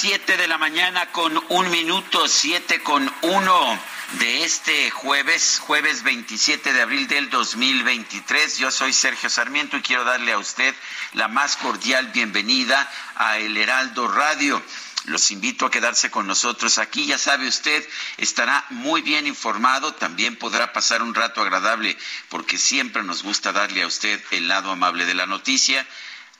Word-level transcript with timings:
7 0.00 0.38
de 0.38 0.48
la 0.48 0.56
mañana 0.56 1.12
con 1.12 1.38
un 1.50 1.70
minuto, 1.70 2.26
7 2.26 2.82
con 2.82 3.12
uno 3.20 3.78
de 4.12 4.44
este 4.44 4.90
jueves, 4.90 5.60
jueves 5.60 6.02
27 6.04 6.72
de 6.72 6.80
abril 6.80 7.06
del 7.06 7.28
2023. 7.28 8.56
Yo 8.56 8.70
soy 8.70 8.94
Sergio 8.94 9.28
Sarmiento 9.28 9.76
y 9.76 9.82
quiero 9.82 10.04
darle 10.04 10.32
a 10.32 10.38
usted 10.38 10.74
la 11.12 11.28
más 11.28 11.56
cordial 11.56 12.06
bienvenida 12.14 12.90
a 13.14 13.36
El 13.36 13.58
Heraldo 13.58 14.08
Radio. 14.08 14.62
Los 15.04 15.30
invito 15.32 15.66
a 15.66 15.70
quedarse 15.70 16.10
con 16.10 16.26
nosotros 16.26 16.78
aquí. 16.78 17.04
Ya 17.04 17.18
sabe 17.18 17.46
usted, 17.46 17.86
estará 18.16 18.64
muy 18.70 19.02
bien 19.02 19.26
informado. 19.26 19.92
También 19.92 20.34
podrá 20.36 20.72
pasar 20.72 21.02
un 21.02 21.14
rato 21.14 21.42
agradable 21.42 21.94
porque 22.30 22.56
siempre 22.56 23.02
nos 23.02 23.22
gusta 23.22 23.52
darle 23.52 23.82
a 23.82 23.86
usted 23.86 24.18
el 24.30 24.48
lado 24.48 24.70
amable 24.70 25.04
de 25.04 25.14
la 25.14 25.26
noticia 25.26 25.86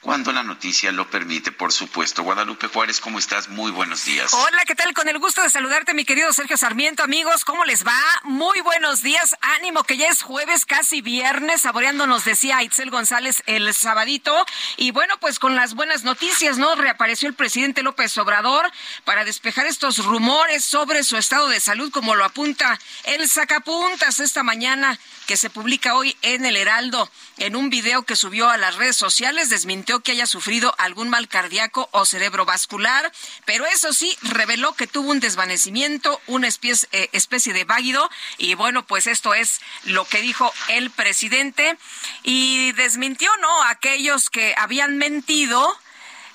cuando 0.00 0.32
la 0.32 0.42
noticia 0.42 0.92
lo 0.92 1.08
permite, 1.10 1.52
por 1.52 1.72
supuesto. 1.72 2.22
Guadalupe 2.22 2.68
Juárez, 2.68 3.00
¿cómo 3.00 3.18
estás? 3.18 3.48
Muy 3.48 3.70
buenos 3.70 4.04
días. 4.04 4.32
Hola, 4.32 4.64
¿qué 4.66 4.74
tal? 4.74 4.94
Con 4.94 5.08
el 5.08 5.18
gusto 5.18 5.42
de 5.42 5.50
saludarte, 5.50 5.92
mi 5.92 6.06
querido 6.06 6.32
Sergio 6.32 6.56
Sarmiento. 6.56 7.02
Amigos, 7.02 7.44
¿cómo 7.44 7.64
les 7.66 7.86
va? 7.86 8.00
Muy 8.24 8.60
buenos 8.62 9.02
días. 9.02 9.36
Ánimo, 9.58 9.84
que 9.84 9.98
ya 9.98 10.08
es 10.08 10.22
jueves, 10.22 10.64
casi 10.64 11.02
viernes, 11.02 11.62
saboreándonos, 11.62 12.24
decía 12.24 12.62
Itzel 12.62 12.90
González 12.90 13.42
el 13.46 13.74
sabadito. 13.74 14.46
Y 14.78 14.90
bueno, 14.90 15.18
pues 15.20 15.38
con 15.38 15.54
las 15.54 15.74
buenas 15.74 16.02
noticias, 16.02 16.56
¿no? 16.56 16.74
Reapareció 16.76 17.28
el 17.28 17.34
presidente 17.34 17.82
López 17.82 18.16
Obrador 18.16 18.70
para 19.04 19.24
despejar 19.24 19.66
estos 19.66 20.04
rumores 20.04 20.64
sobre 20.64 21.04
su 21.04 21.18
estado 21.18 21.48
de 21.48 21.60
salud, 21.60 21.92
como 21.92 22.14
lo 22.14 22.24
apunta 22.24 22.78
el 23.04 23.28
sacapuntas 23.28 24.20
esta 24.20 24.42
mañana 24.42 24.98
que 25.30 25.36
se 25.36 25.48
publica 25.48 25.94
hoy 25.94 26.16
en 26.22 26.44
el 26.44 26.56
Heraldo. 26.56 27.08
En 27.36 27.54
un 27.54 27.70
video 27.70 28.02
que 28.02 28.16
subió 28.16 28.48
a 28.48 28.56
las 28.56 28.74
redes 28.74 28.96
sociales, 28.96 29.48
desmintió 29.48 30.00
que 30.00 30.10
haya 30.10 30.26
sufrido 30.26 30.74
algún 30.76 31.08
mal 31.08 31.28
cardíaco 31.28 31.88
o 31.92 32.04
cerebrovascular, 32.04 33.12
pero 33.44 33.64
eso 33.64 33.92
sí, 33.92 34.18
reveló 34.22 34.72
que 34.72 34.88
tuvo 34.88 35.12
un 35.12 35.20
desvanecimiento, 35.20 36.20
una 36.26 36.48
especie, 36.48 36.88
eh, 36.90 37.10
especie 37.12 37.52
de 37.52 37.62
váguido, 37.62 38.10
y 38.38 38.54
bueno, 38.54 38.84
pues 38.84 39.06
esto 39.06 39.32
es 39.32 39.60
lo 39.84 40.04
que 40.04 40.20
dijo 40.20 40.52
el 40.66 40.90
presidente, 40.90 41.78
y 42.24 42.72
desmintió, 42.72 43.30
¿no?, 43.40 43.62
aquellos 43.62 44.30
que 44.30 44.56
habían 44.56 44.96
mentido 44.96 45.78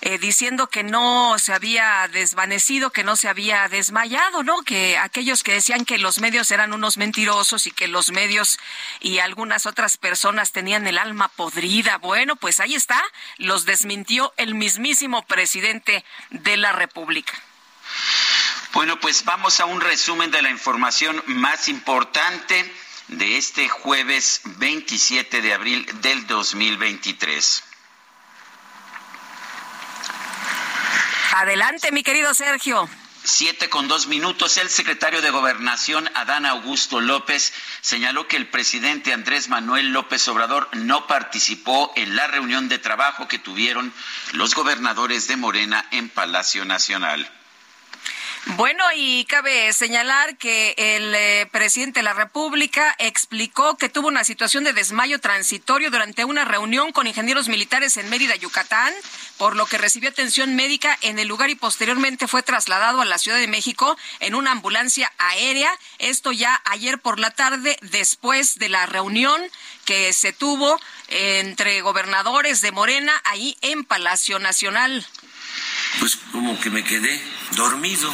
eh, 0.05 0.19
diciendo 0.19 0.67
que 0.67 0.83
no 0.83 1.39
se 1.39 1.51
había 1.51 2.07
desvanecido, 2.11 2.91
que 2.91 3.03
no 3.03 3.15
se 3.15 3.27
había 3.27 3.67
desmayado, 3.69 4.43
¿no? 4.43 4.61
Que 4.61 4.99
aquellos 4.99 5.41
que 5.41 5.53
decían 5.53 5.83
que 5.83 5.97
los 5.97 6.19
medios 6.19 6.51
eran 6.51 6.73
unos 6.73 6.97
mentirosos 6.97 7.65
y 7.65 7.71
que 7.71 7.87
los 7.87 8.11
medios 8.11 8.59
y 8.99 9.17
algunas 9.17 9.65
otras 9.65 9.97
personas 9.97 10.51
tenían 10.51 10.85
el 10.85 10.99
alma 10.99 11.27
podrida. 11.29 11.97
Bueno, 11.97 12.35
pues 12.35 12.59
ahí 12.59 12.75
está, 12.75 13.03
los 13.39 13.65
desmintió 13.65 14.31
el 14.37 14.53
mismísimo 14.53 15.25
presidente 15.25 16.05
de 16.29 16.55
la 16.55 16.71
República. 16.71 17.33
Bueno, 18.73 18.99
pues 18.99 19.25
vamos 19.25 19.59
a 19.59 19.65
un 19.65 19.81
resumen 19.81 20.29
de 20.29 20.43
la 20.43 20.51
información 20.51 21.19
más 21.25 21.67
importante 21.67 22.71
de 23.07 23.37
este 23.37 23.69
jueves 23.69 24.41
27 24.43 25.41
de 25.41 25.51
abril 25.51 25.83
del 26.01 26.27
2023. 26.27 27.63
Adelante, 31.37 31.91
mi 31.91 32.01
querido 32.01 32.33
Sergio. 32.33 32.87
Siete 33.25 33.69
con 33.69 33.89
dos 33.89 34.07
minutos. 34.07 34.55
El 34.55 34.69
secretario 34.69 35.21
de 35.21 35.31
Gobernación, 35.31 36.09
Adán 36.15 36.45
Augusto 36.45 37.01
López, 37.01 37.51
señaló 37.81 38.29
que 38.29 38.37
el 38.37 38.47
presidente 38.47 39.11
Andrés 39.11 39.49
Manuel 39.49 39.89
López 39.89 40.25
Obrador 40.29 40.69
no 40.71 41.07
participó 41.07 41.91
en 41.97 42.15
la 42.15 42.27
reunión 42.27 42.69
de 42.69 42.79
trabajo 42.79 43.27
que 43.27 43.37
tuvieron 43.37 43.91
los 44.31 44.55
gobernadores 44.55 45.27
de 45.27 45.35
Morena 45.35 45.85
en 45.91 46.07
Palacio 46.07 46.63
Nacional. 46.63 47.29
Bueno, 48.49 48.83
y 48.95 49.25
cabe 49.25 49.73
señalar 49.73 50.37
que 50.37 50.75
el 50.77 51.15
eh, 51.15 51.47
presidente 51.51 51.99
de 51.99 52.03
la 52.03 52.13
República 52.13 52.95
explicó 52.99 53.75
que 53.75 53.89
tuvo 53.89 54.07
una 54.07 54.23
situación 54.23 54.63
de 54.63 54.71
desmayo 54.71 55.19
transitorio 55.19 55.89
durante 55.89 56.25
una 56.25 56.45
reunión 56.45 56.91
con 56.91 57.07
ingenieros 57.07 57.47
militares 57.49 57.97
en 57.97 58.07
Mérida, 58.07 58.35
Yucatán, 58.35 58.93
por 59.37 59.55
lo 59.55 59.65
que 59.65 59.79
recibió 59.79 60.09
atención 60.09 60.55
médica 60.55 60.95
en 61.01 61.17
el 61.17 61.27
lugar 61.27 61.49
y 61.49 61.55
posteriormente 61.55 62.27
fue 62.27 62.43
trasladado 62.43 63.01
a 63.01 63.05
la 63.05 63.17
Ciudad 63.17 63.39
de 63.39 63.47
México 63.47 63.97
en 64.19 64.35
una 64.35 64.51
ambulancia 64.51 65.11
aérea. 65.17 65.71
Esto 65.97 66.31
ya 66.31 66.61
ayer 66.65 66.99
por 66.99 67.19
la 67.19 67.31
tarde, 67.31 67.79
después 67.81 68.59
de 68.59 68.69
la 68.69 68.85
reunión 68.85 69.41
que 69.85 70.13
se 70.13 70.33
tuvo 70.33 70.79
entre 71.07 71.81
gobernadores 71.81 72.61
de 72.61 72.71
Morena 72.71 73.19
ahí 73.25 73.57
en 73.61 73.83
Palacio 73.85 74.37
Nacional 74.37 75.05
pues 75.99 76.17
como 76.31 76.59
que 76.59 76.69
me 76.69 76.83
quedé 76.83 77.21
dormido. 77.55 78.13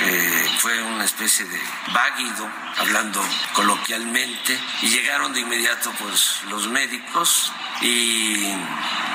Eh, 0.00 0.50
fue 0.58 0.82
una 0.82 1.04
especie 1.04 1.44
de 1.44 1.60
váguido, 1.92 2.50
hablando 2.78 3.22
coloquialmente, 3.52 4.58
y 4.80 4.88
llegaron 4.88 5.32
de 5.32 5.40
inmediato 5.40 5.92
pues 5.98 6.42
los 6.48 6.68
médicos 6.68 7.52
y 7.82 8.54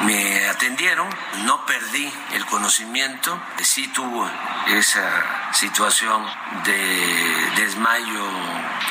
me 0.01 0.47
atendieron. 0.47 1.09
No 1.45 1.65
perdí 1.65 2.11
el 2.33 2.45
conocimiento, 2.45 3.41
sí 3.63 3.87
tuvo 3.87 4.29
esa 4.67 5.53
situación 5.53 6.25
de 6.63 7.51
desmayo 7.55 8.29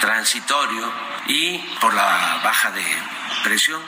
transitorio 0.01 0.93
y 1.27 1.59
por 1.81 1.95
la 1.95 2.41
baja 2.43 2.71
de 2.73 2.85
presión. 3.45 3.83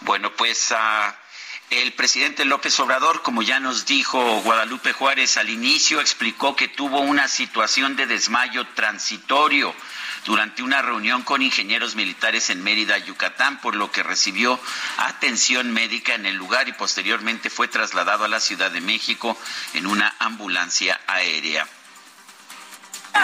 Bueno, 0.00 0.32
pues... 0.32 0.70
Uh... 0.70 1.27
El 1.70 1.92
presidente 1.92 2.46
López 2.46 2.80
Obrador, 2.80 3.20
como 3.20 3.42
ya 3.42 3.60
nos 3.60 3.84
dijo 3.84 4.40
Guadalupe 4.40 4.94
Juárez 4.94 5.36
al 5.36 5.50
inicio, 5.50 6.00
explicó 6.00 6.56
que 6.56 6.66
tuvo 6.66 7.00
una 7.00 7.28
situación 7.28 7.94
de 7.94 8.06
desmayo 8.06 8.66
transitorio 8.68 9.74
durante 10.24 10.62
una 10.62 10.80
reunión 10.80 11.22
con 11.24 11.42
ingenieros 11.42 11.94
militares 11.94 12.48
en 12.48 12.62
Mérida, 12.62 12.96
Yucatán, 12.96 13.60
por 13.60 13.76
lo 13.76 13.92
que 13.92 14.02
recibió 14.02 14.58
atención 14.96 15.70
médica 15.70 16.14
en 16.14 16.24
el 16.24 16.36
lugar 16.36 16.68
y 16.68 16.72
posteriormente 16.72 17.50
fue 17.50 17.68
trasladado 17.68 18.24
a 18.24 18.28
la 18.28 18.40
Ciudad 18.40 18.70
de 18.70 18.80
México 18.80 19.36
en 19.74 19.86
una 19.86 20.14
ambulancia 20.20 20.98
aérea. 21.06 21.68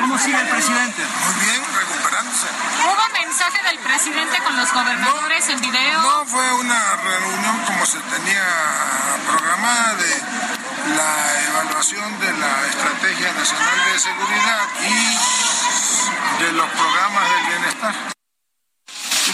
¿Cómo 0.00 0.19
sigue 0.19 0.41
el 0.41 0.49
presidente? 0.49 1.02
Muy 1.02 1.35
bien, 1.46 1.62
recuperándose. 1.75 2.46
¿Hubo 2.85 3.12
mensaje 3.12 3.62
del 3.62 3.79
presidente 3.79 4.38
con 4.43 4.56
los 4.56 4.73
gobernadores 4.73 5.49
en 5.49 5.61
video? 5.61 6.02
No, 6.02 6.25
fue 6.26 6.55
una 6.55 6.96
reunión 6.96 7.58
como 7.67 7.87
se 7.87 7.99
tenía 8.00 8.44
programada 9.26 9.94
de 9.94 10.23
la 10.96 11.43
evaluación 11.49 12.20
de 12.20 12.32
la 12.32 12.67
Estrategia 12.67 13.32
Nacional 13.32 13.85
de 13.93 13.99
Seguridad 13.99 14.69
y 14.82 16.43
de 16.44 16.52
los 16.52 16.69
programas 16.70 17.25
del 17.31 17.46
bienestar. 17.46 18.13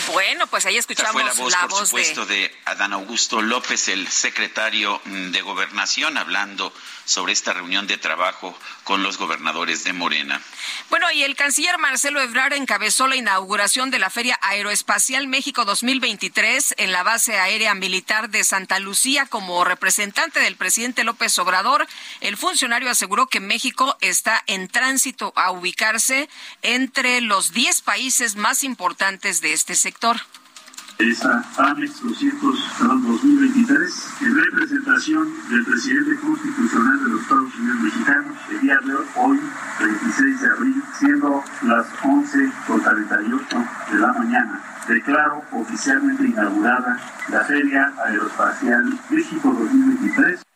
Bueno, 0.09 0.47
pues 0.47 0.67
ahí 0.67 0.77
escuchamos 0.77 1.23
la 1.23 1.33
voz, 1.33 1.55
por 1.55 1.87
supuesto, 1.87 2.27
de... 2.27 2.55
Adán 2.65 2.93
Augusto 2.93 3.43
López, 3.43 3.89
el 3.89 4.09
secretario 4.09 5.01
de 5.05 5.43
Gobernación, 5.43 6.17
hablando 6.17 6.73
sobre 7.05 7.33
esta 7.33 7.53
reunión 7.53 7.87
de 7.87 7.99
trabajo 7.99 8.57
con 8.85 9.03
los 9.03 9.19
gobernadores 9.19 9.83
de 9.85 9.93
Morena. 9.93 10.41
Bueno, 10.89 11.11
y 11.11 11.25
el 11.25 11.35
canciller 11.35 11.77
Marcelo 11.79 12.21
Ebrard 12.21 12.53
encabezó 12.53 13.09
la 13.09 13.17
inauguración 13.17 13.91
de 13.91 13.99
la 13.99 14.11
Feria 14.11 14.39
Aeroespacial 14.43 15.27
México 15.27 15.65
2023 15.65 16.75
en 16.79 16.93
la 16.93 17.03
base 17.03 17.39
aérea 17.39 17.75
militar 17.75 18.31
de 18.31 18.45
Santa 18.45 18.79
Lucía 18.79 19.27
como 19.27 19.65
representante 19.65 20.39
del 20.41 20.57
presidente 20.57 21.03
López 21.03 21.37
Obrador. 21.39 21.87
El 22.21 22.37
funcionario 22.37 22.91
aseguró 22.91 23.27
que 23.27 23.41
México 23.41 23.97
está 24.01 24.43
en 24.47 24.69
tránsito 24.69 25.33
a 25.35 25.51
ubicarse 25.51 26.29
entre 26.63 27.21
los 27.21 27.53
10 27.53 27.83
países 27.83 28.37
más 28.37 28.63
importantes 28.63 29.41
de 29.41 29.53
este 29.53 29.75
sector 29.75 29.90
esta 31.01 31.43
AMEX 31.57 32.03
200, 32.03 32.61
perdón, 32.79 33.03
2023, 33.07 34.09
en 34.21 34.35
representación 34.35 35.29
del 35.49 35.65
presidente 35.65 36.17
constitucional 36.21 37.05
de 37.05 37.11
los 37.11 37.23
Estados 37.23 37.55
Unidos 37.55 37.81
mexicanos, 37.81 38.37
el 38.51 38.61
día 38.61 38.79
de 38.85 38.95
hoy, 39.17 39.41
26 39.81 40.41
de 40.41 40.51
abril, 40.51 40.83
siendo 40.99 41.43
las 41.63 41.87
11.48 42.03 43.91
de 43.93 43.99
la 43.99 44.13
mañana. 44.13 44.61
Declaro 44.89 45.43
oficialmente 45.53 46.25
inaugurada 46.25 46.99
la 47.29 47.45
Feria 47.45 47.93
Aeroespacial 48.05 48.99
México 49.09 49.49
2023. 49.59 50.50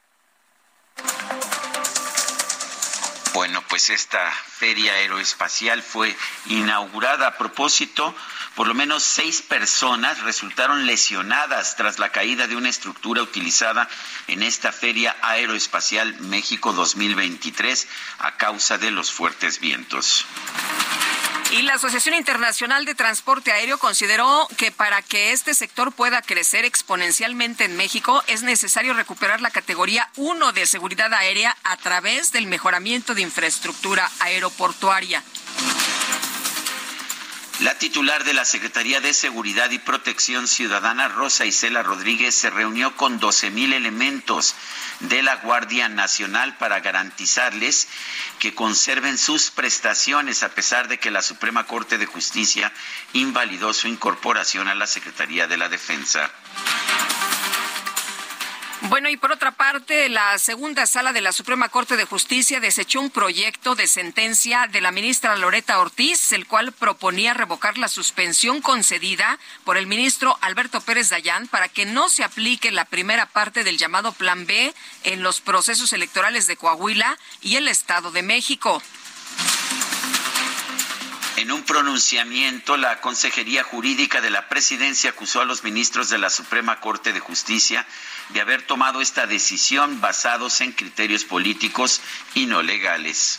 Bueno, 3.35 3.65
pues 3.69 3.91
esta 3.91 4.31
feria 4.31 4.93
aeroespacial 4.93 5.83
fue 5.83 6.17
inaugurada 6.47 7.27
a 7.27 7.37
propósito 7.37 8.15
por 8.55 8.69
lo 8.69 8.75
menos 8.75 9.03
seis 9.03 9.43
personas 9.43 10.23
resultaron 10.23 10.87
lesionadas 10.87 11.75
tras 11.75 11.99
la 11.99 12.11
caída 12.11 12.47
de 12.47 12.55
una 12.55 12.69
estructura 12.69 13.21
utilizada 13.23 13.89
en 14.29 14.45
esta 14.45 14.71
Feria 14.71 15.17
Aeroespacial 15.23 16.21
México 16.21 16.73
2023 16.73 17.89
a 18.21 18.37
causa 18.37 18.79
de 18.79 18.93
los 18.93 19.11
fuertes 19.11 19.59
vientos. 19.59 20.25
Y 21.55 21.63
la 21.63 21.75
Asociación 21.75 22.17
Internacional 22.17 22.85
de 22.85 22.97
Transporte 22.97 23.53
Aéreo 23.53 23.79
consideró 23.79 24.49
que 24.57 24.73
para 24.73 25.03
que 25.03 25.31
este 25.31 25.55
sector 25.55 25.93
pueda 25.93 26.21
crecer 26.21 26.65
exponencialmente 26.65 27.63
en 27.63 27.77
México 27.77 28.25
es 28.27 28.43
necesario 28.43 28.93
recuperar 28.93 29.41
la 29.41 29.51
categoría 29.51 30.11
1 30.17 30.51
de 30.51 30.67
seguridad 30.67 31.15
aérea 31.15 31.57
a 31.63 31.77
través 31.77 32.33
del 32.33 32.49
mejoramiento 32.49 33.15
de 33.15 33.23
infraestructura 33.23 34.11
aeroportuaria. 34.19 35.23
La 37.61 37.79
titular 37.79 38.25
de 38.25 38.35
la 38.35 38.45
Secretaría 38.45 39.01
de 39.01 39.15
Seguridad 39.15 39.71
y 39.71 39.79
Protección 39.79 40.49
Ciudadana, 40.49 41.07
Rosa 41.07 41.45
Isela 41.45 41.85
Rodríguez, 41.85 42.35
se 42.35 42.51
reunió 42.51 42.97
con 42.97 43.21
12.000 43.21 43.75
elementos 43.75 44.57
de 44.99 45.23
la 45.23 45.37
Guardia 45.37 45.89
Nacional 45.89 46.57
para 46.57 46.81
garantizarles 46.81 47.87
que 48.41 48.57
conserven 48.57 49.19
sus 49.19 49.53
prestaciones 49.53 50.43
a 50.43 50.49
pesar 50.49 50.89
de 50.89 50.99
que 50.99 51.13
la 51.13 51.23
Suprema 51.23 51.65
Corte 51.65 51.97
de 51.97 52.07
Justicia 52.07 52.73
invalidó 53.13 53.73
su 53.73 53.87
incorporación 53.87 54.67
a 54.67 54.75
la 54.75 54.89
Secretaría 54.89 55.47
de 55.47 55.57
la 55.57 55.69
Defensa. 55.69 56.33
Bueno, 58.83 59.09
y 59.09 59.17
por 59.17 59.33
otra 59.33 59.53
parte, 59.53 60.09
la 60.09 60.39
segunda 60.39 60.87
sala 60.87 61.13
de 61.13 61.23
la 61.23 61.33
Suprema 61.33 61.69
Corte 61.71 61.97
de 61.97 62.05
Justicia 62.05 62.61
desechó 62.61 63.01
un 63.01 63.11
proyecto 63.11 63.75
de 63.75 63.87
sentencia 63.87 64.67
de 64.71 64.81
la 64.81 64.93
ministra 64.93 65.37
Loreta 65.37 65.79
Ortiz, 65.79 66.33
el 66.33 66.47
cual 66.47 66.73
proponía 66.73 67.33
revocar 67.35 67.79
la 67.79 67.89
suspensión 67.89 68.61
concedida 68.61 69.39
por 69.65 69.79
el 69.79 69.87
ministro 69.87 70.37
Alberto 70.43 70.81
Pérez 70.83 71.09
Dayán 71.09 71.49
para 71.49 71.69
que 71.69 71.87
no 71.87 72.09
se 72.09 72.25
aplique 72.25 72.71
la 72.73 72.85
primera 72.85 73.27
parte 73.27 73.65
del 73.65 73.79
llamado 73.79 74.13
Plan 74.13 74.45
B 74.47 74.75
en 75.05 75.23
los 75.23 75.41
procesos 75.41 75.93
electorales 75.93 76.47
de 76.47 76.57
Coahuila 76.57 77.19
y 77.41 77.57
el 77.57 77.69
Estado 77.69 78.11
de 78.11 78.23
México. 78.23 78.83
En 81.37 81.51
un 81.51 81.65
pronunciamiento, 81.65 82.77
la 82.77 83.01
Consejería 83.01 83.65
Jurídica 83.65 84.21
de 84.21 84.31
la 84.31 84.49
Presidencia 84.49 85.11
acusó 85.11 85.41
a 85.41 85.45
los 85.45 85.65
ministros 85.65 86.09
de 86.09 86.19
la 86.19 86.31
Suprema 86.31 86.79
Corte 86.79 87.13
de 87.13 87.19
Justicia 87.19 87.85
de 88.31 88.41
haber 88.41 88.63
tomado 88.63 89.01
esta 89.01 89.27
decisión 89.27 90.01
basados 90.01 90.61
en 90.61 90.73
criterios 90.73 91.25
políticos 91.25 92.01
y 92.35 92.47
no 92.47 92.63
legales. 92.63 93.39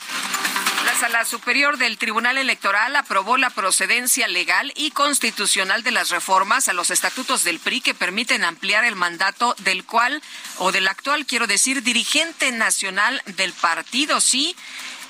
La 0.86 0.94
Sala 0.96 1.26
Superior 1.26 1.78
del 1.78 1.98
Tribunal 1.98 2.38
Electoral 2.38 2.96
aprobó 2.96 3.38
la 3.38 3.50
procedencia 3.50 4.28
legal 4.28 4.72
y 4.76 4.92
constitucional 4.92 5.84
de 5.84 5.92
las 5.92 6.10
reformas 6.10 6.70
a 6.70 6.74
los 6.74 6.92
estatutos 6.92 7.44
del 7.44 7.60
PRI 7.60 7.82
que 7.82 7.94
permiten 7.94 8.44
ampliar 8.44 8.86
el 8.86 8.96
mandato 8.96 9.56
del 9.60 9.84
cual, 9.84 10.22
o 10.58 10.72
del 10.72 10.88
actual, 10.88 11.26
quiero 11.26 11.48
decir, 11.48 11.82
dirigente 11.82 12.52
nacional 12.52 13.22
del 13.26 13.52
partido, 13.54 14.22
sí, 14.22 14.56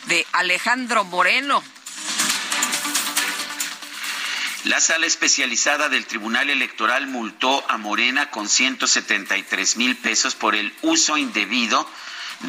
de 0.05 0.25
Alejandro 0.31 1.03
Moreno. 1.03 1.61
La 4.65 4.81
sala 4.81 5.05
especializada 5.05 5.89
del 5.89 6.07
Tribunal 6.07 6.49
Electoral 6.49 7.05
multó 7.05 7.63
a 7.69 7.77
Morena 7.77 8.31
con 8.31 8.49
173 8.49 9.77
mil 9.77 9.95
pesos 9.95 10.33
por 10.33 10.55
el 10.55 10.73
uso 10.81 11.17
indebido 11.17 11.87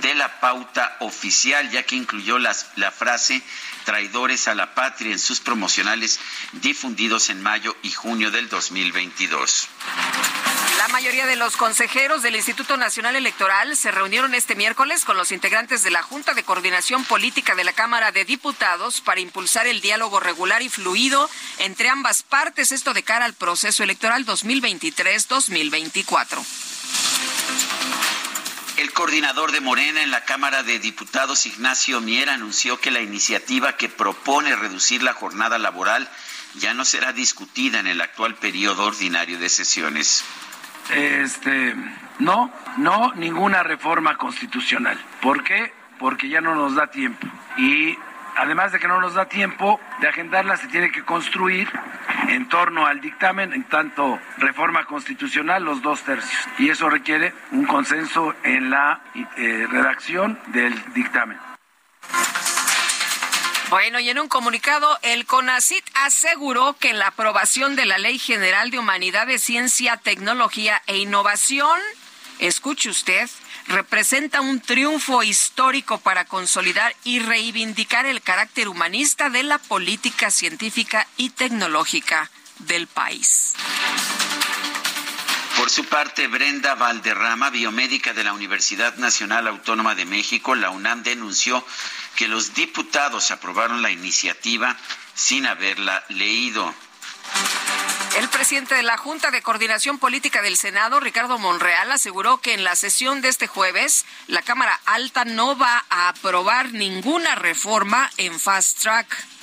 de 0.00 0.14
la 0.14 0.40
pauta 0.40 0.96
oficial, 1.00 1.70
ya 1.70 1.82
que 1.82 1.94
incluyó 1.94 2.38
la 2.38 2.54
frase 2.90 3.42
traidores 3.84 4.48
a 4.48 4.54
la 4.54 4.74
patria 4.74 5.12
en 5.12 5.18
sus 5.18 5.40
promocionales 5.40 6.18
difundidos 6.52 7.28
en 7.28 7.42
mayo 7.42 7.76
y 7.82 7.90
junio 7.90 8.30
del 8.30 8.48
2022. 8.48 9.68
La 10.78 10.88
mayoría 10.88 11.26
de 11.26 11.36
los 11.36 11.56
consejeros 11.56 12.22
del 12.22 12.34
Instituto 12.36 12.76
Nacional 12.76 13.16
Electoral 13.16 13.74
se 13.76 13.90
reunieron 13.90 14.34
este 14.34 14.54
miércoles 14.54 15.06
con 15.06 15.16
los 15.16 15.32
integrantes 15.32 15.82
de 15.82 15.90
la 15.90 16.02
Junta 16.02 16.34
de 16.34 16.42
Coordinación 16.42 17.02
Política 17.04 17.54
de 17.54 17.64
la 17.64 17.72
Cámara 17.72 18.12
de 18.12 18.26
Diputados 18.26 19.00
para 19.00 19.20
impulsar 19.20 19.66
el 19.66 19.80
diálogo 19.80 20.20
regular 20.20 20.60
y 20.60 20.68
fluido 20.68 21.30
entre 21.58 21.88
ambas 21.88 22.22
partes, 22.22 22.72
esto 22.72 22.92
de 22.92 23.02
cara 23.02 23.24
al 23.24 23.32
proceso 23.32 23.82
electoral 23.82 24.26
2023-2024. 24.26 26.44
El 28.76 28.92
coordinador 28.92 29.52
de 29.52 29.60
Morena 29.60 30.02
en 30.02 30.10
la 30.10 30.26
Cámara 30.26 30.62
de 30.62 30.78
Diputados, 30.78 31.46
Ignacio 31.46 32.02
Mier, 32.02 32.28
anunció 32.28 32.78
que 32.78 32.90
la 32.90 33.00
iniciativa 33.00 33.78
que 33.78 33.88
propone 33.88 34.54
reducir 34.54 35.02
la 35.02 35.14
jornada 35.14 35.58
laboral 35.58 36.10
ya 36.56 36.74
no 36.74 36.84
será 36.84 37.14
discutida 37.14 37.80
en 37.80 37.86
el 37.86 38.02
actual 38.02 38.34
periodo 38.34 38.84
ordinario 38.84 39.38
de 39.38 39.48
sesiones. 39.48 40.22
Este, 40.90 41.74
no, 42.18 42.50
no 42.78 43.12
ninguna 43.14 43.62
reforma 43.62 44.16
constitucional. 44.16 44.98
¿Por 45.20 45.42
qué? 45.42 45.72
Porque 45.98 46.28
ya 46.28 46.40
no 46.40 46.54
nos 46.54 46.74
da 46.74 46.88
tiempo. 46.88 47.26
Y 47.56 47.98
además 48.36 48.72
de 48.72 48.78
que 48.78 48.88
no 48.88 49.00
nos 49.00 49.14
da 49.14 49.26
tiempo 49.26 49.80
de 50.00 50.08
agendarla, 50.08 50.56
se 50.56 50.68
tiene 50.68 50.90
que 50.90 51.02
construir 51.02 51.68
en 52.28 52.48
torno 52.48 52.86
al 52.86 53.00
dictamen, 53.00 53.52
en 53.52 53.64
tanto 53.64 54.18
reforma 54.38 54.84
constitucional, 54.84 55.64
los 55.64 55.82
dos 55.82 56.02
tercios. 56.02 56.48
Y 56.58 56.70
eso 56.70 56.88
requiere 56.88 57.32
un 57.52 57.66
consenso 57.66 58.34
en 58.42 58.70
la 58.70 59.00
eh, 59.36 59.66
redacción 59.70 60.38
del 60.48 60.74
dictamen. 60.94 61.38
Bueno, 63.68 63.98
y 63.98 64.08
en 64.08 64.20
un 64.20 64.28
comunicado, 64.28 64.96
el 65.02 65.26
CONACIT 65.26 65.84
aseguró 65.94 66.76
que 66.78 66.92
la 66.92 67.08
aprobación 67.08 67.74
de 67.74 67.84
la 67.84 67.98
Ley 67.98 68.16
General 68.16 68.70
de 68.70 68.78
Humanidades, 68.78 69.42
Ciencia, 69.42 69.96
Tecnología 69.96 70.80
e 70.86 70.98
Innovación, 70.98 71.80
escuche 72.38 72.90
usted, 72.90 73.28
representa 73.66 74.40
un 74.40 74.60
triunfo 74.60 75.24
histórico 75.24 75.98
para 75.98 76.26
consolidar 76.26 76.94
y 77.02 77.18
reivindicar 77.18 78.06
el 78.06 78.22
carácter 78.22 78.68
humanista 78.68 79.30
de 79.30 79.42
la 79.42 79.58
política 79.58 80.30
científica 80.30 81.08
y 81.16 81.30
tecnológica 81.30 82.30
del 82.60 82.86
país. 82.86 83.54
Por 85.56 85.70
su 85.70 85.86
parte, 85.86 86.28
Brenda 86.28 86.74
Valderrama, 86.74 87.50
biomédica 87.50 88.12
de 88.12 88.22
la 88.22 88.34
Universidad 88.34 88.94
Nacional 88.98 89.48
Autónoma 89.48 89.94
de 89.94 90.04
México, 90.04 90.54
la 90.54 90.70
UNAM 90.70 91.02
denunció 91.02 91.64
que 92.16 92.26
los 92.26 92.54
diputados 92.54 93.30
aprobaron 93.30 93.82
la 93.82 93.90
iniciativa 93.90 94.76
sin 95.14 95.46
haberla 95.46 96.04
leído. 96.08 96.74
El 98.16 98.28
presidente 98.30 98.74
de 98.74 98.82
la 98.82 98.96
Junta 98.96 99.30
de 99.30 99.42
Coordinación 99.42 99.98
Política 99.98 100.40
del 100.40 100.56
Senado, 100.56 101.00
Ricardo 101.00 101.38
Monreal, 101.38 101.92
aseguró 101.92 102.38
que 102.38 102.54
en 102.54 102.64
la 102.64 102.74
sesión 102.74 103.20
de 103.20 103.28
este 103.28 103.46
jueves 103.46 104.06
la 104.26 104.42
Cámara 104.42 104.80
Alta 104.86 105.24
no 105.26 105.56
va 105.56 105.84
a 105.90 106.08
aprobar 106.08 106.72
ninguna 106.72 107.34
reforma 107.34 108.10
en 108.16 108.40
fast 108.40 108.80
track 108.80 109.35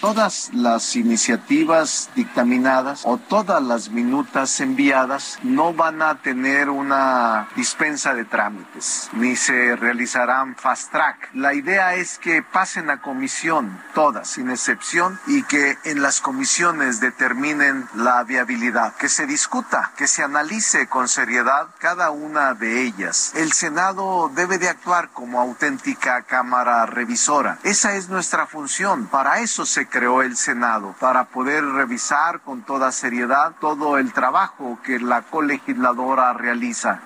todas 0.00 0.50
las 0.52 0.96
iniciativas 0.96 2.10
dictaminadas 2.14 3.02
o 3.04 3.18
todas 3.18 3.62
las 3.62 3.90
minutas 3.90 4.60
enviadas 4.60 5.38
no 5.42 5.72
van 5.72 6.02
a 6.02 6.20
tener 6.22 6.70
una 6.70 7.48
dispensa 7.56 8.14
de 8.14 8.24
trámites, 8.24 9.08
ni 9.12 9.36
se 9.36 9.76
realizarán 9.76 10.56
fast 10.56 10.92
track. 10.92 11.30
La 11.34 11.54
idea 11.54 11.94
es 11.94 12.18
que 12.18 12.42
pasen 12.42 12.90
a 12.90 13.00
comisión 13.00 13.80
todas, 13.94 14.28
sin 14.28 14.50
excepción, 14.50 15.18
y 15.26 15.42
que 15.44 15.78
en 15.84 16.02
las 16.02 16.20
comisiones 16.20 17.00
determinen 17.00 17.88
la 17.94 18.22
viabilidad, 18.24 18.94
que 18.96 19.08
se 19.08 19.26
discuta, 19.26 19.92
que 19.96 20.06
se 20.06 20.22
analice 20.22 20.88
con 20.88 21.08
seriedad 21.08 21.68
cada 21.78 22.10
una 22.10 22.54
de 22.54 22.82
ellas. 22.82 23.32
El 23.34 23.52
Senado 23.52 24.30
debe 24.34 24.58
de 24.58 24.68
actuar 24.68 25.10
como 25.10 25.40
auténtica 25.40 26.22
cámara 26.22 26.86
revisora. 26.86 27.58
Esa 27.62 27.94
es 27.96 28.08
nuestra 28.08 28.46
función. 28.46 29.06
Para 29.06 29.40
eso 29.40 29.66
se 29.66 29.85
creó 29.88 30.22
el 30.22 30.36
Senado, 30.36 30.94
para 31.00 31.24
poder 31.26 31.64
revisar 31.64 32.40
con 32.40 32.62
toda 32.62 32.92
seriedad 32.92 33.54
todo 33.60 33.98
el 33.98 34.12
trabajo 34.12 34.78
que 34.84 34.98
la 34.98 35.22
colegisladora 35.22 36.32
realiza. 36.32 37.00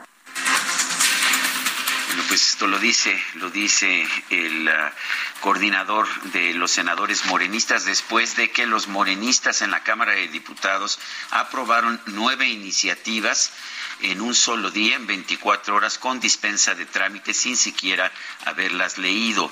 Bueno, 2.08 2.24
pues 2.26 2.48
esto 2.48 2.66
lo 2.66 2.78
dice, 2.78 3.16
lo 3.34 3.50
dice 3.50 4.04
el 4.30 4.68
uh, 4.68 5.40
coordinador 5.40 6.08
de 6.32 6.54
los 6.54 6.72
senadores 6.72 7.24
morenistas 7.26 7.84
después 7.84 8.34
de 8.34 8.50
que 8.50 8.66
los 8.66 8.88
morenistas 8.88 9.62
en 9.62 9.70
la 9.70 9.84
Cámara 9.84 10.12
de 10.12 10.26
Diputados 10.26 10.98
aprobaron 11.30 12.00
nueve 12.06 12.48
iniciativas 12.48 13.52
en 14.02 14.20
un 14.20 14.34
solo 14.34 14.70
día, 14.70 14.96
en 14.96 15.06
24 15.06 15.74
horas, 15.74 15.98
con 15.98 16.20
dispensa 16.20 16.74
de 16.74 16.86
trámites 16.86 17.36
sin 17.36 17.56
siquiera 17.56 18.12
haberlas 18.44 18.98
leído. 18.98 19.50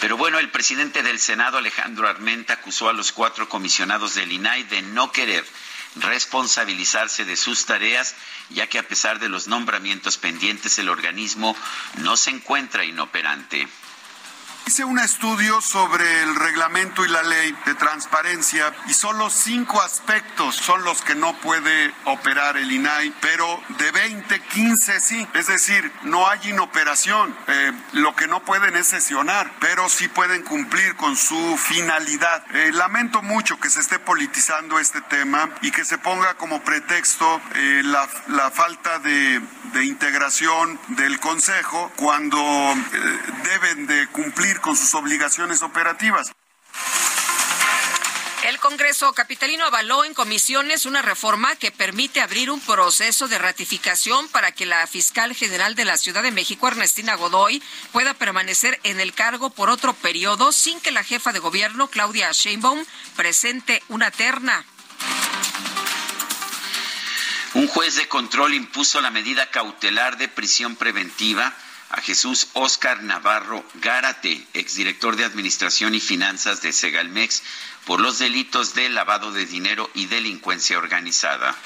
Pero 0.00 0.16
bueno, 0.16 0.38
el 0.38 0.50
presidente 0.50 1.02
del 1.02 1.18
Senado, 1.18 1.58
Alejandro 1.58 2.08
Armenta, 2.08 2.54
acusó 2.54 2.88
a 2.88 2.92
los 2.92 3.12
cuatro 3.12 3.48
comisionados 3.48 4.14
del 4.14 4.32
INAI 4.32 4.64
de 4.64 4.82
no 4.82 5.12
querer 5.12 5.44
responsabilizarse 5.96 7.24
de 7.24 7.36
sus 7.36 7.66
tareas, 7.66 8.14
ya 8.50 8.66
que 8.66 8.78
a 8.78 8.86
pesar 8.86 9.18
de 9.18 9.28
los 9.28 9.48
nombramientos 9.48 10.16
pendientes, 10.16 10.78
el 10.78 10.88
organismo 10.88 11.56
no 11.98 12.16
se 12.16 12.30
encuentra 12.30 12.84
inoperante. 12.84 13.68
Hice 14.66 14.84
un 14.84 14.98
estudio 14.98 15.60
sobre 15.62 16.22
el 16.22 16.34
reglamento 16.34 17.04
y 17.04 17.08
la 17.08 17.22
ley 17.22 17.56
de 17.64 17.74
transparencia 17.74 18.74
y 18.86 18.92
solo 18.92 19.30
cinco 19.30 19.80
aspectos 19.80 20.56
son 20.56 20.84
los 20.84 21.00
que 21.00 21.14
no 21.14 21.32
puede 21.40 21.92
operar 22.04 22.56
el 22.58 22.70
INAI, 22.70 23.14
pero 23.20 23.62
de 23.78 23.90
20, 23.90 24.40
15 24.40 25.00
sí. 25.00 25.26
Es 25.34 25.46
decir, 25.46 25.90
no 26.02 26.28
hay 26.28 26.50
inoperación. 26.50 27.34
Eh, 27.46 27.72
lo 27.92 28.14
que 28.14 28.26
no 28.26 28.40
pueden 28.44 28.76
es 28.76 28.88
sesionar, 28.88 29.50
pero 29.58 29.88
sí 29.88 30.08
pueden 30.08 30.42
cumplir 30.42 30.96
con 30.96 31.16
su 31.16 31.56
finalidad. 31.56 32.44
Eh, 32.54 32.70
lamento 32.72 33.22
mucho 33.22 33.58
que 33.58 33.70
se 33.70 33.80
esté 33.80 33.98
politizando 33.98 34.78
este 34.78 35.00
tema 35.00 35.48
y 35.62 35.70
que 35.70 35.84
se 35.84 35.96
ponga 35.96 36.34
como 36.34 36.62
pretexto 36.62 37.40
eh, 37.54 37.82
la, 37.84 38.06
la, 38.28 38.50
falta 38.50 38.98
de, 38.98 39.40
de 39.72 39.84
integración 39.84 40.78
del 40.88 41.18
Consejo 41.20 41.90
cuando 41.96 42.38
deben 43.44 43.86
de 43.86 44.06
cumplir 44.08 44.47
con 44.56 44.76
sus 44.76 44.94
obligaciones 44.94 45.62
operativas. 45.62 46.32
El 48.44 48.58
Congreso 48.60 49.12
Capitalino 49.12 49.64
avaló 49.64 50.04
en 50.04 50.14
comisiones 50.14 50.86
una 50.86 51.02
reforma 51.02 51.54
que 51.56 51.70
permite 51.70 52.20
abrir 52.20 52.50
un 52.50 52.60
proceso 52.60 53.28
de 53.28 53.36
ratificación 53.36 54.28
para 54.28 54.52
que 54.52 54.64
la 54.64 54.86
fiscal 54.86 55.34
general 55.34 55.74
de 55.74 55.84
la 55.84 55.98
Ciudad 55.98 56.22
de 56.22 56.30
México, 56.30 56.66
Ernestina 56.66 57.14
Godoy, 57.16 57.62
pueda 57.92 58.14
permanecer 58.14 58.80
en 58.84 59.00
el 59.00 59.12
cargo 59.12 59.50
por 59.50 59.68
otro 59.68 59.92
periodo 59.92 60.52
sin 60.52 60.80
que 60.80 60.92
la 60.92 61.04
jefa 61.04 61.32
de 61.32 61.40
gobierno, 61.40 61.88
Claudia 61.88 62.30
Sheinbaum, 62.32 62.84
presente 63.16 63.82
una 63.88 64.10
terna. 64.10 64.64
Un 67.54 67.66
juez 67.66 67.96
de 67.96 68.08
control 68.08 68.54
impuso 68.54 69.00
la 69.00 69.10
medida 69.10 69.50
cautelar 69.50 70.16
de 70.16 70.28
prisión 70.28 70.76
preventiva 70.76 71.54
a 71.90 72.00
Jesús 72.00 72.48
Oscar 72.52 73.02
Navarro 73.02 73.64
Gárate, 73.74 74.46
exdirector 74.54 75.16
de 75.16 75.24
Administración 75.24 75.94
y 75.94 76.00
Finanzas 76.00 76.62
de 76.62 76.72
Segalmex, 76.72 77.42
por 77.86 78.00
los 78.00 78.18
delitos 78.18 78.74
de 78.74 78.90
lavado 78.90 79.32
de 79.32 79.46
dinero 79.46 79.90
y 79.94 80.06
delincuencia 80.06 80.76
organizada. 80.76 81.56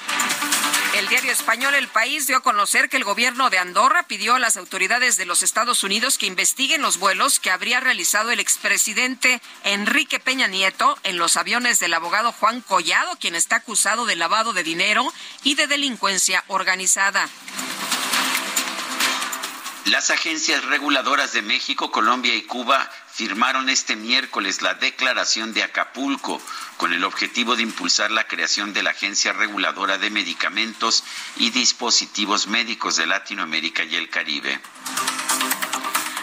El 0.95 1.09
diario 1.09 1.31
español 1.31 1.73
El 1.73 1.87
País 1.87 2.27
dio 2.27 2.37
a 2.37 2.41
conocer 2.41 2.87
que 2.87 2.97
el 2.97 3.03
gobierno 3.03 3.49
de 3.49 3.57
Andorra 3.57 4.03
pidió 4.03 4.35
a 4.35 4.39
las 4.39 4.55
autoridades 4.55 5.17
de 5.17 5.25
los 5.25 5.43
Estados 5.43 5.83
Unidos 5.83 6.17
que 6.17 6.27
investiguen 6.27 6.81
los 6.81 6.97
vuelos 6.97 7.39
que 7.39 7.49
habría 7.51 7.79
realizado 7.79 8.31
el 8.31 8.39
expresidente 8.39 9.41
Enrique 9.63 10.19
Peña 10.19 10.47
Nieto 10.47 10.97
en 11.03 11.17
los 11.17 11.35
aviones 11.35 11.79
del 11.79 11.93
abogado 11.93 12.31
Juan 12.31 12.61
Collado, 12.61 13.17
quien 13.19 13.35
está 13.35 13.57
acusado 13.57 14.05
de 14.05 14.15
lavado 14.15 14.53
de 14.53 14.63
dinero 14.63 15.11
y 15.43 15.55
de 15.55 15.67
delincuencia 15.67 16.43
organizada. 16.47 17.27
Las 19.85 20.11
agencias 20.11 20.63
reguladoras 20.63 21.33
de 21.33 21.41
México, 21.41 21.91
Colombia 21.91 22.33
y 22.33 22.43
Cuba 22.43 22.89
firmaron 23.11 23.67
este 23.69 23.97
miércoles 23.97 24.61
la 24.61 24.75
declaración 24.75 25.53
de 25.53 25.61
Acapulco 25.61 26.41
con 26.77 26.93
el 26.93 27.03
objetivo 27.03 27.57
de 27.57 27.63
impulsar 27.63 28.09
la 28.09 28.25
creación 28.25 28.71
de 28.71 28.81
la 28.81 28.91
Agencia 28.91 29.33
Reguladora 29.33 29.97
de 29.97 30.09
Medicamentos 30.09 31.03
y 31.35 31.49
Dispositivos 31.49 32.47
Médicos 32.47 32.95
de 32.95 33.07
Latinoamérica 33.07 33.83
y 33.83 33.95
el 33.97 34.09
Caribe. 34.09 34.57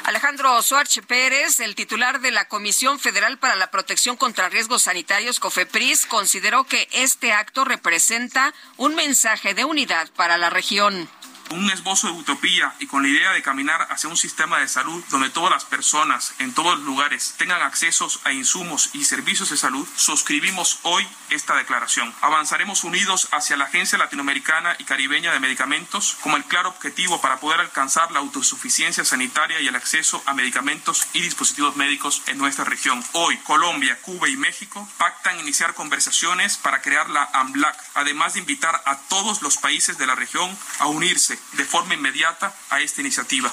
Alejandro 0.05 0.61
Suárez 0.63 0.99
Pérez, 1.07 1.61
el 1.61 1.75
titular 1.75 2.21
de 2.21 2.31
la 2.31 2.49
Comisión 2.49 2.99
Federal 2.99 3.39
para 3.39 3.57
la 3.57 3.71
Protección 3.71 4.17
contra 4.17 4.49
Riesgos 4.49 4.83
Sanitarios, 4.83 5.39
COFEPRIS, 5.39 6.07
consideró 6.07 6.65
que 6.65 6.89
este 6.93 7.33
acto 7.33 7.65
representa 7.65 8.55
un 8.79 8.95
mensaje 8.95 9.53
de 9.53 9.67
unidad 9.67 10.09
para 10.17 10.39
la 10.39 10.49
región 10.49 11.09
un 11.51 11.71
esbozo 11.71 12.07
de 12.07 12.13
utopía 12.13 12.75
y 12.79 12.87
con 12.87 13.03
la 13.03 13.09
idea 13.09 13.33
de 13.33 13.43
caminar 13.43 13.89
hacia 13.91 14.09
un 14.09 14.17
sistema 14.17 14.59
de 14.59 14.69
salud 14.69 15.03
donde 15.11 15.31
todas 15.31 15.51
las 15.51 15.65
personas 15.65 16.33
en 16.39 16.55
todos 16.55 16.79
los 16.79 16.87
lugares 16.87 17.35
tengan 17.39 17.63
accesos 17.63 18.21
a 18.25 18.33
insumos 18.33 18.91
y 18.93 19.05
servicios 19.05 19.51
de 19.51 19.57
salud, 19.57 19.87
suscribimos 19.97 20.79
hoy 20.83 21.07
esta 21.31 21.57
declaración. 21.57 22.15
Avanzaremos 22.21 22.85
unidos 22.85 23.29
hacia 23.33 23.57
la 23.57 23.65
Agencia 23.65 23.99
Latinoamericana 23.99 24.77
y 24.79 24.85
Caribeña 24.85 25.33
de 25.33 25.41
Medicamentos 25.41 26.17
como 26.21 26.37
el 26.37 26.45
claro 26.45 26.69
objetivo 26.69 27.21
para 27.21 27.41
poder 27.41 27.61
alcanzar 27.61 28.11
la 28.13 28.21
autosuficiencia 28.21 29.05
sanitaria 29.05 29.61
y 29.61 29.67
el 29.67 29.77
acceso 29.77 30.23
a 30.27 30.35
medicamentos 30.35 31.09
y 31.13 31.21
dispositivos 31.21 31.77
médicos 31.77 32.23
en 32.27 32.39
nuestra 32.39 32.65
región. 32.65 33.03
Hoy, 33.13 33.37
Colombia, 33.39 33.99
Cuba 34.03 34.29
y 34.29 34.37
México 34.37 34.89
pactan 34.99 35.41
iniciar 35.41 35.75
conversaciones 35.75 36.57
para 36.59 36.81
crear 36.81 37.11
la 37.11 37.29
AMLAC, 37.33 37.77
además 37.95 38.35
de 38.35 38.41
invitar 38.41 38.83
a 38.87 38.97
todos 39.09 39.43
los 39.43 39.57
países 39.59 39.99
de 39.99 40.07
la 40.07 40.15
región 40.15 40.57
a 40.79 40.87
unirse 40.87 41.40
de 41.53 41.65
forma 41.65 41.95
inmediata 41.95 42.55
a 42.71 42.81
esta 42.81 43.01
iniciativa. 43.01 43.53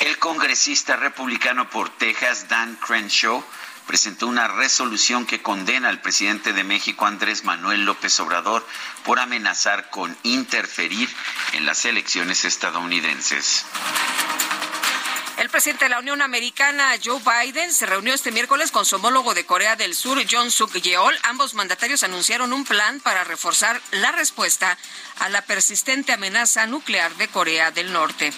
El 0.00 0.18
congresista 0.18 0.96
republicano 0.96 1.68
por 1.70 1.90
Texas, 1.90 2.48
Dan 2.48 2.76
Crenshaw, 2.76 3.44
presentó 3.86 4.26
una 4.26 4.46
resolución 4.46 5.26
que 5.26 5.42
condena 5.42 5.88
al 5.88 6.02
presidente 6.02 6.52
de 6.52 6.62
México, 6.62 7.06
Andrés 7.06 7.44
Manuel 7.44 7.84
López 7.84 8.20
Obrador, 8.20 8.64
por 9.04 9.18
amenazar 9.18 9.90
con 9.90 10.16
interferir 10.22 11.08
en 11.54 11.64
las 11.64 11.84
elecciones 11.86 12.44
estadounidenses. 12.44 13.64
El 15.38 15.50
presidente 15.50 15.84
de 15.84 15.90
la 15.90 16.00
Unión 16.00 16.20
Americana, 16.20 16.94
Joe 17.02 17.20
Biden, 17.20 17.72
se 17.72 17.86
reunió 17.86 18.12
este 18.12 18.32
miércoles 18.32 18.72
con 18.72 18.84
su 18.84 18.96
homólogo 18.96 19.34
de 19.34 19.46
Corea 19.46 19.76
del 19.76 19.94
Sur, 19.94 20.20
John 20.28 20.50
Suk 20.50 20.72
Yeol. 20.80 21.16
Ambos 21.22 21.54
mandatarios 21.54 22.02
anunciaron 22.02 22.52
un 22.52 22.64
plan 22.64 22.98
para 22.98 23.22
reforzar 23.22 23.80
la 23.92 24.10
respuesta 24.10 24.76
a 25.20 25.28
la 25.28 25.42
persistente 25.42 26.12
amenaza 26.12 26.66
nuclear 26.66 27.14
de 27.14 27.28
Corea 27.28 27.70
del 27.70 27.92
Norte. 27.92 28.32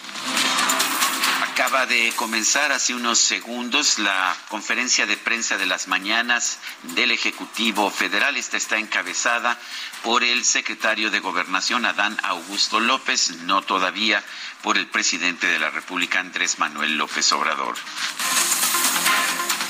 Acaba 1.60 1.84
de 1.84 2.10
comenzar 2.16 2.72
hace 2.72 2.94
unos 2.94 3.18
segundos 3.18 3.98
la 3.98 4.34
conferencia 4.48 5.04
de 5.04 5.18
prensa 5.18 5.58
de 5.58 5.66
las 5.66 5.88
mañanas 5.88 6.58
del 6.94 7.10
Ejecutivo 7.10 7.90
Federal. 7.90 8.38
Esta 8.38 8.56
está 8.56 8.78
encabezada 8.78 9.58
por 10.02 10.24
el 10.24 10.46
secretario 10.46 11.10
de 11.10 11.20
Gobernación, 11.20 11.84
Adán 11.84 12.16
Augusto 12.22 12.80
López, 12.80 13.42
no 13.42 13.60
todavía 13.60 14.24
por 14.62 14.78
el 14.78 14.86
presidente 14.86 15.48
de 15.48 15.58
la 15.58 15.68
República, 15.68 16.18
Andrés 16.18 16.58
Manuel 16.58 16.96
López 16.96 17.30
Obrador. 17.32 17.76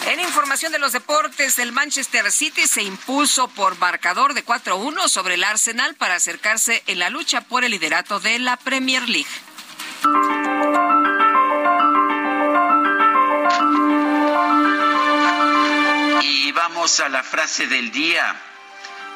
En 0.07 0.21
información 0.21 0.71
de 0.71 0.79
los 0.79 0.93
deportes, 0.93 1.59
el 1.59 1.73
Manchester 1.73 2.31
City 2.31 2.69
se 2.69 2.85
impuso 2.85 3.49
por 3.49 3.77
marcador 3.79 4.35
de 4.35 4.45
4-1 4.45 5.09
sobre 5.09 5.35
el 5.35 5.43
Arsenal 5.43 5.97
para 5.97 6.15
acercarse 6.15 6.85
en 6.87 7.01
la 7.01 7.11
lucha 7.11 7.41
por 7.41 7.65
el 7.65 7.73
liderato 7.73 8.21
de 8.21 8.39
la 8.39 8.57
Premier 8.57 9.09
League. 9.09 10.40
Vamos 16.81 17.01
a 17.01 17.11
la 17.11 17.23
frase 17.23 17.67
del 17.67 17.93
día. 17.93 18.41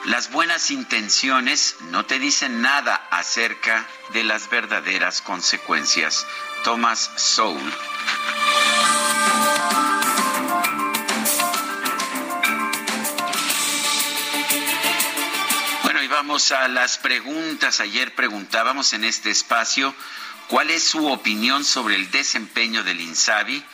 Las 0.05 0.31
buenas 0.31 0.71
intenciones 0.71 1.77
no 1.93 2.05
te 2.05 2.19
dicen 2.19 2.61
nada 2.61 3.09
acerca 3.11 3.87
de 4.13 4.23
las 4.23 4.51
verdaderas 4.51 5.23
consecuencias. 5.23 6.27
Thomas 6.63 7.11
Sowell. 7.17 7.73
Bueno, 15.85 16.03
y 16.03 16.07
vamos 16.09 16.53
a 16.53 16.69
las 16.69 16.99
preguntas. 16.99 17.81
Ayer 17.81 18.15
preguntábamos 18.15 18.93
en 18.93 19.05
este 19.05 19.31
espacio 19.31 19.95
cuál 20.49 20.69
es 20.69 20.85
su 20.85 21.07
opinión 21.11 21.65
sobre 21.65 21.95
el 21.95 22.11
desempeño 22.11 22.85
del 22.85 23.01
INSABI. 23.01 23.65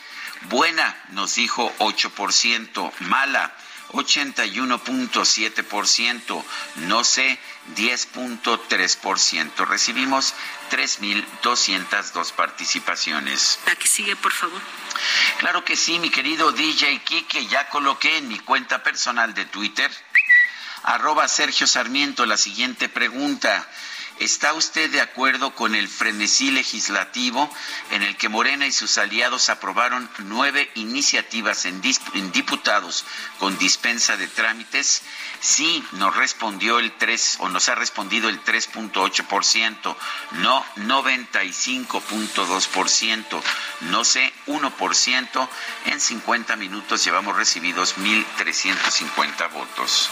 Buena, 0.43 0.95
nos 1.09 1.35
dijo 1.35 1.73
8%, 1.79 2.93
mala 3.01 3.53
81.7%, 3.91 6.43
no 6.75 7.03
sé, 7.03 7.39
10.3%. 7.75 9.67
Recibimos 9.67 10.33
3.202 10.71 12.31
participaciones. 12.33 13.59
La 13.65 13.75
que 13.75 13.87
sigue, 13.87 14.15
por 14.15 14.31
favor. 14.31 14.61
Claro 15.39 15.65
que 15.65 15.75
sí, 15.75 15.99
mi 15.99 16.09
querido 16.09 16.51
DJ 16.51 17.01
Kike, 17.03 17.45
ya 17.47 17.69
coloqué 17.69 18.17
en 18.17 18.27
mi 18.27 18.39
cuenta 18.39 18.83
personal 18.83 19.33
de 19.33 19.45
Twitter, 19.45 19.89
arroba 20.83 21.27
Sergio 21.27 21.67
Sarmiento, 21.67 22.25
la 22.25 22.37
siguiente 22.37 22.89
pregunta. 22.89 23.67
¿Está 24.21 24.53
usted 24.53 24.89
de 24.91 25.01
acuerdo 25.01 25.55
con 25.55 25.73
el 25.73 25.87
frenesí 25.87 26.51
legislativo 26.51 27.51
en 27.89 28.03
el 28.03 28.15
que 28.17 28.29
Morena 28.29 28.67
y 28.67 28.71
sus 28.71 28.99
aliados 28.99 29.49
aprobaron 29.49 30.07
nueve 30.19 30.69
iniciativas 30.75 31.65
en, 31.65 31.81
diputados 32.31 33.03
con 33.39 33.57
dispensa 33.57 34.17
de 34.17 34.27
trámites? 34.27 35.01
Sí, 35.39 35.83
nos 35.93 36.15
respondió 36.15 36.77
el 36.77 36.91
3 36.91 37.37
o 37.39 37.49
nos 37.49 37.67
ha 37.69 37.73
respondido 37.73 38.29
el 38.29 38.43
3.8%, 38.43 39.95
no 40.33 40.63
95.2%, 40.75 43.41
no 43.79 44.03
sé 44.03 44.31
1%. 44.45 45.49
En 45.85 45.99
50 45.99 46.55
minutos 46.57 47.03
llevamos 47.03 47.35
recibidos 47.35 47.97
1.350 47.97 49.51
votos 49.51 50.11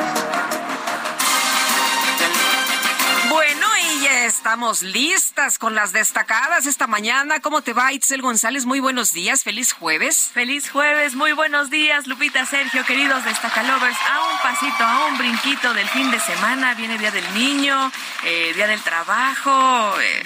Estamos 4.31 4.81
listas 4.81 5.59
con 5.59 5.75
las 5.75 5.91
destacadas 5.91 6.65
esta 6.65 6.87
mañana. 6.87 7.41
¿Cómo 7.41 7.61
te 7.61 7.73
va, 7.73 7.91
Itzel 7.91 8.21
González? 8.21 8.65
Muy 8.65 8.79
buenos 8.79 9.11
días, 9.11 9.43
feliz 9.43 9.73
jueves. 9.73 10.31
Feliz 10.33 10.69
jueves, 10.69 11.15
muy 11.15 11.33
buenos 11.33 11.69
días, 11.69 12.07
Lupita, 12.07 12.45
Sergio, 12.45 12.85
queridos 12.85 13.25
destacalovers. 13.25 13.97
A 14.09 14.21
un 14.21 14.37
pasito, 14.41 14.83
a 14.85 15.07
un 15.07 15.17
brinquito 15.17 15.73
del 15.73 15.87
fin 15.89 16.09
de 16.11 16.19
semana. 16.21 16.73
Viene 16.75 16.97
Día 16.97 17.11
del 17.11 17.33
Niño, 17.33 17.91
eh, 18.23 18.53
Día 18.55 18.67
del 18.67 18.81
Trabajo, 18.81 19.99
eh, 19.99 20.23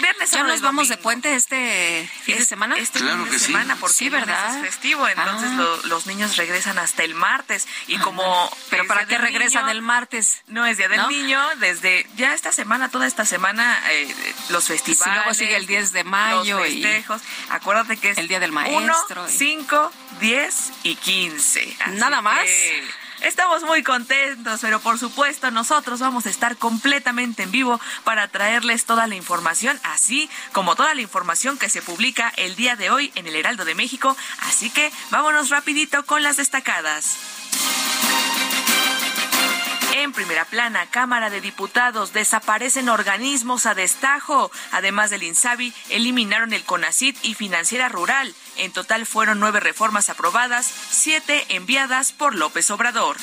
viernes. 0.00 0.30
¿Ya 0.30 0.42
nos 0.42 0.62
vamos 0.62 0.88
de 0.88 0.96
puente 0.96 1.34
este 1.34 2.10
fin 2.22 2.38
de 2.38 2.46
semana? 2.46 2.78
Este 2.78 2.98
fin 3.00 3.30
de 3.30 3.38
semana, 3.38 3.76
porque 3.76 3.94
sí, 3.94 4.08
¿verdad? 4.08 4.56
es 4.56 4.62
festivo, 4.62 5.06
entonces 5.06 5.50
ah. 5.52 5.76
los 5.84 6.06
niños 6.06 6.38
regresan 6.38 6.78
hasta 6.78 7.04
el 7.04 7.14
martes. 7.14 7.68
Y 7.88 7.98
como... 7.98 8.50
¿Pero 8.70 8.86
para 8.86 9.04
qué 9.06 9.18
regresan 9.18 9.68
el 9.68 9.82
martes? 9.82 10.42
No 10.46 10.64
es 10.64 10.78
Día 10.78 10.88
del 10.88 11.06
Niño, 11.08 11.38
desde 11.56 12.06
ya 12.16 12.32
esta 12.32 12.50
semana, 12.50 12.88
toda 12.88 13.06
esta 13.06 13.26
semana, 13.26 13.33
eh, 13.90 14.14
los 14.50 14.66
festivales. 14.66 15.06
Y 15.06 15.18
luego 15.18 15.34
sigue 15.34 15.56
el 15.56 15.66
10 15.66 15.92
de 15.92 16.04
mayo. 16.04 16.58
Los 16.58 16.68
festejos. 16.68 17.22
Acuérdate 17.50 17.96
que 17.96 18.10
es 18.10 18.18
el 18.18 18.28
Día 18.28 18.40
del 18.40 18.52
Maestro. 18.52 19.22
1, 19.22 19.28
5, 19.28 19.92
10 20.20 20.72
y 20.84 20.96
15. 20.96 21.76
Nada 21.92 22.20
más. 22.20 22.48
Estamos 23.24 23.62
muy 23.62 23.82
contentos, 23.82 24.60
pero 24.60 24.80
por 24.80 24.98
supuesto 24.98 25.50
nosotros 25.50 25.98
vamos 25.98 26.26
a 26.26 26.30
estar 26.30 26.58
completamente 26.58 27.44
en 27.44 27.50
vivo 27.50 27.80
para 28.04 28.28
traerles 28.28 28.84
toda 28.84 29.06
la 29.06 29.14
información, 29.14 29.80
así 29.82 30.28
como 30.52 30.76
toda 30.76 30.94
la 30.94 31.00
información 31.00 31.56
que 31.56 31.70
se 31.70 31.80
publica 31.80 32.30
el 32.36 32.54
día 32.54 32.76
de 32.76 32.90
hoy 32.90 33.12
en 33.14 33.26
el 33.26 33.34
Heraldo 33.34 33.64
de 33.64 33.74
México. 33.74 34.14
Así 34.40 34.68
que 34.68 34.92
vámonos 35.10 35.48
rapidito 35.48 36.04
con 36.04 36.22
las 36.22 36.36
destacadas. 36.36 37.16
En 39.96 40.12
primera 40.12 40.44
plana, 40.44 40.86
Cámara 40.90 41.30
de 41.30 41.40
Diputados 41.40 42.12
desaparecen 42.12 42.88
organismos 42.88 43.64
a 43.64 43.76
destajo. 43.76 44.50
Además 44.72 45.10
del 45.10 45.22
INSABI, 45.22 45.72
eliminaron 45.88 46.52
el 46.52 46.64
CONACIT 46.64 47.16
y 47.22 47.34
Financiera 47.34 47.88
Rural. 47.88 48.34
En 48.56 48.72
total 48.72 49.06
fueron 49.06 49.38
nueve 49.38 49.60
reformas 49.60 50.10
aprobadas, 50.10 50.66
siete 50.66 51.46
enviadas 51.50 52.10
por 52.10 52.34
López 52.34 52.72
Obrador. 52.72 53.16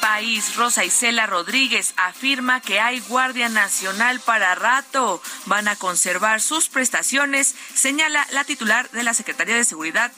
País, 0.00 0.56
Rosa 0.56 0.84
Isela 0.84 1.26
Rodríguez 1.26 1.94
afirma 1.96 2.60
que 2.60 2.80
hay 2.80 2.98
Guardia 2.98 3.48
Nacional 3.48 4.18
para 4.18 4.56
rato. 4.56 5.22
Van 5.46 5.68
a 5.68 5.76
conservar 5.76 6.40
sus 6.40 6.68
prestaciones, 6.68 7.54
señala 7.76 8.26
la 8.32 8.42
titular 8.42 8.90
de 8.90 9.04
la 9.04 9.14
Secretaría 9.14 9.54
de 9.54 9.64
Seguridad 9.64 10.10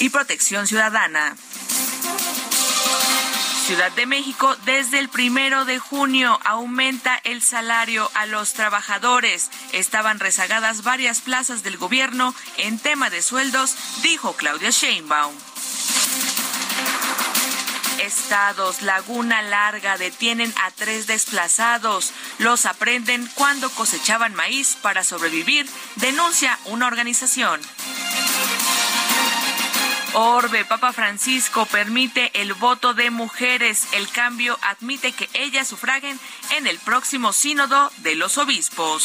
y 0.00 0.08
Protección 0.08 0.66
Ciudadana. 0.66 1.36
Ciudad 3.62 3.92
de 3.92 4.06
México, 4.06 4.56
desde 4.64 4.98
el 4.98 5.08
primero 5.08 5.64
de 5.64 5.78
junio 5.78 6.36
aumenta 6.44 7.20
el 7.22 7.40
salario 7.42 8.10
a 8.14 8.26
los 8.26 8.54
trabajadores. 8.54 9.50
Estaban 9.72 10.18
rezagadas 10.18 10.82
varias 10.82 11.20
plazas 11.20 11.62
del 11.62 11.76
gobierno 11.76 12.34
en 12.56 12.80
tema 12.80 13.08
de 13.08 13.22
sueldos, 13.22 13.76
dijo 14.02 14.32
Claudia 14.32 14.70
Sheinbaum. 14.70 15.32
Estados 18.00 18.82
Laguna 18.82 19.42
Larga 19.42 19.96
detienen 19.96 20.52
a 20.60 20.72
tres 20.72 21.06
desplazados. 21.06 22.12
Los 22.38 22.66
aprenden 22.66 23.30
cuando 23.36 23.70
cosechaban 23.70 24.34
maíz 24.34 24.76
para 24.82 25.04
sobrevivir, 25.04 25.70
denuncia 25.96 26.58
una 26.64 26.88
organización. 26.88 27.60
Orbe, 30.14 30.64
Papa 30.64 30.92
Francisco 30.92 31.64
permite 31.66 32.30
el 32.40 32.52
voto 32.54 32.92
de 32.92 33.10
mujeres. 33.10 33.88
El 33.92 34.08
cambio 34.08 34.58
admite 34.62 35.12
que 35.12 35.28
ellas 35.32 35.68
sufraguen 35.68 36.18
en 36.50 36.66
el 36.66 36.78
próximo 36.78 37.32
sínodo 37.32 37.90
de 37.98 38.14
los 38.14 38.36
obispos. 38.36 39.04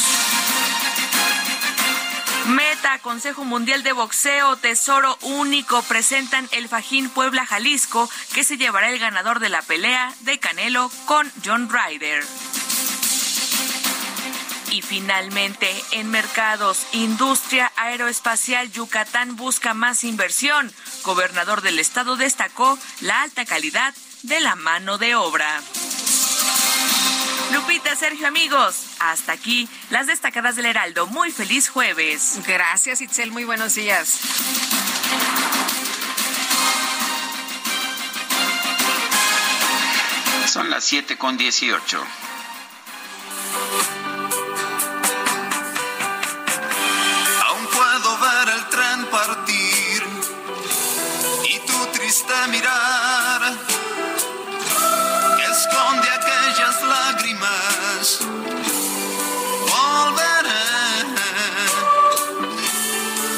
Meta, 2.47 2.99
Consejo 2.99 3.43
Mundial 3.43 3.83
de 3.83 3.91
Boxeo, 3.91 4.55
Tesoro 4.57 5.17
Único, 5.21 5.81
presentan 5.83 6.47
el 6.51 6.69
Fajín 6.69 7.09
Puebla 7.09 7.45
Jalisco, 7.45 8.09
que 8.33 8.43
se 8.43 8.57
llevará 8.57 8.89
el 8.89 8.99
ganador 8.99 9.39
de 9.39 9.49
la 9.49 9.61
pelea 9.61 10.13
de 10.21 10.39
Canelo 10.39 10.89
con 11.05 11.31
John 11.43 11.69
Ryder. 11.69 12.23
Y 14.71 14.81
finalmente, 14.81 15.69
en 15.91 16.09
mercados, 16.11 16.85
industria 16.91 17.71
aeroespacial 17.75 18.71
Yucatán 18.71 19.35
busca 19.35 19.73
más 19.73 20.03
inversión. 20.03 20.71
Gobernador 21.03 21.61
del 21.61 21.79
estado 21.79 22.15
destacó 22.15 22.77
la 23.01 23.21
alta 23.21 23.45
calidad 23.45 23.93
de 24.23 24.41
la 24.41 24.55
mano 24.55 24.97
de 24.97 25.15
obra. 25.15 25.61
Lupita, 27.53 27.95
Sergio, 27.95 28.27
amigos, 28.27 28.75
hasta 28.99 29.31
aquí 29.31 29.69
las 29.89 30.07
destacadas 30.07 30.55
del 30.57 30.65
Heraldo. 30.65 31.07
Muy 31.07 31.31
feliz 31.31 31.69
jueves. 31.69 32.39
Gracias, 32.45 33.01
Itzel. 33.01 33.31
Muy 33.31 33.45
buenos 33.45 33.75
días. 33.75 34.19
Son 40.45 40.69
las 40.69 40.83
7 40.85 41.17
con 41.17 41.37
18. 41.37 42.03
Mirar 52.47 53.41
que 55.37 55.43
esconde 55.43 56.09
aquellas 56.09 56.81
lágrimas. 56.83 58.19
Volveré, 59.71 60.67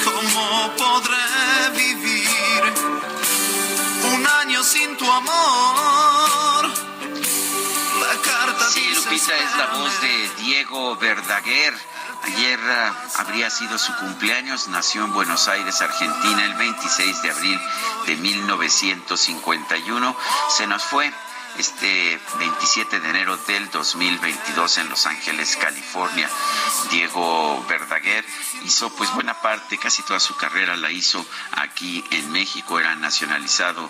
¿cómo 0.03 0.71
podré 0.77 1.69
vivir 1.75 2.63
un 4.13 4.27
año 4.27 4.63
sin 4.63 4.97
tu 4.97 5.05
amor? 5.11 6.69
La 8.01 8.15
carta 8.23 8.69
sí, 8.69 8.91
Lupita 8.95 9.37
es 9.37 9.57
la 9.57 9.65
voz 9.67 10.01
de 10.01 10.29
Diego 10.41 10.95
Verdaguer 10.95 11.88
Habría 13.17 13.49
sido 13.49 13.77
su 13.77 13.93
cumpleaños, 13.97 14.69
nació 14.69 15.03
en 15.03 15.13
Buenos 15.13 15.49
Aires, 15.49 15.81
Argentina, 15.81 16.45
el 16.45 16.53
26 16.53 17.21
de 17.21 17.31
abril 17.31 17.59
de 18.05 18.15
1951. 18.15 20.15
Se 20.49 20.65
nos 20.65 20.81
fue 20.83 21.11
este 21.57 22.19
27 22.37 22.99
de 22.99 23.09
enero 23.09 23.37
del 23.47 23.69
2022 23.71 24.77
en 24.77 24.89
Los 24.89 25.05
Ángeles, 25.05 25.57
California. 25.57 26.29
Diego 26.91 27.65
Verdaguer 27.67 28.25
hizo 28.63 28.89
pues 28.95 29.13
buena 29.13 29.39
parte, 29.41 29.77
casi 29.77 30.03
toda 30.03 30.19
su 30.19 30.35
carrera 30.35 30.75
la 30.77 30.91
hizo 30.91 31.25
aquí 31.53 32.03
en 32.11 32.31
México, 32.31 32.79
era 32.79 32.95
nacionalizado 32.95 33.89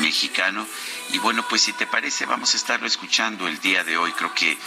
mexicano. 0.00 0.66
Y 1.10 1.18
bueno, 1.18 1.44
pues 1.48 1.62
si 1.62 1.72
te 1.72 1.86
parece, 1.86 2.26
vamos 2.26 2.54
a 2.54 2.56
estarlo 2.56 2.86
escuchando 2.86 3.46
el 3.48 3.60
día 3.60 3.84
de 3.84 3.96
hoy. 3.96 4.12
Creo 4.12 4.34
que 4.34 4.58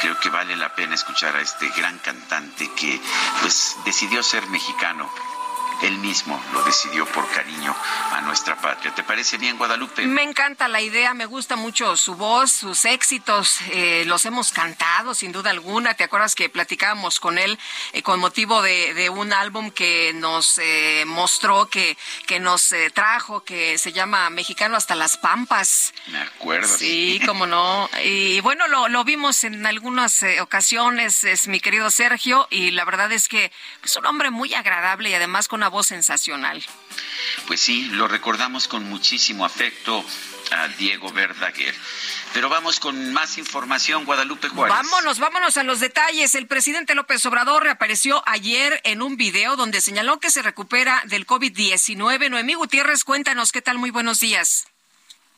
creo 0.00 0.18
que 0.20 0.28
vale 0.28 0.56
la 0.56 0.74
pena 0.74 0.94
escuchar 0.94 1.36
a 1.36 1.40
este 1.40 1.68
gran 1.70 1.98
cantante 1.98 2.70
que 2.72 3.00
pues 3.40 3.76
decidió 3.84 4.22
ser 4.22 4.46
mexicano 4.48 5.10
él 5.82 5.98
mismo 5.98 6.42
lo 6.52 6.62
decidió 6.64 7.06
por 7.06 7.28
cariño 7.30 7.74
a 8.12 8.20
nuestra 8.22 8.56
patria. 8.56 8.94
¿Te 8.94 9.02
parece 9.02 9.38
bien, 9.38 9.58
Guadalupe? 9.58 10.06
Me 10.06 10.22
encanta 10.22 10.68
la 10.68 10.80
idea, 10.80 11.14
me 11.14 11.26
gusta 11.26 11.56
mucho 11.56 11.96
su 11.96 12.14
voz, 12.14 12.52
sus 12.52 12.84
éxitos, 12.84 13.60
eh, 13.70 14.04
los 14.06 14.24
hemos 14.24 14.52
cantado 14.52 15.14
sin 15.14 15.32
duda 15.32 15.50
alguna. 15.50 15.94
¿Te 15.94 16.04
acuerdas 16.04 16.34
que 16.34 16.48
platicábamos 16.48 17.20
con 17.20 17.38
él 17.38 17.58
eh, 17.92 18.02
con 18.02 18.20
motivo 18.20 18.62
de, 18.62 19.10
un 19.10 19.32
álbum 19.32 19.70
que 19.70 20.12
nos 20.14 20.58
eh, 20.58 21.04
mostró, 21.06 21.68
que, 21.68 21.96
que 22.26 22.40
nos 22.40 22.74
trajo, 22.92 23.44
que 23.44 23.78
se 23.78 23.92
llama 23.92 24.30
Mexicano 24.30 24.76
hasta 24.76 24.94
las 24.94 25.16
Pampas? 25.16 25.92
Me 26.08 26.18
acuerdo. 26.18 26.76
Sí, 26.76 27.20
cómo 27.26 27.46
no. 27.46 27.88
Y 28.04 28.40
bueno, 28.40 28.66
lo, 28.68 28.88
lo 28.88 29.04
vimos 29.04 29.44
en 29.44 29.64
algunas 29.66 30.24
ocasiones, 30.40 31.24
es 31.24 31.48
mi 31.48 31.60
querido 31.60 31.90
Sergio, 31.90 32.48
y 32.50 32.70
la 32.72 32.84
verdad 32.84 33.12
es 33.12 33.28
que 33.28 33.52
es 33.84 33.96
un 33.96 34.06
hombre 34.06 34.30
muy 34.30 34.54
agradable 34.54 35.10
y 35.10 35.14
además 35.14 35.48
con 35.48 35.62
voz 35.68 35.88
sensacional. 35.88 36.64
Pues 37.46 37.60
sí, 37.60 37.84
lo 37.92 38.08
recordamos 38.08 38.68
con 38.68 38.84
muchísimo 38.88 39.44
afecto 39.44 40.04
a 40.50 40.68
Diego 40.68 41.12
Verdaguer. 41.12 41.74
Pero 42.32 42.48
vamos 42.48 42.80
con 42.80 43.12
más 43.12 43.38
información, 43.38 44.04
Guadalupe 44.04 44.48
Juárez. 44.48 44.76
Vámonos, 44.76 45.18
vámonos 45.18 45.56
a 45.56 45.62
los 45.62 45.80
detalles. 45.80 46.34
El 46.34 46.46
presidente 46.46 46.94
López 46.94 47.24
Obrador 47.26 47.62
reapareció 47.62 48.22
ayer 48.26 48.80
en 48.84 49.02
un 49.02 49.16
video 49.16 49.56
donde 49.56 49.80
señaló 49.80 50.20
que 50.20 50.30
se 50.30 50.42
recupera 50.42 51.02
del 51.06 51.26
COVID-19. 51.26 52.30
Noemí 52.30 52.54
Gutiérrez, 52.54 53.04
cuéntanos 53.04 53.52
qué 53.52 53.62
tal, 53.62 53.78
muy 53.78 53.90
buenos 53.90 54.20
días. 54.20 54.66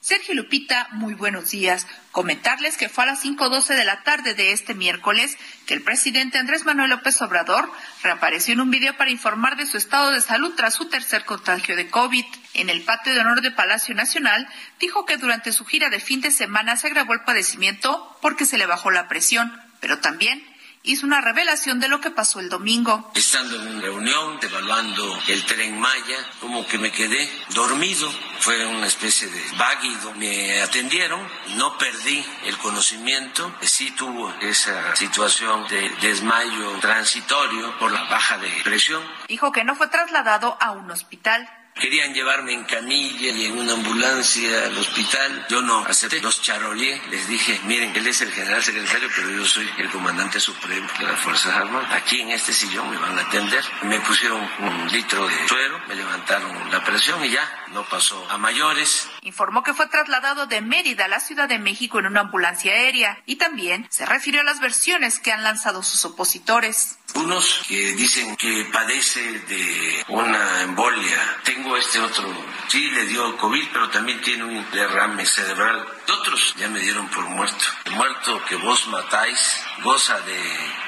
Sergio 0.09 0.35
Lupita, 0.35 0.89
muy 0.93 1.13
buenos 1.13 1.51
días. 1.51 1.87
Comentarles 2.13 2.79
que 2.79 2.89
fue 2.89 3.05
a 3.05 3.09
las 3.09 3.23
5.12 3.23 3.77
de 3.77 3.85
la 3.85 4.05
tarde 4.05 4.33
de 4.33 4.53
este 4.53 4.73
miércoles 4.73 5.37
que 5.67 5.75
el 5.75 5.83
presidente 5.83 6.39
Andrés 6.39 6.65
Manuel 6.65 6.89
López 6.89 7.21
Obrador 7.21 7.71
reapareció 8.03 8.55
en 8.55 8.63
un 8.63 8.71
video 8.71 8.97
para 8.97 9.11
informar 9.11 9.59
de 9.59 9.67
su 9.67 9.77
estado 9.77 10.11
de 10.11 10.23
salud 10.23 10.55
tras 10.57 10.73
su 10.73 10.87
tercer 10.87 11.27
contagio 11.27 11.77
de 11.77 11.91
COVID. 11.91 12.25
En 12.55 12.71
el 12.71 12.85
patio 12.85 13.13
de 13.13 13.21
honor 13.21 13.43
de 13.43 13.51
Palacio 13.51 13.95
Nacional, 13.95 14.49
dijo 14.81 15.05
que 15.05 15.19
durante 15.19 15.53
su 15.53 15.67
gira 15.67 15.91
de 15.91 16.01
fin 16.01 16.23
de 16.23 16.31
semana 16.31 16.79
se 16.79 16.87
agravó 16.87 17.13
el 17.13 17.25
padecimiento 17.25 18.17
porque 18.23 18.47
se 18.47 18.57
le 18.57 18.65
bajó 18.65 18.91
la 18.91 19.09
presión, 19.09 19.61
pero 19.79 19.99
también 19.99 20.43
hizo 20.89 21.05
una 21.05 21.21
revelación 21.21 21.81
de 21.81 21.89
lo 21.89 22.01
que 22.01 22.11
pasó 22.11 22.41
el 22.41 22.49
domingo. 22.49 23.11
Estando 23.15 23.57
en 23.57 23.69
una 23.69 23.81
reunión, 23.81 24.39
evaluando 24.41 25.19
el 25.29 25.45
tren 25.45 25.79
Maya, 25.79 26.17
como 26.41 26.67
que 26.67 26.79
me 26.79 26.91
quedé 26.91 27.31
dormido. 27.51 28.11
Fue 28.41 28.65
una 28.67 28.87
especie 28.87 29.29
de 29.29 29.43
váguido. 29.59 30.15
Me 30.15 30.63
atendieron, 30.63 31.21
no 31.57 31.77
perdí 31.77 32.25
el 32.47 32.57
conocimiento. 32.57 33.55
Sí 33.61 33.91
tuvo 33.91 34.33
esa 34.41 34.97
situación 34.97 35.69
de 35.69 35.91
desmayo 36.01 36.79
transitorio 36.81 37.79
por 37.79 37.93
la 37.93 38.05
baja 38.05 38.39
de 38.39 38.51
presión. 38.65 39.03
Dijo 39.29 39.53
que 39.53 39.65
no 39.65 39.77
fue 39.77 39.89
trasladado 39.89 40.57
a 40.59 40.71
un 40.71 40.91
hospital. 40.91 41.49
Querían 41.81 42.13
llevarme 42.13 42.53
en 42.53 42.65
camilla 42.65 43.31
y 43.31 43.47
en 43.47 43.59
una 43.59 43.75
ambulancia 43.75 44.67
al 44.67 44.77
hospital. 44.77 45.47
Yo 45.49 45.63
no 45.63 45.85
acepté. 45.87 46.21
Los 46.21 46.43
charolé. 46.43 47.01
Les 47.11 47.29
dije, 47.29 47.61
miren, 47.65 47.95
él 47.95 48.07
es 48.07 48.21
el 48.21 48.33
general 48.33 48.63
secretario, 48.63 49.09
pero 49.15 49.31
yo 49.31 49.45
soy 49.45 49.69
el 49.79 49.89
comandante 49.91 50.41
supremo 50.41 50.89
de 50.99 51.05
las 51.05 51.21
Fuerzas 51.21 51.55
Armadas. 51.55 51.93
Aquí 51.93 52.21
en 52.21 52.31
este 52.31 52.53
sillón 52.53 52.91
me 52.91 52.97
van 52.97 53.17
a 53.19 53.23
atender. 53.23 53.65
Me 53.83 54.01
pusieron 54.01 54.41
un 54.59 54.89
litro 54.89 55.27
de 55.29 55.49
suero, 55.49 55.81
me 55.87 55.95
levantaron 55.95 56.71
la 56.71 56.83
presión 56.83 57.25
y 57.25 57.31
ya, 57.31 57.67
no 57.73 57.85
pasó 57.85 58.29
a 58.29 58.39
mayores. 58.39 59.09
Informó 59.23 59.63
que 59.63 59.75
fue 59.75 59.87
trasladado 59.87 60.47
de 60.47 60.61
Mérida 60.61 61.05
a 61.05 61.09
la 61.09 61.21
Ciudad 61.21 61.49
de 61.49 61.59
México 61.59 61.99
en 61.99 62.07
una 62.07 62.21
ambulancia 62.21 62.73
aérea 62.73 63.23
y 63.25 63.37
también 63.37 63.87
se 63.91 64.05
refirió 64.05 64.41
a 64.41 64.45
las 64.45 64.61
versiones 64.61 65.21
que 65.21 65.33
han 65.33 65.45
lanzado 65.45 65.83
sus 65.83 66.05
opositores. 66.05 66.98
Unos 67.15 67.63
que 67.67 67.93
dicen 67.95 68.37
que 68.37 68.69
padece 68.73 69.21
de 69.21 70.05
una 70.09 70.63
embolia. 70.63 71.41
Tengo 71.43 71.77
este 71.77 71.99
otro, 72.01 72.25
sí 72.69 72.91
le 72.91 73.07
dio 73.07 73.37
COVID, 73.37 73.69
pero 73.73 73.89
también 73.91 74.21
tiene 74.21 74.45
un 74.45 74.71
derrame 74.71 75.27
cerebral. 75.27 75.87
Otros 76.09 76.55
ya 76.57 76.69
me 76.69 76.81
dieron 76.81 77.09
por 77.09 77.25
muerto. 77.25 77.65
El 77.85 77.93
muerto 77.93 78.43
que 78.45 78.57
vos 78.57 78.87
matáis 78.89 79.61
goza 79.83 80.19
de 80.21 80.39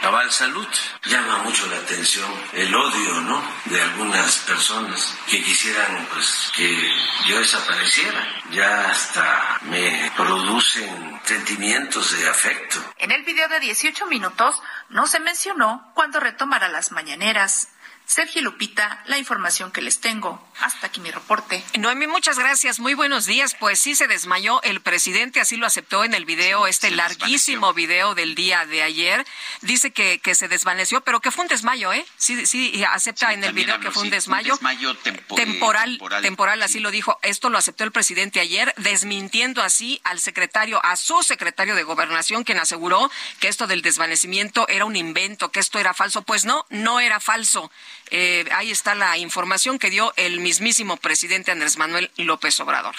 cabal 0.01 0.31
salud. 0.31 0.67
Llama 1.05 1.39
mucho 1.39 1.67
la 1.67 1.77
atención 1.77 2.31
el 2.53 2.75
odio, 2.75 3.21
¿no? 3.23 3.43
De 3.67 3.81
algunas 3.81 4.39
personas 4.39 5.15
que 5.29 5.43
quisieran, 5.43 6.07
pues, 6.13 6.53
que 6.55 6.91
yo 7.29 7.39
desapareciera. 7.39 8.43
Ya 8.51 8.91
hasta 8.91 9.59
me 9.63 10.13
producen 10.17 11.21
sentimientos 11.25 12.19
de 12.19 12.29
afecto. 12.29 12.79
En 12.99 13.13
el 13.13 13.23
video 13.23 13.49
de 13.49 13.61
18 13.61 14.07
minutos 14.07 14.57
no 14.91 15.07
se 15.07 15.21
mencionó 15.21 15.91
cuándo 15.95 16.21
retomará 16.21 16.69
las 16.69 16.93
mañaneras. 16.93 17.69
Sergio 18.11 18.43
Lupita, 18.43 19.05
la 19.07 19.19
información 19.19 19.71
que 19.71 19.81
les 19.81 20.01
tengo. 20.01 20.45
Hasta 20.59 20.89
aquí 20.89 21.01
mi 21.01 21.13
reporte. 21.13 21.63
Noemi, 21.79 22.09
muchas 22.09 22.41
gracias. 22.41 22.81
Muy 22.81 22.95
buenos 22.95 23.25
días. 23.25 23.55
Pues 23.55 23.79
sí, 23.79 23.95
se 23.95 24.09
desmayó 24.09 24.61
el 24.63 24.81
presidente, 24.81 25.41
así 25.41 25.57
lo 25.57 25.65
aceptó 25.65 26.03
en 26.03 26.13
el 26.15 26.25
video, 26.25 26.67
este 26.67 26.91
larguísimo 26.91 27.73
video 27.73 28.17
del 28.17 28.35
día 28.35 28.67
de 28.67 28.83
ayer. 28.83 29.25
Dice 29.61 29.93
que, 29.93 30.19
que 30.19 30.35
se 30.35 30.49
desvaneció, 30.49 31.03
pero 31.03 31.21
que 31.21 31.31
fue 31.31 31.45
un 31.45 31.49
desmayo, 31.49 31.93
¿eh? 31.93 32.05
Sí, 32.17 32.47
sí, 32.47 32.83
acepta 32.91 33.33
en 33.33 33.45
el 33.45 33.53
video 33.53 33.79
que 33.79 33.93
fue 33.93 34.03
un 34.03 34.11
desmayo. 34.11 34.55
desmayo 34.55 34.97
temporal, 35.37 36.01
temporal, 36.21 36.63
así 36.65 36.81
lo 36.81 36.91
dijo. 36.91 37.17
Esto 37.23 37.49
lo 37.49 37.59
aceptó 37.59 37.85
el 37.85 37.93
presidente 37.93 38.41
ayer, 38.41 38.75
desmintiendo 38.77 39.63
así 39.63 40.01
al 40.03 40.19
secretario, 40.19 40.85
a 40.85 40.97
su 40.97 41.23
secretario 41.23 41.77
de 41.77 41.85
gobernación, 41.85 42.43
quien 42.43 42.59
aseguró 42.59 43.09
que 43.39 43.47
esto 43.47 43.69
del 43.69 43.83
desvanecimiento 43.83 44.67
era 44.67 44.85
un 44.85 44.97
invento, 44.97 45.53
que 45.53 45.61
esto 45.61 45.79
era 45.79 45.95
falso. 45.95 46.23
Pues 46.23 46.45
no, 46.45 46.67
no 46.71 46.99
era 46.99 47.21
falso. 47.21 47.71
Eh, 48.11 48.45
ahí 48.53 48.71
está 48.71 48.95
la 48.95 49.19
información 49.19 49.79
que 49.79 49.91
dio 49.91 50.13
el 50.17 50.41
mismísimo 50.41 50.97
presidente 50.97 51.51
Andrés 51.51 51.77
Manuel 51.77 52.11
López 52.17 52.59
Obrador. 52.61 52.95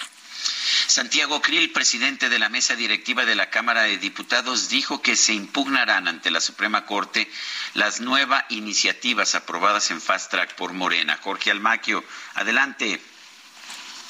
Santiago 0.88 1.42
Krill, 1.42 1.72
presidente 1.72 2.30
de 2.30 2.40
la 2.40 2.50
mesa 2.50 2.76
directiva 2.76 3.26
de 3.26 3.36
la 3.36 3.50
Cámara 3.50 3.84
de 3.84 3.98
Diputados, 3.98 4.70
dijo 4.70 5.02
que 5.02 5.16
se 5.16 5.34
impugnarán 5.34 6.08
ante 6.08 6.32
la 6.32 6.42
Suprema 6.42 6.86
Corte 6.86 7.30
las 7.74 8.02
nuevas 8.02 8.44
iniciativas 8.50 9.36
aprobadas 9.36 9.92
en 9.92 10.02
Fast 10.02 10.32
Track 10.32 10.56
por 10.56 10.74
Morena. 10.74 11.20
Jorge 11.22 11.52
Almaquio, 11.52 12.04
adelante. 12.34 13.00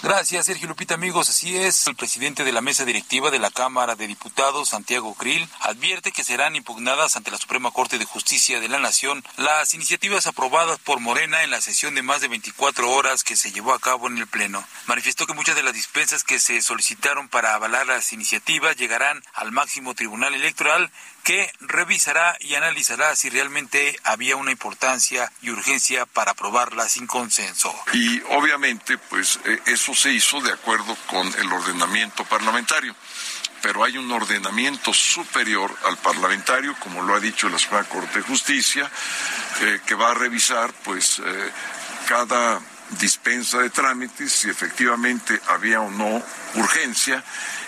Gracias, 0.04 0.48
Sergio 0.48 0.68
Lupita, 0.68 0.96
amigos. 0.96 1.30
Así 1.30 1.56
es, 1.56 1.86
el 1.86 1.96
presidente 1.96 2.44
de 2.44 2.52
la 2.52 2.62
mesa 2.62 2.86
directiva 2.86 3.30
de 3.30 3.38
la 3.38 3.52
Cámara 3.52 3.94
de 3.94 4.08
Diputados, 4.08 4.70
Santiago 4.70 5.14
Krill, 5.14 5.48
advierte 5.60 6.12
que 6.12 6.24
serán 6.24 6.56
impugnadas 6.56 7.16
ante 7.16 7.30
la 7.30 7.38
Suprema 7.38 7.70
Corte 7.70 8.00
de 8.00 8.06
Justicia 8.06 8.60
de 8.60 8.68
la 8.68 8.80
Nación 8.80 9.24
las 9.38 9.76
iniciativas 9.76 10.26
aprobadas 10.26 10.80
por 10.80 11.00
Morena 11.02 11.44
en 11.44 11.52
la 11.52 11.62
sesión 11.62 11.94
de 11.94 12.02
más 12.02 12.20
de 12.20 12.30
24 12.30 12.90
horas 12.90 13.24
que 13.24 13.36
se 13.36 13.52
llevó 13.52 13.74
a 13.74 13.80
cabo 13.80 14.08
en 14.08 14.18
el 14.18 14.26
Pleno. 14.26 14.66
Manifestó 14.88 15.28
que 15.28 15.36
muchas 15.36 15.56
de 15.56 15.62
las 15.62 15.76
dispensas 15.76 16.24
que 16.24 16.40
se 16.40 16.64
solicitaron 16.64 17.30
para 17.30 17.54
avalar 17.54 17.86
las 17.86 18.12
iniciativas 18.12 18.78
llegarán 18.78 19.24
al 19.36 19.52
máximo 19.52 19.94
tribunal 19.94 20.34
electoral 20.34 20.90
que 21.24 21.52
revisará 21.60 22.36
y 22.40 22.56
analizará 22.56 23.16
si 23.16 23.30
realmente 23.30 23.98
había 24.04 24.36
una 24.36 24.52
importancia 24.52 25.32
y 25.42 25.50
urgencia 25.50 26.06
para 26.06 26.32
aprobarla 26.32 26.90
sin 26.90 27.08
consenso. 27.08 27.74
Y 27.94 28.22
obviamente, 28.30 28.98
pues 28.98 29.40
eh, 29.46 29.60
eso 29.68 29.94
se 29.94 30.12
hizo 30.12 30.42
de 30.42 30.52
acuerdo 30.52 30.96
con 31.08 31.28
el 31.28 31.52
ordenamiento 31.52 32.24
parlamentario 32.26 32.96
pero 33.62 33.84
hay 33.84 33.98
un 33.98 34.12
ordenamiento 34.12 34.94
superior 34.94 35.72
al 35.86 35.98
parlamentario, 35.98 36.76
como 36.80 37.04
lo 37.04 37.16
ha 37.16 37.20
dicho 37.20 37.48
la 37.48 37.60
Suprema 37.60 37.84
Corte 37.84 38.20
de 38.20 38.26
Justicia, 38.26 38.90
eh, 39.62 39.82
que 39.86 39.94
va 39.94 40.12
a 40.12 40.14
revisar 40.16 40.74
pues 40.84 41.22
eh, 41.24 41.52
cada 42.08 42.60
dispensa 43.00 43.60
de 43.60 43.70
trámites 43.70 44.32
si 44.32 44.50
efectivamente 44.50 45.40
había 45.48 45.82
o 45.82 45.90
no 45.90 46.24
urgencia 46.56 47.24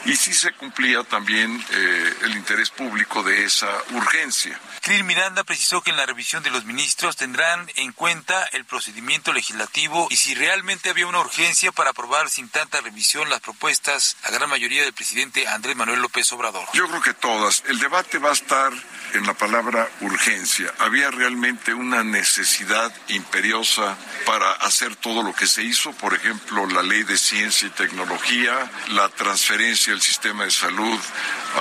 y 0.06 0.16
si 0.16 0.34
se 0.34 0.52
cumplía 0.54 1.04
también 1.04 1.64
eh, 1.72 2.14
el 2.24 2.36
interés 2.36 2.70
público 2.70 3.24
de 3.24 3.46
esa 3.46 3.70
urgencia. 3.92 4.60
Krill 4.82 5.06
Miranda 5.06 5.46
precisó 5.46 5.82
que 5.82 5.92
en 5.92 5.98
la 5.98 6.06
revisión 6.06 6.44
de 6.44 6.50
los 6.50 6.66
ministros 6.66 7.16
tendrán 7.16 7.72
en 7.76 7.94
cuenta 7.94 8.44
el 8.52 8.66
procedimiento 8.66 9.32
legislativo 9.32 10.08
y 10.10 10.18
si 10.18 10.36
realmente 10.36 10.90
había 10.90 11.08
una 11.08 11.22
urgencia 11.22 11.72
para 11.72 11.92
aprobar 11.92 12.30
sin 12.30 12.50
tanta 12.50 12.82
revisión 12.82 13.30
las 13.30 13.40
propuestas, 13.40 14.18
la 14.26 14.32
gran 14.32 14.50
mayoría 14.50 14.84
del 14.84 14.94
presidente 14.94 15.48
Andrés 15.48 15.78
Manuel 15.78 16.02
López 16.02 16.32
Obrador. 16.34 16.68
Yo 16.74 16.88
creo 16.90 17.02
que 17.02 17.14
todas. 17.14 17.64
El 17.68 17.80
debate 17.80 18.18
va 18.18 18.32
a 18.32 18.34
estar 18.34 18.74
en 19.14 19.26
la 19.26 19.34
palabra 19.36 19.90
urgencia. 20.02 20.74
Había 20.80 21.12
realmente 21.12 21.74
una 21.74 22.04
necesidad 22.04 22.94
imperiosa 23.08 23.96
para 24.26 24.52
hacer 24.54 24.96
todo 24.98 25.13
lo 25.22 25.34
que 25.36 25.48
se 25.48 25.64
hizo, 25.64 25.92
por 25.94 26.14
ejemplo, 26.14 26.66
la 26.66 26.82
ley 26.82 27.04
de 27.04 27.18
ciencia 27.18 27.68
y 27.68 27.72
tecnología, 27.72 28.72
la 28.90 29.10
transferencia 29.10 29.94
del 29.94 30.02
sistema 30.02 30.46
de 30.46 30.52
salud 30.52 31.00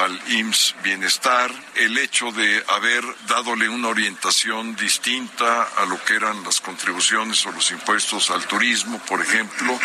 al 0.04 0.32
IMSS 0.32 0.74
Bienestar, 0.82 1.52
el 1.74 1.98
hecho 1.98 2.30
de 2.32 2.64
haber 2.68 3.04
dadole 3.26 3.68
una 3.68 3.88
orientación 3.88 4.74
distinta 4.76 5.64
a 5.76 5.84
lo 5.86 6.02
que 6.04 6.14
eran 6.14 6.42
las 6.44 6.60
contribuciones 6.60 7.44
o 7.44 7.52
los 7.52 7.70
impuestos 7.70 8.30
al 8.30 8.46
turismo, 8.46 8.98
por 9.00 9.20
ejemplo, 9.20 9.78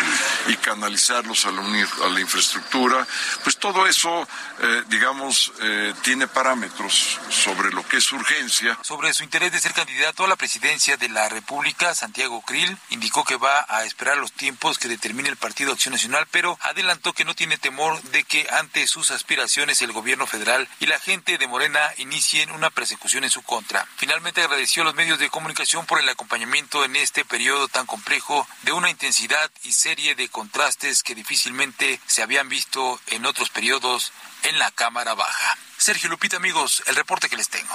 y 0.46 0.56
canalizarlos 0.56 1.44
a 1.46 1.50
la, 1.50 1.62
a 1.62 2.08
la 2.08 2.20
infraestructura, 2.20 3.06
pues 3.42 3.58
todo 3.58 3.86
eso, 3.86 4.26
eh, 4.60 4.84
digamos, 4.88 5.52
eh, 5.60 5.94
tiene 6.02 6.28
parámetros 6.28 7.18
sobre 7.30 7.70
lo 7.72 7.86
que 7.86 7.98
es 7.98 8.12
urgencia. 8.12 8.78
Sobre 8.82 9.12
su 9.12 9.24
interés 9.24 9.52
de 9.52 9.60
ser 9.60 9.72
candidato 9.72 10.24
a 10.24 10.28
la 10.28 10.36
presidencia 10.36 10.96
de 10.96 11.08
la 11.08 11.28
República, 11.28 11.94
Santiago 11.94 12.42
Krill 12.42 12.76
indicó 12.90 13.24
que 13.24 13.36
va 13.36 13.57
a 13.68 13.84
esperar 13.84 14.16
los 14.18 14.32
tiempos 14.32 14.78
que 14.78 14.88
determine 14.88 15.28
el 15.28 15.36
Partido 15.36 15.72
Acción 15.72 15.92
Nacional, 15.92 16.26
pero 16.30 16.58
adelantó 16.62 17.12
que 17.12 17.24
no 17.24 17.34
tiene 17.34 17.58
temor 17.58 18.00
de 18.02 18.24
que 18.24 18.46
ante 18.50 18.86
sus 18.86 19.10
aspiraciones 19.10 19.82
el 19.82 19.92
gobierno 19.92 20.26
federal 20.26 20.68
y 20.80 20.86
la 20.86 20.98
gente 20.98 21.38
de 21.38 21.46
Morena 21.46 21.80
inicien 21.96 22.50
una 22.50 22.70
persecución 22.70 23.24
en 23.24 23.30
su 23.30 23.42
contra. 23.42 23.86
Finalmente 23.96 24.42
agradeció 24.42 24.82
a 24.82 24.86
los 24.86 24.94
medios 24.94 25.18
de 25.18 25.30
comunicación 25.30 25.86
por 25.86 26.00
el 26.00 26.08
acompañamiento 26.08 26.84
en 26.84 26.96
este 26.96 27.24
periodo 27.24 27.68
tan 27.68 27.86
complejo 27.86 28.46
de 28.62 28.72
una 28.72 28.90
intensidad 28.90 29.50
y 29.64 29.72
serie 29.72 30.14
de 30.14 30.28
contrastes 30.28 31.02
que 31.02 31.14
difícilmente 31.14 32.00
se 32.06 32.22
habían 32.22 32.48
visto 32.48 33.00
en 33.08 33.26
otros 33.26 33.50
periodos 33.50 34.12
en 34.42 34.58
la 34.58 34.70
Cámara 34.70 35.14
Baja. 35.14 35.58
Sergio 35.76 36.08
Lupita, 36.08 36.36
amigos, 36.36 36.82
el 36.86 36.96
reporte 36.96 37.28
que 37.28 37.36
les 37.36 37.48
tengo. 37.48 37.74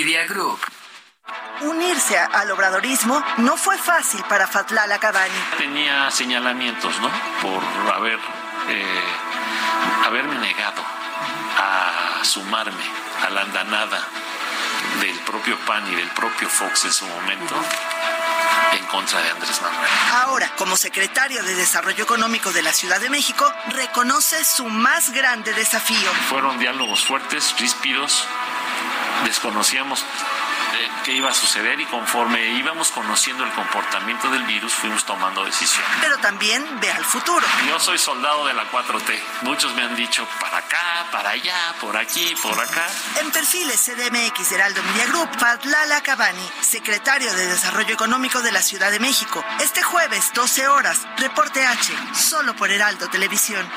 Media 0.03 0.25
Group. 0.25 0.59
Unirse 1.61 2.17
al 2.17 2.49
obradorismo 2.49 3.23
no 3.37 3.55
fue 3.55 3.77
fácil 3.77 4.23
para 4.27 4.47
Fatlala 4.47 4.97
Cabani. 4.97 5.39
Tenía 5.59 6.09
señalamientos, 6.09 6.99
¿no? 6.99 7.11
Por 7.39 7.93
haber, 7.93 8.17
eh, 8.69 9.03
haberme 10.03 10.39
negado 10.39 10.81
a 11.55 12.23
sumarme 12.23 12.83
a 13.27 13.29
la 13.29 13.41
andanada 13.41 14.07
del 15.01 15.19
propio 15.19 15.55
PAN 15.67 15.85
y 15.93 15.95
del 15.95 16.09
propio 16.09 16.49
Fox 16.49 16.85
en 16.85 16.93
su 16.93 17.05
momento 17.05 17.55
en 18.71 18.85
contra 18.85 19.21
de 19.21 19.29
Andrés 19.29 19.61
Manuel. 19.61 19.89
Ahora, 20.13 20.51
como 20.57 20.77
secretario 20.77 21.43
de 21.43 21.53
Desarrollo 21.53 22.03
Económico 22.03 22.51
de 22.51 22.63
la 22.63 22.73
Ciudad 22.73 22.99
de 22.99 23.11
México, 23.11 23.53
reconoce 23.67 24.43
su 24.45 24.65
más 24.65 25.11
grande 25.11 25.53
desafío. 25.53 26.11
Fueron 26.27 26.57
diálogos 26.57 27.05
fuertes, 27.05 27.53
ríspidos, 27.59 28.25
desconocíamos 29.25 30.05
qué 31.03 31.13
iba 31.13 31.29
a 31.29 31.33
suceder 31.33 31.79
y 31.79 31.85
conforme 31.85 32.51
íbamos 32.51 32.91
conociendo 32.91 33.43
el 33.43 33.51
comportamiento 33.53 34.29
del 34.29 34.43
virus 34.43 34.73
fuimos 34.73 35.03
tomando 35.03 35.43
decisiones. 35.43 35.89
Pero 36.01 36.17
también 36.19 36.63
ve 36.79 36.91
al 36.91 37.03
futuro. 37.03 37.45
Yo 37.67 37.79
soy 37.79 37.97
soldado 37.97 38.45
de 38.45 38.53
la 38.53 38.69
4T. 38.69 39.19
Muchos 39.41 39.73
me 39.75 39.83
han 39.83 39.95
dicho 39.95 40.27
para 40.39 40.57
acá, 40.57 41.07
para 41.11 41.31
allá, 41.31 41.73
por 41.79 41.97
aquí, 41.97 42.35
por 42.41 42.59
acá. 42.59 42.87
En 43.19 43.31
perfiles 43.31 43.81
CDMX 43.81 44.49
de 44.49 44.55
Heraldo 44.55 44.83
Media 44.83 45.05
Group, 45.07 45.29
Fadlala 45.37 46.01
Cabani, 46.01 46.47
secretario 46.61 47.33
de 47.33 47.47
Desarrollo 47.47 47.93
Económico 47.93 48.41
de 48.41 48.51
la 48.51 48.61
Ciudad 48.61 48.91
de 48.91 48.99
México. 48.99 49.43
Este 49.59 49.81
jueves, 49.81 50.31
12 50.33 50.67
horas, 50.67 50.99
reporte 51.17 51.65
H, 51.65 51.93
solo 52.13 52.55
por 52.55 52.69
Heraldo 52.71 53.09
Televisión. 53.09 53.67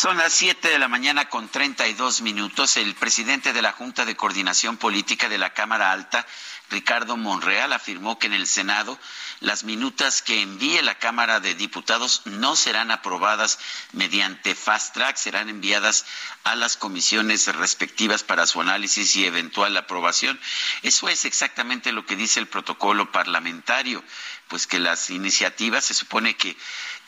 Son 0.00 0.16
las 0.16 0.32
7 0.32 0.66
de 0.66 0.78
la 0.78 0.88
mañana 0.88 1.28
con 1.28 1.50
32 1.50 2.22
minutos. 2.22 2.78
El 2.78 2.94
presidente 2.94 3.52
de 3.52 3.60
la 3.60 3.72
Junta 3.72 4.06
de 4.06 4.16
Coordinación 4.16 4.78
Política 4.78 5.28
de 5.28 5.36
la 5.36 5.52
Cámara 5.52 5.92
Alta, 5.92 6.26
Ricardo 6.70 7.18
Monreal, 7.18 7.70
afirmó 7.74 8.18
que 8.18 8.26
en 8.26 8.32
el 8.32 8.46
Senado 8.46 8.98
las 9.40 9.64
minutas 9.64 10.22
que 10.22 10.40
envíe 10.40 10.80
la 10.80 10.94
Cámara 10.94 11.40
de 11.40 11.54
Diputados 11.54 12.22
no 12.24 12.56
serán 12.56 12.90
aprobadas 12.90 13.58
mediante 13.92 14.54
fast 14.54 14.94
track, 14.94 15.16
serán 15.16 15.50
enviadas 15.50 16.06
a 16.44 16.56
las 16.56 16.78
comisiones 16.78 17.54
respectivas 17.54 18.22
para 18.22 18.46
su 18.46 18.62
análisis 18.62 19.14
y 19.16 19.26
eventual 19.26 19.76
aprobación. 19.76 20.40
Eso 20.80 21.10
es 21.10 21.26
exactamente 21.26 21.92
lo 21.92 22.06
que 22.06 22.16
dice 22.16 22.40
el 22.40 22.48
protocolo 22.48 23.12
parlamentario, 23.12 24.02
pues 24.48 24.66
que 24.66 24.78
las 24.78 25.10
iniciativas 25.10 25.84
se 25.84 25.94
supone 25.94 26.36
que 26.36 26.56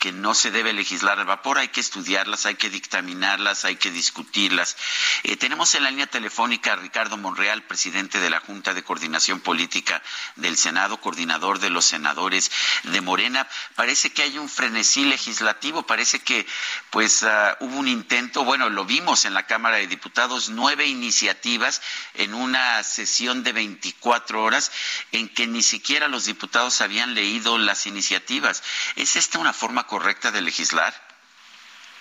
que 0.03 0.11
no 0.11 0.35
se 0.35 0.51
debe 0.51 0.73
legislar 0.73 1.17
al 1.17 1.25
vapor, 1.25 1.59
hay 1.59 1.69
que 1.69 1.79
estudiarlas, 1.79 2.45
hay 2.45 2.55
que 2.55 2.69
dictaminarlas, 2.69 3.63
hay 3.63 3.77
que 3.77 3.89
discutirlas. 3.89 4.75
Eh, 5.23 5.37
tenemos 5.37 5.73
en 5.75 5.83
la 5.83 5.91
línea 5.91 6.07
telefónica 6.07 6.73
a 6.73 6.75
Ricardo 6.75 7.15
Monreal, 7.15 7.63
presidente 7.63 8.19
de 8.19 8.29
la 8.29 8.41
Junta 8.41 8.73
de 8.73 8.83
Coordinación 8.83 9.39
Política 9.39 10.03
del 10.35 10.57
Senado, 10.57 10.99
coordinador 10.99 11.59
de 11.59 11.69
los 11.69 11.85
senadores 11.85 12.51
de 12.83 12.99
Morena. 12.99 13.47
Parece 13.75 14.11
que 14.11 14.23
hay 14.23 14.37
un 14.37 14.49
frenesí 14.49 15.05
legislativo, 15.05 15.83
parece 15.83 16.19
que 16.19 16.45
pues 16.89 17.23
uh, 17.23 17.55
hubo 17.61 17.77
un 17.77 17.87
intento, 17.87 18.43
bueno, 18.43 18.69
lo 18.69 18.83
vimos 18.83 19.23
en 19.23 19.33
la 19.33 19.47
Cámara 19.47 19.77
de 19.77 19.87
Diputados, 19.87 20.49
nueve 20.49 20.85
iniciativas 20.85 21.81
en 22.15 22.33
una 22.33 22.83
sesión 22.83 23.43
de 23.43 23.53
24 23.53 24.43
horas 24.43 24.69
en 25.13 25.29
que 25.29 25.47
ni 25.47 25.63
siquiera 25.63 26.09
los 26.09 26.25
diputados 26.25 26.81
habían 26.81 27.13
leído 27.13 27.57
las 27.57 27.87
iniciativas. 27.87 28.63
¿Es 28.97 29.15
esta 29.15 29.39
una 29.39 29.53
forma 29.53 29.87
correcta 29.93 30.31
de 30.31 30.41
legislar? 30.41 30.91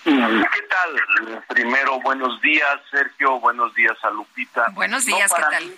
¿Qué 0.03 0.11
tal? 0.11 1.45
Primero, 1.49 2.01
buenos 2.01 2.41
días, 2.41 2.81
Sergio. 2.91 3.39
Buenos 3.39 3.75
días 3.75 3.99
a 4.03 4.11
Lupita. 4.11 4.69
Buenos 4.71 5.05
días, 5.05 5.31
¿qué 5.31 5.43
tal? 5.43 5.75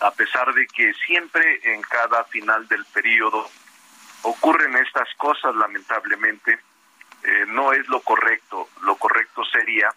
a 0.00 0.10
pesar 0.12 0.52
de 0.54 0.66
que 0.66 0.94
siempre 1.06 1.60
en 1.74 1.82
cada 1.82 2.24
final 2.24 2.66
del 2.68 2.84
periodo 2.86 3.50
ocurren 4.22 4.76
estas 4.76 5.08
cosas, 5.16 5.54
lamentablemente, 5.54 6.58
eh, 7.22 7.44
no 7.48 7.72
es 7.72 7.86
lo 7.88 8.00
correcto. 8.00 8.70
Lo 8.82 8.96
correcto 8.96 9.44
sería 9.44 9.90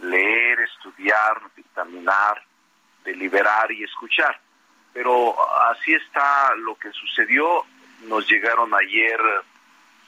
leer, 0.00 0.60
estudiar, 0.60 1.42
dictaminar, 1.54 2.42
deliberar 3.04 3.70
y 3.70 3.84
escuchar. 3.84 4.40
Pero 4.94 5.36
así 5.70 5.92
está 5.92 6.54
lo 6.56 6.74
que 6.76 6.90
sucedió. 6.92 7.66
Nos 8.04 8.26
llegaron 8.26 8.72
ayer 8.74 9.20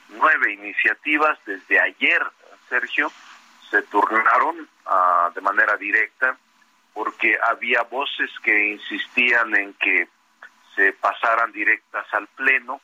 nueve 0.09 0.53
iniciativas 0.53 1.37
desde 1.45 1.79
ayer, 1.79 2.21
Sergio, 2.69 3.11
se 3.69 3.81
turnaron 3.83 4.67
uh, 4.85 5.33
de 5.33 5.41
manera 5.41 5.77
directa 5.77 6.37
porque 6.93 7.37
había 7.47 7.81
voces 7.83 8.29
que 8.43 8.71
insistían 8.71 9.55
en 9.55 9.73
que 9.73 10.07
se 10.75 10.93
pasaran 10.93 11.51
directas 11.51 12.05
al 12.13 12.27
Pleno. 12.27 12.81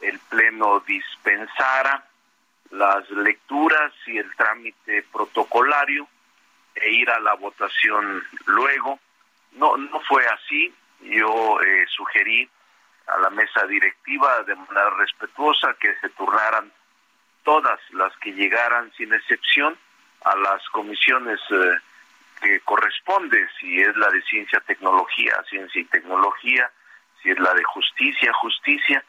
el 0.00 0.18
Pleno 0.18 0.80
dispensara 0.80 2.06
las 2.70 3.08
lecturas 3.10 3.92
y 4.06 4.18
el 4.18 4.34
trámite 4.34 5.04
protocolario 5.12 6.08
e 6.74 6.90
ir 6.90 7.10
a 7.10 7.20
la 7.20 7.34
votación 7.34 8.24
luego. 8.46 8.98
No, 9.52 9.76
no 9.76 10.00
fue 10.00 10.26
así. 10.26 10.74
Yo 11.00 11.60
eh, 11.60 11.84
sugerí 11.88 12.48
a 13.06 13.18
la 13.18 13.30
mesa 13.30 13.66
directiva 13.66 14.42
de 14.44 14.54
manera 14.54 14.90
respetuosa 14.90 15.74
que 15.80 15.94
se 16.00 16.08
turnaran 16.10 16.72
todas 17.42 17.78
las 17.90 18.16
que 18.18 18.32
llegaran 18.32 18.90
sin 18.96 19.12
excepción 19.12 19.76
a 20.24 20.34
las 20.36 20.66
comisiones 20.70 21.38
eh, 21.50 21.78
que 22.40 22.60
corresponde, 22.60 23.46
si 23.60 23.80
es 23.80 23.94
la 23.96 24.08
de 24.10 24.22
ciencia, 24.22 24.60
tecnología, 24.66 25.42
ciencia 25.48 25.80
y 25.80 25.84
tecnología, 25.84 26.70
si 27.22 27.30
es 27.30 27.38
la 27.38 27.54
de 27.54 27.62
justicia, 27.64 28.32
justicia, 28.34 29.04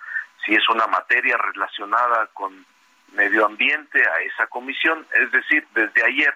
si 0.45 0.53
es 0.53 0.69
una 0.69 0.87
materia 0.87 1.37
relacionada 1.37 2.27
con 2.33 2.65
medio 3.13 3.45
ambiente 3.45 4.01
a 4.07 4.19
esa 4.21 4.47
comisión, 4.47 5.05
es 5.13 5.31
decir, 5.31 5.65
desde 5.73 6.03
ayer 6.03 6.35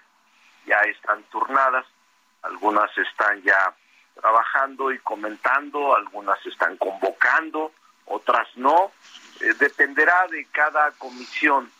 ya 0.65 0.80
están 0.82 1.24
turnadas, 1.24 1.86
algunas 2.41 2.89
están 2.98 3.41
ya 3.43 3.74
trabajando 4.19 4.91
y 4.91 4.99
comentando, 4.99 5.95
algunas 5.95 6.43
están 6.45 6.77
convocando, 6.77 7.71
otras 8.05 8.47
no, 8.55 8.91
eh, 9.41 9.53
dependerá 9.60 10.27
de 10.29 10.45
cada 10.51 10.91
comisión 10.91 11.71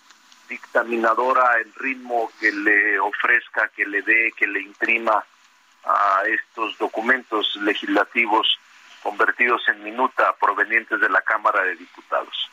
dictaminadora 0.48 1.58
el 1.60 1.74
ritmo 1.76 2.32
que 2.40 2.52
le 2.52 3.00
ofrezca, 3.00 3.70
que 3.70 3.86
le 3.86 4.02
dé, 4.02 4.32
que 4.36 4.48
le 4.48 4.62
imprima 4.62 5.24
a 5.84 6.24
estos 6.26 6.78
documentos 6.78 7.56
legislativos 7.58 8.60
convertidos 9.04 9.62
en 9.70 9.84
minuta 9.84 10.36
provenientes 10.40 11.00
de 11.00 11.10
la 11.10 11.22
Cámara 11.22 11.64
de 11.64 11.76
Diputados. 11.76 12.50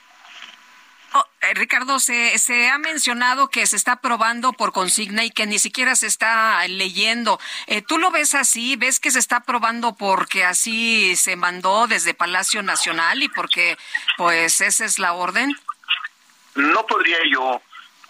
Oh, 1.13 1.25
eh, 1.41 1.55
Ricardo, 1.55 1.99
se, 1.99 2.37
se 2.39 2.69
ha 2.69 2.79
mencionado 2.79 3.49
que 3.49 3.67
se 3.67 3.77
está 3.77 3.93
aprobando 3.93 4.53
por 4.53 4.73
consigna 4.73 5.25
y 5.25 5.31
que 5.31 5.47
ni 5.47 5.59
siquiera 5.59 5.97
se 5.97 6.07
está 6.07 6.67
leyendo. 6.69 7.39
Eh, 7.67 7.83
¿Tú 7.83 7.99
lo 7.99 8.11
ves 8.11 8.35
así? 8.35 8.77
¿Ves 8.77 9.01
que 9.01 9.11
se 9.11 9.19
está 9.19 9.37
aprobando 9.37 9.95
porque 9.95 10.45
así 10.45 11.17
se 11.17 11.37
mandó 11.37 11.87
desde 11.87 12.15
Palacio 12.15 12.63
Nacional 12.63 13.23
y 13.23 13.29
porque 13.29 13.79
pues 14.17 14.61
esa 14.61 14.85
es 14.85 14.99
la 14.99 15.13
orden? 15.13 15.57
No 16.55 16.87
podría 16.87 17.19
yo 17.31 17.63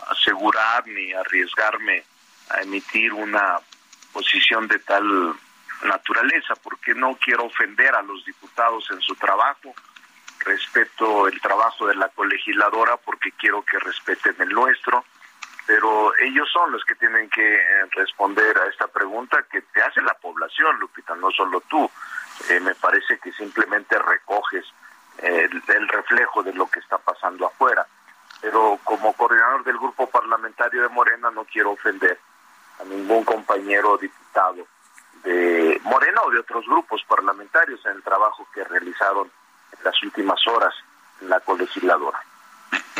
asegurar 0.09 0.87
ni 0.87 1.13
arriesgarme 1.13 2.05
a 2.51 2.63
emitir 2.63 3.13
una 3.13 3.59
posición 4.13 4.69
de 4.69 4.79
tal 4.79 5.37
naturaleza, 5.85 6.55
porque 6.63 6.95
no 6.95 7.17
quiero 7.17 7.45
ofender 7.45 7.95
a 7.95 8.03
los 8.03 8.25
diputados 8.25 8.89
en 8.91 9.01
su 9.01 9.15
trabajo, 9.17 9.75
respeto 10.47 11.29
el 11.29 11.41
trabajo 11.41 11.87
de 11.87 11.95
la 11.95 12.09
colegisladora 12.09 12.97
porque 12.97 13.33
quiero 13.33 13.63
que 13.63 13.79
respeten 13.79 14.37
el 14.39 14.49
nuestro, 14.49 15.05
pero 15.67 16.17
ellos 16.17 16.49
son 16.51 16.73
los 16.73 16.85
que 16.85 16.95
tienen 16.95 17.29
que 17.29 17.57
eh, 17.57 17.87
responder 17.93 18.57
a 18.57 18.67
esta 18.67 18.87
pregunta 18.87 19.45
que 19.51 19.61
te 19.61 19.83
hace 19.83 20.01
la 20.01 20.15
población, 20.15 20.79
Lupita, 20.79 21.15
no 21.17 21.31
solo 21.31 21.61
tú. 21.63 21.91
Eh, 22.49 22.61
me 22.61 22.75
parece 22.75 23.19
que 23.19 23.33
simplemente 23.33 23.99
recoges 23.99 24.65
el, 25.19 25.63
el 25.69 25.89
reflejo 25.89 26.43
de 26.43 26.55
lo 26.55 26.69
que 26.69 26.81
está 26.81 26.99
pasando 26.99 27.47
afuera 27.47 27.87
pero 28.41 28.79
como 28.85 29.13
coordinador 29.15 29.65
del 29.65 29.79
grupo 29.79 30.09
parlamentario 30.09 30.83
de 30.83 30.89
Morena 30.89 31.31
no 31.31 31.45
quiero 31.45 31.73
ofender 31.73 32.19
a 32.81 32.85
ningún 32.85 33.25
compañero 33.25 33.97
diputado 33.97 34.67
de 35.25 35.81
Morena 35.85 36.21
o 36.25 36.31
de 36.31 36.41
otros 36.41 36.65
grupos 36.67 37.03
parlamentarios 37.09 37.85
en 37.87 37.93
el 37.93 38.03
trabajo 38.03 38.47
que 38.55 38.65
realizaron 38.65 39.31
las 39.85 40.03
últimas 40.03 40.41
horas 40.47 40.75
en 41.21 41.29
la 41.29 41.41
colegisladora. 41.41 42.19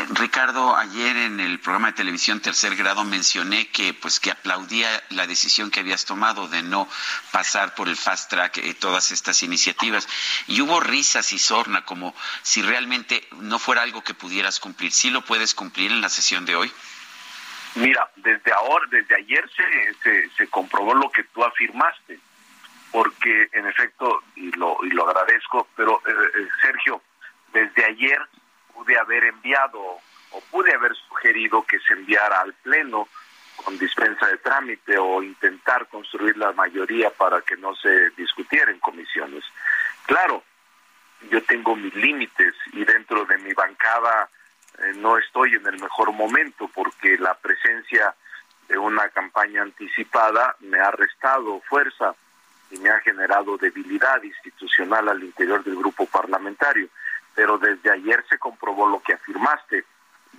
Ricardo, 0.09 0.75
ayer 0.75 1.17
en 1.17 1.39
el 1.39 1.59
programa 1.59 1.87
de 1.87 1.93
televisión 1.93 2.39
Tercer 2.39 2.75
Grado 2.75 3.03
mencioné 3.03 3.67
que 3.67 3.93
pues 3.93 4.19
que 4.19 4.31
aplaudía 4.31 4.87
la 5.09 5.27
decisión 5.27 5.69
que 5.69 5.81
habías 5.81 6.05
tomado 6.05 6.47
de 6.47 6.61
no 6.61 6.87
pasar 7.31 7.75
por 7.75 7.89
el 7.89 7.97
fast 7.97 8.29
track 8.29 8.57
eh, 8.57 8.73
todas 8.73 9.11
estas 9.11 9.43
iniciativas 9.43 10.07
y 10.47 10.61
hubo 10.61 10.79
risas 10.79 11.33
y 11.33 11.39
sorna 11.39 11.83
como 11.83 12.15
si 12.41 12.61
realmente 12.61 13.27
no 13.41 13.59
fuera 13.59 13.81
algo 13.81 14.03
que 14.03 14.13
pudieras 14.13 14.59
cumplir. 14.59 14.91
¿Sí 14.91 15.09
lo 15.09 15.25
puedes 15.25 15.53
cumplir 15.53 15.91
en 15.91 16.01
la 16.01 16.09
sesión 16.09 16.45
de 16.45 16.55
hoy? 16.55 16.71
Mira, 17.75 18.09
desde 18.15 18.51
ahora, 18.53 18.85
desde 18.89 19.15
ayer 19.15 19.47
se, 19.55 20.29
se, 20.35 20.47
comprobó 20.47 20.95
lo 20.95 21.11
que 21.11 21.23
tú 21.25 21.43
afirmaste, 21.43 22.19
porque 22.97 23.47
en 23.51 23.67
efecto, 23.67 24.23
y 24.35 24.49
lo, 24.53 24.75
y 24.81 24.89
lo 24.89 25.07
agradezco, 25.07 25.67
pero 25.75 26.01
eh, 26.07 26.11
eh, 26.11 26.47
Sergio, 26.63 26.99
desde 27.53 27.85
ayer 27.85 28.19
pude 28.73 28.97
haber 28.97 29.25
enviado 29.25 29.79
o 29.79 30.41
pude 30.49 30.73
haber 30.73 30.95
sugerido 31.07 31.61
que 31.61 31.77
se 31.81 31.93
enviara 31.93 32.41
al 32.41 32.55
Pleno 32.55 33.07
con 33.63 33.77
dispensa 33.77 34.25
de 34.25 34.39
trámite 34.39 34.97
o 34.97 35.21
intentar 35.21 35.85
construir 35.89 36.37
la 36.37 36.53
mayoría 36.53 37.11
para 37.11 37.41
que 37.41 37.55
no 37.57 37.75
se 37.75 38.09
discutiera 38.17 38.71
en 38.71 38.79
comisiones. 38.79 39.43
Claro, 40.07 40.43
yo 41.29 41.43
tengo 41.43 41.75
mis 41.75 41.93
límites 41.93 42.55
y 42.73 42.83
dentro 42.83 43.25
de 43.25 43.37
mi 43.37 43.53
bancada 43.53 44.27
eh, 44.79 44.93
no 44.95 45.19
estoy 45.19 45.53
en 45.53 45.67
el 45.67 45.79
mejor 45.79 46.13
momento 46.13 46.67
porque 46.73 47.15
la 47.19 47.35
presencia 47.35 48.15
de 48.67 48.79
una 48.79 49.07
campaña 49.09 49.61
anticipada 49.61 50.55
me 50.61 50.79
ha 50.79 50.89
restado 50.89 51.61
fuerza 51.69 52.15
y 52.71 52.77
me 52.79 52.89
ha 52.89 52.99
generado 52.99 53.57
debilidad 53.57 54.21
institucional 54.23 55.09
al 55.09 55.23
interior 55.23 55.63
del 55.63 55.75
grupo 55.75 56.05
parlamentario 56.05 56.89
pero 57.37 57.59
desde 57.59 57.91
ayer 57.91 58.25
se 58.27 58.39
comprobó 58.39 58.87
lo 58.87 58.99
que 58.99 59.13
afirmaste. 59.13 59.85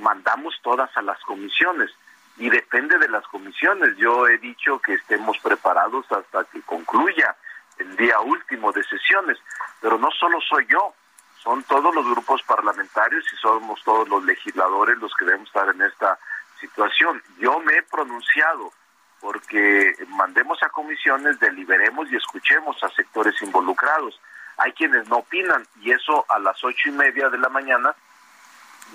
Mandamos 0.01 0.59
todas 0.65 0.91
a 0.97 1.03
las 1.03 1.21
comisiones 1.21 1.93
y 2.39 2.51
depende 2.51 2.99
de 2.99 3.09
las 3.09 3.25
comisiones. 3.29 3.97
Yo 3.99 4.27
he 4.27 4.37
dicho 4.39 4.81
que 4.81 4.95
estemos 4.95 5.39
preparados 5.39 6.11
hasta 6.11 6.43
que 6.47 6.61
concluya 6.63 7.37
el 7.79 7.97
día 7.97 8.19
último 8.19 8.73
de 8.73 8.83
sesiones, 8.83 9.39
pero 9.81 9.97
no 9.97 10.11
solo 10.11 10.41
soy 10.41 10.67
yo, 10.69 10.93
son 11.41 11.63
todos 11.63 11.95
los 11.95 12.05
grupos 12.05 12.43
parlamentarios 12.43 13.25
y 13.33 13.37
somos 13.37 13.81
todos 13.85 14.09
los 14.09 14.25
legisladores 14.25 14.99
los 14.99 15.15
que 15.15 15.25
debemos 15.25 15.47
estar 15.47 15.69
en 15.73 15.81
esta 15.83 16.19
situación. 16.59 17.23
Yo 17.39 17.61
me 17.61 17.77
he 17.77 17.83
pronunciado 17.85 18.73
porque 19.21 19.95
mandemos 20.09 20.63
a 20.63 20.69
comisiones, 20.69 21.41
deliberemos 21.41 22.11
y 22.11 22.17
escuchemos 22.17 22.83
a 22.83 22.89
sectores 22.91 23.41
involucrados 23.43 24.21
hay 24.59 24.73
quienes 24.73 25.09
no 25.09 25.19
opinan 25.19 25.67
y 25.81 25.93
eso 25.93 26.27
a 26.29 26.39
las 26.41 26.63
ocho 26.63 26.89
y 26.89 26.93
media 26.93 27.29
de 27.31 27.39
la 27.39 27.49
mañana 27.49 27.95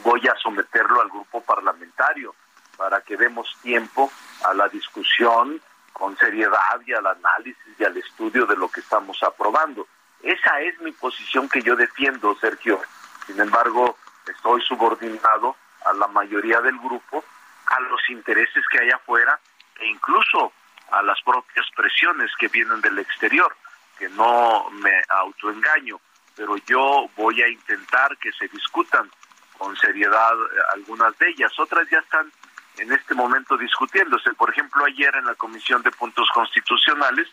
voy 0.04 0.22
a 0.28 0.36
someterlo 0.36 1.02
al 1.02 1.10
grupo 1.10 1.42
parlamentario 1.42 2.36
para 2.78 3.02
que 3.02 3.16
demos 3.16 3.58
tiempo 3.62 4.12
a 4.44 4.54
la 4.54 4.68
discusión 4.68 5.62
con 5.94 6.18
seriedad 6.18 6.82
y 6.86 6.94
al 6.94 7.08
análisis 7.08 7.80
y 7.80 7.84
al 7.84 7.96
estudio 7.96 8.46
de 8.46 8.58
lo 8.58 8.68
que 8.70 8.82
estamos 8.82 9.22
aprobando. 9.24 9.88
Esa 10.22 10.60
es 10.62 10.80
mi 10.82 10.92
posición 10.92 11.48
que 11.48 11.62
yo 11.62 11.76
defiendo, 11.76 12.36
Sergio. 12.36 12.82
Sin 13.26 13.40
embargo, 13.40 13.98
estoy 14.28 14.62
subordinado 14.64 15.56
a 15.86 15.94
la 15.94 16.08
mayoría 16.08 16.60
del 16.60 16.78
grupo, 16.80 17.24
a 17.68 17.80
los 17.80 18.02
intereses 18.10 18.64
que 18.70 18.80
hay 18.80 18.90
afuera 18.90 19.40
e 19.80 19.88
incluso 19.88 20.54
a 20.92 21.02
las 21.02 21.22
propias 21.22 21.66
presiones 21.76 22.32
que 22.38 22.48
vienen 22.48 22.82
del 22.82 23.00
exterior 23.00 23.56
que 23.98 24.10
no 24.10 24.70
me 24.72 24.94
autoengaño, 25.10 26.00
pero 26.36 26.58
yo 26.58 27.10
voy 27.16 27.42
a 27.42 27.48
intentar 27.48 28.18
que 28.18 28.32
se 28.32 28.48
discutan 28.48 29.10
con 29.58 29.76
seriedad 29.78 30.34
eh, 30.34 30.60
algunas 30.74 31.18
de 31.20 31.30
ellas. 31.30 31.58
Otras 31.60 31.88
ya 31.90 32.00
están 32.00 32.32
en 32.78 32.92
este 32.92 33.14
momento 33.14 33.56
discutiéndose. 33.56 34.34
Por 34.34 34.50
ejemplo, 34.50 34.86
ayer 34.86 35.16
en 35.16 35.26
la 35.26 35.36
Comisión 35.36 35.84
de 35.84 35.92
Puntos 35.92 36.28
Constitucionales 36.34 37.28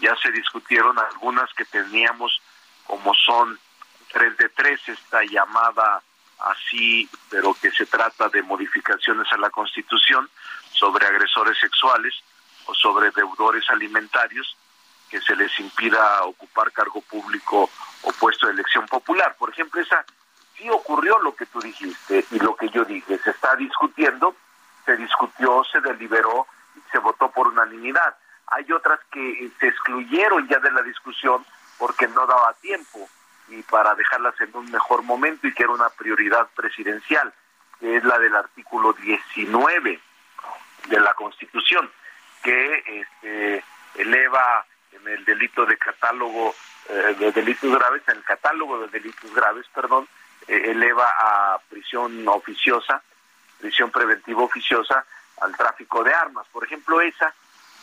ya 0.00 0.16
se 0.16 0.30
discutieron 0.32 0.98
algunas 0.98 1.52
que 1.54 1.64
teníamos 1.66 2.40
como 2.86 3.12
son 3.14 3.58
tres 4.12 4.36
de 4.38 4.48
tres, 4.48 4.80
esta 4.88 5.22
llamada 5.24 6.02
así, 6.38 7.08
pero 7.28 7.54
que 7.54 7.70
se 7.70 7.84
trata 7.86 8.28
de 8.28 8.42
modificaciones 8.42 9.30
a 9.32 9.36
la 9.36 9.50
Constitución 9.50 10.28
sobre 10.78 11.06
agresores 11.06 11.58
sexuales 11.58 12.14
o 12.66 12.74
sobre 12.74 13.10
deudores 13.10 13.68
alimentarios 13.70 14.56
que 15.10 15.20
se 15.20 15.34
les 15.34 15.58
impida 15.58 16.22
ocupar 16.24 16.70
cargo 16.72 17.00
público 17.00 17.70
o 18.02 18.12
puesto 18.12 18.46
de 18.46 18.52
elección 18.52 18.86
popular. 18.86 19.34
Por 19.38 19.50
ejemplo, 19.50 19.80
esa 19.80 20.04
sí 20.56 20.68
ocurrió 20.68 21.18
lo 21.18 21.34
que 21.34 21.46
tú 21.46 21.60
dijiste 21.60 22.26
y 22.30 22.38
lo 22.38 22.54
que 22.56 22.68
yo 22.68 22.84
dije. 22.84 23.18
Se 23.18 23.30
está 23.30 23.56
discutiendo, 23.56 24.36
se 24.84 24.96
discutió, 24.96 25.64
se 25.64 25.80
deliberó 25.80 26.46
se 26.92 26.98
votó 26.98 27.30
por 27.30 27.48
unanimidad. 27.48 28.16
Hay 28.46 28.70
otras 28.72 29.00
que 29.10 29.50
se 29.60 29.68
excluyeron 29.68 30.48
ya 30.48 30.58
de 30.58 30.70
la 30.70 30.82
discusión 30.82 31.44
porque 31.78 32.08
no 32.08 32.26
daba 32.26 32.54
tiempo 32.54 33.08
y 33.48 33.62
para 33.62 33.94
dejarlas 33.94 34.40
en 34.40 34.50
un 34.54 34.70
mejor 34.70 35.02
momento 35.02 35.46
y 35.46 35.54
que 35.54 35.62
era 35.62 35.72
una 35.72 35.88
prioridad 35.90 36.48
presidencial, 36.54 37.32
que 37.80 37.96
es 37.96 38.04
la 38.04 38.18
del 38.18 38.34
artículo 38.34 38.92
19 38.94 40.00
de 40.88 41.00
la 41.00 41.14
Constitución, 41.14 41.90
que 42.42 42.82
este, 42.86 43.64
eleva 43.96 44.64
en 44.92 45.06
el 45.08 45.24
delito 45.24 45.66
de 45.66 45.76
catálogo 45.76 46.54
eh, 46.88 47.14
de 47.18 47.32
delitos 47.32 47.70
graves, 47.74 48.02
en 48.08 48.16
el 48.16 48.24
catálogo 48.24 48.80
de 48.80 48.88
delitos 48.88 49.32
graves, 49.34 49.66
perdón, 49.74 50.08
eh, 50.46 50.70
eleva 50.70 51.06
a 51.18 51.58
prisión 51.68 52.26
oficiosa, 52.28 53.02
prisión 53.58 53.90
preventiva 53.90 54.42
oficiosa 54.42 55.04
al 55.40 55.56
tráfico 55.56 56.02
de 56.02 56.14
armas. 56.14 56.46
Por 56.52 56.64
ejemplo, 56.64 57.00
esa 57.00 57.34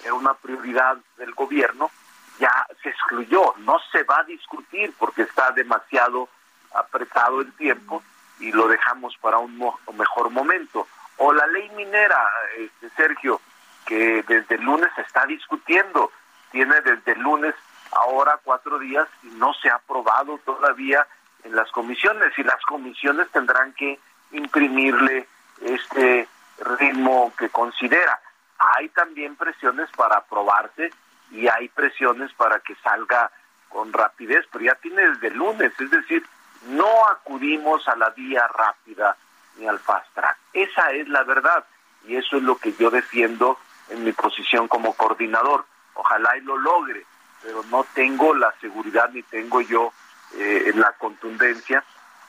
era 0.03 0.13
una 0.13 0.33
prioridad 0.33 0.97
del 1.17 1.33
gobierno, 1.33 1.91
ya 2.39 2.67
se 2.81 2.89
excluyó, 2.89 3.53
no 3.59 3.79
se 3.91 4.03
va 4.03 4.19
a 4.19 4.23
discutir 4.23 4.93
porque 4.97 5.21
está 5.21 5.51
demasiado 5.51 6.27
apretado 6.73 7.41
el 7.41 7.53
tiempo 7.53 8.03
y 8.39 8.51
lo 8.51 8.67
dejamos 8.67 9.15
para 9.17 9.37
un 9.37 9.57
mejor 9.93 10.29
momento. 10.29 10.87
O 11.17 11.33
la 11.33 11.47
ley 11.47 11.69
minera, 11.71 12.29
este, 12.57 12.89
Sergio, 12.91 13.39
que 13.85 14.23
desde 14.27 14.57
lunes 14.57 14.89
se 14.95 15.01
está 15.01 15.25
discutiendo, 15.25 16.11
tiene 16.51 16.81
desde 16.81 17.15
lunes 17.15 17.55
ahora 17.91 18.39
cuatro 18.43 18.79
días 18.79 19.07
y 19.23 19.27
no 19.27 19.53
se 19.53 19.69
ha 19.69 19.75
aprobado 19.75 20.39
todavía 20.39 21.07
en 21.43 21.55
las 21.55 21.71
comisiones 21.71 22.37
y 22.37 22.43
las 22.43 22.61
comisiones 22.63 23.29
tendrán 23.31 23.73
que 23.73 23.99
imprimirle 24.31 25.27
este 25.61 26.27
ritmo 26.59 27.31
que 27.37 27.49
considera. 27.49 28.19
Hay 28.57 28.89
también 28.89 29.35
presiones 29.35 29.89
para 29.95 30.17
aprobarse 30.17 30.91
y 31.31 31.47
hay 31.47 31.69
presiones 31.69 32.33
para 32.33 32.59
que 32.59 32.75
salga 32.75 33.31
con 33.69 33.93
rapidez, 33.93 34.45
pero 34.51 34.65
ya 34.65 34.75
tiene 34.75 35.09
desde 35.09 35.31
lunes, 35.31 35.73
es 35.79 35.91
decir, 35.91 36.25
no 36.67 37.07
acudimos 37.07 37.87
a 37.87 37.95
la 37.95 38.09
vía 38.11 38.47
rápida 38.47 39.15
ni 39.57 39.67
al 39.67 39.79
fast 39.79 40.13
track. 40.13 40.37
Esa 40.53 40.91
es 40.91 41.07
la 41.09 41.23
verdad 41.23 41.65
y 42.07 42.15
eso 42.15 42.37
es 42.37 42.43
lo 42.43 42.57
que 42.57 42.73
yo 42.73 42.89
defiendo 42.89 43.57
en 43.89 44.03
mi 44.03 44.11
posición 44.11 44.67
como 44.67 44.93
coordinador. 44.93 45.65
Ojalá 45.93 46.37
y 46.37 46.41
lo 46.41 46.57
logre, 46.57 47.05
pero 47.41 47.63
no 47.69 47.85
tengo 47.93 48.33
la 48.33 48.53
seguridad 48.59 49.09
ni 49.11 49.23
tengo 49.23 49.61
yo 49.61 49.93
eh, 50.37 50.71
la 50.75 50.91
contundencia. 50.93 51.83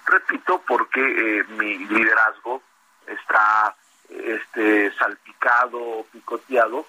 Repito, 0.07 0.63
porque 0.67 1.01
eh, 1.01 1.45
mi 1.59 1.79
liderazgo 1.79 2.63
está 3.07 3.75
este 4.09 4.93
salpicado, 4.95 6.07
picoteado 6.13 6.87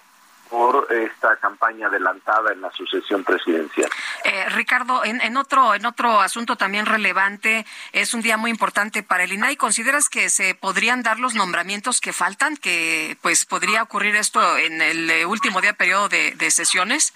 por 0.48 0.88
esta 0.92 1.36
campaña 1.36 1.88
adelantada 1.88 2.52
en 2.52 2.60
la 2.60 2.70
sucesión 2.72 3.24
presidencial. 3.24 3.90
Eh, 4.24 4.48
Ricardo, 4.50 5.04
en, 5.04 5.36
otro 5.36 5.74
en 5.74 5.86
otro 5.86 6.20
asunto 6.20 6.56
también 6.56 6.86
relevante, 6.86 7.66
es 7.92 8.14
un 8.14 8.22
día 8.22 8.36
muy 8.36 8.50
importante 8.50 9.02
para 9.02 9.24
el 9.24 9.32
INAI. 9.32 9.56
¿Consideras 9.56 10.08
que 10.08 10.30
se 10.30 10.54
podrían 10.54 11.02
dar 11.02 11.18
los 11.18 11.34
nombramientos 11.34 12.00
que 12.00 12.12
faltan, 12.12 12.56
que 12.56 13.16
pues 13.22 13.44
podría 13.44 13.82
ocurrir 13.82 14.16
esto 14.16 14.56
en 14.58 14.80
el 14.80 15.10
eh, 15.10 15.26
último 15.26 15.60
día 15.60 15.74
periodo 15.74 16.08
de, 16.08 16.50
sesiones? 16.50 17.12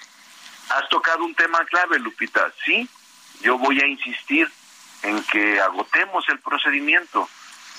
Has 0.68 0.88
tocado 0.88 1.24
un 1.24 1.34
tema 1.34 1.64
clave, 1.64 1.98
Lupita. 1.98 2.52
Sí, 2.64 2.88
yo 3.40 3.58
voy 3.58 3.80
a 3.80 3.86
insistir 3.86 4.50
en 5.02 5.22
que 5.24 5.60
agotemos 5.60 6.28
el 6.28 6.38
procedimiento. 6.38 7.28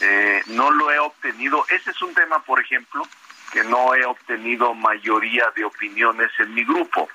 Eh, 0.02 0.42
no 0.48 0.72
lo 0.72 0.92
he 0.92 1.00
obtenido. 1.00 1.66
Ese 1.70 1.92
es 1.92 2.02
un 2.02 2.14
tema, 2.14 2.40
por 2.40 2.60
ejemplo, 2.60 3.08
que 3.54 3.64
no 3.64 3.94
he 3.94 4.04
obtenido 4.04 4.74
mayoría 4.74 5.46
de 5.56 5.64
opiniones 5.64 6.32
en 6.40 6.56
mi 6.56 6.66
grupo. 6.66 7.08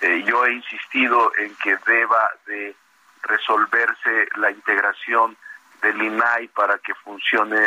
Eh, 0.00 0.24
yo 0.26 0.44
he 0.44 0.52
insistido 0.54 1.32
en 1.38 1.54
que 1.54 1.76
deba 1.86 2.32
de 2.46 2.74
resolverse 3.22 4.28
la 4.38 4.50
integración 4.50 5.36
del 5.80 6.02
INAI 6.02 6.48
para 6.48 6.78
que 6.78 6.94
funcione 6.96 7.60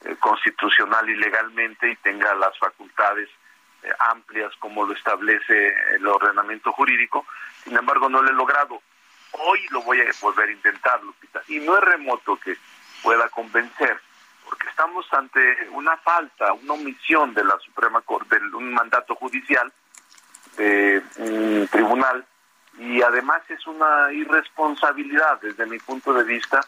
eh, 0.00 0.16
constitucional 0.18 1.06
y 1.10 1.16
legalmente 1.16 1.90
y 1.90 1.96
tenga 1.96 2.32
las 2.34 2.58
facultades 2.58 3.28
eh, 3.82 3.90
amplias 3.98 4.56
como 4.58 4.86
lo 4.86 4.94
establece 4.94 5.74
el 5.96 6.06
ordenamiento 6.06 6.72
jurídico. 6.72 7.26
Sin 7.62 7.76
embargo, 7.76 8.08
no 8.08 8.22
lo 8.22 8.30
he 8.30 8.34
logrado. 8.34 8.80
Hoy 9.32 9.66
lo 9.70 9.82
voy 9.82 10.00
a 10.00 10.04
volver 10.22 10.48
a 10.48 10.52
intentar, 10.52 11.02
Lupita. 11.02 11.42
Y 11.48 11.58
no 11.58 11.76
es 11.76 11.84
remoto 11.84 12.36
que 12.36 12.56
pueda 13.02 13.28
convencer 13.28 14.00
porque 14.50 14.68
estamos 14.68 15.06
ante 15.12 15.40
una 15.70 15.96
falta, 15.98 16.52
una 16.52 16.72
omisión 16.72 17.32
de 17.34 17.44
la 17.44 17.56
Suprema 17.60 18.00
Corte, 18.00 18.36
de 18.40 18.56
un 18.56 18.72
mandato 18.72 19.14
judicial 19.14 19.72
de 20.56 21.00
un 21.18 21.68
tribunal 21.70 22.26
y 22.76 23.00
además 23.00 23.42
es 23.48 23.64
una 23.68 24.12
irresponsabilidad 24.12 25.40
desde 25.40 25.66
mi 25.66 25.78
punto 25.78 26.12
de 26.12 26.24
vista 26.24 26.60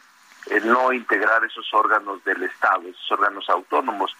el 0.49 0.65
no 0.65 0.93
integrar 0.93 1.43
esos 1.43 1.73
órganos 1.73 2.23
del 2.23 2.43
Estado, 2.43 2.83
esos 2.87 3.11
órganos 3.11 3.49
autónomos. 3.49 4.15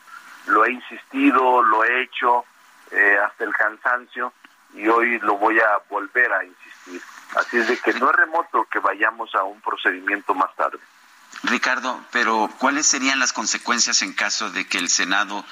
Lo 0.48 0.66
he 0.66 0.72
insistido, 0.74 1.64
lo 1.64 1.86
he 1.86 2.04
hecho 2.04 2.44
eh, 2.92 3.18
hasta 3.26 3.46
el 3.46 3.54
cansancio 3.54 4.34
y 4.74 4.90
hoy 4.90 5.20
lo 5.20 5.38
voy 5.38 5.58
a 5.60 5.82
volver 5.90 6.34
a 6.34 6.44
insistir. 6.44 7.02
Así 7.38 7.60
es 7.60 7.68
de 7.70 7.78
que 7.78 7.94
no 7.94 8.10
es 8.10 8.16
remoto 8.18 8.68
que 8.70 8.80
vayamos 8.80 9.34
a 9.36 9.44
un 9.44 9.62
procedimiento 9.62 10.34
más 10.34 10.54
tarde. 10.58 10.80
Ricardo, 11.44 12.02
pero 12.12 12.50
¿cuáles 12.58 12.88
serían 12.88 13.20
las 13.20 13.34
consecuencias 13.34 14.02
en 14.02 14.14
caso 14.14 14.50
de 14.50 14.66
que 14.66 14.78
el 14.78 14.88
Senado 14.88 15.44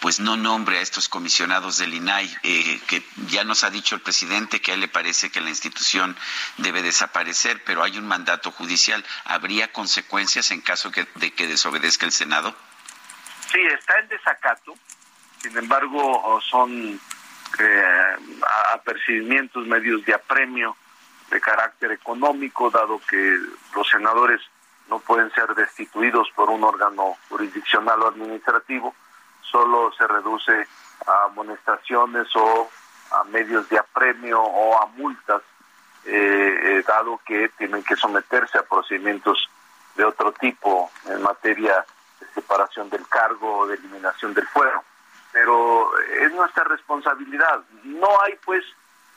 pues 0.00 0.20
no 0.20 0.36
nombre 0.36 0.78
a 0.78 0.80
estos 0.80 1.08
comisionados 1.08 1.78
del 1.78 1.92
INAI? 1.92 2.32
Eh, 2.44 2.80
que 2.86 3.02
ya 3.26 3.42
nos 3.42 3.64
ha 3.64 3.70
dicho 3.70 3.96
el 3.96 4.00
presidente 4.00 4.60
que 4.60 4.70
a 4.70 4.74
él 4.74 4.80
le 4.80 4.86
parece 4.88 5.30
que 5.30 5.40
la 5.40 5.48
institución 5.48 6.16
debe 6.58 6.82
desaparecer, 6.82 7.64
pero 7.64 7.82
hay 7.82 7.98
un 7.98 8.06
mandato 8.06 8.52
judicial. 8.52 9.04
¿Habría 9.24 9.72
consecuencias 9.72 10.52
en 10.52 10.60
caso 10.60 10.92
de 11.16 11.32
que 11.32 11.48
desobedezca 11.48 12.06
el 12.06 12.12
Senado? 12.12 12.54
Sí, 13.50 13.60
está 13.60 13.98
en 13.98 14.08
desacato. 14.08 14.74
Sin 15.42 15.58
embargo, 15.58 16.40
son 16.48 17.00
eh, 17.58 18.16
apercibimientos 18.72 19.66
medios 19.66 20.04
de 20.04 20.14
apremio 20.14 20.76
de 21.28 21.40
carácter 21.40 21.90
económico, 21.90 22.70
dado 22.70 23.00
que 23.08 23.36
los 23.74 23.88
senadores 23.88 24.40
no 24.90 24.98
pueden 24.98 25.32
ser 25.32 25.54
destituidos 25.54 26.28
por 26.34 26.50
un 26.50 26.64
órgano 26.64 27.16
jurisdiccional 27.28 28.02
o 28.02 28.08
administrativo, 28.08 28.94
solo 29.40 29.92
se 29.92 30.06
reduce 30.06 30.66
a 31.06 31.24
amonestaciones 31.24 32.26
o 32.34 32.68
a 33.12 33.24
medios 33.24 33.68
de 33.68 33.78
apremio 33.78 34.42
o 34.42 34.82
a 34.82 34.86
multas, 34.86 35.42
eh, 36.04 36.60
eh, 36.62 36.84
dado 36.86 37.20
que 37.24 37.48
tienen 37.50 37.82
que 37.84 37.96
someterse 37.96 38.58
a 38.58 38.62
procedimientos 38.62 39.48
de 39.94 40.04
otro 40.04 40.32
tipo 40.32 40.90
en 41.06 41.22
materia 41.22 41.84
de 42.20 42.26
separación 42.34 42.90
del 42.90 43.06
cargo 43.08 43.58
o 43.58 43.66
de 43.66 43.76
eliminación 43.76 44.34
del 44.34 44.46
fuero. 44.48 44.84
Pero 45.32 45.90
es 45.98 46.32
nuestra 46.32 46.64
responsabilidad. 46.64 47.62
No 47.84 48.08
hay, 48.22 48.36
pues, 48.44 48.64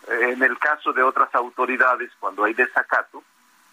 en 0.08 0.44
el 0.44 0.58
caso 0.60 0.94
de 0.94 1.02
otras 1.02 1.34
autoridades, 1.34 2.12
cuando 2.20 2.44
hay 2.44 2.54
desacato, 2.54 3.24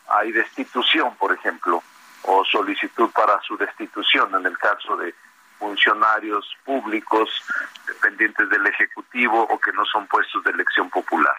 hay 0.08 0.32
destitución, 0.32 1.14
por 1.16 1.32
ejemplo, 1.32 1.82
o 2.22 2.44
solicitud 2.44 3.10
para 3.10 3.40
su 3.42 3.56
destitución 3.56 4.34
en 4.34 4.46
el 4.46 4.58
caso 4.58 4.96
de 4.96 5.14
funcionarios 5.58 6.56
públicos 6.64 7.28
dependientes 7.86 8.48
del 8.48 8.66
Ejecutivo 8.66 9.42
o 9.42 9.58
que 9.58 9.72
no 9.72 9.84
son 9.84 10.06
puestos 10.06 10.42
de 10.44 10.50
elección 10.50 10.88
popular 10.90 11.36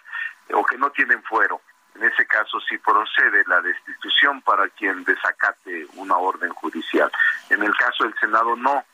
o 0.54 0.64
que 0.64 0.78
no 0.78 0.90
tienen 0.92 1.22
fuero. 1.24 1.62
En 1.96 2.04
ese 2.04 2.26
caso 2.26 2.60
sí 2.62 2.78
procede 2.78 3.44
la 3.48 3.62
destitución 3.62 4.42
para 4.42 4.70
quien 4.70 5.04
desacate 5.04 5.88
una 5.96 6.18
orden 6.18 6.52
judicial. 6.52 7.12
En 7.50 7.64
el 7.64 7.76
caso 7.76 8.04
del 8.04 8.16
Senado 8.20 8.56
no. 8.56 8.86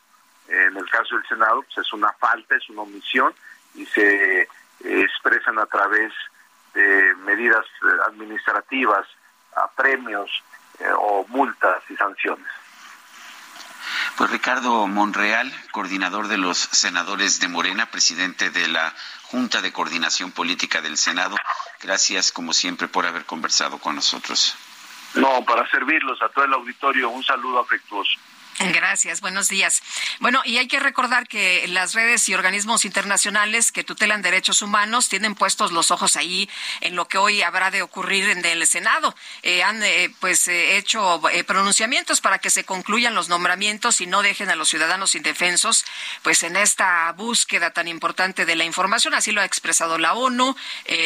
En 0.48 0.78
el 0.78 0.90
caso 0.90 1.16
del 1.16 1.28
Senado 1.28 1.62
pues, 1.64 1.86
es 1.86 1.94
una 1.94 2.12
falta, 2.14 2.56
es 2.56 2.70
una 2.70 2.84
omisión 2.84 3.34
y 3.76 3.86
se 3.86 4.48
expresan 4.84 5.60
a 5.60 5.66
través 5.66 6.14
de 6.74 7.16
medidas 7.26 7.66
administrativas, 8.08 9.06
a 9.56 9.68
premios, 9.72 10.44
eh, 10.80 10.86
o 10.98 11.26
multas 11.30 11.84
y 11.90 11.96
sanciones. 11.96 12.48
Pues 14.18 14.32
Ricardo 14.32 14.88
Monreal, 14.88 15.54
coordinador 15.72 16.28
de 16.28 16.38
los 16.38 16.58
senadores 16.58 17.40
de 17.40 17.48
Morena, 17.48 17.92
presidente 17.92 18.50
de 18.50 18.68
la 18.68 18.94
Junta 19.24 19.62
de 19.62 19.72
Coordinación 19.72 20.32
Política 20.32 20.82
del 20.82 20.98
Senado, 20.98 21.36
gracias 21.82 22.32
como 22.32 22.54
siempre 22.54 22.88
por 22.88 23.06
haber 23.06 23.26
conversado 23.26 23.78
con 23.78 23.96
nosotros. 23.96 24.56
No, 25.14 25.44
para 25.46 25.70
servirlos 25.70 26.22
a 26.22 26.30
todo 26.30 26.46
el 26.46 26.54
auditorio, 26.54 27.10
un 27.10 27.24
saludo 27.24 27.60
afectuoso. 27.60 28.20
Gracias, 28.60 29.22
buenos 29.22 29.50
días. 29.50 29.84
Bueno, 30.20 30.42
y 30.44 30.58
hay 30.58 30.68
que 30.68 30.80
recordar 30.80 31.28
que 31.28 31.68
las 31.68 31.94
redes 31.94 32.28
y 32.28 32.34
organismos 32.34 32.86
internacionales 32.86 33.72
que 33.72 33.84
tutelan 33.84 34.24
derechos 34.24 34.64
humanos 34.64 35.10
tienen 35.10 35.36
puestos 35.36 35.72
los 35.72 35.92
ojos 35.92 36.16
ahí 36.16 36.50
en 36.82 36.96
lo 36.96 37.08
que 37.08 37.20
hoy 37.20 37.44
habrá 37.44 37.70
de 37.70 37.84
ocurrir 37.84 38.28
en 38.30 38.44
el 38.44 38.66
Senado. 38.66 39.16
Eh, 39.44 39.62
han 39.62 39.84
eh, 39.84 40.12
pues 40.20 40.48
eh, 40.48 40.78
hecho 40.78 41.22
pronunciamientos 41.46 42.20
para 42.20 42.40
que 42.40 42.50
se 42.50 42.64
concluyan 42.64 43.14
los 43.14 43.30
nombramientos 43.30 44.02
y 44.02 44.08
no 44.08 44.24
dejen 44.24 44.50
a 44.50 44.56
los 44.56 44.70
ciudadanos 44.70 45.14
indefensos 45.14 45.86
pues 46.24 46.42
en 46.42 46.56
esta 46.56 47.12
búsqueda 47.12 47.72
tan 47.72 47.88
importante 47.88 48.46
de 48.46 48.56
la 48.56 48.66
información. 48.66 49.14
Así 49.14 49.32
lo 49.32 49.42
ha 49.42 49.46
expresado 49.46 50.00
la 50.00 50.14
ONU, 50.14 50.56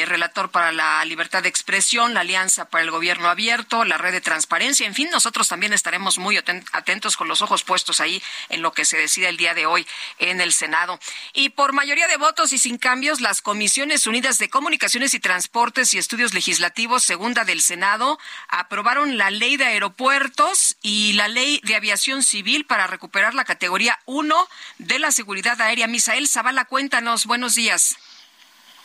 relator 0.06 0.52
para 0.52 0.72
la 0.72 1.04
libertad 1.04 1.44
de 1.44 1.50
expresión, 1.50 2.14
la 2.14 2.22
Alianza 2.22 2.70
para 2.70 2.84
el 2.84 2.92
Gobierno 2.92 3.28
Abierto, 3.28 3.84
la 3.84 3.98
Red 3.98 4.14
de 4.14 4.22
Transparencia. 4.22 4.88
En 4.88 4.96
fin, 4.96 5.10
nosotros 5.12 5.50
también 5.50 5.74
estaremos 5.74 6.18
muy 6.18 6.38
atentos 6.38 7.18
con 7.18 7.28
los 7.28 7.41
ojos 7.42 7.64
puestos 7.64 8.00
ahí 8.02 8.22
en 8.50 8.62
lo 8.62 8.74
que 8.74 8.86
se 8.86 8.98
decide 8.98 9.30
el 9.30 9.38
día 9.38 9.54
de 9.54 9.66
hoy 9.66 9.88
en 10.20 10.42
el 10.42 10.54
Senado. 10.54 11.00
Y 11.34 11.50
por 11.50 11.74
mayoría 11.74 12.08
de 12.08 12.18
votos 12.18 12.54
y 12.54 12.58
sin 12.58 12.78
cambios, 12.78 13.22
las 13.22 13.42
Comisiones 13.42 14.08
Unidas 14.08 14.38
de 14.38 14.50
Comunicaciones 14.50 15.14
y 15.14 15.20
Transportes 15.20 15.94
y 15.94 15.98
Estudios 15.98 16.34
Legislativos, 16.34 17.04
segunda 17.04 17.44
del 17.44 17.62
Senado, 17.62 18.20
aprobaron 18.48 19.18
la 19.18 19.32
ley 19.32 19.58
de 19.58 19.66
aeropuertos 19.66 20.78
y 20.82 21.14
la 21.14 21.28
ley 21.28 21.62
de 21.64 21.76
aviación 21.76 22.24
civil 22.24 22.66
para 22.66 22.88
recuperar 22.88 23.34
la 23.34 23.46
categoría 23.46 24.00
1 24.06 24.48
de 24.78 25.00
la 25.00 25.12
seguridad 25.12 25.60
aérea. 25.62 25.88
Misael 25.88 26.28
Zavala, 26.28 26.66
cuéntanos. 26.66 27.26
Buenos 27.26 27.56
días. 27.56 27.98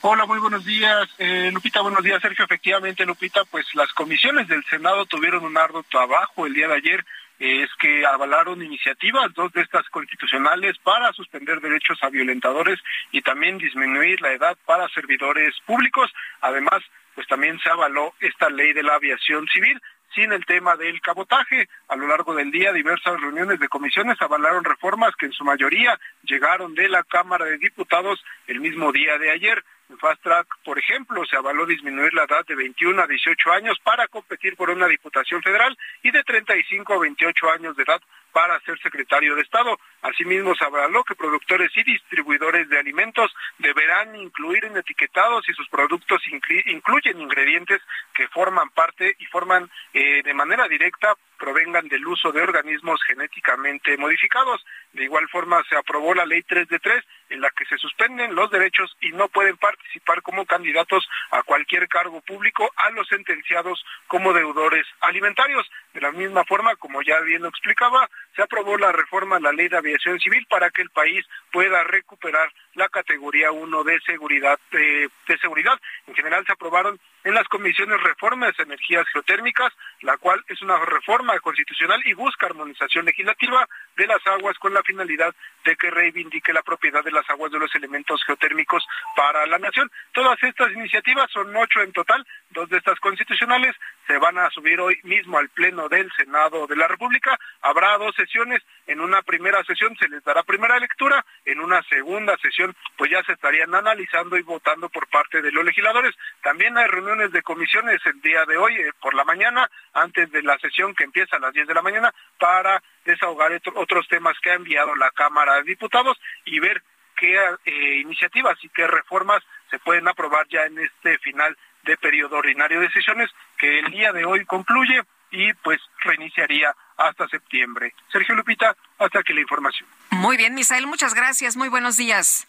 Hola, 0.02 0.26
muy 0.26 0.38
buenos 0.38 0.64
días. 0.64 1.08
Eh, 1.18 1.50
Lupita, 1.52 1.80
buenos 1.80 2.04
días, 2.04 2.20
Sergio. 2.22 2.44
Efectivamente, 2.44 3.04
Lupita, 3.04 3.44
pues 3.44 3.66
las 3.74 3.92
comisiones 3.92 4.46
del 4.46 4.64
Senado 4.66 5.06
tuvieron 5.06 5.44
un 5.44 5.56
arduo 5.56 5.82
trabajo 5.84 6.46
el 6.46 6.54
día 6.54 6.68
de 6.68 6.74
ayer. 6.74 7.04
Es 7.38 7.68
que 7.78 8.06
avalaron 8.06 8.62
iniciativas, 8.62 9.32
dos 9.34 9.52
de 9.52 9.62
estas 9.62 9.86
constitucionales, 9.90 10.78
para 10.78 11.12
suspender 11.12 11.60
derechos 11.60 11.98
a 12.02 12.08
violentadores 12.08 12.78
y 13.12 13.20
también 13.22 13.58
disminuir 13.58 14.20
la 14.20 14.32
edad 14.32 14.56
para 14.64 14.88
servidores 14.88 15.54
públicos. 15.66 16.10
Además, 16.40 16.82
pues 17.14 17.26
también 17.26 17.58
se 17.60 17.70
avaló 17.70 18.14
esta 18.20 18.48
ley 18.50 18.72
de 18.72 18.82
la 18.82 18.94
aviación 18.94 19.46
civil 19.48 19.80
sin 20.14 20.32
el 20.32 20.44
tema 20.46 20.76
del 20.76 21.00
cabotaje. 21.00 21.68
A 21.88 21.96
lo 21.96 22.06
largo 22.08 22.34
del 22.34 22.50
día, 22.50 22.72
diversas 22.72 23.20
reuniones 23.20 23.60
de 23.60 23.68
comisiones 23.68 24.20
avalaron 24.20 24.64
reformas 24.64 25.14
que 25.16 25.26
en 25.26 25.32
su 25.32 25.44
mayoría 25.44 25.98
llegaron 26.22 26.74
de 26.74 26.88
la 26.88 27.02
Cámara 27.04 27.44
de 27.44 27.58
Diputados 27.58 28.22
el 28.46 28.60
mismo 28.60 28.92
día 28.92 29.18
de 29.18 29.30
ayer. 29.30 29.62
En 29.88 29.98
Fast 29.98 30.20
Track, 30.22 30.48
por 30.64 30.78
ejemplo, 30.78 31.24
se 31.26 31.36
avaló 31.36 31.64
disminuir 31.64 32.12
la 32.12 32.24
edad 32.24 32.44
de 32.44 32.56
21 32.56 33.02
a 33.02 33.06
18 33.06 33.52
años 33.52 33.78
para 33.84 34.08
competir 34.08 34.56
por 34.56 34.68
una 34.70 34.88
diputación 34.88 35.40
federal 35.42 35.78
y 36.02 36.10
de 36.10 36.24
35 36.24 36.92
a 36.92 36.98
28 36.98 37.50
años 37.50 37.76
de 37.76 37.84
edad 37.84 38.00
para 38.32 38.60
ser 38.60 38.78
secretario 38.80 39.34
de 39.34 39.42
Estado. 39.42 39.78
Asimismo, 40.02 40.54
se 40.54 40.64
avaló 40.64 41.04
que 41.04 41.14
productores 41.14 41.70
y 41.76 41.84
distribuidores 41.84 42.68
de 42.68 42.78
alimentos 42.78 43.32
deberán 43.58 44.14
incluir 44.16 44.64
en 44.64 44.76
etiquetados 44.76 45.48
y 45.48 45.54
sus 45.54 45.68
productos 45.68 46.20
incluyen 46.66 47.20
ingredientes 47.20 47.80
que 48.12 48.28
forman 48.28 48.68
parte 48.70 49.14
y 49.18 49.24
forman 49.26 49.70
eh, 49.94 50.22
de 50.22 50.34
manera 50.34 50.68
directa 50.68 51.14
provengan 51.38 51.88
del 51.88 52.06
uso 52.06 52.32
de 52.32 52.42
organismos 52.42 53.00
genéticamente 53.06 53.96
modificados. 53.96 54.64
De 54.96 55.04
igual 55.04 55.28
forma, 55.28 55.62
se 55.68 55.76
aprobó 55.76 56.14
la 56.14 56.24
ley 56.24 56.42
3 56.42 56.68
de 56.68 56.78
3, 56.78 57.04
en 57.28 57.42
la 57.42 57.50
que 57.50 57.66
se 57.66 57.76
suspenden 57.76 58.34
los 58.34 58.50
derechos 58.50 58.96
y 59.02 59.12
no 59.12 59.28
pueden 59.28 59.58
participar 59.58 60.22
como 60.22 60.46
candidatos 60.46 61.06
a 61.32 61.42
cualquier 61.42 61.86
cargo 61.86 62.22
público 62.22 62.72
a 62.76 62.88
los 62.90 63.06
sentenciados 63.08 63.84
como 64.06 64.32
deudores 64.32 64.86
alimentarios. 65.00 65.70
De 65.92 66.00
la 66.00 66.12
misma 66.12 66.44
forma, 66.44 66.76
como 66.76 67.02
ya 67.02 67.20
bien 67.20 67.42
lo 67.42 67.48
explicaba, 67.48 68.08
se 68.34 68.40
aprobó 68.40 68.78
la 68.78 68.90
reforma 68.90 69.36
a 69.36 69.40
la 69.40 69.52
ley 69.52 69.68
de 69.68 69.76
aviación 69.76 70.18
civil 70.18 70.46
para 70.48 70.70
que 70.70 70.80
el 70.80 70.88
país 70.88 71.26
pueda 71.52 71.84
recuperar 71.84 72.50
la 72.72 72.88
categoría 72.88 73.52
1 73.52 73.84
de 73.84 74.00
seguridad. 74.00 74.58
de 74.70 75.38
seguridad. 75.42 75.78
En 76.06 76.14
general 76.14 76.46
se 76.46 76.52
aprobaron 76.52 76.98
en 77.26 77.34
las 77.34 77.48
comisiones 77.48 78.00
reformas 78.02 78.56
de 78.56 78.62
energías 78.62 79.04
geotérmicas, 79.12 79.72
la 80.02 80.16
cual 80.16 80.42
es 80.46 80.62
una 80.62 80.78
reforma 80.78 81.38
constitucional 81.40 82.00
y 82.04 82.14
busca 82.14 82.46
armonización 82.46 83.04
legislativa 83.04 83.68
de 83.96 84.06
las 84.06 84.24
aguas 84.28 84.56
con 84.58 84.72
la 84.72 84.82
finalidad 84.86 85.34
de 85.64 85.76
que 85.76 85.90
reivindique 85.90 86.52
la 86.52 86.62
propiedad 86.62 87.04
de 87.04 87.10
las 87.10 87.28
aguas 87.28 87.52
de 87.52 87.58
los 87.58 87.74
elementos 87.74 88.22
geotérmicos 88.24 88.86
para 89.14 89.46
la 89.46 89.58
nación. 89.58 89.90
Todas 90.12 90.40
estas 90.42 90.72
iniciativas 90.72 91.30
son 91.30 91.54
ocho 91.54 91.82
en 91.82 91.92
total, 91.92 92.24
dos 92.50 92.68
de 92.68 92.78
estas 92.78 92.98
constitucionales 93.00 93.74
se 94.06 94.18
van 94.18 94.38
a 94.38 94.50
subir 94.50 94.80
hoy 94.80 94.98
mismo 95.02 95.38
al 95.38 95.48
Pleno 95.48 95.88
del 95.88 96.10
Senado 96.16 96.66
de 96.66 96.76
la 96.76 96.86
República. 96.88 97.38
Habrá 97.60 97.98
dos 97.98 98.14
sesiones. 98.14 98.62
En 98.86 99.00
una 99.00 99.22
primera 99.22 99.62
sesión 99.64 99.96
se 99.96 100.08
les 100.08 100.22
dará 100.24 100.42
primera 100.42 100.78
lectura. 100.78 101.24
En 101.44 101.60
una 101.60 101.82
segunda 101.84 102.36
sesión, 102.38 102.74
pues 102.96 103.10
ya 103.10 103.22
se 103.24 103.32
estarían 103.32 103.74
analizando 103.74 104.36
y 104.36 104.42
votando 104.42 104.88
por 104.88 105.08
parte 105.08 105.42
de 105.42 105.50
los 105.50 105.64
legisladores. 105.64 106.14
También 106.42 106.76
hay 106.78 106.86
reuniones 106.86 107.32
de 107.32 107.42
comisiones 107.42 108.00
el 108.06 108.20
día 108.20 108.44
de 108.44 108.56
hoy, 108.56 108.74
eh, 108.76 108.92
por 109.00 109.14
la 109.14 109.24
mañana, 109.24 109.68
antes 109.92 110.30
de 110.30 110.42
la 110.42 110.58
sesión 110.58 110.94
que 110.94 111.04
empieza 111.04 111.36
a 111.36 111.40
las 111.40 111.52
10 111.52 111.66
de 111.66 111.74
la 111.74 111.82
mañana, 111.82 112.12
para 112.38 112.82
desahogar 113.04 113.52
otros 113.74 114.08
temas 114.08 114.36
que 114.42 114.50
ha 114.50 114.54
enviado 114.54 114.94
la 114.94 115.10
Cámara 115.10 115.56
de 115.56 115.64
Diputados 115.64 116.18
y 116.44 116.60
ver 116.60 116.82
qué 117.16 117.36
eh, 117.64 118.00
iniciativas 118.00 118.62
y 118.62 118.68
qué 118.68 118.86
reformas 118.86 119.42
se 119.70 119.78
pueden 119.78 120.06
aprobar 120.06 120.46
ya 120.48 120.64
en 120.64 120.78
este 120.78 121.18
final 121.18 121.56
de 121.86 121.96
periodo 121.96 122.36
ordinario 122.36 122.80
de 122.80 122.90
sesiones 122.90 123.30
que 123.58 123.78
el 123.78 123.90
día 123.90 124.12
de 124.12 124.24
hoy 124.24 124.44
concluye 124.44 125.02
y 125.30 125.52
pues 125.54 125.80
reiniciaría 126.00 126.74
hasta 126.96 127.28
septiembre. 127.28 127.94
Sergio 128.12 128.34
Lupita, 128.34 128.76
hasta 128.98 129.20
aquí 129.20 129.32
la 129.32 129.40
información. 129.40 129.88
Muy 130.10 130.36
bien, 130.36 130.54
Misael, 130.54 130.86
muchas 130.86 131.14
gracias. 131.14 131.56
Muy 131.56 131.68
buenos 131.68 131.96
días. 131.96 132.46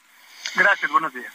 Gracias, 0.55 0.91
buenos 0.91 1.13
días. 1.13 1.33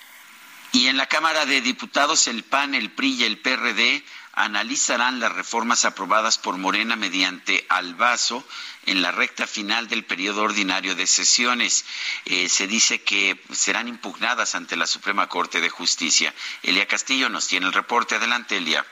Y 0.73 0.89
en 0.89 0.97
la 0.97 1.07
Cámara 1.07 1.45
de 1.45 1.61
Diputados, 1.61 2.27
el 2.29 2.45
PAN, 2.45 2.75
el 2.75 2.91
PRI 2.91 3.15
y 3.15 3.25
el 3.25 3.39
PRD 3.39 4.03
analizarán 4.33 5.21
las 5.21 5.33
reformas 5.33 5.85
aprobadas 5.85 6.39
por 6.39 6.57
Morena 6.57 6.97
mediante 6.97 7.67
albazo 7.69 8.47
en 8.87 9.03
la 9.03 9.13
recta 9.13 9.47
final 9.47 9.89
del 9.89 10.05
periodo 10.05 10.43
ordinario 10.43 10.95
de 10.95 11.07
sesiones. 11.07 11.85
Eh, 12.25 12.49
se 12.49 12.67
dice 12.67 13.03
que 13.03 13.41
serán 13.53 13.89
impugnadas 13.89 14.55
ante 14.55 14.77
la 14.77 14.87
Suprema 14.87 15.29
Corte 15.29 15.61
de 15.61 15.69
Justicia. 15.69 16.35
Elia 16.63 16.87
Castillo 16.87 17.29
nos 17.29 17.47
tiene 17.47 17.67
el 17.67 17.73
reporte. 17.73 18.15
Adelante, 18.17 18.57
Elia. 18.57 18.85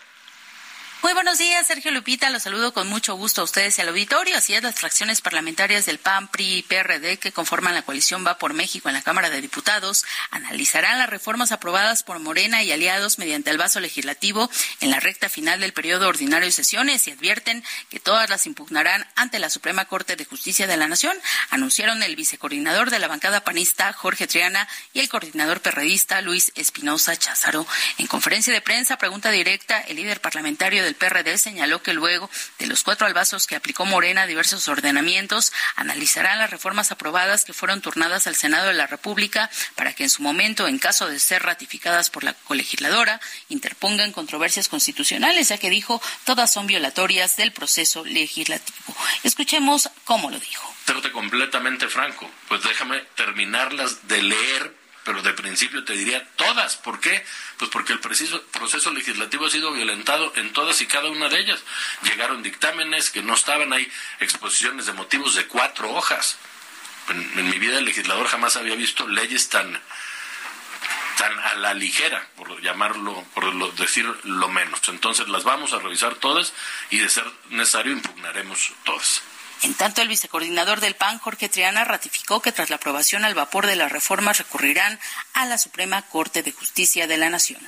Muy 1.03 1.15
buenos 1.15 1.39
días, 1.39 1.67
Sergio 1.67 1.93
Lupita. 1.93 2.29
Los 2.29 2.43
saludo 2.43 2.75
con 2.75 2.87
mucho 2.87 3.15
gusto 3.15 3.41
a 3.41 3.45
ustedes 3.45 3.79
y 3.79 3.81
al 3.81 3.89
auditorio. 3.89 4.37
Así 4.37 4.53
es, 4.53 4.63
las 4.63 4.75
fracciones 4.75 5.23
parlamentarias 5.23 5.87
del 5.87 5.99
PAN, 5.99 6.29
PRI 6.29 6.59
y 6.59 6.63
PRD 6.63 7.19
que 7.19 7.33
conforman 7.33 7.75
la 7.75 7.81
coalición 7.81 8.27
Va 8.27 8.37
por 8.37 8.53
México 8.53 8.91
en 8.91 8.95
la 8.95 9.01
Cámara 9.01 9.31
de 9.31 9.41
Diputados 9.41 10.05
analizarán 10.31 10.99
las 10.99 11.09
reformas 11.09 11.53
aprobadas 11.53 12.03
por 12.03 12.19
Morena 12.19 12.63
y 12.63 12.71
aliados 12.71 13.19
mediante 13.19 13.51
el 13.51 13.57
vaso 13.57 13.81
legislativo 13.81 14.51
en 14.81 14.91
la 14.91 15.01
recta 15.01 15.31
final 15.31 15.61
del 15.61 15.73
periodo 15.73 16.07
ordinario 16.07 16.45
de 16.45 16.53
sesiones 16.53 17.09
y 17.09 17.13
advierten 17.13 17.65
que 17.89 17.99
todas 17.99 18.29
las 18.29 18.45
impugnarán 18.45 19.07
ante 19.17 19.39
la 19.39 19.49
Suprema 19.49 19.87
Corte 19.87 20.17
de 20.17 20.27
Justicia 20.27 20.67
de 20.67 20.77
la 20.77 20.87
Nación. 20.87 21.17
Anunciaron 21.49 22.03
el 22.03 22.15
vicecoordinador 22.15 22.91
de 22.91 22.99
la 22.99 23.09
bancada 23.09 23.43
panista, 23.43 23.95
Jorge 23.95 24.27
Triana, 24.27 24.69
y 24.93 25.01
el 25.01 25.09
coordinador 25.09 25.63
perredista, 25.63 26.21
Luis 26.21 26.53
Espinosa 26.57 27.17
Cházaro. 27.17 27.67
En 27.97 28.07
conferencia 28.07 28.53
de 28.53 28.61
prensa, 28.61 28.99
pregunta 28.99 29.31
directa, 29.31 29.81
el 29.81 29.97
líder 29.97 30.21
parlamentario 30.21 30.85
de 30.85 30.90
el 30.91 30.97
PRD 30.97 31.39
señaló 31.39 31.83
que 31.83 31.95
luego 31.95 32.31
de 32.59 32.67
los 32.67 32.83
cuatro 32.83 33.07
albazos 33.07 33.47
que 33.47 33.57
aplicó 33.57 33.87
Morena 33.87 34.23
a 34.23 34.27
diversos 34.27 34.69
ordenamientos, 34.69 35.53
analizarán 35.77 36.39
las 36.39 36.51
reformas 36.51 36.91
aprobadas 36.91 37.45
que 37.45 37.53
fueron 37.53 37.81
turnadas 37.81 38.27
al 38.27 38.37
Senado 38.37 38.69
de 38.69 38.75
la 38.75 38.87
República 38.87 39.51
para 39.77 39.95
que 39.95 40.05
en 40.05 40.11
su 40.11 40.23
momento, 40.23 40.69
en 40.69 40.79
caso 40.79 41.09
de 41.09 41.19
ser 41.19 41.43
ratificadas 41.43 42.11
por 42.11 42.25
la 42.25 42.35
colegisladora, 42.35 43.21
interpongan 43.49 44.13
controversias 44.13 44.69
constitucionales, 44.69 45.49
ya 45.49 45.59
que 45.59 45.71
dijo 45.71 46.03
todas 46.25 46.53
son 46.53 46.67
violatorias 46.67 47.37
del 47.37 47.53
proceso 47.53 48.05
legislativo. 48.05 48.97
Escuchemos 49.23 49.89
cómo 50.05 50.31
lo 50.31 50.39
dijo. 50.39 50.75
Serte 50.87 51.13
completamente 51.13 51.89
franco, 51.89 52.29
pues 52.49 52.63
déjame 52.65 53.01
terminarlas 53.15 54.09
de 54.09 54.23
leer 54.23 54.80
pero 55.05 55.23
de 55.23 55.33
principio 55.33 55.85
te 55.85 55.95
diría 55.95 56.27
todas. 56.37 56.77
¿Por 56.77 57.01
qué? 57.01 57.25
Pues 57.59 57.71
porque 57.71 57.93
el 57.93 58.01
proceso 58.01 58.91
legislativo 58.93 59.47
ha 59.47 59.51
sido 59.51 59.73
violentado 59.73 60.33
en 60.37 60.53
todas 60.53 60.81
y 60.81 60.87
cada 60.87 61.09
una 61.09 61.29
de 61.29 61.41
ellas. 61.41 61.61
Llegaron 62.03 62.43
dictámenes 62.43 63.11
que 63.11 63.23
no 63.23 63.35
estaban 63.35 63.73
ahí, 63.73 63.91
exposiciones 64.21 64.87
de 64.87 64.93
motivos 64.93 65.35
de 65.35 65.47
cuatro 65.47 65.91
hojas. 65.91 66.37
En, 67.09 67.51
mi 67.51 67.59
vida 67.59 67.77
de 67.77 67.83
legislador 67.83 68.27
jamás 68.29 68.57
había 68.57 68.75
visto 68.75 69.09
leyes 69.09 69.49
tan 69.49 69.81
tan 71.17 71.39
a 71.39 71.55
la 71.57 71.75
ligera, 71.75 72.27
por 72.35 72.63
llamarlo, 72.63 73.27
por 73.35 73.75
decir 73.75 74.07
lo 74.25 74.49
menos. 74.49 74.81
Entonces 74.89 75.29
las 75.29 75.45
vamos 75.45 75.75
a 75.75 75.79
revisar 75.79 76.15
todas 76.15 76.55
y 76.89 76.99
de 76.99 77.11
ser 77.11 77.31
necesario 77.51 77.93
impugnaremos 77.93 78.73
todas. 78.85 79.23
En 79.63 79.75
tanto, 79.75 80.01
el 80.01 80.09
vicecoordinador 80.09 80.81
del 80.81 80.95
PAN, 80.95 81.19
Jorge 81.19 81.51
Triana, 81.51 81.85
ratificó 81.85 82.41
que 82.41 82.53
tras 82.53 82.71
la 82.71 82.77
aprobación 82.77 83.25
al 83.25 83.35
vapor 83.35 83.67
de 83.67 83.77
las 83.77 83.93
reformas 83.93 84.39
recurrirán 84.39 84.99
a 85.35 85.45
la 85.45 85.59
Suprema 85.59 86.01
Corte 86.03 86.43
de 86.43 86.53
Justicia 86.53 87.07
de 87.07 87.19
la 87.19 87.29
Nación. 87.29 87.61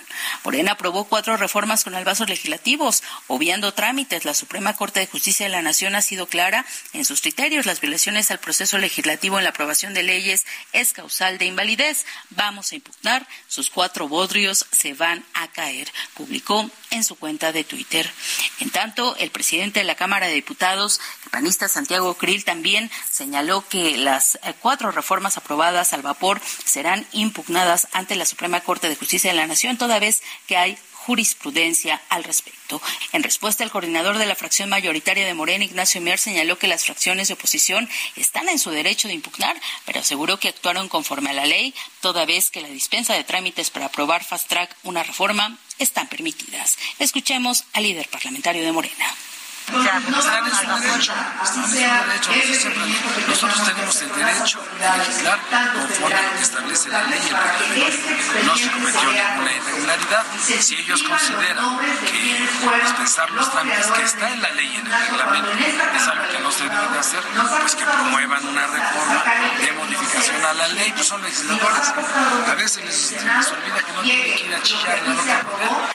Morena 0.42 0.72
aprobó 0.72 1.04
cuatro 1.04 1.36
reformas 1.36 1.84
con 1.84 1.94
albazos 1.94 2.30
legislativos, 2.30 3.02
obviando 3.26 3.74
trámites. 3.74 4.24
La 4.24 4.32
Suprema 4.32 4.74
Corte 4.74 5.00
de 5.00 5.06
Justicia 5.06 5.44
de 5.44 5.52
la 5.52 5.60
Nación 5.60 5.94
ha 5.94 6.02
sido 6.02 6.26
clara 6.26 6.64
en 6.94 7.04
sus 7.04 7.20
criterios. 7.20 7.66
Las 7.66 7.80
violaciones 7.80 8.30
al 8.30 8.38
proceso 8.38 8.78
legislativo 8.78 9.38
en 9.38 9.44
la 9.44 9.50
aprobación 9.50 9.92
de 9.92 10.02
leyes 10.02 10.46
es 10.72 10.94
causal 10.94 11.36
de 11.36 11.44
invalidez. 11.44 12.06
Vamos 12.30 12.72
a 12.72 12.76
impugnar. 12.76 13.26
Sus 13.48 13.68
cuatro 13.68 14.08
bodrios 14.08 14.66
se 14.72 14.94
van 14.94 15.24
a 15.34 15.48
caer, 15.48 15.92
publicó 16.14 16.70
en 16.90 17.04
su 17.04 17.16
cuenta 17.16 17.52
de 17.52 17.64
Twitter. 17.64 18.10
En 18.60 18.70
tanto, 18.70 19.16
el 19.16 19.30
presidente 19.30 19.80
de 19.80 19.84
la 19.84 19.94
Cámara 19.94 20.26
de 20.26 20.34
Diputados, 20.34 21.00
panista 21.32 21.66
Santiago 21.66 22.12
Krill, 22.14 22.44
también 22.44 22.90
señaló 23.10 23.66
que 23.66 23.96
las 23.96 24.36
eh, 24.36 24.54
cuatro 24.60 24.92
reformas 24.92 25.38
aprobadas 25.38 25.94
al 25.94 26.02
vapor 26.02 26.40
serán 26.64 27.06
impugnadas 27.12 27.88
ante 27.92 28.16
la 28.16 28.26
Suprema 28.26 28.60
Corte 28.60 28.88
de 28.88 28.96
Justicia 28.96 29.30
de 29.30 29.36
la 29.36 29.46
Nación, 29.46 29.78
toda 29.78 29.98
vez 29.98 30.22
que 30.46 30.58
hay 30.58 30.78
jurisprudencia 30.92 32.00
al 32.10 32.22
respecto. 32.22 32.80
En 33.12 33.22
respuesta, 33.22 33.64
el 33.64 33.70
coordinador 33.70 34.18
de 34.18 34.26
la 34.26 34.36
fracción 34.36 34.68
mayoritaria 34.68 35.26
de 35.26 35.34
Morena, 35.34 35.64
Ignacio 35.64 36.02
Mier, 36.02 36.18
señaló 36.18 36.58
que 36.58 36.68
las 36.68 36.84
fracciones 36.84 37.28
de 37.28 37.34
oposición 37.34 37.88
están 38.14 38.48
en 38.50 38.58
su 38.58 38.70
derecho 38.70 39.08
de 39.08 39.14
impugnar, 39.14 39.58
pero 39.86 40.00
aseguró 40.00 40.38
que 40.38 40.48
actuaron 40.48 40.88
conforme 40.88 41.30
a 41.30 41.32
la 41.32 41.46
ley, 41.46 41.74
toda 42.02 42.26
vez 42.26 42.50
que 42.50 42.60
la 42.60 42.68
dispensa 42.68 43.14
de 43.14 43.24
trámites 43.24 43.70
para 43.70 43.86
aprobar 43.86 44.22
fast 44.22 44.48
track 44.48 44.76
una 44.82 45.02
reforma 45.02 45.58
están 45.78 46.08
permitidas. 46.08 46.76
Escuchemos 46.98 47.64
al 47.72 47.84
líder 47.84 48.08
parlamentario 48.08 48.62
de 48.62 48.70
Morena. 48.70 49.06
En 49.68 49.74
su 49.74 49.80
derecho, 49.80 50.18
están 50.18 50.46
en 50.46 50.54
su 51.54 51.68
derecho. 51.70 52.68
Nosotros 53.28 53.64
tenemos 53.64 54.02
el 54.02 54.12
derecho 54.12 54.58
de 54.78 54.98
legislar 54.98 55.38
conforme 55.72 56.14
a 56.14 56.22
lo 56.22 56.32
que 56.36 56.42
establece 56.42 56.88
la 56.88 57.02
ley 57.04 57.20
y 57.22 57.28
el 57.28 57.36
reglamento. 57.36 58.42
No 58.44 58.56
se 58.56 58.70
cometió 58.70 59.12
ninguna 59.12 59.52
irregularidad. 59.52 60.24
Si 60.60 60.76
ellos 60.76 61.02
consideran 61.02 61.78
que 61.78 62.80
dispensar 62.82 63.30
los 63.30 63.50
trámites 63.50 63.86
que 63.86 64.02
está 64.02 64.30
en 64.30 64.42
la 64.42 64.50
ley 64.50 64.70
y 64.72 64.76
en 64.76 64.86
el 64.86 64.92
reglamento 64.92 65.50
es 65.96 66.08
algo 66.08 66.28
que 66.30 66.38
no 66.40 66.50
se 66.50 66.64
debe 66.64 66.88
de 66.88 66.98
hacer, 66.98 67.20
pues 67.60 67.74
que 67.76 67.84
promuevan 67.84 68.46
una 68.46 68.66
reforma 68.66 69.24
de 69.60 69.72
modificación 69.72 70.44
a 70.44 70.52
la 70.54 70.68
ley, 70.68 70.92
pues 70.94 71.06
son 71.06 71.22
legisladores. 71.22 71.92
A 72.48 72.54
veces 72.54 72.84
les, 72.84 73.12
olvida 73.12 73.82
que 73.86 73.92
no 73.92 74.02
tienen 74.02 74.34
que 74.34 74.46
ir 74.46 74.54
a 74.54 74.62
chillar 74.62 74.98
en 74.98 75.16
la 75.16 75.42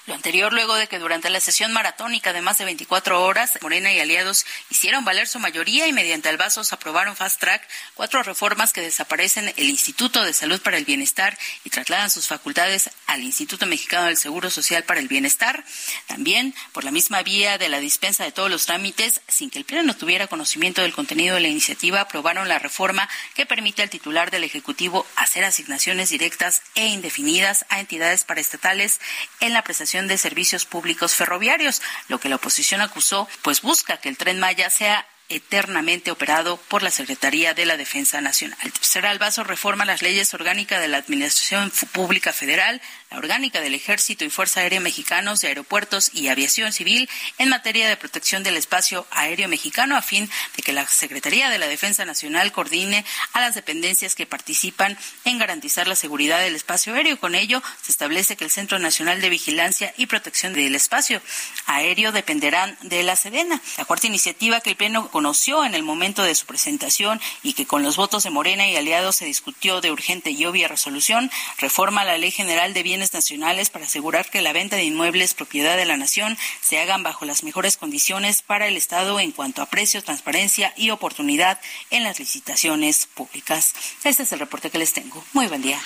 Lo 0.07 0.13
anterior 0.13 0.53
luego 0.53 0.75
de 0.75 0.87
que 0.87 0.99
durante 0.99 1.29
la 1.29 1.39
sesión 1.39 1.73
maratónica 1.73 2.33
de 2.33 2.41
más 2.41 2.57
de 2.57 2.65
24 2.65 3.21
horas 3.23 3.56
Morena 3.61 3.93
y 3.93 3.99
aliados 3.99 4.45
hicieron 4.69 5.05
valer 5.05 5.27
su 5.27 5.39
mayoría 5.39 5.87
y 5.87 5.93
mediante 5.93 6.29
albazos 6.29 6.73
aprobaron 6.73 7.15
fast 7.15 7.39
track 7.39 7.67
cuatro 7.93 8.23
reformas 8.23 8.73
que 8.73 8.81
desaparecen 8.81 9.53
el 9.57 9.69
Instituto 9.69 10.23
de 10.23 10.33
Salud 10.33 10.61
para 10.61 10.77
el 10.77 10.85
Bienestar 10.85 11.37
y 11.63 11.69
trasladan 11.69 12.09
sus 12.09 12.27
facultades 12.27 12.89
al 13.05 13.23
Instituto 13.23 13.65
Mexicano 13.65 14.07
del 14.07 14.17
Seguro 14.17 14.49
Social 14.49 14.83
para 14.83 14.99
el 14.99 15.07
Bienestar. 15.07 15.63
También 16.07 16.53
por 16.71 16.83
la 16.83 16.91
misma 16.91 17.23
vía 17.23 17.57
de 17.57 17.69
la 17.69 17.79
dispensa 17.79 18.23
de 18.23 18.31
todos 18.31 18.49
los 18.49 18.65
trámites, 18.65 19.21
sin 19.27 19.49
que 19.49 19.59
el 19.59 19.65
Pleno 19.65 19.95
tuviera 19.95 20.27
conocimiento 20.27 20.81
del 20.81 20.93
contenido 20.93 21.35
de 21.35 21.41
la 21.41 21.47
iniciativa, 21.47 22.01
aprobaron 22.01 22.47
la 22.47 22.59
reforma 22.59 23.09
que 23.33 23.45
permite 23.45 23.81
al 23.81 23.89
titular 23.89 24.31
del 24.31 24.43
Ejecutivo 24.43 25.05
hacer 25.15 25.43
asignaciones 25.43 26.09
directas 26.09 26.61
e 26.75 26.87
indefinidas 26.87 27.65
a 27.69 27.79
entidades 27.79 28.23
paraestatales 28.23 28.99
en 29.39 29.53
la 29.53 29.63
prestación 29.63 30.07
de 30.07 30.17
servicios 30.17 30.65
públicos 30.65 31.15
ferroviarios, 31.15 31.81
lo 32.07 32.19
que 32.19 32.29
la 32.29 32.35
oposición 32.35 32.81
acusó 32.81 33.27
pues 33.47 33.61
busca 33.61 33.95
que 33.95 34.09
el 34.09 34.17
tren 34.17 34.41
Maya 34.41 34.69
sea 34.69 35.07
eternamente 35.29 36.11
operado 36.11 36.57
por 36.67 36.83
la 36.83 36.91
Secretaría 36.91 37.53
de 37.53 37.65
la 37.65 37.77
Defensa 37.77 38.19
Nacional. 38.19 38.59
Será 38.81 39.09
el 39.13 39.19
vaso 39.19 39.45
reforma 39.45 39.85
las 39.85 40.01
leyes 40.01 40.33
orgánicas 40.33 40.81
de 40.81 40.89
la 40.89 40.97
Administración 40.97 41.71
Pública 41.93 42.33
Federal, 42.33 42.81
la 43.09 43.17
orgánica 43.17 43.61
del 43.61 43.73
Ejército 43.73 44.25
y 44.25 44.29
Fuerza 44.29 44.59
Aérea 44.59 44.79
Mexicanos 44.79 45.39
de 45.39 45.47
Aeropuertos 45.47 46.11
y 46.13 46.27
Aviación 46.27 46.73
Civil 46.73 47.09
en 47.37 47.49
materia 47.49 47.87
de 47.87 47.95
protección 47.95 48.43
del 48.43 48.57
espacio 48.57 49.07
aéreo 49.11 49.47
mexicano 49.47 49.95
a 49.95 50.01
fin 50.01 50.29
de 50.55 50.63
que 50.63 50.73
la 50.73 50.85
Secretaría 50.87 51.49
de 51.49 51.57
la 51.57 51.67
Defensa 51.67 52.03
Nacional 52.05 52.51
coordine 52.51 53.05
a 53.33 53.41
las 53.41 53.55
dependencias 53.55 54.15
que 54.15 54.25
participan 54.25 54.97
en 55.23 55.37
garantizar 55.37 55.87
la 55.87 55.95
seguridad 55.95 56.39
del 56.39 56.55
espacio 56.55 56.93
aéreo. 56.93 57.19
Con 57.19 57.35
ello, 57.35 57.63
se 57.81 57.91
establece 57.91 58.35
que 58.35 58.43
el 58.43 58.51
Centro 58.51 58.77
Nacional 58.79 59.21
de 59.21 59.29
Vigilancia 59.29 59.93
y 59.97 60.07
Protección 60.07 60.53
del 60.53 60.75
Espacio 60.75 61.21
Aéreo 61.65 62.11
dependerán 62.11 62.77
de 62.81 63.03
la 63.03 63.15
Sedena. 63.15 63.61
La 63.77 63.85
cuarta 63.85 64.07
iniciativa 64.07 64.61
que 64.61 64.71
el 64.71 64.75
Pleno 64.75 65.09
conoció 65.11 65.63
en 65.63 65.75
el 65.75 65.83
momento 65.83 66.23
de 66.23 66.35
su 66.35 66.45
presentación 66.45 67.21
y 67.43 67.53
que 67.53 67.65
con 67.65 67.83
los 67.83 67.95
votos 67.95 68.23
de 68.23 68.29
Morena 68.29 68.67
y 68.67 68.75
aliados 68.75 69.15
se 69.15 69.25
discutió 69.25 69.81
de 69.81 69.91
urgente 69.91 70.31
y 70.31 70.45
obvia 70.45 70.67
resolución, 70.67 71.31
reforma 71.59 72.03
la 72.03 72.17
Ley 72.17 72.31
General 72.31 72.73
de 72.73 72.83
Bienes 72.83 72.96
nacionales 72.97 73.69
para 73.69 73.85
asegurar 73.85 74.29
que 74.29 74.41
la 74.41 74.53
venta 74.53 74.75
de 74.75 74.83
inmuebles 74.83 75.33
propiedad 75.33 75.77
de 75.77 75.85
la 75.85 75.97
nación 75.97 76.37
se 76.61 76.79
hagan 76.79 77.03
bajo 77.03 77.25
las 77.25 77.43
mejores 77.43 77.77
condiciones 77.77 78.41
para 78.41 78.67
el 78.67 78.77
Estado 78.77 79.19
en 79.19 79.31
cuanto 79.31 79.61
a 79.61 79.67
precio, 79.67 80.03
transparencia 80.03 80.73
y 80.75 80.89
oportunidad 80.89 81.59
en 81.89 82.03
las 82.03 82.19
licitaciones 82.19 83.07
públicas. 83.07 83.73
Este 84.03 84.23
es 84.23 84.31
el 84.31 84.39
reporte 84.39 84.69
que 84.69 84.79
les 84.79 84.93
tengo. 84.93 85.23
Muy 85.33 85.47
buen 85.47 85.61
día. 85.61 85.79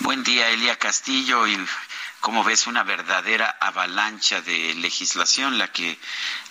Buen 0.00 0.24
día, 0.24 0.50
Elia 0.50 0.76
Castillo. 0.76 1.46
Y 1.46 1.56
como 2.20 2.42
ves, 2.42 2.66
una 2.66 2.82
verdadera 2.82 3.56
avalancha 3.60 4.40
de 4.40 4.74
legislación 4.74 5.58
la 5.58 5.70
que 5.70 5.98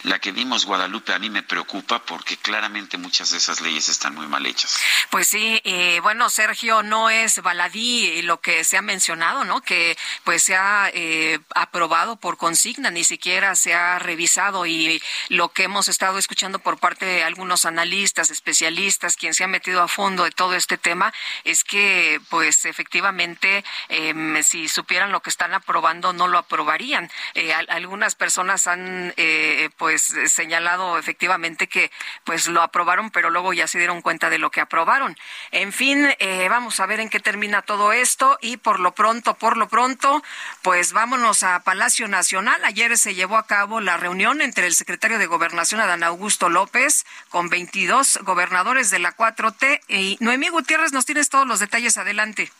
la 0.03 0.19
que 0.19 0.31
vimos 0.31 0.65
Guadalupe 0.65 1.13
a 1.13 1.19
mí 1.19 1.29
me 1.29 1.43
preocupa 1.43 2.03
porque 2.05 2.37
claramente 2.37 2.97
muchas 2.97 3.31
de 3.31 3.37
esas 3.37 3.61
leyes 3.61 3.87
están 3.89 4.15
muy 4.15 4.27
mal 4.27 4.45
hechas. 4.45 4.77
Pues 5.09 5.27
sí, 5.27 5.61
eh, 5.63 5.99
bueno, 6.01 6.29
Sergio, 6.29 6.83
no 6.83 7.09
es 7.09 7.41
baladí 7.41 8.21
lo 8.23 8.41
que 8.41 8.63
se 8.63 8.77
ha 8.77 8.81
mencionado, 8.81 9.45
¿no? 9.45 9.61
Que 9.61 9.97
pues 10.23 10.43
se 10.43 10.55
ha 10.55 10.89
eh, 10.93 11.39
aprobado 11.55 12.17
por 12.17 12.37
consigna, 12.37 12.91
ni 12.91 13.03
siquiera 13.03 13.55
se 13.55 13.73
ha 13.73 13.97
revisado 13.99 14.65
y 14.65 15.01
lo 15.29 15.49
que 15.49 15.63
hemos 15.63 15.87
estado 15.87 16.17
escuchando 16.17 16.59
por 16.59 16.79
parte 16.79 17.05
de 17.05 17.23
algunos 17.23 17.65
analistas, 17.65 18.29
especialistas, 18.29 19.15
quien 19.15 19.33
se 19.33 19.45
ha 19.45 19.47
metido 19.47 19.81
a 19.81 19.87
fondo 19.87 20.25
de 20.25 20.31
todo 20.31 20.55
este 20.55 20.77
tema, 20.77 21.13
es 21.45 21.63
que 21.63 22.19
pues 22.29 22.65
efectivamente 22.65 23.63
em, 23.87 24.43
si 24.43 24.67
supieran 24.67 25.11
lo 25.11 25.21
que 25.21 25.29
están 25.29 25.53
aprobando 25.53 26.11
no 26.11 26.27
lo 26.27 26.37
aprobarían. 26.37 27.09
Eh, 27.35 27.53
algunas 27.53 28.15
personas 28.15 28.67
han 28.67 29.13
pues 29.77 29.92
pues 29.93 30.09
eh, 30.09 30.27
señalado 30.27 30.97
efectivamente 30.97 31.67
que 31.67 31.91
pues 32.23 32.47
lo 32.47 32.63
aprobaron, 32.63 33.11
pero 33.11 33.29
luego 33.29 33.53
ya 33.53 33.67
se 33.67 33.77
dieron 33.77 34.01
cuenta 34.01 34.31
de 34.31 34.39
lo 34.39 34.49
que 34.49 34.59
aprobaron. 34.59 35.15
En 35.51 35.71
fin, 35.71 36.09
eh, 36.17 36.47
vamos 36.49 36.79
a 36.79 36.87
ver 36.87 36.99
en 36.99 37.09
qué 37.09 37.19
termina 37.19 37.61
todo 37.61 37.93
esto 37.93 38.39
y 38.41 38.57
por 38.57 38.79
lo 38.79 38.95
pronto, 38.95 39.35
por 39.35 39.55
lo 39.55 39.67
pronto, 39.67 40.23
pues 40.63 40.93
vámonos 40.93 41.43
a 41.43 41.59
Palacio 41.59 42.07
Nacional. 42.07 42.65
Ayer 42.65 42.97
se 42.97 43.13
llevó 43.13 43.37
a 43.37 43.45
cabo 43.45 43.81
la 43.81 43.97
reunión 43.97 44.41
entre 44.41 44.65
el 44.65 44.73
secretario 44.73 45.19
de 45.19 45.27
Gobernación, 45.27 45.79
Adán 45.79 46.01
Augusto 46.01 46.49
López, 46.49 47.05
con 47.29 47.49
22 47.49 48.21
gobernadores 48.23 48.89
de 48.89 48.97
la 48.97 49.15
4T 49.15 49.81
y 49.89 50.17
Noemí 50.21 50.49
Gutiérrez 50.49 50.91
nos 50.91 51.05
tienes 51.05 51.29
todos 51.29 51.45
los 51.45 51.59
detalles. 51.59 51.99
Adelante. 51.99 52.51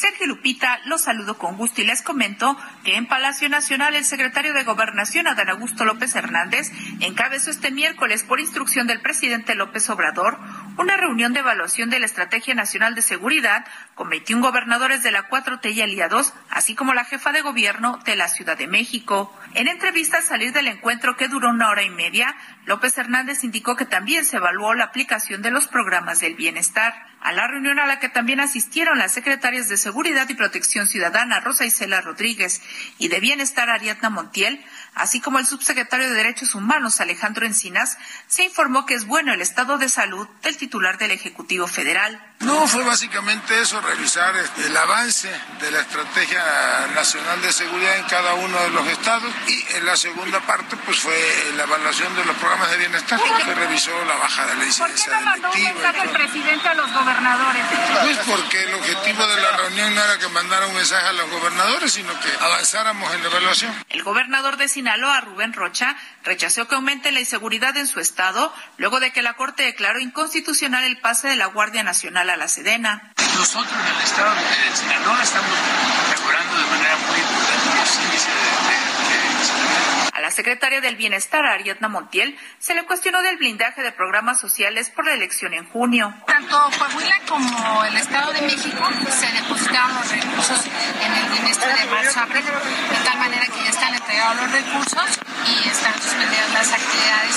Sergio 0.00 0.26
Lupita, 0.28 0.80
los 0.86 1.02
saludo 1.02 1.36
con 1.36 1.58
gusto 1.58 1.82
y 1.82 1.84
les 1.84 2.00
comento 2.00 2.56
que 2.84 2.96
en 2.96 3.06
Palacio 3.06 3.50
Nacional 3.50 3.94
el 3.94 4.06
secretario 4.06 4.54
de 4.54 4.64
Gobernación, 4.64 5.26
Adán 5.26 5.50
Augusto 5.50 5.84
López 5.84 6.16
Hernández, 6.16 6.72
encabezó 7.00 7.50
este 7.50 7.70
miércoles 7.70 8.24
por 8.24 8.40
instrucción 8.40 8.86
del 8.86 9.02
presidente 9.02 9.54
López 9.54 9.90
Obrador 9.90 10.38
una 10.78 10.96
reunión 10.96 11.34
de 11.34 11.40
evaluación 11.40 11.90
de 11.90 11.98
la 11.98 12.06
Estrategia 12.06 12.54
Nacional 12.54 12.94
de 12.94 13.02
Seguridad 13.02 13.66
con 13.94 14.08
21 14.08 14.40
gobernadores 14.40 15.02
de 15.02 15.10
la 15.10 15.28
4T 15.28 15.74
y 15.74 15.82
aliados, 15.82 16.32
así 16.48 16.74
como 16.74 16.94
la 16.94 17.04
jefa 17.04 17.32
de 17.32 17.42
gobierno 17.42 17.98
de 18.06 18.16
la 18.16 18.28
Ciudad 18.28 18.56
de 18.56 18.68
México. 18.68 19.38
En 19.52 19.68
entrevista 19.68 20.16
al 20.16 20.22
salir 20.22 20.54
del 20.54 20.68
encuentro 20.68 21.18
que 21.18 21.28
duró 21.28 21.50
una 21.50 21.68
hora 21.68 21.82
y 21.82 21.90
media, 21.90 22.34
López 22.66 22.96
Hernández 22.98 23.42
indicó 23.42 23.74
que 23.74 23.84
también 23.84 24.24
se 24.24 24.36
evaluó 24.36 24.74
la 24.74 24.84
aplicación 24.84 25.42
de 25.42 25.50
los 25.50 25.66
programas 25.66 26.20
del 26.20 26.34
bienestar. 26.34 26.94
A 27.20 27.32
la 27.32 27.46
reunión 27.46 27.78
a 27.78 27.86
la 27.86 27.98
que 28.00 28.08
también 28.08 28.40
asistieron 28.40 28.98
las 28.98 29.12
secretarias 29.12 29.68
de 29.68 29.76
Seguridad 29.76 30.28
y 30.28 30.34
Protección 30.34 30.86
Ciudadana 30.86 31.40
Rosa 31.40 31.66
Isela 31.66 32.00
Rodríguez 32.00 32.62
y 32.98 33.08
de 33.08 33.20
Bienestar 33.20 33.68
Ariadna 33.68 34.08
Montiel, 34.08 34.64
así 34.94 35.20
como 35.20 35.38
el 35.38 35.46
subsecretario 35.46 36.08
de 36.08 36.14
Derechos 36.14 36.54
Humanos 36.54 37.00
Alejandro 37.00 37.44
Encinas, 37.44 37.98
se 38.26 38.44
informó 38.44 38.86
que 38.86 38.94
es 38.94 39.06
bueno 39.06 39.34
el 39.34 39.42
estado 39.42 39.76
de 39.76 39.88
salud 39.88 40.28
del 40.42 40.56
titular 40.56 40.96
del 40.96 41.10
Ejecutivo 41.10 41.66
Federal. 41.66 42.29
No, 42.40 42.66
fue 42.66 42.82
básicamente 42.84 43.60
eso, 43.60 43.78
revisar 43.82 44.34
este, 44.34 44.66
el 44.66 44.74
avance 44.74 45.30
de 45.60 45.70
la 45.70 45.80
Estrategia 45.80 46.42
Nacional 46.94 47.42
de 47.42 47.52
Seguridad 47.52 47.98
en 47.98 48.04
cada 48.04 48.32
uno 48.32 48.58
de 48.62 48.70
los 48.70 48.86
estados 48.86 49.30
y 49.46 49.76
en 49.76 49.84
la 49.84 49.94
segunda 49.94 50.40
parte 50.40 50.74
pues 50.86 51.00
fue 51.00 51.14
la 51.56 51.64
evaluación 51.64 52.16
de 52.16 52.24
los 52.24 52.34
programas 52.36 52.70
de 52.70 52.78
bienestar 52.78 53.20
que 53.20 53.54
revisó 53.54 53.92
la 54.06 54.16
baja 54.16 54.46
de 54.46 54.56
la 54.56 54.64
incidencia 54.64 55.12
¿Por 55.12 55.18
qué 55.18 55.20
no 55.20 55.30
mandó 55.30 55.50
un 55.50 55.62
mensaje 55.62 56.02
el 56.02 56.08
presidente 56.08 56.68
a 56.68 56.74
los 56.74 56.92
gobernadores? 56.94 57.62
Pues 58.04 58.18
porque 58.26 58.64
el 58.64 58.74
objetivo 58.74 59.26
de 59.26 59.42
la 59.42 59.56
reunión 59.58 59.94
no 59.94 60.02
era 60.02 60.18
que 60.18 60.28
mandara 60.28 60.66
un 60.66 60.74
mensaje 60.74 61.08
a 61.08 61.12
los 61.12 61.30
gobernadores, 61.30 61.92
sino 61.92 62.18
que 62.20 62.28
avanzáramos 62.40 63.14
en 63.14 63.22
la 63.22 63.28
evaluación. 63.28 63.84
El 63.90 64.02
gobernador 64.02 64.56
de 64.56 64.66
Sinaloa, 64.68 65.20
Rubén 65.20 65.52
Rocha, 65.52 65.94
rechazó 66.22 66.68
que 66.68 66.74
aumente 66.74 67.12
la 67.12 67.20
inseguridad 67.20 67.76
en 67.76 67.86
su 67.86 68.00
estado 68.00 68.52
luego 68.76 69.00
de 69.00 69.12
que 69.12 69.22
la 69.22 69.34
Corte 69.34 69.62
declaró 69.64 70.00
inconstitucional 70.00 70.84
el 70.84 70.98
pase 70.98 71.28
de 71.28 71.36
la 71.36 71.46
Guardia 71.46 71.82
Nacional 71.82 72.30
a 72.30 72.36
la 72.36 72.48
Sedena. 72.48 73.12
Nosotros 73.36 73.72
en 73.72 73.96
el 73.96 74.02
estado 74.02 74.34
de 74.34 74.76
Sinaloa 74.76 75.22
estamos 75.22 75.50
mejorando 76.10 76.56
de 76.56 76.66
manera 76.70 76.96
muy 77.08 77.20
importante 77.20 77.80
los 77.80 77.96
índices 77.96 78.26
de, 78.26 79.14
de, 79.14 79.20
a 80.12 80.20
la 80.20 80.30
secretaria 80.30 80.82
del 80.82 80.96
Bienestar, 80.96 81.46
Ariadna 81.46 81.88
Montiel, 81.88 82.36
se 82.58 82.74
le 82.74 82.84
cuestionó 82.84 83.22
del 83.22 83.38
blindaje 83.38 83.82
de 83.82 83.90
programas 83.90 84.38
sociales 84.38 84.90
por 84.90 85.06
la 85.06 85.14
elección 85.14 85.54
en 85.54 85.66
junio. 85.70 86.14
Tanto 86.26 86.70
Coahuila 86.78 87.20
como 87.26 87.84
el 87.84 87.96
Estado 87.96 88.32
de 88.32 88.42
México 88.42 88.86
se 89.08 89.26
depositaron 89.32 89.94
los 89.94 90.10
recursos 90.10 90.66
en 90.66 91.12
el 91.12 91.30
bienestar 91.30 91.78
de 91.78 91.86
marzo 91.86 92.20
abril, 92.20 92.44
de 92.44 93.04
tal 93.04 93.18
manera 93.18 93.46
que 93.46 93.64
ya 93.64 93.70
están 93.70 93.94
entregados 93.94 94.36
los 94.36 94.52
recursos 94.52 95.20
y 95.46 95.68
están 95.68 95.94
suspendidas 96.10 96.52
las 96.52 96.72
actividades 96.72 97.36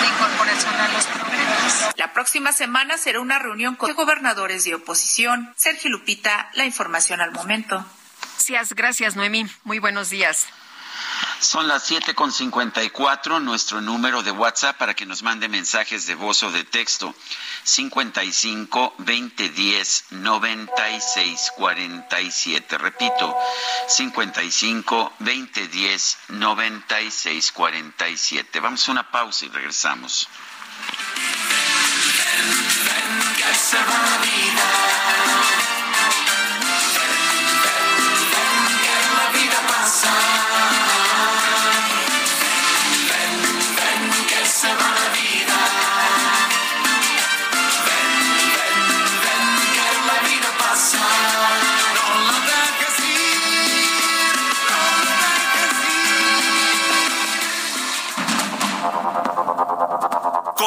de 0.00 0.06
incorporación 0.08 0.74
a 0.74 0.88
los 0.88 1.06
programas. 1.06 1.94
La 1.96 2.12
próxima 2.12 2.52
semana 2.52 2.96
será 2.96 3.20
una 3.20 3.38
reunión 3.38 3.76
con 3.76 3.94
gobernadores 3.94 4.64
de 4.64 4.74
oposición. 4.74 5.52
Sergio 5.56 5.90
Lupita, 5.90 6.50
la 6.54 6.64
información 6.64 7.20
al 7.20 7.32
momento. 7.32 7.84
Gracias, 8.34 8.72
gracias 8.72 9.16
Noemí. 9.16 9.46
Muy 9.64 9.78
buenos 9.78 10.10
días. 10.10 10.46
Son 11.40 11.68
las 11.68 11.90
7.54, 11.90 13.40
nuestro 13.40 13.80
número 13.80 14.22
de 14.22 14.30
WhatsApp 14.30 14.76
para 14.76 14.94
que 14.94 15.06
nos 15.06 15.22
mande 15.22 15.48
mensajes 15.48 16.06
de 16.06 16.14
voz 16.14 16.42
o 16.42 16.50
de 16.50 16.64
texto. 16.64 17.14
55 17.64 18.94
2010 18.98 20.04
96 20.10 21.52
47. 21.56 22.78
Repito, 22.78 23.36
55 23.88 25.12
2010 25.18 26.18
96 26.28 27.52
47. 27.52 28.60
Vamos 28.60 28.88
a 28.88 28.92
una 28.92 29.10
pausa 29.10 29.46
y 29.46 29.48
regresamos. 29.48 30.28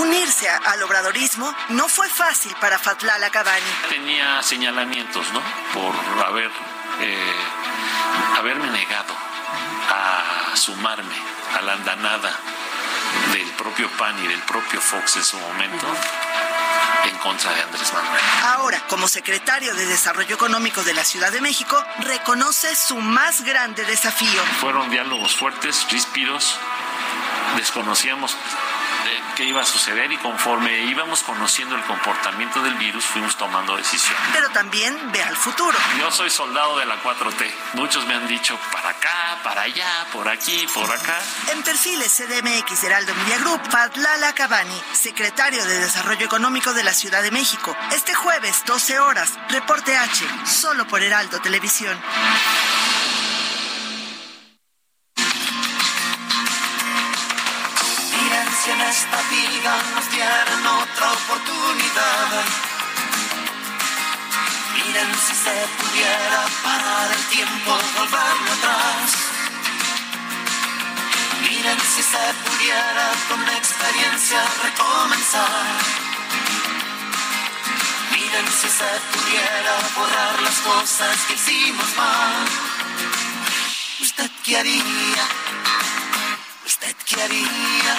Unirse 0.00 0.48
al 0.48 0.82
obradorismo 0.82 1.54
no 1.70 1.88
fue 1.88 2.08
fácil 2.08 2.54
para 2.60 2.78
Fatlala 2.78 3.30
Cabani. 3.30 3.60
Tenía 3.88 4.42
señalamientos, 4.42 5.32
¿no? 5.32 5.40
Por 5.72 5.94
haber, 6.26 6.50
eh, 7.00 7.34
haberme 8.36 8.70
negado 8.70 9.14
a 9.90 10.56
sumarme 10.56 11.14
a 11.56 11.62
la 11.62 11.74
andanada 11.74 12.36
del 13.32 13.48
propio 13.52 13.88
PAN 13.90 14.18
y 14.24 14.26
del 14.26 14.40
propio 14.42 14.80
Fox 14.80 15.16
en 15.16 15.24
su 15.24 15.38
momento 15.38 15.86
en 17.04 17.16
contra 17.18 17.52
de 17.52 17.62
Andrés 17.62 17.92
Manuel. 17.92 18.20
Ahora, 18.44 18.82
como 18.88 19.08
secretario 19.08 19.74
de 19.74 19.86
Desarrollo 19.86 20.34
Económico 20.34 20.82
de 20.82 20.94
la 20.94 21.04
Ciudad 21.04 21.30
de 21.30 21.40
México, 21.40 21.82
reconoce 21.98 22.74
su 22.74 22.96
más 22.96 23.42
grande 23.42 23.84
desafío. 23.84 24.42
Fueron 24.60 24.90
diálogos 24.90 25.36
fuertes, 25.36 25.86
ríspidos, 25.90 26.58
desconocíamos 27.56 28.36
eh, 29.06 29.22
qué 29.36 29.44
iba 29.44 29.62
a 29.62 29.64
suceder 29.64 30.10
y 30.12 30.16
conforme 30.18 30.84
íbamos 30.84 31.22
conociendo 31.22 31.74
el 31.76 31.82
comportamiento 31.82 32.62
del 32.62 32.74
virus 32.74 33.04
fuimos 33.04 33.36
tomando 33.36 33.76
decisiones. 33.76 34.20
Pero 34.32 34.48
también 34.50 34.96
ve 35.12 35.22
al 35.22 35.36
futuro. 35.36 35.76
Yo 35.98 36.10
soy 36.10 36.30
soldado 36.30 36.78
de 36.78 36.86
la 36.86 37.02
4T. 37.02 37.50
Muchos 37.74 38.06
me 38.06 38.14
han 38.14 38.26
dicho 38.26 38.58
para 38.72 38.90
acá, 38.90 39.38
para 39.42 39.62
allá, 39.62 40.06
por 40.12 40.28
aquí, 40.28 40.66
por 40.72 40.90
acá. 40.90 41.18
En 41.52 41.62
perfiles 41.62 42.12
CDMX 42.12 42.84
Heraldo 42.84 43.14
Media 43.14 43.38
Group, 43.38 43.60
Fatlala 43.70 44.32
Cabani, 44.34 44.80
secretario 44.92 45.64
de 45.64 45.78
Desarrollo 45.78 46.26
Económico 46.26 46.72
de 46.72 46.84
la 46.84 46.92
Ciudad 46.92 47.22
de 47.22 47.30
México. 47.30 47.76
Este 47.92 48.14
jueves, 48.14 48.62
12 48.66 48.98
horas, 48.98 49.32
reporte 49.48 49.96
H, 49.96 50.24
solo 50.46 50.86
por 50.86 51.02
Heraldo 51.02 51.40
Televisión. 51.40 51.98
Si 58.64 58.70
en 58.70 58.80
esta 58.80 59.20
vida 59.28 59.72
nos 59.94 60.10
dieran 60.10 60.66
otra 60.66 61.12
oportunidad. 61.12 62.44
Miren 64.74 65.10
si 65.26 65.34
se 65.34 65.56
pudiera 65.78 66.40
parar 66.62 67.12
el 67.12 67.24
tiempo, 67.36 67.70
volverlo 67.96 68.52
atrás. 68.56 69.10
Miren 71.42 71.80
si 71.94 72.02
se 72.02 72.24
pudiera 72.44 73.06
con 73.28 73.44
la 73.44 73.52
experiencia 73.52 74.40
recomenzar. 74.62 75.66
Miren 78.12 78.46
si 78.48 78.68
se 78.78 78.90
pudiera 79.12 79.74
borrar 79.96 80.42
las 80.42 80.58
cosas 80.70 81.16
que 81.28 81.34
hicimos 81.34 81.96
mal. 81.96 82.44
¿Usted 84.00 84.30
qué 84.42 84.58
haría? 84.58 85.24
¿Usted 86.64 86.94
qué 87.06 87.22
haría? 87.22 87.98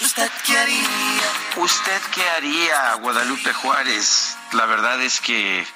¿Usted 0.00 0.30
qué 0.46 0.58
haría? 0.58 1.32
¿Usted 1.56 2.02
qué 2.14 2.28
haría, 2.30 2.94
Guadalupe 2.94 3.52
Juárez? 3.52 4.36
La 4.52 4.66
verdad 4.66 5.00
es 5.02 5.20
que 5.20 5.66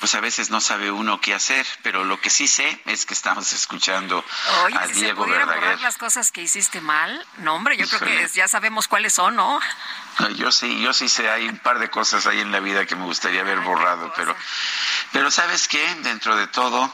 pues 0.00 0.14
a 0.14 0.20
veces 0.20 0.50
no 0.50 0.60
sabe 0.60 0.92
uno 0.92 1.20
qué 1.20 1.34
hacer, 1.34 1.66
pero 1.82 2.04
lo 2.04 2.20
que 2.20 2.30
sí 2.30 2.46
sé 2.46 2.80
es 2.86 3.04
que 3.04 3.14
estamos 3.14 3.52
escuchando 3.52 4.24
Oye, 4.64 4.76
a 4.78 4.86
si 4.86 4.94
se 4.94 5.00
Diego 5.00 5.24
pudieran 5.24 5.48
Verdaguer. 5.48 5.70
borrar 5.70 5.80
las 5.82 5.98
cosas 5.98 6.30
que 6.30 6.40
hiciste 6.40 6.80
mal, 6.80 7.26
no 7.38 7.54
hombre, 7.56 7.76
yo 7.76 7.88
creo 7.88 8.00
que 8.02 8.28
ya 8.32 8.46
sabemos 8.46 8.86
cuáles 8.86 9.14
son, 9.14 9.34
¿no? 9.34 9.58
No, 10.20 10.28
Yo 10.30 10.52
sí, 10.52 10.80
yo 10.80 10.92
sí 10.92 11.08
sé, 11.08 11.28
hay 11.28 11.48
un 11.48 11.58
par 11.58 11.80
de 11.80 11.90
cosas 11.90 12.28
ahí 12.28 12.38
en 12.40 12.52
la 12.52 12.60
vida 12.60 12.86
que 12.86 12.94
me 12.94 13.06
gustaría 13.06 13.40
haber 13.40 13.58
borrado, 13.58 14.12
pero, 14.14 14.36
pero 15.10 15.32
¿sabes 15.32 15.66
qué? 15.66 15.84
Dentro 16.02 16.36
de 16.36 16.46
todo, 16.46 16.92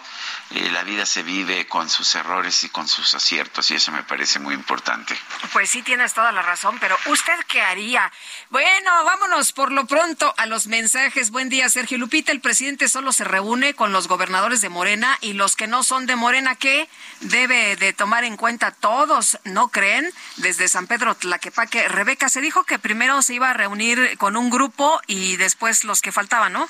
la 0.61 0.85
vida 0.85 1.05
se 1.07 1.23
vive 1.23 1.67
con 1.67 1.89
sus 1.89 2.15
errores 2.15 2.65
y 2.65 2.69
con 2.69 2.87
sus 2.89 3.15
aciertos, 3.15 3.71
y 3.71 3.75
eso 3.75 3.93
me 3.93 4.03
parece 4.03 4.39
muy 4.39 4.55
importante. 4.55 5.17
Pues 5.53 5.71
sí, 5.71 5.83
tienes 5.83 6.15
toda 6.15 6.33
la 6.33 6.43
razón, 6.43 6.79
pero 6.79 6.97
¿usted 7.07 7.35
qué 7.49 7.61
haría? 7.61 8.13
Bueno, 8.51 9.05
vámonos 9.05 9.53
por 9.53 9.73
lo 9.73 9.87
pronto 9.87 10.33
a 10.37 10.47
los 10.47 10.67
mensajes. 10.67 11.31
Buen 11.31 11.49
día, 11.49 11.69
Sergio 11.69 11.99
Lupita. 11.99 12.33
El 12.33 12.41
presidente 12.41 12.89
solo 12.89 13.13
se 13.13 13.25
reúne 13.25 13.75
con 13.75 13.93
los 13.93 14.09
gobernadores 14.09 14.61
de 14.61 14.69
Morena 14.69 15.19
y 15.21 15.33
los 15.33 15.57
que 15.57 15.67
no 15.67 15.83
son 15.83 16.07
de 16.07 16.17
Morena, 16.17 16.55
¿qué? 16.55 16.89
Debe 17.21 17.77
de 17.77 17.93
tomar 17.93 18.25
en 18.25 18.37
cuenta 18.37 18.71
todos, 18.71 19.39
¿no 19.45 19.69
creen? 19.69 20.13
Desde 20.37 20.69
San 20.69 20.87
Pedro 20.87 21.15
Tlaquepaque. 21.15 21.89
Rebeca, 21.89 22.29
se 22.29 22.41
dijo 22.41 22.65
que 22.65 22.79
primero 22.79 23.23
se 23.23 23.35
iba 23.35 23.51
a 23.51 23.55
reunir 23.55 24.17
con 24.19 24.37
un 24.37 24.51
grupo 24.51 25.01
y 25.07 25.37
después 25.37 25.85
los 25.85 26.01
que 26.01 26.13
faltaban, 26.13 26.53
¿no? 26.53 26.69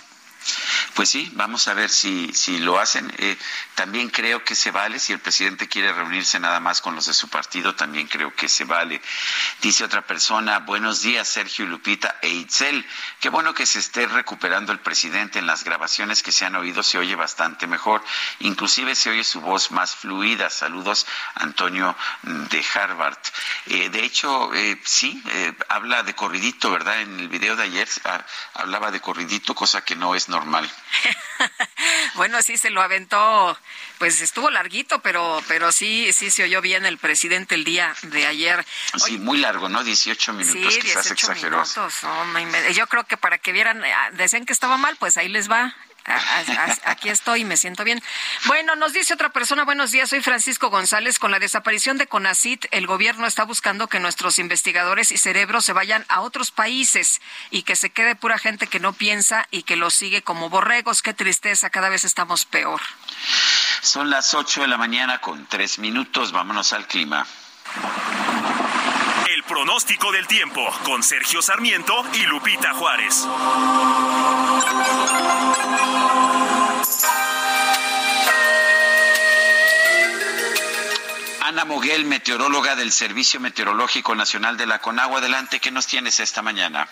Pues 0.94 1.10
sí, 1.10 1.30
vamos 1.34 1.66
a 1.68 1.74
ver 1.74 1.90
si, 1.90 2.32
si 2.32 2.58
lo 2.58 2.78
hacen. 2.78 3.12
Eh, 3.18 3.36
también 3.74 4.10
creo 4.10 4.44
que 4.44 4.54
se 4.54 4.70
vale, 4.70 4.98
si 4.98 5.12
el 5.12 5.18
presidente 5.18 5.68
quiere 5.68 5.92
reunirse 5.92 6.38
nada 6.38 6.60
más 6.60 6.80
con 6.80 6.94
los 6.94 7.06
de 7.06 7.14
su 7.14 7.28
partido, 7.28 7.74
también 7.74 8.06
creo 8.06 8.34
que 8.34 8.48
se 8.48 8.64
vale. 8.64 9.00
Dice 9.60 9.84
otra 9.84 10.06
persona, 10.06 10.60
buenos 10.60 11.02
días 11.02 11.26
Sergio 11.26 11.66
Lupita 11.66 12.18
e 12.22 12.28
Itzel. 12.28 12.86
Qué 13.20 13.28
bueno 13.28 13.54
que 13.54 13.66
se 13.66 13.80
esté 13.80 14.06
recuperando 14.06 14.72
el 14.72 14.78
presidente 14.78 15.38
en 15.38 15.46
las 15.46 15.64
grabaciones 15.64 16.22
que 16.22 16.32
se 16.32 16.44
han 16.44 16.54
oído, 16.54 16.82
se 16.82 16.98
oye 16.98 17.16
bastante 17.16 17.66
mejor. 17.66 18.04
Inclusive 18.40 18.94
se 18.94 19.10
oye 19.10 19.24
su 19.24 19.40
voz 19.40 19.70
más 19.70 19.96
fluida. 19.96 20.50
Saludos, 20.50 21.06
Antonio 21.34 21.96
de 22.22 22.64
Harvard. 22.74 23.18
Eh, 23.66 23.88
de 23.88 24.04
hecho, 24.04 24.52
eh, 24.54 24.80
sí, 24.84 25.22
eh, 25.30 25.52
habla 25.68 26.02
de 26.02 26.14
corridito, 26.14 26.70
¿verdad? 26.70 27.00
En 27.00 27.18
el 27.20 27.28
video 27.28 27.56
de 27.56 27.64
ayer 27.64 27.88
ah, 28.04 28.24
hablaba 28.54 28.90
de 28.90 29.00
corridito, 29.00 29.54
cosa 29.54 29.84
que 29.84 29.96
no 29.96 30.14
es 30.14 30.28
normal. 30.34 30.68
Bueno, 32.14 32.40
sí 32.42 32.56
se 32.56 32.70
lo 32.70 32.80
aventó, 32.80 33.58
pues 33.98 34.20
estuvo 34.20 34.48
larguito, 34.48 35.00
pero 35.02 35.42
pero 35.48 35.72
sí 35.72 36.12
sí 36.12 36.30
se 36.30 36.44
oyó 36.44 36.60
bien 36.60 36.86
el 36.86 36.96
presidente 36.96 37.56
el 37.56 37.64
día 37.64 37.92
de 38.02 38.26
ayer. 38.26 38.64
Sí, 38.96 39.18
muy 39.18 39.38
largo, 39.38 39.68
¿no? 39.68 39.82
18 39.82 40.32
minutos, 40.32 40.72
Sí, 40.74 40.80
quizás 40.80 41.04
18 41.04 41.12
exageró. 41.32 41.56
minutos. 41.62 42.76
yo 42.76 42.86
creo 42.86 43.04
que 43.04 43.16
para 43.16 43.38
que 43.38 43.50
vieran, 43.52 43.82
ah, 43.84 44.10
decían 44.12 44.46
que 44.46 44.52
estaba 44.52 44.76
mal, 44.76 44.96
pues 44.96 45.16
ahí 45.16 45.28
les 45.28 45.50
va. 45.50 45.74
A- 46.06 46.12
a- 46.16 46.64
a- 46.86 46.90
Aquí 46.90 47.08
estoy, 47.08 47.44
me 47.44 47.56
siento 47.56 47.82
bien. 47.82 48.02
Bueno, 48.44 48.76
nos 48.76 48.92
dice 48.92 49.14
otra 49.14 49.30
persona, 49.30 49.64
buenos 49.64 49.90
días, 49.90 50.10
soy 50.10 50.20
Francisco 50.20 50.68
González. 50.68 51.18
Con 51.18 51.30
la 51.30 51.38
desaparición 51.38 51.96
de 51.96 52.06
CONACIT, 52.06 52.66
el 52.72 52.86
gobierno 52.86 53.26
está 53.26 53.44
buscando 53.44 53.88
que 53.88 54.00
nuestros 54.00 54.38
investigadores 54.38 55.10
y 55.12 55.18
cerebros 55.18 55.64
se 55.64 55.72
vayan 55.72 56.04
a 56.08 56.20
otros 56.20 56.50
países 56.50 57.22
y 57.50 57.62
que 57.62 57.74
se 57.74 57.88
quede 57.90 58.16
pura 58.16 58.38
gente 58.38 58.66
que 58.66 58.80
no 58.80 58.92
piensa 58.92 59.46
y 59.50 59.62
que 59.62 59.76
los 59.76 59.94
sigue 59.94 60.20
como 60.22 60.50
borregos. 60.50 61.00
Qué 61.00 61.14
tristeza, 61.14 61.70
cada 61.70 61.88
vez 61.88 62.04
estamos 62.04 62.44
peor. 62.44 62.80
Son 63.80 64.10
las 64.10 64.34
8 64.34 64.60
de 64.62 64.68
la 64.68 64.76
mañana 64.76 65.18
con 65.22 65.46
3 65.46 65.78
minutos. 65.78 66.32
Vámonos 66.32 66.72
al 66.74 66.86
clima. 66.86 67.26
Pronóstico 69.48 70.10
del 70.10 70.26
tiempo 70.26 70.66
con 70.84 71.02
Sergio 71.02 71.42
Sarmiento 71.42 71.92
y 72.14 72.22
Lupita 72.22 72.72
Juárez. 72.72 73.28
Ana 81.42 81.66
Moguel, 81.66 82.06
meteoróloga 82.06 82.74
del 82.74 82.90
Servicio 82.90 83.38
Meteorológico 83.38 84.14
Nacional 84.14 84.56
de 84.56 84.64
la 84.64 84.78
Conagua. 84.78 85.18
Adelante, 85.18 85.60
¿qué 85.60 85.70
nos 85.70 85.86
tienes 85.86 86.20
esta 86.20 86.40
mañana? 86.40 86.88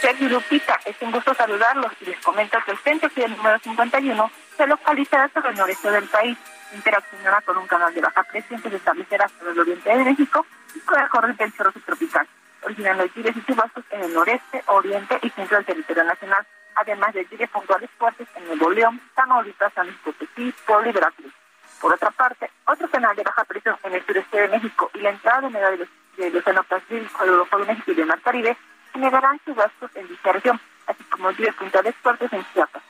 Sergio 0.00 0.28
Lupita, 0.28 0.80
es 0.84 0.96
un 1.02 1.12
gusto 1.12 1.32
saludarlos 1.34 1.92
y 2.00 2.06
les 2.06 2.18
comento 2.18 2.58
que 2.66 2.72
el 2.72 2.78
centro 2.78 3.08
el 3.14 3.36
número 3.36 3.60
51 3.60 4.30
se 4.56 4.66
localizará 4.66 5.30
sobre 5.32 5.50
el 5.50 5.56
noreste 5.56 5.88
del 5.88 6.08
país, 6.08 6.36
interaccionará 6.74 7.40
con 7.42 7.58
un 7.58 7.68
canal 7.68 7.94
de 7.94 8.00
baja 8.00 8.24
presión 8.24 8.60
que 8.60 8.70
se 8.70 8.76
establecerá 8.76 9.28
sobre 9.38 9.52
el 9.52 9.60
oriente 9.60 9.88
de 9.88 10.04
México 10.04 10.44
con 10.84 10.98
la 10.98 11.08
corriente 11.08 11.44
del 11.44 11.52
chorro 11.54 11.72
subtropical, 11.72 12.26
originando 12.62 13.06
lluvias 13.06 13.36
y 13.36 13.44
chubascos 13.44 13.84
en 13.90 14.02
el 14.02 14.14
noreste, 14.14 14.62
oriente 14.66 15.18
y 15.22 15.30
centro 15.30 15.56
del 15.56 15.66
territorio 15.66 16.04
nacional, 16.04 16.46
además 16.76 17.14
de 17.14 17.26
lluvias 17.30 17.50
puntuales 17.50 17.90
fuertes 17.98 18.28
en 18.36 18.46
Nuevo 18.46 18.70
León, 18.70 19.00
Tamaulipas, 19.14 19.72
San 19.74 19.86
Luis 19.86 19.98
Potosí, 19.98 20.54
Puebla 20.66 20.90
y 20.90 20.92
Veracruz. 20.92 21.32
Por 21.80 21.92
otra 21.92 22.10
parte, 22.10 22.50
otro 22.66 22.88
canal 22.88 23.16
de 23.16 23.22
baja 23.22 23.44
presión 23.44 23.76
en 23.82 23.94
el 23.94 24.06
sureste 24.06 24.40
de 24.40 24.48
México 24.48 24.90
y 24.94 25.00
la 25.00 25.10
entrada 25.10 25.40
de 25.40 25.46
humedad 25.48 25.72
del 26.16 26.36
Océano 26.36 26.62
Pacífico, 26.64 27.24
el 27.24 27.36
Golfo 27.36 27.58
de 27.58 27.66
México 27.66 27.90
y 27.90 27.94
del 27.94 28.06
Mar 28.06 28.20
Caribe 28.20 28.56
generarán 28.92 29.40
chubascos 29.44 29.90
en 29.96 30.08
dicha 30.08 30.32
región, 30.32 30.60
así 30.86 31.02
como 31.04 31.30
lluvias 31.32 31.56
puntuales 31.56 31.94
fuertes 31.96 32.32
en 32.32 32.44
Chiapas. 32.52 32.82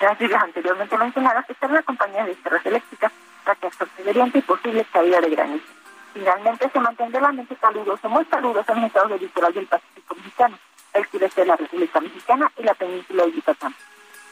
Las 0.00 0.18
lluvias 0.18 0.42
anteriormente 0.42 0.98
mencionadas 0.98 1.48
estarán 1.48 1.78
acompañadas 1.78 2.26
de 2.26 2.34
cerras 2.36 2.66
eléctricas, 2.66 3.12
raquetas 3.46 3.88
de 3.96 4.38
y 4.38 4.42
posible 4.42 4.86
caída 4.92 5.20
de 5.20 5.30
granizo. 5.30 5.73
Finalmente 6.14 6.70
se 6.70 6.78
mantendrá 6.78 7.18
el 7.18 7.24
ambiente 7.26 7.56
caluroso, 7.56 8.08
muy 8.08 8.24
caluroso 8.26 8.72
en 8.72 8.82
los 8.82 8.86
estados 8.86 9.10
del 9.10 9.20
litoral 9.20 9.52
del 9.52 9.66
Pacífico 9.66 10.14
mexicano, 10.14 10.56
el 10.92 11.06
sureste 11.10 11.40
de 11.40 11.46
la 11.48 11.56
República 11.56 12.00
Mexicana 12.00 12.52
y 12.56 12.62
la 12.62 12.74
península 12.74 13.24
de 13.24 13.32
Yucatán. 13.32 13.74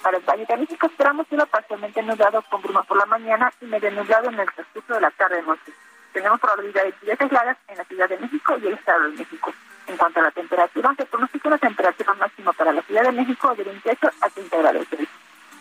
Para 0.00 0.16
el 0.16 0.22
Valle 0.22 0.46
de 0.46 0.56
México 0.58 0.86
esperamos 0.86 1.26
cielo 1.26 1.44
parcialmente 1.46 2.00
nublado 2.04 2.40
con 2.42 2.62
bruma 2.62 2.84
por 2.84 2.96
la 2.96 3.06
mañana 3.06 3.52
y 3.60 3.66
medio 3.66 3.90
nublado 3.90 4.28
en 4.28 4.38
el 4.38 4.52
transcurso 4.52 4.94
de 4.94 5.00
la 5.00 5.10
tarde-noche. 5.10 5.72
Tenemos 6.12 6.38
probabilidad 6.38 6.84
de 6.84 6.94
lluvias 7.00 7.20
aisladas 7.20 7.56
en 7.66 7.78
la 7.78 7.84
Ciudad 7.84 8.08
de 8.08 8.18
México 8.18 8.56
y 8.62 8.66
el 8.68 8.74
Estado 8.74 9.02
de 9.02 9.16
México. 9.16 9.52
En 9.88 9.96
cuanto 9.96 10.20
a 10.20 10.22
la 10.22 10.30
temperatura, 10.30 10.94
se 10.96 11.06
pronostica 11.06 11.48
una 11.48 11.58
temperatura 11.58 12.14
máxima 12.14 12.52
para 12.52 12.72
la 12.72 12.82
Ciudad 12.82 13.02
de 13.02 13.12
México 13.12 13.54
de 13.56 13.64
28 13.64 14.10
a 14.20 14.30
30 14.30 14.56
grados 14.56 14.86
Celsius. 14.88 15.08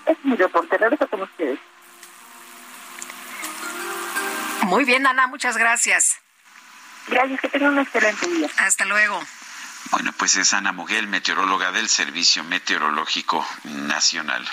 Es 0.06 0.24
mi 0.24 0.36
reporte, 0.36 0.78
regreso 0.78 1.08
con 1.08 1.24
ustedes. 1.24 1.60
Muy 4.72 4.86
bien, 4.86 5.06
Ana, 5.06 5.28
muchas 5.28 5.58
gracias. 5.58 6.16
Gracias, 7.10 7.42
que 7.42 7.50
tengan 7.50 7.74
un 7.74 7.80
excelente 7.80 8.26
día. 8.26 8.50
Hasta 8.56 8.86
luego. 8.86 9.22
Bueno, 9.92 10.14
pues 10.18 10.38
es 10.38 10.54
Ana 10.54 10.72
Moguel, 10.72 11.08
meteoróloga 11.08 11.74
del 11.74 11.90
Servicio 11.90 12.46
Meteorológico 12.46 13.46
Nacional. 13.66 14.48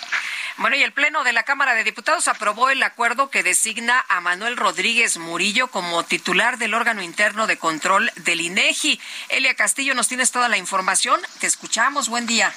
Bueno, 0.56 0.74
y 0.74 0.82
el 0.82 0.92
Pleno 0.92 1.22
de 1.22 1.32
la 1.32 1.44
Cámara 1.44 1.76
de 1.76 1.84
Diputados 1.84 2.26
aprobó 2.26 2.68
el 2.68 2.82
acuerdo 2.82 3.30
que 3.30 3.44
designa 3.44 4.04
a 4.08 4.20
Manuel 4.20 4.56
Rodríguez 4.56 5.18
Murillo 5.18 5.68
como 5.68 6.02
titular 6.02 6.58
del 6.58 6.74
órgano 6.74 7.00
interno 7.00 7.46
de 7.46 7.56
control 7.56 8.10
del 8.16 8.40
INEGI. 8.40 9.00
Elia 9.28 9.54
Castillo, 9.54 9.94
nos 9.94 10.08
tienes 10.08 10.32
toda 10.32 10.48
la 10.48 10.56
información. 10.56 11.20
Te 11.38 11.46
escuchamos. 11.46 12.08
Buen 12.08 12.26
día. 12.26 12.52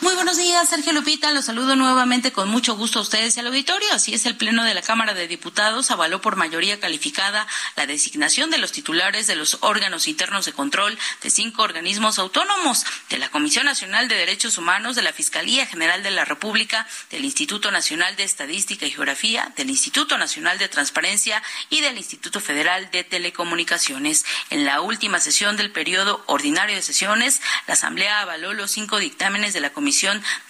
Muy 0.00 0.14
buenos 0.16 0.36
días, 0.36 0.68
Sergio 0.68 0.92
Lupita. 0.92 1.30
Los 1.32 1.46
saludo 1.46 1.76
nuevamente 1.76 2.32
con 2.32 2.48
mucho 2.48 2.76
gusto 2.76 2.98
a 2.98 3.02
ustedes 3.02 3.36
y 3.36 3.40
al 3.40 3.46
auditorio. 3.46 3.88
Así 3.92 4.12
es, 4.12 4.26
el 4.26 4.36
Pleno 4.36 4.64
de 4.64 4.74
la 4.74 4.82
Cámara 4.82 5.14
de 5.14 5.28
Diputados 5.28 5.90
avaló 5.90 6.20
por 6.20 6.36
mayoría 6.36 6.80
calificada 6.80 7.46
la 7.76 7.86
designación 7.86 8.50
de 8.50 8.58
los 8.58 8.72
titulares 8.72 9.26
de 9.26 9.36
los 9.36 9.58
órganos 9.60 10.08
internos 10.08 10.44
de 10.44 10.52
control 10.52 10.98
de 11.22 11.30
cinco 11.30 11.62
organismos 11.62 12.18
autónomos, 12.18 12.84
de 13.08 13.18
la 13.18 13.30
Comisión 13.30 13.66
Nacional 13.66 14.08
de 14.08 14.16
Derechos 14.16 14.58
Humanos, 14.58 14.96
de 14.96 15.02
la 15.02 15.12
Fiscalía 15.12 15.64
General 15.66 16.02
de 16.02 16.10
la 16.10 16.24
República, 16.24 16.86
del 17.10 17.24
Instituto 17.24 17.70
Nacional 17.70 18.16
de 18.16 18.24
Estadística 18.24 18.86
y 18.86 18.90
Geografía, 18.90 19.52
del 19.56 19.70
Instituto 19.70 20.18
Nacional 20.18 20.58
de 20.58 20.68
Transparencia 20.68 21.42
y 21.70 21.80
del 21.80 21.96
Instituto 21.96 22.40
Federal 22.40 22.90
de 22.90 23.04
Telecomunicaciones. 23.04 24.24
En 24.50 24.64
la 24.64 24.80
última 24.80 25.20
sesión 25.20 25.56
del 25.56 25.70
periodo 25.70 26.22
ordinario 26.26 26.76
de 26.76 26.82
sesiones, 26.82 27.40
la 27.66 27.74
Asamblea 27.74 28.20
avaló 28.20 28.52
los 28.52 28.70
cinco 28.72 28.98
dictámenes 28.98 29.54
de 29.54 29.60
la 29.60 29.72
Comisión 29.72 29.93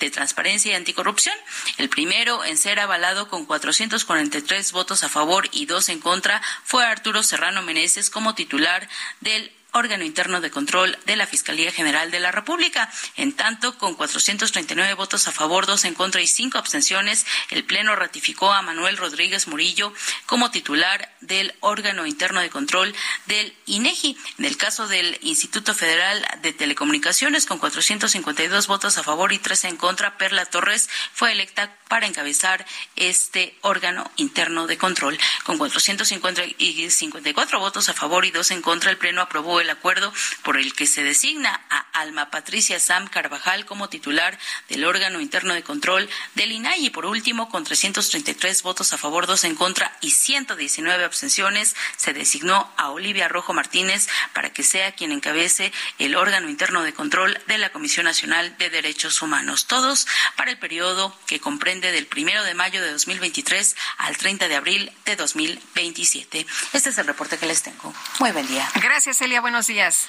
de 0.01 0.11
Transparencia 0.11 0.73
y 0.73 0.75
Anticorrupción. 0.75 1.35
El 1.77 1.89
primero 1.89 2.45
en 2.45 2.57
ser 2.57 2.81
avalado 2.81 3.29
con 3.29 3.45
443 3.45 4.73
votos 4.73 5.05
a 5.05 5.09
favor 5.09 5.49
y 5.53 5.67
dos 5.67 5.89
en 5.91 6.01
contra 6.01 6.41
fue 6.65 6.85
Arturo 6.85 7.23
Serrano 7.23 7.63
Meneses 7.63 8.09
como 8.09 8.35
titular 8.35 8.89
del 9.21 9.53
órgano 9.75 10.05
interno 10.05 10.41
de 10.41 10.51
control 10.51 10.97
de 11.05 11.17
la 11.17 11.27
Fiscalía 11.27 11.71
General 11.73 12.11
de 12.11 12.21
la 12.21 12.33
República. 12.33 12.91
En 13.17 13.33
tanto, 13.33 13.77
con 13.77 13.95
439 13.95 14.95
votos 14.95 15.29
a 15.29 15.33
favor, 15.33 15.67
dos 15.67 15.85
en 15.85 15.93
contra 15.95 16.23
y 16.23 16.27
cinco 16.27 16.57
abstenciones, 16.59 17.27
el 17.51 17.65
Pleno 17.65 17.95
ratificó 17.97 18.53
a 18.53 18.63
Manuel 18.63 18.97
Rodríguez 18.97 19.49
Murillo 19.49 19.93
como 20.27 20.51
titular 20.51 21.13
del 21.21 21.55
órgano 21.61 22.07
interno 22.07 22.41
de 22.41 22.49
control 22.51 22.95
del 23.27 23.55
INEGI. 23.67 24.17
En 24.39 24.45
el 24.45 24.57
caso 24.57 24.87
del 24.87 25.19
Instituto 25.23 25.75
Federal 25.75 26.25
de 26.43 26.53
Telecomunicaciones, 26.53 27.47
con 27.47 27.59
452 27.59 28.69
votos 28.69 28.97
a 28.99 29.03
favor 29.03 29.33
y 29.33 29.39
tres 29.39 29.65
en 29.65 29.77
contra, 29.77 30.19
Perla 30.19 30.47
Torres 30.47 30.89
fue 31.13 31.33
electa 31.33 31.77
para 31.89 32.07
encabezar 32.07 32.65
este 32.97 33.57
órgano 33.63 34.09
interno 34.17 34.69
de 34.69 34.79
control. 34.79 35.19
Con 35.45 35.59
454 35.59 37.59
votos 37.59 37.89
a 37.89 37.95
favor 37.95 38.25
y 38.25 38.31
dos 38.31 38.53
en 38.53 38.63
contra, 38.63 38.91
el 38.91 38.97
Pleno 38.97 39.21
aprobó 39.21 39.61
el 39.65 39.71
acuerdo 39.71 40.13
por 40.43 40.57
el 40.57 40.75
que 40.75 40.87
se 40.87 41.03
designa 41.03 41.61
a 41.71 41.79
Alma 41.93 42.31
Patricia 42.31 42.79
Sam 42.79 43.09
Carvajal 43.09 43.67
como 43.67 43.89
titular 43.89 44.39
del 44.69 44.85
órgano 44.85 45.21
interno 45.21 45.55
de 45.55 45.63
control 45.63 46.09
del 46.35 46.53
INAI 46.53 46.87
y 46.87 46.91
por 46.91 47.07
último, 47.07 47.49
con 47.49 47.65
333 47.65 48.63
votos 48.63 48.93
a 48.93 48.99
favor, 48.99 49.27
dos 49.27 49.45
en 49.45 49.57
contra 49.57 49.97
y 50.01 50.11
119 50.11 51.05
abstenciones, 51.05 51.75
se 51.97 52.13
designó 52.13 52.73
a 52.77 52.91
Olivia 52.91 53.29
Rojo 53.29 53.53
Martínez 53.53 54.09
para 54.33 54.53
que 54.53 54.63
sea 54.63 54.93
quien 54.93 55.13
encabece 55.13 55.73
el 55.99 56.15
órgano 56.15 56.49
interno 56.49 56.83
de 56.83 56.95
control 56.95 57.41
de 57.47 57.59
la 57.59 57.71
Comisión 57.71 58.05
Nacional 58.05 58.57
de 58.59 58.71
Derechos 58.71 59.23
Humanos. 59.23 59.67
Todos 59.67 60.07
para 60.37 60.51
el 60.51 60.59
periodo 60.59 61.17
que 61.27 61.41
comprende 61.41 61.91
del 61.93 62.07
primero 62.07 62.45
de 62.45 62.55
mayo 62.55 62.83
de 62.83 62.93
2023 62.93 63.77
al 63.99 64.17
30 64.17 64.49
de 64.49 64.57
abril 64.57 64.93
de 65.05 65.17
2027. 65.17 66.47
Este 66.73 66.91
es 66.91 66.99
el 66.99 67.07
reporte 67.07 67.39
que 67.39 67.47
les 67.47 67.63
tengo. 67.63 67.95
Muy 68.21 68.33
buen 68.33 68.47
día. 68.47 68.69
Gracias, 68.83 69.21
Elia 69.21 69.41
buenos 69.55 69.67
días. 69.69 70.09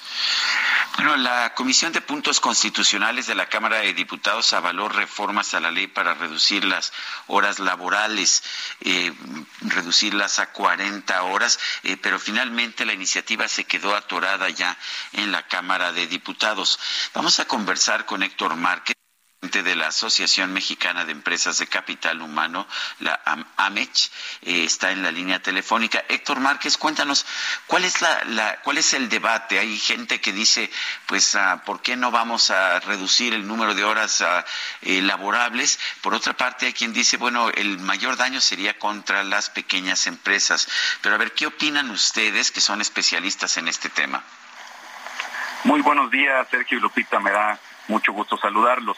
Bueno, 0.95 1.17
la 1.17 1.53
Comisión 1.53 1.93
de 1.93 2.01
Puntos 2.01 2.39
Constitucionales 2.39 3.27
de 3.27 3.35
la 3.35 3.47
Cámara 3.47 3.77
de 3.77 3.93
Diputados 3.93 4.53
avaló 4.53 4.89
reformas 4.89 5.53
a 5.53 5.59
la 5.59 5.69
ley 5.69 5.85
para 5.85 6.15
reducir 6.15 6.65
las 6.65 6.91
horas 7.27 7.59
laborales, 7.59 8.41
eh, 8.81 9.13
reducirlas 9.61 10.39
a 10.39 10.51
40 10.51 11.21
horas, 11.21 11.59
eh, 11.83 11.95
pero 11.95 12.17
finalmente 12.17 12.85
la 12.85 12.93
iniciativa 12.93 13.47
se 13.47 13.65
quedó 13.65 13.95
atorada 13.95 14.49
ya 14.49 14.75
en 15.13 15.31
la 15.31 15.47
Cámara 15.47 15.91
de 15.91 16.07
Diputados. 16.07 16.79
Vamos 17.13 17.39
a 17.39 17.45
conversar 17.45 18.07
con 18.07 18.23
Héctor 18.23 18.55
Márquez 18.55 18.95
de 19.41 19.75
la 19.75 19.87
Asociación 19.87 20.53
Mexicana 20.53 21.05
de 21.05 21.11
Empresas 21.11 21.57
de 21.59 21.67
Capital 21.67 22.21
Humano, 22.21 22.67
la 22.99 23.21
AMECH, 23.57 24.11
eh, 24.41 24.63
está 24.63 24.91
en 24.91 25.03
la 25.03 25.11
línea 25.11 25.41
telefónica. 25.41 26.03
Héctor 26.09 26.39
Márquez, 26.39 26.77
cuéntanos, 26.77 27.25
¿cuál 27.67 27.85
es, 27.85 28.01
la, 28.01 28.59
¿cuál 28.63 28.77
es 28.77 28.93
el 28.93 29.07
debate? 29.07 29.59
Hay 29.59 29.77
gente 29.77 30.19
que 30.19 30.33
dice, 30.33 30.69
pues, 31.05 31.35
ah, 31.35 31.61
¿por 31.65 31.81
qué 31.81 31.95
no 31.95 32.11
vamos 32.11 32.49
a 32.49 32.79
reducir 32.79 33.33
el 33.33 33.47
número 33.47 33.75
de 33.75 33.83
horas 33.83 34.21
ah, 34.21 34.45
eh, 34.81 35.01
laborables? 35.01 35.79
Por 36.01 36.13
otra 36.13 36.33
parte, 36.33 36.65
hay 36.65 36.73
quien 36.73 36.93
dice, 36.93 37.17
bueno, 37.17 37.49
el 37.49 37.79
mayor 37.79 38.17
daño 38.17 38.41
sería 38.41 38.77
contra 38.79 39.23
las 39.23 39.49
pequeñas 39.49 40.07
empresas. 40.07 40.67
Pero 41.01 41.15
a 41.15 41.17
ver, 41.17 41.33
¿qué 41.33 41.45
opinan 41.45 41.91
ustedes 41.91 42.51
que 42.51 42.61
son 42.61 42.81
especialistas 42.81 43.57
en 43.57 43.67
este 43.67 43.89
tema? 43.89 44.23
Muy 45.63 45.81
buenos 45.81 46.11
días, 46.11 46.47
Sergio 46.49 46.77
y 46.77 46.81
Lupita, 46.81 47.19
me 47.19 47.31
da 47.31 47.59
mucho 47.87 48.11
gusto 48.11 48.37
saludarlos. 48.37 48.97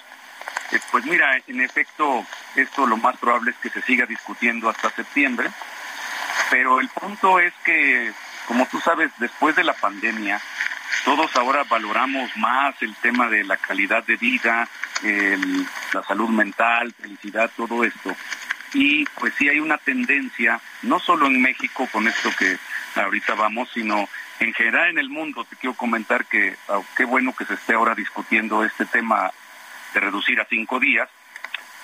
Eh, 0.71 0.79
pues 0.91 1.05
mira, 1.05 1.39
en 1.47 1.61
efecto, 1.61 2.25
esto 2.55 2.85
lo 2.85 2.97
más 2.97 3.17
probable 3.17 3.51
es 3.51 3.57
que 3.57 3.69
se 3.69 3.81
siga 3.81 4.05
discutiendo 4.05 4.69
hasta 4.69 4.89
septiembre, 4.89 5.49
pero 6.49 6.79
el 6.79 6.89
punto 6.89 7.39
es 7.39 7.53
que, 7.63 8.11
como 8.47 8.65
tú 8.67 8.79
sabes, 8.79 9.11
después 9.19 9.55
de 9.55 9.63
la 9.63 9.73
pandemia, 9.73 10.41
todos 11.05 11.33
ahora 11.35 11.63
valoramos 11.63 12.35
más 12.35 12.75
el 12.81 12.93
tema 12.95 13.29
de 13.29 13.43
la 13.43 13.57
calidad 13.57 14.03
de 14.03 14.17
vida, 14.17 14.67
la 15.93 16.03
salud 16.03 16.29
mental, 16.29 16.93
felicidad, 16.99 17.49
todo 17.55 17.83
esto. 17.83 18.15
Y 18.73 19.05
pues 19.17 19.33
sí 19.37 19.47
hay 19.47 19.59
una 19.59 19.77
tendencia, 19.77 20.59
no 20.81 20.99
solo 20.99 21.27
en 21.27 21.41
México 21.41 21.87
con 21.91 22.07
esto 22.07 22.29
que 22.37 22.57
ahorita 22.95 23.35
vamos, 23.35 23.69
sino 23.73 24.09
en 24.39 24.53
general 24.53 24.89
en 24.89 24.99
el 24.99 25.09
mundo. 25.09 25.45
Te 25.45 25.55
quiero 25.55 25.75
comentar 25.75 26.25
que 26.25 26.57
oh, 26.67 26.83
qué 26.95 27.05
bueno 27.05 27.33
que 27.33 27.45
se 27.45 27.53
esté 27.53 27.75
ahora 27.75 27.95
discutiendo 27.95 28.63
este 28.65 28.85
tema 28.85 29.31
de 29.93 29.99
reducir 29.99 30.39
a 30.39 30.45
cinco 30.45 30.79
días, 30.79 31.09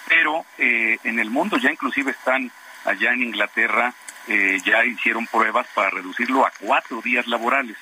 pero 0.07 0.45
eh, 0.57 0.97
en 1.03 1.19
el 1.19 1.29
mundo 1.29 1.57
ya 1.57 1.71
inclusive 1.71 2.11
están 2.11 2.51
allá 2.85 3.13
en 3.13 3.23
Inglaterra, 3.23 3.93
eh, 4.27 4.59
ya 4.63 4.83
hicieron 4.85 5.27
pruebas 5.27 5.67
para 5.73 5.89
reducirlo 5.89 6.45
a 6.45 6.51
cuatro 6.59 7.01
días 7.01 7.27
laborales. 7.27 7.77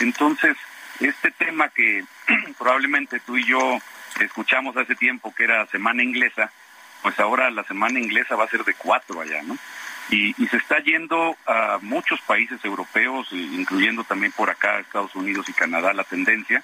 Entonces, 0.00 0.56
este 1.00 1.30
tema 1.30 1.68
que 1.68 2.04
probablemente 2.58 3.20
tú 3.20 3.36
y 3.36 3.44
yo 3.44 3.78
escuchamos 4.20 4.76
hace 4.76 4.94
tiempo 4.94 5.34
que 5.34 5.44
era 5.44 5.66
semana 5.66 6.02
inglesa, 6.02 6.50
pues 7.02 7.18
ahora 7.20 7.50
la 7.50 7.64
semana 7.64 8.00
inglesa 8.00 8.36
va 8.36 8.44
a 8.44 8.48
ser 8.48 8.64
de 8.64 8.74
cuatro 8.74 9.20
allá, 9.20 9.42
¿no? 9.42 9.56
Y, 10.08 10.32
se 10.46 10.56
está 10.56 10.78
yendo 10.78 11.36
a 11.46 11.78
muchos 11.82 12.20
países 12.20 12.64
europeos, 12.64 13.26
incluyendo 13.32 14.04
también 14.04 14.30
por 14.32 14.48
acá 14.48 14.78
Estados 14.78 15.14
Unidos 15.16 15.48
y 15.48 15.52
Canadá, 15.52 15.92
la 15.92 16.04
tendencia. 16.04 16.62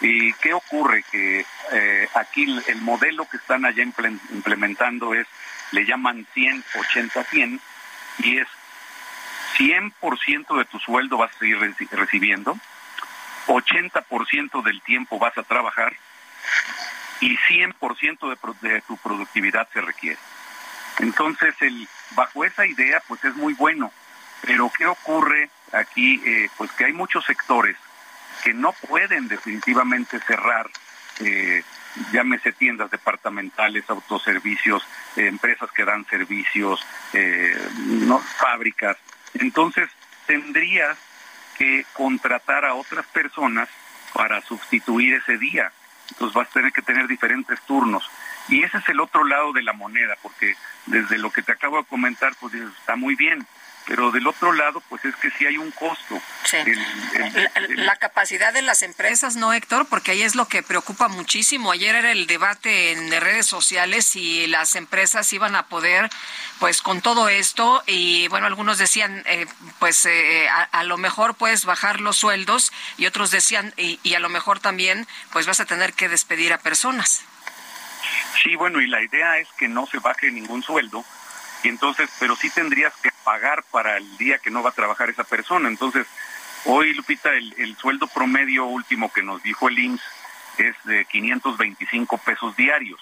¿Y 0.00 0.32
qué 0.34 0.54
ocurre? 0.54 1.02
Que 1.10 1.44
eh, 1.72 2.08
aquí 2.14 2.46
el 2.66 2.80
modelo 2.82 3.28
que 3.28 3.36
están 3.36 3.64
allá 3.64 3.82
implementando 3.82 5.14
es, 5.14 5.26
le 5.72 5.84
llaman 5.84 6.26
100, 6.34 6.64
80, 6.90 7.24
100, 7.24 7.60
y 8.18 8.38
es 8.38 8.48
100% 9.58 10.56
de 10.56 10.64
tu 10.66 10.78
sueldo 10.78 11.18
vas 11.18 11.34
a 11.34 11.38
seguir 11.38 11.58
recibiendo, 11.90 12.56
80% 13.46 14.62
del 14.62 14.80
tiempo 14.82 15.18
vas 15.18 15.36
a 15.36 15.42
trabajar 15.42 15.94
y 17.20 17.36
100% 17.36 18.28
de, 18.62 18.68
de 18.68 18.80
tu 18.82 18.96
productividad 18.98 19.68
se 19.72 19.80
requiere. 19.80 20.18
Entonces, 21.00 21.54
el, 21.60 21.88
bajo 22.12 22.44
esa 22.44 22.66
idea, 22.66 23.02
pues 23.08 23.24
es 23.24 23.34
muy 23.36 23.54
bueno. 23.54 23.92
Pero 24.42 24.70
¿qué 24.76 24.86
ocurre 24.86 25.50
aquí? 25.72 26.20
Eh, 26.24 26.48
pues 26.56 26.70
que 26.72 26.84
hay 26.84 26.92
muchos 26.92 27.24
sectores 27.24 27.76
que 28.42 28.54
no 28.54 28.72
pueden 28.72 29.28
definitivamente 29.28 30.18
cerrar, 30.20 30.68
eh, 31.20 31.62
llámese 32.12 32.52
tiendas 32.52 32.90
departamentales, 32.90 33.88
autoservicios, 33.88 34.86
eh, 35.16 35.26
empresas 35.26 35.70
que 35.72 35.84
dan 35.84 36.04
servicios, 36.06 36.84
eh, 37.12 37.56
no, 37.76 38.18
fábricas. 38.18 38.96
Entonces, 39.34 39.88
tendrías 40.26 40.96
que 41.56 41.84
contratar 41.92 42.64
a 42.64 42.74
otras 42.74 43.06
personas 43.06 43.68
para 44.12 44.40
sustituir 44.42 45.14
ese 45.14 45.38
día. 45.38 45.72
Entonces 46.10 46.34
vas 46.34 46.48
a 46.48 46.52
tener 46.52 46.72
que 46.72 46.82
tener 46.82 47.06
diferentes 47.06 47.60
turnos. 47.62 48.08
Y 48.48 48.62
ese 48.62 48.78
es 48.78 48.88
el 48.88 49.00
otro 49.00 49.24
lado 49.24 49.52
de 49.52 49.62
la 49.62 49.74
moneda, 49.74 50.16
porque 50.22 50.54
desde 50.86 51.18
lo 51.18 51.30
que 51.30 51.42
te 51.42 51.52
acabo 51.52 51.78
de 51.78 51.84
comentar, 51.84 52.32
pues 52.40 52.54
está 52.54 52.96
muy 52.96 53.14
bien, 53.14 53.46
pero 53.88 54.10
del 54.10 54.26
otro 54.26 54.52
lado, 54.52 54.82
pues 54.90 55.02
es 55.06 55.16
que 55.16 55.30
sí 55.30 55.46
hay 55.46 55.56
un 55.56 55.70
costo. 55.70 56.20
la, 57.70 57.96
capacidad 57.96 58.52
de 58.52 58.60
las 58.60 58.82
empresas, 58.82 59.36
¿no, 59.36 59.54
Héctor? 59.54 59.86
Porque 59.88 60.10
ahí 60.10 60.22
es 60.22 60.34
lo 60.34 60.46
que 60.46 60.62
preocupa 60.62 61.08
muchísimo. 61.08 61.72
Ayer 61.72 61.94
era 61.94 62.12
el 62.12 62.26
debate 62.26 62.92
en 62.92 63.10
redes 63.10 63.46
sociales 63.46 64.04
si 64.04 64.46
las 64.46 64.76
empresas 64.76 65.32
iban 65.32 65.56
a 65.56 65.68
poder, 65.68 66.10
pues 66.58 66.82
con 66.82 67.00
todo 67.00 67.30
esto, 67.30 67.82
y 67.86 68.28
bueno, 68.28 68.46
algunos 68.46 68.76
decían, 68.76 69.22
eh, 69.24 69.46
pues 69.78 70.04
eh, 70.04 70.48
a, 70.50 70.84
lo 70.84 70.98
mejor 70.98 71.34
puedes 71.34 71.64
bajar 71.64 72.02
los 72.02 72.18
sueldos, 72.18 72.72
y 72.98 73.06
otros 73.06 73.30
decían, 73.30 73.72
y, 73.78 74.00
y 74.02 74.14
a 74.14 74.20
lo 74.20 74.28
mejor 74.28 74.60
también, 74.60 75.06
pues 75.32 75.46
vas 75.46 75.60
a 75.60 75.64
tener 75.64 75.94
que 75.94 76.10
despedir 76.10 76.52
a 76.52 76.58
personas. 76.58 77.24
Sí, 78.42 78.54
bueno, 78.54 78.82
y 78.82 78.86
la 78.86 79.02
idea 79.02 79.38
es 79.38 79.48
que 79.58 79.66
no 79.66 79.86
se 79.86 79.98
baje 79.98 80.30
ningún 80.30 80.62
sueldo, 80.62 81.06
y 81.62 81.68
entonces, 81.68 82.08
pero 82.18 82.36
sí 82.36 82.50
tendrías 82.50 82.94
que 83.02 83.10
pagar 83.24 83.64
para 83.70 83.96
el 83.96 84.16
día 84.16 84.38
que 84.38 84.50
no 84.50 84.62
va 84.62 84.70
a 84.70 84.74
trabajar 84.74 85.10
esa 85.10 85.24
persona. 85.24 85.68
Entonces, 85.68 86.06
hoy, 86.64 86.92
Lupita, 86.94 87.32
el, 87.32 87.76
sueldo 87.76 88.06
promedio 88.06 88.66
último 88.66 89.12
que 89.12 89.22
nos 89.22 89.42
dijo 89.42 89.68
el 89.68 89.78
IMSS 89.78 90.02
es 90.58 90.76
de 90.84 91.04
525 91.04 92.18
pesos 92.18 92.56
diarios. 92.56 93.00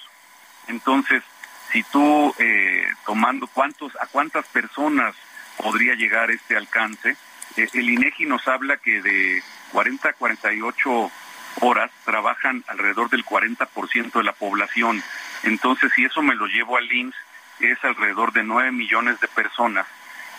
Entonces, 0.69 1.23
si 1.71 1.83
tú, 1.85 2.35
eh, 2.39 2.87
tomando 3.05 3.47
cuántos, 3.47 3.95
a 3.97 4.07
cuántas 4.07 4.47
personas 4.47 5.15
podría 5.57 5.95
llegar 5.95 6.31
este 6.31 6.57
alcance, 6.57 7.17
eh, 7.57 7.69
el 7.75 7.91
INEGI 7.91 8.27
nos 8.27 8.47
habla 8.49 8.79
que 8.79 9.03
de 9.03 9.43
40 9.73 10.09
a 10.09 10.13
48 10.15 11.11
horas 11.61 11.91
trabajan 12.05 12.65
alrededor 12.69 13.11
del 13.11 13.25
40% 13.25 14.13
de 14.13 14.25
la 14.25 14.33
población. 14.33 15.03
Entonces, 15.43 15.93
si 15.95 16.05
eso 16.05 16.23
me 16.23 16.35
lo 16.35 16.47
llevo 16.47 16.77
al 16.77 16.91
IMSS, 16.91 17.17
es 17.61 17.83
alrededor 17.85 18.33
de 18.33 18.43
9 18.43 18.73
millones 18.73 19.21
de 19.21 19.29
personas. 19.29 19.87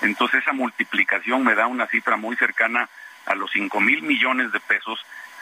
Entonces 0.02 0.42
esa 0.44 0.54
multiplicación 0.54 1.44
me 1.44 1.56
da 1.56 1.68
una 1.68 1.88
cifra 1.88 2.18
muy 2.18 2.36
cercana 2.36 2.90
a 3.26 3.36
los 3.36 3.52
5 3.52 3.80
mil 3.82 4.04
millones 4.04 4.52
de 4.52 4.60
pesos 4.60 5.00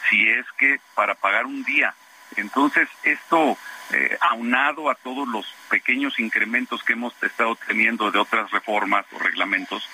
si 0.09 0.29
es 0.29 0.45
que 0.57 0.79
para 0.93 1.15
pagar 1.15 1.45
un 1.45 1.63
día. 1.63 1.93
Entonces 2.37 2.87
esto, 3.03 3.57
eh, 3.91 4.17
aunado 4.21 4.89
a 4.89 4.95
todos 4.95 5.27
los 5.27 5.45
pequeños 5.69 6.19
incrementos 6.19 6.83
que 6.83 6.93
hemos 6.93 7.13
estado 7.21 7.55
teniendo 7.67 8.11
de 8.11 8.19
otras 8.19 8.49
reformas 8.51 9.05
o 9.13 9.19
reglamentos, 9.19 9.87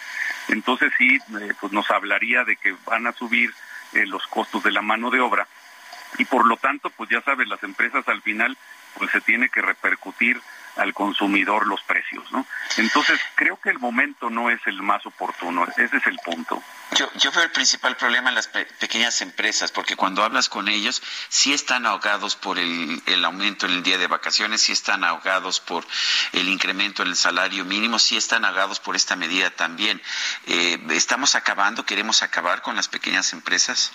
entonces 0.48 0.92
sí, 0.98 1.18
eh, 1.42 1.54
pues 1.60 1.72
nos 1.72 1.90
hablaría 1.92 2.44
de 2.44 2.56
que 2.56 2.76
van 2.86 3.08
a 3.08 3.14
subir 3.14 3.54
eh, 3.94 4.06
los 4.06 4.26
costos 4.28 4.64
de 4.64 4.72
la 4.72 4.82
mano 4.82 5.10
de 5.10 5.20
obra 5.20 5.48
y 6.18 6.26
por 6.26 6.46
lo 6.46 6.58
tanto, 6.58 6.90
pues 6.90 7.10
ya 7.10 7.22
sabes, 7.22 7.48
las 7.48 7.64
empresas 7.64 8.08
al 8.08 8.22
final 8.22 8.58
pues 8.98 9.12
se 9.12 9.22
tiene 9.22 9.50
que 9.50 9.62
repercutir 9.62 10.42
al 10.78 10.94
consumidor 10.94 11.68
los 11.68 11.82
precios, 11.82 12.32
¿no? 12.32 12.46
Entonces, 12.78 13.20
creo 13.36 13.60
que 13.60 13.70
el 13.70 13.80
momento 13.80 14.30
no 14.30 14.50
es 14.50 14.60
el 14.66 14.82
más 14.82 15.06
oportuno, 15.06 15.66
ese 15.78 15.98
es 15.98 16.08
el 16.08 16.18
punto. 16.24 16.62
Yo, 16.96 17.10
yo 17.16 17.32
veo 17.32 17.44
el 17.44 17.52
principal 17.52 17.96
problema 17.98 18.30
en 18.30 18.36
las 18.36 18.48
pequeñas 18.48 19.22
empresas, 19.22 19.72
porque 19.72 19.96
cuando 19.96 20.24
hablas 20.24 20.50
con 20.50 20.68
ellos, 20.68 21.02
sí 21.30 21.54
están 21.54 21.86
ahogados 21.86 22.36
por 22.36 22.58
el, 22.58 23.02
el, 23.06 23.26
aumento 23.26 23.66
en 23.66 23.74
el 23.74 23.84
día 23.84 23.98
de 23.98 24.08
vacaciones, 24.08 24.62
sí 24.62 24.72
están 24.72 25.04
ahogados 25.04 25.60
por 25.60 25.86
el 26.34 26.48
incremento 26.48 27.02
en 27.04 27.10
el 27.10 27.16
salario 27.16 27.66
mínimo, 27.66 28.00
sí 28.00 28.18
están 28.18 28.46
ahogados 28.46 28.80
por 28.80 28.96
esta 28.96 29.16
medida 29.16 29.50
también. 29.52 30.02
Eh, 30.48 30.82
¿Estamos 30.92 31.36
acabando, 31.36 31.86
queremos 31.86 32.24
acabar 32.24 32.62
con 32.62 32.76
las 32.76 32.88
pequeñas 32.88 33.34
empresas? 33.34 33.92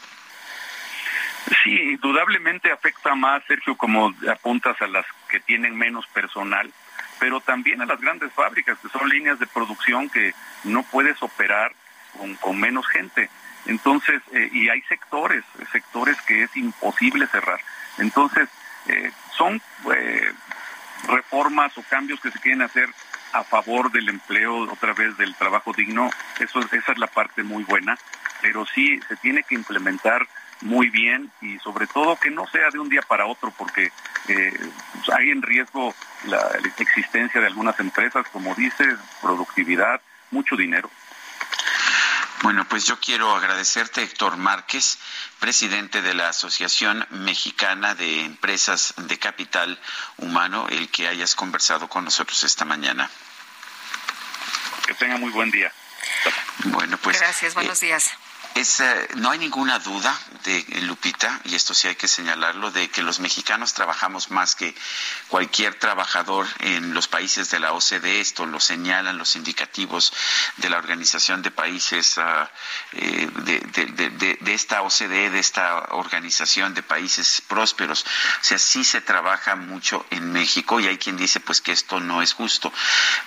Sí, 1.62 1.70
indudablemente 1.92 2.72
afecta 2.72 3.14
más, 3.14 3.42
Sergio, 3.46 3.76
como 3.76 4.12
apuntas 4.30 4.80
a 4.82 4.86
las 4.88 5.06
que 5.28 5.38
tienen 5.40 5.76
menos 5.76 6.06
personal, 6.08 6.72
pero 7.20 7.40
también 7.40 7.80
a 7.82 7.86
las 7.86 8.00
grandes 8.00 8.32
fábricas, 8.32 8.78
que 8.78 8.88
son 8.88 9.08
líneas 9.08 9.38
de 9.38 9.46
producción 9.46 10.10
que 10.10 10.34
no 10.64 10.82
puedes 10.82 11.22
operar 11.22 11.72
con, 12.40 12.58
menos 12.58 12.86
gente. 12.88 13.30
Entonces, 13.66 14.22
eh, 14.32 14.48
y 14.52 14.68
hay 14.68 14.80
sectores, 14.82 15.44
sectores 15.70 16.20
que 16.22 16.42
es 16.42 16.56
imposible 16.56 17.26
cerrar. 17.28 17.60
Entonces, 17.98 18.48
eh, 18.88 19.12
son 19.36 19.60
eh, 19.94 20.32
reformas 21.08 21.76
o 21.78 21.82
cambios 21.82 22.20
que 22.20 22.30
se 22.30 22.40
quieren 22.40 22.62
hacer 22.62 22.88
a 23.32 23.44
favor 23.44 23.90
del 23.92 24.08
empleo, 24.08 24.60
otra 24.72 24.94
vez 24.94 25.16
del 25.16 25.34
trabajo 25.34 25.72
digno, 25.72 26.10
eso, 26.40 26.60
esa 26.60 26.92
es 26.92 26.98
la 26.98 27.06
parte 27.06 27.42
muy 27.42 27.64
buena, 27.64 27.98
pero 28.40 28.64
sí 28.66 28.98
se 29.08 29.16
tiene 29.16 29.42
que 29.42 29.54
implementar 29.54 30.26
muy 30.62 30.90
bien 30.90 31.30
y 31.40 31.58
sobre 31.58 31.86
todo 31.86 32.16
que 32.16 32.30
no 32.30 32.46
sea 32.48 32.70
de 32.70 32.78
un 32.78 32.88
día 32.88 33.02
para 33.02 33.26
otro 33.26 33.52
porque 33.56 33.92
eh, 34.28 34.70
pues, 34.94 35.10
hay 35.16 35.30
en 35.30 35.42
riesgo 35.42 35.94
la, 36.24 36.50
existencia 36.78 37.40
de 37.40 37.46
algunas 37.46 37.78
empresas, 37.80 38.26
como 38.32 38.54
dices, 38.54 38.98
productividad, 39.20 40.00
mucho 40.30 40.56
dinero. 40.56 40.90
Bueno, 42.42 42.66
pues 42.68 42.84
yo 42.84 43.00
quiero 43.00 43.34
agradecerte, 43.34 44.02
Héctor 44.02 44.36
Márquez, 44.36 44.98
presidente 45.40 46.02
de 46.02 46.14
la 46.14 46.28
Asociación 46.28 47.06
Mexicana 47.10 47.94
de 47.94 48.24
Empresas 48.24 48.94
de 48.96 49.18
Capital 49.18 49.80
Humano, 50.18 50.66
el 50.68 50.90
que 50.90 51.08
hayas 51.08 51.34
conversado 51.34 51.88
con 51.88 52.04
nosotros 52.04 52.44
esta 52.44 52.64
mañana. 52.64 53.10
Que 54.86 54.94
tenga 54.94 55.16
muy 55.16 55.30
buen 55.30 55.50
día. 55.50 55.72
Bueno, 56.64 56.98
pues. 56.98 57.18
Gracias, 57.18 57.54
buenos 57.54 57.82
eh, 57.82 57.86
días. 57.86 58.12
Eh, 58.58 59.08
no 59.16 59.30
hay 59.32 59.38
ninguna 59.38 59.78
duda 59.80 60.18
de 60.44 60.64
Lupita, 60.80 61.42
y 61.44 61.54
esto 61.54 61.74
sí 61.74 61.88
hay 61.88 61.96
que 61.96 62.08
señalarlo, 62.08 62.70
de 62.70 62.88
que 62.88 63.02
los 63.02 63.20
mexicanos 63.20 63.74
trabajamos 63.74 64.30
más 64.30 64.54
que 64.56 64.74
cualquier 65.28 65.78
trabajador 65.78 66.46
en 66.60 66.94
los 66.94 67.06
países 67.06 67.50
de 67.50 67.58
la 67.58 67.72
OCDE. 67.74 68.20
Esto 68.20 68.46
lo 68.46 68.58
señalan 68.58 69.18
los 69.18 69.36
indicativos 69.36 70.10
de 70.56 70.70
la 70.70 70.78
Organización 70.78 71.42
de 71.42 71.50
Países 71.50 72.16
ah, 72.16 72.50
eh, 72.92 73.28
de, 74.40 74.54
esta 74.54 74.80
OCDE, 74.80 75.28
de 75.28 75.38
esta 75.38 75.88
Organización 75.90 76.72
de 76.72 76.82
Países 76.82 77.42
Prósperos. 77.46 78.06
O 78.40 78.44
sea, 78.44 78.58
sí 78.58 78.84
se 78.84 79.02
trabaja 79.02 79.54
mucho 79.56 80.06
en 80.08 80.32
México 80.32 80.80
y 80.80 80.86
hay 80.86 80.96
quien 80.96 81.18
dice 81.18 81.40
pues 81.40 81.60
que 81.60 81.72
esto 81.72 82.00
no 82.00 82.22
es 82.22 82.32
justo. 82.32 82.72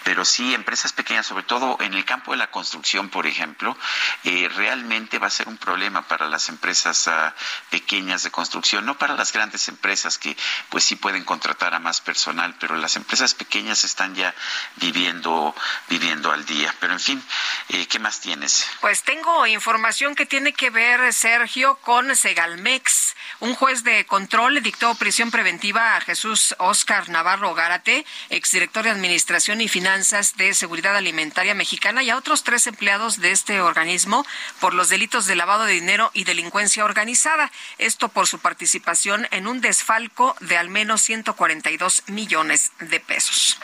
Pero 0.04 0.26
sí, 0.26 0.56
empresas 0.56 0.92
pequeñas, 0.92 1.28
sobre 1.28 1.44
todo 1.44 1.78
en 1.82 1.94
el 1.94 2.04
campo 2.04 2.32
de 2.32 2.38
la 2.38 2.50
construcción, 2.50 3.10
por 3.10 3.28
ejemplo, 3.28 3.78
eh, 4.24 4.50
realmente 4.56 5.19
va 5.20 5.28
a 5.28 5.32
ser 5.32 5.48
un 5.48 5.58
problema 5.58 6.08
para 6.08 6.28
las 6.28 6.50
empresas 6.50 7.08
ah, 7.08 7.36
pequeñas 7.70 8.24
de 8.24 8.32
construcción, 8.32 8.86
no 8.86 8.98
para 8.98 9.16
las 9.16 9.32
grandes 9.34 9.68
empresas 9.68 10.18
que 10.18 10.36
pues 10.70 10.84
sí 10.84 10.96
pueden 10.96 11.24
contratar 11.24 11.74
a 11.74 11.80
más 11.80 12.02
personal, 12.02 12.56
pero 12.60 12.76
las 12.76 12.96
empresas 12.96 13.34
pequeñas 13.34 13.84
están 13.84 14.16
ya 14.16 14.34
viviendo 14.78 15.56
viviendo 15.88 16.32
al 16.32 16.46
día. 16.46 16.74
Pero 16.80 16.94
en 16.94 17.00
fin, 17.00 17.24
eh, 17.70 17.88
¿qué 17.88 18.00
más 18.00 18.20
tienes? 18.20 18.66
Pues 18.82 19.04
tengo 19.04 19.46
información 19.48 20.16
que 20.16 20.26
tiene 20.26 20.54
que 20.54 20.70
ver, 20.70 21.14
Sergio, 21.14 21.76
con 21.82 22.16
Segalmex. 22.16 23.16
Un 23.40 23.56
juez 23.56 23.84
de 23.84 24.06
control 24.06 24.62
dictó 24.62 24.94
prisión 24.96 25.32
preventiva 25.32 25.96
a 25.96 26.02
Jesús 26.02 26.56
Oscar 26.60 27.10
Navarro 27.10 27.54
Gárate, 27.54 28.06
exdirector 28.30 28.84
de 28.84 28.90
Administración 28.90 29.62
y 29.62 29.68
Finanzas 29.68 30.36
de 30.36 30.54
Seguridad 30.54 30.96
Alimentaria 30.96 31.56
Mexicana, 31.56 32.04
y 32.04 32.10
a 32.10 32.18
otros 32.18 32.44
tres 32.44 32.68
empleados 32.68 33.20
de 33.20 33.32
este 33.32 33.62
organismo 33.62 34.26
por 34.60 34.74
los 34.74 34.90
delitos 34.90 35.09
de 35.10 35.36
lavado 35.36 35.66
de 35.66 35.74
dinero 35.74 36.12
y 36.14 36.24
delincuencia 36.24 36.86
organizada. 36.86 37.52
Esto 37.80 38.10
por 38.10 38.28
su 38.28 38.38
participación 38.38 39.28
en 39.32 39.48
un 39.48 39.60
desfalco 39.60 40.36
de 40.40 40.56
al 40.56 40.70
menos 40.70 41.02
142 41.02 42.04
millones 42.08 42.72
de 42.80 43.00
pesos. 43.00 43.58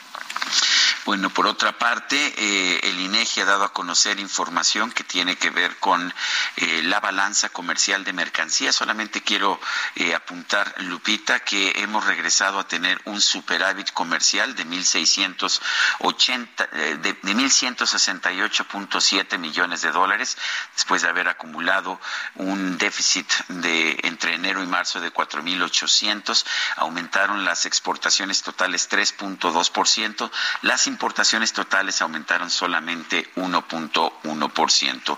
Bueno, 1.05 1.29
por 1.29 1.45
otra 1.45 1.77
parte, 1.77 2.33
eh, 2.35 2.79
el 2.81 2.99
INEGI 2.99 3.41
ha 3.41 3.45
dado 3.45 3.65
a 3.65 3.73
conocer 3.73 4.19
información 4.19 4.91
que 4.91 5.03
tiene 5.03 5.35
que 5.35 5.51
ver 5.51 5.77
con 5.77 6.11
eh, 6.55 6.81
la 6.81 6.99
balanza 6.99 7.49
comercial 7.49 8.03
de 8.03 8.11
mercancías. 8.11 8.75
Solamente 8.75 9.21
quiero 9.21 9.61
eh, 9.97 10.15
apuntar, 10.15 10.73
Lupita, 10.81 11.41
que 11.41 11.83
hemos 11.83 12.07
regresado 12.07 12.57
a 12.57 12.67
tener 12.67 12.99
un 13.05 13.21
superávit 13.21 13.91
comercial 13.91 14.55
de 14.55 14.65
1.680, 14.65 16.71
de, 16.71 16.97
de 16.97 17.21
1.168.7 17.21 19.37
millones 19.37 19.83
de 19.83 19.91
dólares, 19.91 20.39
después 20.73 21.03
de 21.03 21.09
haber 21.09 21.27
acumulado 21.27 22.01
un 22.33 22.79
déficit 22.79 23.31
de 23.49 23.99
entre 24.01 24.33
enero 24.33 24.63
y 24.63 24.65
marzo 24.65 24.99
de 24.99 25.13
4.800. 25.13 26.43
Aumentaron 26.77 27.45
las 27.45 27.67
exportaciones 27.67 28.41
totales 28.41 28.89
3.2%. 28.89 30.31
Las 30.63 30.87
importaciones 30.95 31.51
totales 31.51 32.01
aumentaron 32.01 32.49
solamente 32.49 33.29
1.1%. 33.35 35.17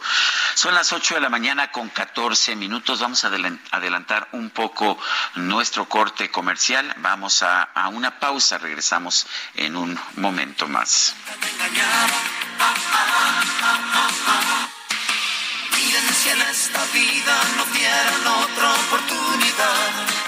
Son 0.55 0.73
las 0.73 0.91
8 0.91 1.15
de 1.15 1.21
la 1.21 1.29
mañana 1.29 1.71
con 1.71 1.89
14 1.89 2.55
minutos. 2.55 2.99
Vamos 2.99 3.23
a 3.23 3.27
adelantar 3.71 4.27
un 4.31 4.49
poco 4.49 4.97
nuestro 5.35 5.87
corte 5.87 6.31
comercial. 6.31 6.95
Vamos 6.97 7.43
a, 7.43 7.69
una 7.93 8.19
pausa. 8.19 8.57
Regresamos 8.57 9.27
en 9.53 9.75
un 9.75 9.99
momento 10.15 10.67
más. 10.67 11.15
Miren 15.75 16.05
en 16.31 16.41
esta 16.49 16.83
vida 16.85 17.39
no 17.55 17.65
dieran 17.65 18.27
otra 18.27 18.73
oportunidad. 18.73 20.27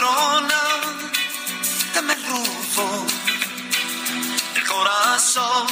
Ladrona 0.00 0.60
que 1.92 2.02
me 2.02 2.14
robó 2.14 3.06
el 4.56 4.66
corazón 4.66 5.66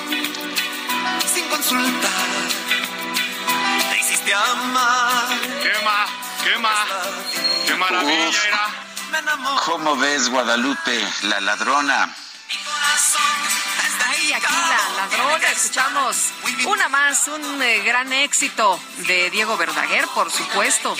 Sin 1.34 1.46
consultar, 1.50 2.30
te 3.90 4.00
hiciste 4.00 4.34
amar. 4.34 5.28
¿Qué 5.64 5.74
más? 5.84 6.10
¿Qué 6.44 6.58
más? 6.60 6.88
¡Qué 7.66 7.76
maravilla 7.76 8.44
era! 8.48 8.70
¿Cómo 9.66 9.98
ves, 9.98 10.30
Guadalupe, 10.30 11.04
la 11.24 11.42
ladrona? 11.42 12.16
Aquí 14.34 14.46
la 14.54 15.08
ladrona, 15.08 15.50
escuchamos 15.50 16.30
una 16.68 16.88
más, 16.90 17.28
un 17.30 17.62
eh, 17.64 17.80
gran 17.80 18.14
éxito 18.14 18.80
de 19.08 19.32
Diego 19.32 19.58
Verdaguer, 19.58 20.06
por 20.14 20.32
supuesto. 20.32 20.96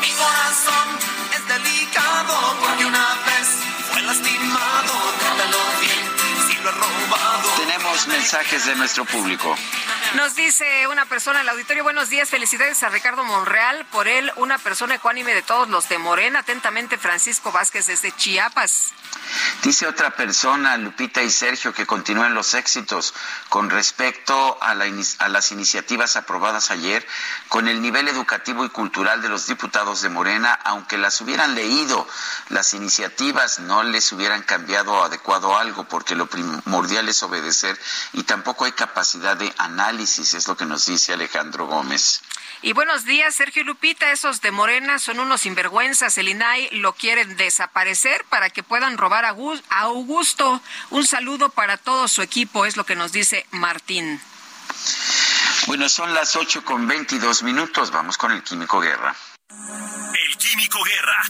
Mi 0.00 0.10
corazón 0.12 0.98
es 1.34 1.48
delicado 1.48 2.56
porque 2.60 2.84
una 2.84 3.14
vez 3.26 3.48
fue 3.90 4.02
lastimado. 4.02 5.14
Trátalo 5.18 5.58
bien 5.80 6.46
si 6.46 6.54
lo 6.62 6.68
he 6.68 6.72
robado. 6.72 7.50
Tenemos 7.56 8.06
mensajes 8.06 8.66
de 8.66 8.76
nuestro 8.76 9.04
público. 9.04 9.56
Nos 10.14 10.36
dice 10.36 10.86
una 10.86 11.06
persona 11.06 11.40
en 11.40 11.46
el 11.46 11.48
auditorio, 11.48 11.82
buenos 11.82 12.08
días, 12.08 12.28
felicidades 12.28 12.82
a 12.82 12.90
Ricardo 12.90 13.24
Monreal, 13.24 13.84
por 13.86 14.06
él 14.06 14.30
una 14.36 14.58
persona 14.58 14.96
ecuánime 14.96 15.34
de 15.34 15.42
todos 15.42 15.68
los 15.68 15.88
de 15.88 15.98
Morena, 15.98 16.40
atentamente 16.40 16.98
Francisco 16.98 17.50
Vázquez 17.50 17.86
desde 17.86 18.12
Chiapas. 18.12 18.92
Dice 19.62 19.86
otra 19.86 20.10
persona, 20.16 20.76
Lupita 20.76 21.22
y 21.22 21.30
Sergio, 21.30 21.72
que 21.72 21.86
continúen 21.86 22.34
los 22.34 22.54
éxitos 22.54 23.14
con 23.48 23.70
respecto 23.70 24.58
a, 24.60 24.74
la 24.74 24.86
a 25.18 25.28
las 25.28 25.52
iniciativas 25.52 26.16
aprobadas 26.16 26.70
ayer, 26.70 27.06
con 27.48 27.68
el 27.68 27.80
nivel 27.80 28.08
educativo 28.08 28.64
y 28.64 28.68
cultural 28.68 29.22
de 29.22 29.28
los 29.28 29.46
diputados 29.46 30.02
de 30.02 30.08
Morena, 30.08 30.52
aunque 30.64 30.98
las 30.98 31.20
hubieran 31.20 31.54
leído, 31.54 32.06
las 32.48 32.74
iniciativas 32.74 33.60
no 33.60 33.82
les 33.82 34.12
hubieran 34.12 34.42
cambiado 34.42 35.02
adecuado 35.02 35.56
algo, 35.56 35.84
porque 35.84 36.14
lo 36.14 36.26
primordial 36.26 37.08
es 37.08 37.22
obedecer 37.22 37.78
y 38.12 38.24
tampoco 38.24 38.64
hay 38.64 38.72
capacidad 38.72 39.36
de 39.36 39.52
análisis, 39.58 40.34
es 40.34 40.48
lo 40.48 40.56
que 40.56 40.66
nos 40.66 40.86
dice 40.86 41.12
Alejandro 41.12 41.66
Gómez. 41.66 42.22
Y 42.64 42.74
buenos 42.74 43.04
días, 43.04 43.34
Sergio 43.34 43.62
y 43.62 43.64
Lupita. 43.64 44.12
Esos 44.12 44.40
de 44.40 44.52
Morena 44.52 45.00
son 45.00 45.18
unos 45.18 45.40
sinvergüenzas. 45.40 46.16
El 46.16 46.28
INAI 46.28 46.70
lo 46.70 46.92
quieren 46.92 47.36
desaparecer 47.36 48.24
para 48.28 48.50
que 48.50 48.62
puedan 48.62 48.98
robar 48.98 49.21
a 49.24 49.30
Gus- 49.32 49.62
a 49.70 49.80
Augusto. 49.82 50.60
Un 50.90 51.06
saludo 51.06 51.48
para 51.50 51.76
todo 51.76 52.08
su 52.08 52.22
equipo, 52.22 52.64
es 52.66 52.76
lo 52.76 52.84
que 52.84 52.96
nos 52.96 53.12
dice 53.12 53.46
Martín. 53.50 54.20
Bueno, 55.66 55.88
son 55.88 56.12
las 56.14 56.34
8 56.36 56.64
con 56.64 56.86
22 56.88 57.42
minutos, 57.42 57.90
vamos 57.90 58.18
con 58.18 58.32
el 58.32 58.42
Químico 58.42 58.80
Guerra. 58.80 59.14
El 59.50 60.36
Químico 60.38 60.82
Guerra. 60.82 61.22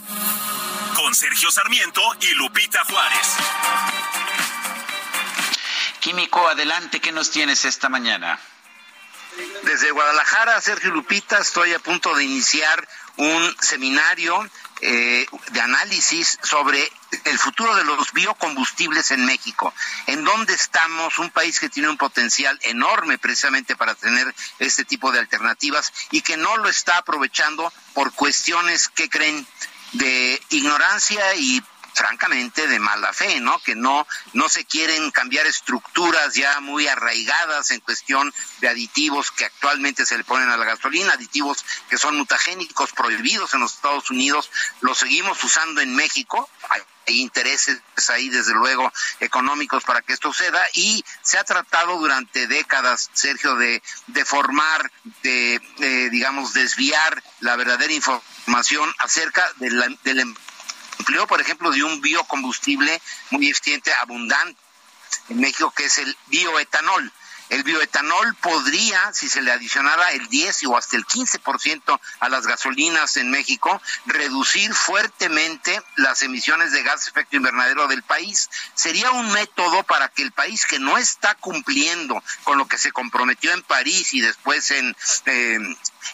Con 0.95 1.13
Sergio 1.15 1.51
Sarmiento 1.51 2.01
y 2.21 2.33
Lupita 2.35 2.83
Juárez. 2.85 3.27
Químico, 5.99 6.47
adelante, 6.47 6.99
¿qué 6.99 7.11
nos 7.11 7.31
tienes 7.31 7.63
esta 7.65 7.89
mañana? 7.89 8.39
Desde 9.63 9.91
Guadalajara, 9.91 10.59
Sergio 10.61 10.91
Lupita, 10.91 11.39
estoy 11.39 11.73
a 11.73 11.79
punto 11.79 12.13
de 12.15 12.23
iniciar 12.25 12.87
un 13.17 13.55
seminario 13.59 14.47
eh, 14.85 15.25
de 15.51 15.61
análisis 15.61 16.37
sobre 16.43 16.91
el 17.23 17.39
futuro 17.39 17.73
de 17.73 17.85
los 17.85 18.11
biocombustibles 18.11 19.11
en 19.11 19.25
México. 19.25 19.73
En 20.07 20.25
dónde 20.25 20.53
estamos, 20.53 21.19
un 21.19 21.29
país 21.29 21.61
que 21.61 21.69
tiene 21.69 21.87
un 21.87 21.95
potencial 21.95 22.59
enorme 22.63 23.17
precisamente 23.17 23.77
para 23.77 23.95
tener 23.95 24.35
este 24.59 24.83
tipo 24.83 25.13
de 25.13 25.19
alternativas 25.19 25.93
y 26.11 26.19
que 26.19 26.35
no 26.35 26.57
lo 26.57 26.67
está 26.67 26.97
aprovechando 26.97 27.71
por 27.93 28.11
cuestiones 28.11 28.89
que 28.89 29.09
creen 29.09 29.47
de 29.93 30.41
ignorancia 30.49 31.33
y 31.35 31.63
francamente 31.93 32.67
de 32.67 32.79
mala 32.79 33.13
fe, 33.13 33.39
¿no? 33.39 33.59
Que 33.59 33.75
no 33.75 34.07
no 34.33 34.49
se 34.49 34.65
quieren 34.65 35.11
cambiar 35.11 35.45
estructuras 35.45 36.33
ya 36.33 36.59
muy 36.59 36.87
arraigadas 36.87 37.71
en 37.71 37.79
cuestión 37.81 38.33
de 38.61 38.69
aditivos 38.69 39.31
que 39.31 39.45
actualmente 39.45 40.05
se 40.05 40.17
le 40.17 40.23
ponen 40.23 40.49
a 40.49 40.57
la 40.57 40.65
gasolina, 40.65 41.13
aditivos 41.13 41.63
que 41.89 41.97
son 41.97 42.17
mutagénicos 42.17 42.91
prohibidos 42.93 43.53
en 43.53 43.59
los 43.61 43.73
Estados 43.75 44.09
Unidos, 44.09 44.49
los 44.81 44.97
seguimos 44.97 45.43
usando 45.43 45.81
en 45.81 45.95
México. 45.95 46.49
Hay 46.69 46.81
intereses 47.19 47.79
ahí, 48.09 48.29
desde 48.29 48.53
luego, 48.53 48.91
económicos 49.19 49.83
para 49.83 50.01
que 50.01 50.13
esto 50.13 50.31
suceda 50.31 50.65
y 50.73 51.03
se 51.21 51.37
ha 51.37 51.43
tratado 51.43 51.97
durante 51.97 52.47
décadas, 52.47 53.09
Sergio, 53.13 53.55
de, 53.55 53.83
de 54.07 54.25
formar, 54.25 54.89
de, 55.21 55.55
eh, 55.79 56.09
digamos, 56.11 56.53
desviar 56.53 57.21
la 57.41 57.55
verdadera 57.57 57.91
información 57.93 58.93
acerca 58.99 59.43
de 59.57 59.69
la- 59.71 59.89
del 60.03 60.33
empleo, 60.99 61.27
por 61.27 61.41
ejemplo, 61.41 61.71
de 61.71 61.83
un 61.83 62.01
biocombustible 62.01 63.01
muy 63.31 63.49
eficiente, 63.49 63.91
abundante 63.93 64.59
en 65.29 65.39
México, 65.39 65.71
que 65.75 65.85
es 65.85 65.97
el 65.99 66.17
bioetanol. 66.27 67.11
El 67.53 67.61
bioetanol 67.61 68.33
podría, 68.41 69.13
si 69.13 69.29
se 69.29 69.43
le 69.43 69.51
adicionara 69.51 70.11
el 70.13 70.27
10 70.27 70.63
o 70.65 70.75
hasta 70.75 70.97
el 70.97 71.05
15% 71.05 71.99
a 72.19 72.29
las 72.29 72.47
gasolinas 72.47 73.15
en 73.17 73.29
México, 73.29 73.79
reducir 74.07 74.73
fuertemente 74.73 75.79
las 75.97 76.23
emisiones 76.23 76.71
de 76.71 76.81
gas 76.81 77.07
efecto 77.07 77.35
invernadero 77.35 77.87
del 77.87 78.01
país. 78.01 78.49
Sería 78.73 79.11
un 79.11 79.31
método 79.33 79.83
para 79.83 80.07
que 80.07 80.23
el 80.23 80.31
país 80.31 80.65
que 80.65 80.79
no 80.79 80.97
está 80.97 81.35
cumpliendo 81.35 82.23
con 82.43 82.57
lo 82.57 82.67
que 82.67 82.79
se 82.79 82.91
comprometió 82.91 83.53
en 83.53 83.61
París 83.61 84.15
y 84.15 84.21
después 84.21 84.71
en, 84.71 84.95
eh, 85.27 85.59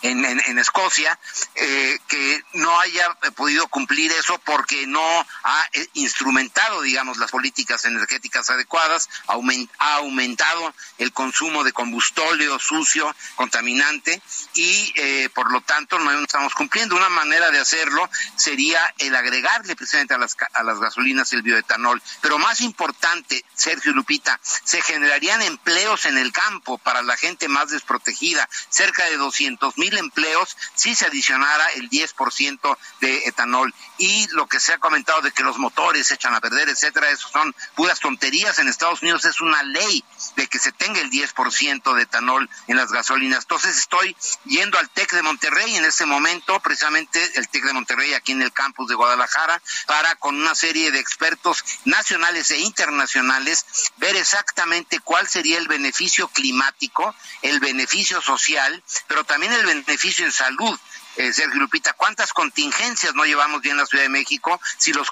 en, 0.02 0.60
Escocia, 0.60 1.18
eh, 1.56 2.00
que 2.10 2.44
no 2.56 2.78
haya 2.82 3.14
podido 3.38 3.68
cumplir 3.70 4.12
eso 4.12 4.38
porque 4.40 4.88
no 4.88 5.26
ha 5.44 5.70
eh, 5.72 5.88
instrumentado, 5.94 6.82
digamos, 6.82 7.18
las 7.18 7.32
políticas 7.32 7.86
energéticas 7.86 8.50
adecuadas, 8.50 9.10
ha 9.28 9.96
aumentado 9.96 10.74
el 10.98 11.14
consumo 11.14 11.29
consumo 11.30 11.64
de 11.64 11.72
combustóleo 11.72 12.58
sucio, 12.58 13.16
contaminante, 13.36 14.20
y 14.56 14.92
eh, 14.96 15.30
por 15.30 15.52
lo 15.52 15.62
tanto 15.62 16.00
no 16.00 16.12
estamos 16.24 16.56
cumpliendo. 16.56 16.96
Una 16.96 17.10
manera 17.10 17.52
de 17.52 17.60
hacerlo 17.60 18.10
sería 18.36 18.82
el 18.98 19.16
agregarle 19.16 19.76
precisamente 19.76 20.16
a 20.16 20.18
las, 20.18 20.36
a 20.54 20.64
las 20.64 20.80
gasolinas 20.80 21.32
el 21.34 21.44
bioetanol. 21.44 22.02
Pero 22.22 22.40
más 22.40 22.62
importante, 22.62 23.46
Sergio 23.54 23.94
Lupita, 23.94 24.40
se 24.42 24.82
generarían 24.82 25.44
empleos 25.44 26.08
en 26.08 26.18
el 26.18 26.32
campo 26.32 26.80
para 26.80 27.04
la 27.04 27.16
gente 27.16 27.48
más 27.48 27.70
desprotegida, 27.70 28.50
cerca 28.70 29.06
de 29.06 29.18
200 29.18 29.78
mil 29.78 29.96
empleos 30.00 30.58
si 30.74 30.96
se 30.96 31.06
adicionara 31.06 31.66
el 31.74 31.92
10% 31.92 32.78
de 33.02 33.28
etanol. 33.28 33.72
Y 34.00 34.28
lo 34.32 34.48
que 34.48 34.60
se 34.60 34.74
ha 34.74 34.80
comentado 34.80 35.22
de 35.22 35.32
que 35.32 35.44
los 35.44 35.60
motores 35.60 36.08
se 36.08 36.16
echan 36.16 36.34
a 36.34 36.42
perder, 36.42 36.70
etcétera, 36.70 37.12
eso 37.12 37.30
son 37.30 37.54
puras 37.76 38.00
tonterías. 38.00 38.58
En 38.58 38.68
Estados 38.68 39.04
Unidos 39.04 39.26
es 39.26 39.42
una 39.42 39.62
ley 39.62 40.04
de 40.36 40.48
que 40.48 40.58
se 40.58 40.72
tenga 40.72 41.02
el 41.02 41.10
10% 41.22 41.94
de 41.96 42.04
etanol 42.04 42.50
en 42.68 42.78
las 42.78 42.92
gasolinas. 42.92 43.44
Entonces 43.44 43.78
estoy 43.78 44.16
yendo 44.46 44.78
al 44.78 44.90
TEC 44.90 45.14
de 45.14 45.22
Monterrey 45.22 45.76
en 45.76 45.86
este 45.86 46.06
momento, 46.06 46.60
precisamente 46.60 47.20
el 47.36 47.48
TEC 47.50 47.66
de 47.66 47.74
Monterrey 47.74 48.14
aquí 48.14 48.32
en 48.32 48.42
el 48.42 48.52
campus 48.52 48.88
de 48.90 48.96
Guadalajara, 48.96 49.62
para 49.88 50.16
con 50.16 50.36
una 50.36 50.56
serie 50.56 50.92
de 50.92 51.00
expertos 51.00 51.64
nacionales 51.86 52.52
e 52.52 52.60
internacionales 52.60 53.66
ver 53.98 54.16
exactamente 54.16 55.00
cuál 55.00 55.28
sería 55.28 55.58
el 55.58 55.68
beneficio 55.68 56.28
climático, 56.28 57.16
el 57.42 57.60
beneficio 57.60 58.22
social, 58.22 58.84
pero 59.08 59.24
también 59.24 59.54
el 59.54 59.66
beneficio 59.66 60.26
en 60.26 60.32
salud 60.32 60.80
eh, 61.20 61.34
Sergio 61.34 61.60
Lupita, 61.60 61.92
¿cuántas 61.94 62.32
contingencias 62.32 63.14
no 63.14 63.26
llevamos 63.26 63.62
bien 63.62 63.74
en 63.74 63.80
la 63.80 63.86
Ciudad 63.86 64.04
de 64.04 64.10
México? 64.10 64.62
Si 64.78 64.94
los, 64.94 65.12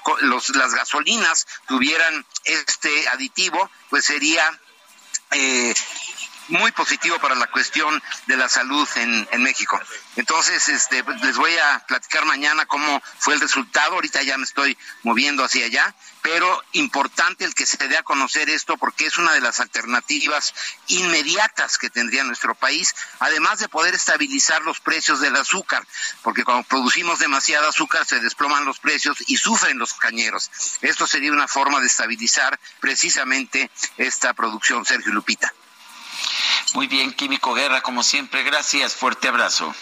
las 0.54 0.74
gasolinas 0.74 1.46
tuvieran 1.66 2.24
este 2.44 3.08
aditivo, 3.08 3.70
pues 3.90 4.06
sería 4.06 4.58
eh, 5.32 5.74
muy 6.48 6.72
positivo 6.72 7.18
para 7.18 7.34
la 7.34 7.46
cuestión 7.48 8.02
de 8.26 8.36
la 8.36 8.48
salud 8.48 8.88
en, 8.96 9.42
México. 9.42 9.80
Entonces, 10.16 10.68
este, 10.68 11.04
les 11.22 11.36
voy 11.36 11.56
a 11.56 11.84
platicar 11.86 12.24
mañana 12.24 12.66
cómo 12.66 13.00
fue 13.18 13.34
el 13.34 13.40
resultado. 13.40 13.94
Ahorita 13.94 14.22
ya 14.22 14.36
me 14.36 14.44
estoy 14.44 14.76
moviendo 15.04 15.44
hacia 15.44 15.66
allá, 15.66 15.94
pero 16.22 16.62
importante 16.72 17.44
el 17.44 17.54
que 17.54 17.66
se 17.66 17.88
dé 17.88 17.96
a 17.96 18.02
conocer 18.02 18.50
esto 18.50 18.76
porque 18.76 19.06
es 19.06 19.18
una 19.18 19.32
de 19.32 19.40
las 19.40 19.60
alternativas 19.60 20.54
inmediatas 20.88 21.78
que 21.78 21.88
tendría 21.88 22.24
nuestro 22.24 22.54
país, 22.54 22.94
además 23.20 23.60
de 23.60 23.68
poder 23.68 23.94
estabilizar 23.94 24.62
los 24.62 24.80
precios 24.80 25.20
del 25.20 25.36
azúcar, 25.36 25.86
porque 26.22 26.44
cuando 26.44 26.66
producimos 26.66 27.18
demasiado 27.18 27.68
azúcar 27.68 28.04
se 28.04 28.20
desploman 28.20 28.64
los 28.64 28.78
precios 28.78 29.18
y 29.26 29.36
sufren 29.36 29.78
los 29.78 29.94
cañeros. 29.94 30.50
Esto 30.82 31.06
sería 31.06 31.32
una 31.32 31.48
forma 31.48 31.80
de 31.80 31.86
estabilizar 31.86 32.58
precisamente 32.80 33.70
esta 33.96 34.34
producción, 34.34 34.84
Sergio 34.84 35.12
Lupita. 35.12 35.52
Muy 36.74 36.86
bien, 36.86 37.12
Químico 37.12 37.54
Guerra, 37.54 37.80
como 37.80 38.02
siempre, 38.02 38.42
gracias, 38.42 38.94
fuerte 38.94 39.28
abrazo. 39.28 39.74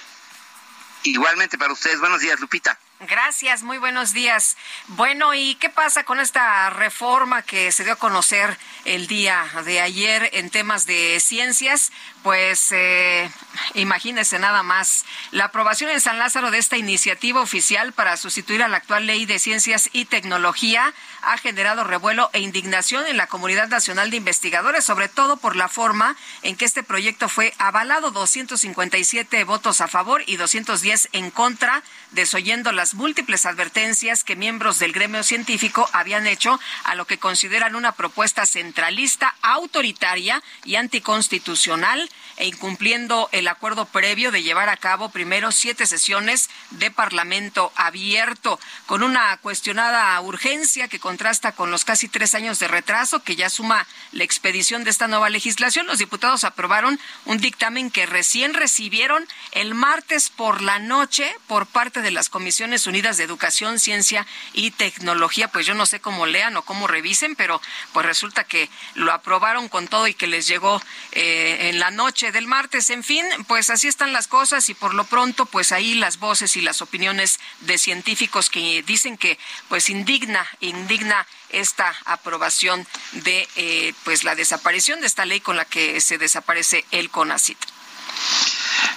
Igualmente 1.03 1.59
para 1.59 1.73
ustedes, 1.73 2.01
buenos 2.01 2.21
días, 2.21 2.41
Lupita. 2.41 2.79
Gracias, 3.01 3.63
muy 3.63 3.77
buenos 3.77 4.15
días. 4.15 4.57
Bueno, 4.89 5.35
¿y 5.35 5.57
qué 5.57 5.69
pasa 5.69 6.05
con 6.05 6.19
esta 6.19 6.71
reforma 6.71 7.43
que 7.43 7.71
se 7.71 7.85
dio 7.85 7.93
a 7.93 7.97
conocer 7.97 8.57
el 8.87 9.07
día 9.07 9.45
de 9.67 9.83
ayer 9.83 10.31
en 10.33 10.49
temas 10.49 10.87
de 10.87 11.21
ciencias? 11.21 11.93
Pues 12.23 12.73
eh, 12.73 13.31
imagínese 13.75 14.39
nada 14.39 14.63
más. 14.63 15.05
La 15.31 15.45
aprobación 15.45 15.91
en 15.91 16.01
San 16.01 16.19
Lázaro 16.19 16.51
de 16.51 16.57
esta 16.57 16.79
iniciativa 16.79 17.43
oficial 17.43 17.93
para 17.93 18.17
sustituir 18.17 18.63
a 18.63 18.69
la 18.69 18.79
actual 18.79 19.05
ley 19.05 19.27
de 19.27 19.39
ciencias 19.39 19.91
y 19.93 20.07
tecnología 20.07 20.95
ha 21.27 21.39
generado 21.39 21.83
revuelo 21.83 22.31
e 22.33 22.41
indignación 22.41 23.07
en 23.07 23.17
la 23.17 23.27
comunidad 23.27 23.69
nacional 23.69 24.11
de 24.11 24.17
investigadores, 24.17 24.85
sobre 24.85 25.09
todo 25.09 25.37
por 25.37 25.57
la 25.57 25.69
forma 25.69 26.17
en 26.43 26.57
que 26.57 26.65
este 26.65 26.85
proyecto 26.85 27.29
fue 27.29 27.53
avalado, 27.59 28.13
257 28.13 29.43
votos 29.45 29.81
a 29.81 29.89
favor 29.89 30.23
y 30.27 30.37
210 30.37 31.09
en 31.13 31.33
contra, 31.33 31.83
desoyendo 32.13 32.71
las 32.71 32.95
múltiples 32.95 33.45
advertencias 33.45 34.23
que 34.23 34.37
miembros 34.37 34.79
del 34.79 34.93
gremio 34.93 35.25
científico 35.25 35.89
habían 35.93 36.29
hecho 36.29 36.61
a 36.85 36.95
lo 36.95 37.07
que 37.07 37.19
consideran 37.19 37.75
una 37.75 37.93
propuesta 37.93 38.47
centralista, 38.47 39.35
autoritaria 39.43 40.43
y 40.65 40.77
anticonstitucional 40.77 42.09
e 42.37 42.47
incumpliendo 42.47 43.29
el 43.33 43.49
acuerdo 43.49 43.87
previo 43.87 44.31
de 44.31 44.43
llevar 44.43 44.69
a 44.69 44.77
cabo 44.77 45.11
primero 45.11 45.51
siete 45.51 45.87
sesiones 45.87 46.51
de 46.71 46.91
Parlamento 46.91 47.73
abierto, 47.75 48.61
con 48.87 49.03
una 49.03 49.37
cuestionada 49.39 50.21
urgencia 50.21 50.89
que 50.89 51.01
contrasta 51.17 51.53
con 51.53 51.71
los 51.71 51.87
casi 51.87 52.09
tres 52.09 52.35
años 52.35 52.59
de 52.59 52.69
retraso 52.69 53.23
que 53.23 53.37
ya 53.37 53.49
suma 53.49 53.87
la 54.13 54.23
expedición 54.23 54.85
de 54.85 54.91
esta 54.91 55.09
nueva 55.09 55.31
legislación. 55.31 55.87
Los 55.87 55.99
diputados 55.99 56.45
aprobaron 56.45 57.01
un 57.25 57.39
dictamen 57.39 57.91
que 57.91 58.05
recién 58.05 58.53
recibieron 58.53 59.27
el 59.53 59.73
martes 59.73 60.29
por 60.29 60.61
la 60.61 60.79
noche 60.79 61.35
por 61.47 61.65
parte 61.65 62.03
de 62.03 62.11
las 62.11 62.29
comisiones 62.29 62.87
unidas 62.87 63.17
de 63.17 63.25
educación, 63.25 63.79
ciencia 63.79 64.27
y 64.53 64.73
tecnología. 64.73 65.49
Pues 65.49 65.65
yo 65.65 65.73
no 65.73 65.87
sé 65.87 66.01
cómo 66.01 66.27
lean 66.27 66.55
o 66.59 66.67
cómo 66.67 66.87
revisen, 66.87 67.35
pero 67.35 67.63
pues 67.95 68.05
resulta 68.05 68.45
que 68.45 68.69
lo 68.93 69.11
aprobaron 69.11 69.71
con 69.71 69.89
todo 69.89 70.09
y 70.09 70.13
que 70.13 70.27
les 70.27 70.47
llegó 70.47 70.83
eh, 71.13 71.71
en 71.71 71.79
la 71.79 71.91
noche 71.91 72.31
del 72.31 72.47
martes. 72.47 72.91
En 72.91 73.03
fin, 73.03 73.25
pues 73.47 73.71
así 73.71 73.89
están 73.89 74.13
las 74.13 74.29
cosas 74.29 74.69
y 74.69 74.75
por 74.75 74.93
lo 74.93 75.05
pronto, 75.05 75.47
pues 75.47 75.73
ahí 75.73 75.95
las 75.95 76.19
voces 76.19 76.57
y 76.57 76.61
las 76.61 76.83
opiniones 76.83 77.41
de 77.61 77.79
científicos 77.79 78.51
que 78.51 78.83
dicen 78.83 79.17
que 79.17 79.39
pues 79.71 79.89
indigna, 79.89 80.47
indigna 80.61 81.06
esta 81.51 81.95
aprobación 82.05 82.87
de 83.13 83.49
eh, 83.57 83.95
pues 84.05 84.25
la 84.25 84.35
desaparición 84.35 85.01
de 85.01 85.07
esta 85.07 85.25
ley 85.25 85.41
con 85.41 85.57
la 85.57 85.65
que 85.65 86.01
se 86.01 86.19
desaparece 86.19 86.85
el 86.91 87.11
CONACIT. 87.11 87.59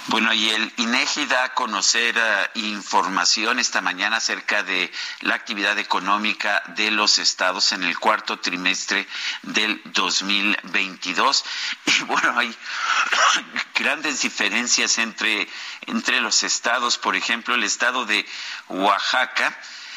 Bueno, 0.06 0.32
y 0.32 0.48
el 0.50 0.72
INEGI 0.78 1.26
da 1.26 1.44
a 1.44 1.54
conocer 1.54 2.16
eh, 2.18 2.50
información 2.54 3.60
esta 3.60 3.80
mañana 3.80 4.16
acerca 4.16 4.62
de 4.62 4.90
la 5.20 5.34
actividad 5.34 5.78
económica 5.78 6.62
de 6.68 6.90
los 6.90 7.18
estados 7.18 7.70
en 7.72 7.84
el 7.84 7.98
cuarto 7.98 8.38
trimestre 8.38 9.06
del 9.42 9.80
2022. 9.84 11.44
Y 11.86 12.02
bueno, 12.04 12.36
hay 12.36 12.56
grandes 13.74 14.22
diferencias 14.22 14.98
entre, 14.98 15.48
entre 15.86 16.20
los 16.20 16.42
estados. 16.42 16.98
Por 16.98 17.14
ejemplo, 17.14 17.54
el 17.54 17.62
estado 17.62 18.04
de 18.04 18.26
Oaxaca 18.68 19.56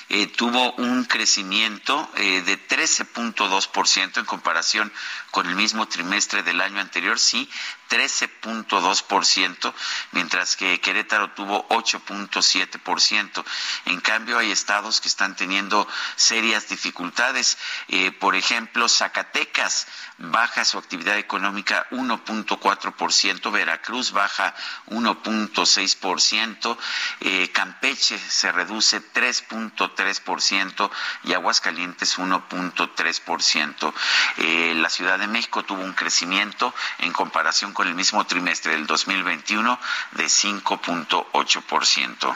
eh, 0.10 0.28
tuvo 0.28 0.74
un 0.74 1.06
crecimiento 1.06 2.10
eh, 2.18 2.42
de 2.42 2.58
13.2% 2.60 4.18
en 4.20 4.26
comparación 4.26 4.92
con 5.34 5.47
el 5.47 5.55
mismo 5.55 5.88
trimestre 5.88 6.43
del 6.43 6.61
año 6.61 6.80
anterior, 6.80 7.18
sí, 7.18 7.49
13.2%, 7.89 9.73
mientras 10.11 10.55
que 10.55 10.80
Querétaro 10.80 11.31
tuvo 11.31 11.68
8.7%. 11.69 13.43
En 13.85 13.99
cambio, 13.99 14.38
hay 14.38 14.51
estados 14.51 15.01
que 15.01 15.07
están 15.07 15.35
teniendo 15.35 15.88
serias 16.15 16.69
dificultades. 16.69 17.57
Eh, 17.88 18.11
por 18.11 18.35
ejemplo, 18.35 18.88
Zacatecas 18.88 19.88
baja 20.19 20.65
su 20.65 20.77
actividad 20.77 21.18
económica 21.18 21.88
1.4%, 21.89 23.51
Veracruz 23.51 24.11
baja 24.11 24.53
1.6%, 24.88 26.77
eh, 27.22 27.49
Campeche 27.51 28.19
se 28.19 28.51
reduce 28.51 29.01
3.3% 29.01 30.91
y 31.23 31.34
Aguascalientes 31.34 32.19
1.3%. 32.19 33.93
Eh, 34.38 34.73
la 34.76 34.89
Ciudad 34.89 35.18
de 35.19 35.23
México 35.28 35.64
tuvo 35.64 35.84
un 35.84 35.94
crecimiento 35.94 36.74
en 37.00 37.14
comparación 37.14 37.74
con 37.74 37.88
el 37.88 37.95
mismo 37.95 38.26
trimestre 38.26 38.74
del 38.74 38.86
2021 38.88 39.80
de 40.12 40.26
5.8%. 40.26 42.36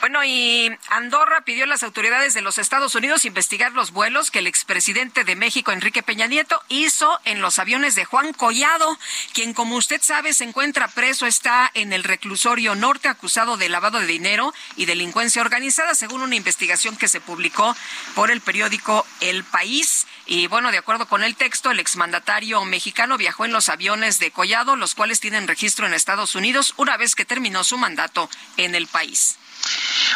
Bueno, 0.00 0.24
y 0.24 0.74
Andorra 0.88 1.42
pidió 1.42 1.64
a 1.64 1.66
las 1.66 1.82
autoridades 1.82 2.32
de 2.32 2.40
los 2.40 2.56
Estados 2.56 2.94
Unidos 2.94 3.26
investigar 3.26 3.72
los 3.72 3.90
vuelos 3.90 4.30
que 4.30 4.38
el 4.38 4.46
expresidente 4.46 5.24
de 5.24 5.36
México, 5.36 5.72
Enrique 5.72 6.02
Peña 6.02 6.26
Nieto, 6.26 6.58
hizo 6.70 7.20
en 7.26 7.42
los 7.42 7.58
aviones 7.58 7.96
de 7.96 8.06
Juan 8.06 8.32
Collado, 8.32 8.98
quien, 9.34 9.52
como 9.52 9.76
usted 9.76 10.00
sabe, 10.00 10.32
se 10.32 10.44
encuentra 10.44 10.88
preso, 10.88 11.26
está 11.26 11.70
en 11.74 11.92
el 11.92 12.02
reclusorio 12.02 12.74
norte 12.74 13.08
acusado 13.08 13.58
de 13.58 13.68
lavado 13.68 14.00
de 14.00 14.06
dinero 14.06 14.54
y 14.74 14.86
delincuencia 14.86 15.42
organizada, 15.42 15.94
según 15.94 16.22
una 16.22 16.34
investigación 16.34 16.96
que 16.96 17.08
se 17.08 17.20
publicó 17.20 17.76
por 18.14 18.30
el 18.30 18.40
periódico 18.40 19.06
El 19.20 19.44
País. 19.44 20.06
Y 20.24 20.46
bueno, 20.46 20.70
de 20.70 20.78
acuerdo 20.78 21.08
con 21.08 21.22
el 21.22 21.36
texto, 21.36 21.70
el 21.70 21.78
exmandatario 21.78 22.64
mexicano 22.64 23.18
viajó 23.18 23.44
en 23.44 23.52
los 23.52 23.68
aviones 23.68 24.18
de 24.18 24.30
Collado, 24.30 24.76
los 24.76 24.94
cuales 24.94 25.20
tienen 25.20 25.46
registro 25.46 25.86
en 25.86 25.92
Estados 25.92 26.34
Unidos, 26.34 26.72
una 26.78 26.96
vez 26.96 27.14
que 27.14 27.26
terminó 27.26 27.64
su 27.64 27.76
mandato 27.76 28.30
en 28.56 28.74
el 28.74 28.86
país. 28.86 29.36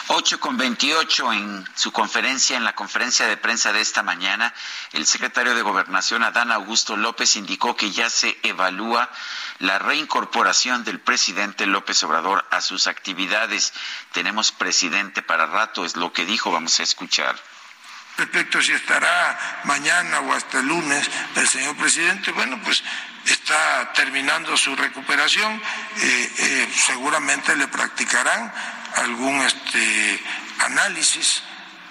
8 0.09 0.39
con 0.39 0.57
28 0.57 1.33
en 1.33 1.69
su 1.75 1.91
conferencia, 1.91 2.57
en 2.57 2.65
la 2.65 2.75
conferencia 2.75 3.27
de 3.27 3.37
prensa 3.37 3.73
de 3.73 3.81
esta 3.81 4.03
mañana, 4.03 4.53
el 4.93 5.07
secretario 5.07 5.55
de 5.55 5.63
Gobernación, 5.63 6.23
Adán 6.23 6.53
Augusto 6.53 6.97
López, 6.97 7.37
indicó 7.37 7.75
que 7.75 7.91
ya 7.91 8.11
se 8.11 8.39
evalúa 8.43 9.11
la 9.61 9.79
reincorporación 9.79 10.85
del 10.85 11.01
presidente 11.01 11.67
López 11.67 12.03
Obrador 12.03 12.45
a 12.51 12.61
sus 12.61 12.87
actividades. 12.87 13.73
Tenemos 14.13 14.53
presidente 14.53 15.23
para 15.23 15.47
rato, 15.47 15.85
es 15.85 15.97
lo 15.97 16.13
que 16.13 16.27
dijo, 16.27 16.53
vamos 16.53 16.81
a 16.81 16.83
escuchar 16.83 17.37
Respecto 18.17 18.59
a 18.59 18.63
si 18.63 18.71
estará 18.71 19.61
mañana 19.65 20.21
o 20.21 20.33
hasta 20.33 20.61
el 20.61 20.67
lunes 20.67 21.11
el 21.35 21.49
señor 21.49 21.77
presidente, 21.77 22.31
bueno, 22.31 22.61
pues 22.63 22.83
está 23.27 23.93
terminando 23.93 24.57
su 24.57 24.77
recuperación, 24.77 25.61
eh, 25.97 26.33
eh, 26.39 26.69
seguramente 26.87 27.57
le 27.57 27.67
practicarán 27.67 28.53
algún 28.97 29.41
este, 29.43 30.23
análisis 30.61 31.43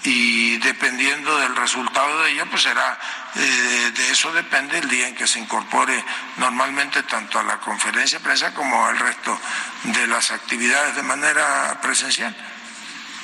y 0.03 0.57
dependiendo 0.57 1.37
del 1.37 1.55
resultado 1.55 2.23
de 2.23 2.31
ello, 2.31 2.45
pues 2.49 2.63
será, 2.63 2.99
eh, 3.35 3.91
de 3.95 4.11
eso 4.11 4.33
depende 4.33 4.77
el 4.77 4.89
día 4.89 5.07
en 5.07 5.15
que 5.15 5.27
se 5.27 5.39
incorpore 5.39 6.03
normalmente 6.37 7.03
tanto 7.03 7.39
a 7.39 7.43
la 7.43 7.57
conferencia 7.59 8.19
de 8.19 8.23
prensa 8.23 8.53
como 8.53 8.85
al 8.85 8.99
resto 8.99 9.39
de 9.83 10.07
las 10.07 10.31
actividades 10.31 10.95
de 10.95 11.03
manera 11.03 11.79
presencial. 11.81 12.35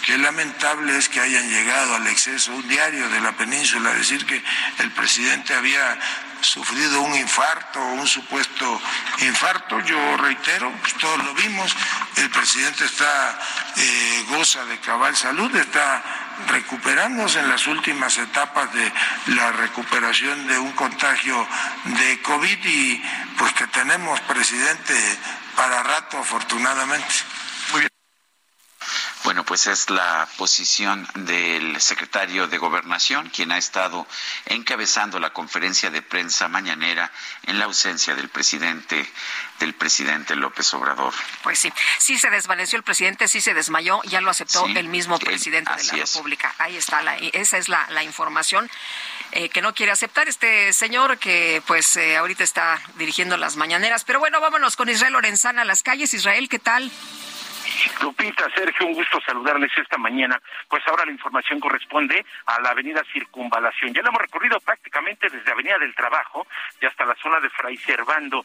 Qué 0.06 0.18
lamentable 0.18 0.98
es 0.98 1.10
que 1.10 1.20
hayan 1.20 1.50
llegado 1.50 1.96
al 1.96 2.08
exceso, 2.08 2.54
un 2.54 2.68
diario 2.68 3.10
de 3.10 3.20
la 3.20 3.34
península, 3.34 3.94
decir 3.94 4.26
que 4.26 4.42
el 4.78 4.92
presidente 4.92 5.54
había 5.54 6.00
sufrido 6.42 7.02
un 7.02 7.16
infarto 7.16 7.80
o 7.80 7.94
un 7.94 8.08
supuesto 8.08 8.82
infarto. 9.20 9.80
Yo 9.82 10.18
reitero, 10.18 10.72
pues 10.82 10.94
todos 10.96 11.24
lo 11.24 11.34
vimos, 11.34 11.76
el 12.18 12.30
presidente 12.30 12.86
está, 12.86 13.40
eh, 13.78 14.26
goza 14.30 14.66
de 14.66 14.80
cabal 14.80 15.16
salud, 15.16 15.54
está 15.56 16.04
recuperándose 16.48 17.40
en 17.40 17.50
las 17.50 17.68
últimas 17.68 18.18
etapas 18.18 18.74
de 18.74 18.92
la 19.28 19.52
recuperación 19.52 20.48
de 20.48 20.58
un 20.58 20.72
contagio 20.72 21.48
de 21.84 22.22
COVID 22.22 22.66
y 22.66 23.04
pues 23.38 23.54
que 23.54 23.68
tenemos 23.68 24.20
presidente 24.22 24.96
para 25.56 25.84
rato 25.84 26.18
afortunadamente. 26.18 27.39
Bueno, 29.30 29.46
pues 29.46 29.68
es 29.68 29.92
la 29.92 30.28
posición 30.38 31.08
del 31.14 31.80
secretario 31.80 32.48
de 32.48 32.58
Gobernación, 32.58 33.30
quien 33.30 33.52
ha 33.52 33.60
estado 33.60 34.08
encabezando 34.48 35.20
la 35.20 35.34
conferencia 35.34 35.92
de 35.92 36.02
prensa 36.02 36.48
mañanera 36.48 37.12
en 37.44 37.60
la 37.60 37.66
ausencia 37.66 38.16
del 38.16 38.30
presidente 38.30 39.08
del 39.60 39.76
presidente 39.76 40.36
López 40.36 40.74
Obrador. 40.74 41.14
Pues 41.44 41.60
sí, 41.60 41.72
sí 42.00 42.18
se 42.18 42.32
desvaneció 42.32 42.78
el 42.78 42.84
presidente, 42.84 43.28
sí 43.28 43.40
se 43.40 43.54
desmayó, 43.54 44.02
ya 44.06 44.20
lo 44.20 44.32
aceptó 44.32 44.66
el 44.66 44.88
mismo 44.88 45.20
presidente 45.20 45.72
de 45.76 45.84
la 45.84 46.06
República. 46.06 46.56
Ahí 46.58 46.78
está, 46.78 47.04
la, 47.04 47.16
esa 47.18 47.60
es 47.60 47.70
la, 47.70 48.04
información 48.04 48.68
eh, 49.32 49.50
que 49.50 49.62
no 49.62 49.76
quiere 49.76 49.92
aceptar 49.92 50.28
este 50.28 50.74
señor 50.74 51.20
que 51.20 51.62
pues 51.68 51.96
eh, 51.98 52.18
ahorita 52.18 52.44
está 52.44 52.82
dirigiendo 52.96 53.38
las 53.38 53.58
mañaneras. 53.58 54.06
Pero 54.06 54.18
bueno, 54.18 54.42
vámonos 54.42 54.76
con 54.76 54.90
Israel 54.90 55.14
Lorenzana 55.14 55.62
a 55.62 55.66
las 55.66 55.84
calles. 55.84 56.16
Israel, 56.16 56.50
¿qué 56.50 56.58
tal? 56.58 56.92
Lupita, 58.02 58.48
Sergio, 58.56 58.88
un 58.88 58.94
gusto 58.94 59.20
saludarles 59.26 59.72
esta 59.78 59.98
mañana. 59.98 60.42
Pues 60.70 60.82
ahora 60.88 61.06
la 61.06 61.12
información 61.12 61.60
corresponde 61.60 62.26
a 62.46 62.62
la 62.62 62.72
avenida 62.72 63.02
Circunvalación. 63.14 63.94
Ya 63.94 64.02
la 64.02 64.10
hemos 64.10 64.22
recorrido 64.22 64.60
prácticamente 64.60 65.30
desde 65.30 65.52
Avenida 65.52 65.78
del 65.80 65.94
Trabajo 65.96 66.46
y 66.82 66.86
hasta 66.86 67.06
la 67.06 67.16
zona 67.22 67.40
de 67.40 67.50
Fray 67.50 67.78
Servando. 67.78 68.44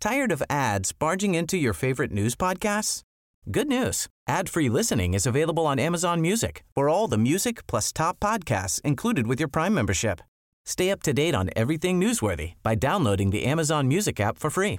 Tired 0.00 0.32
of 0.32 0.42
ads 0.50 0.92
barging 0.92 1.34
into 1.34 1.56
your 1.56 1.72
favorite 1.72 2.10
news 2.10 2.34
podcasts? 2.34 3.02
Good 3.50 3.68
news. 3.68 4.08
Ad-free 4.28 4.68
listening 4.68 5.14
is 5.14 5.26
available 5.26 5.64
on 5.64 5.78
Amazon 5.78 6.20
Music 6.20 6.64
for 6.74 6.88
all 6.88 7.06
the 7.08 7.18
music 7.18 7.66
plus 7.66 7.92
top 7.92 8.18
podcasts 8.18 8.80
included 8.82 9.26
with 9.26 9.38
your 9.38 9.48
Prime 9.48 9.74
membership. 9.74 10.20
Stay 10.64 10.90
up 10.90 11.02
to 11.02 11.12
date 11.12 11.34
on 11.34 11.50
everything 11.56 12.00
newsworthy 12.00 12.54
by 12.62 12.74
downloading 12.74 13.30
the 13.30 13.44
Amazon 13.44 13.88
Music 13.88 14.20
app 14.20 14.38
for 14.38 14.50
free 14.50 14.78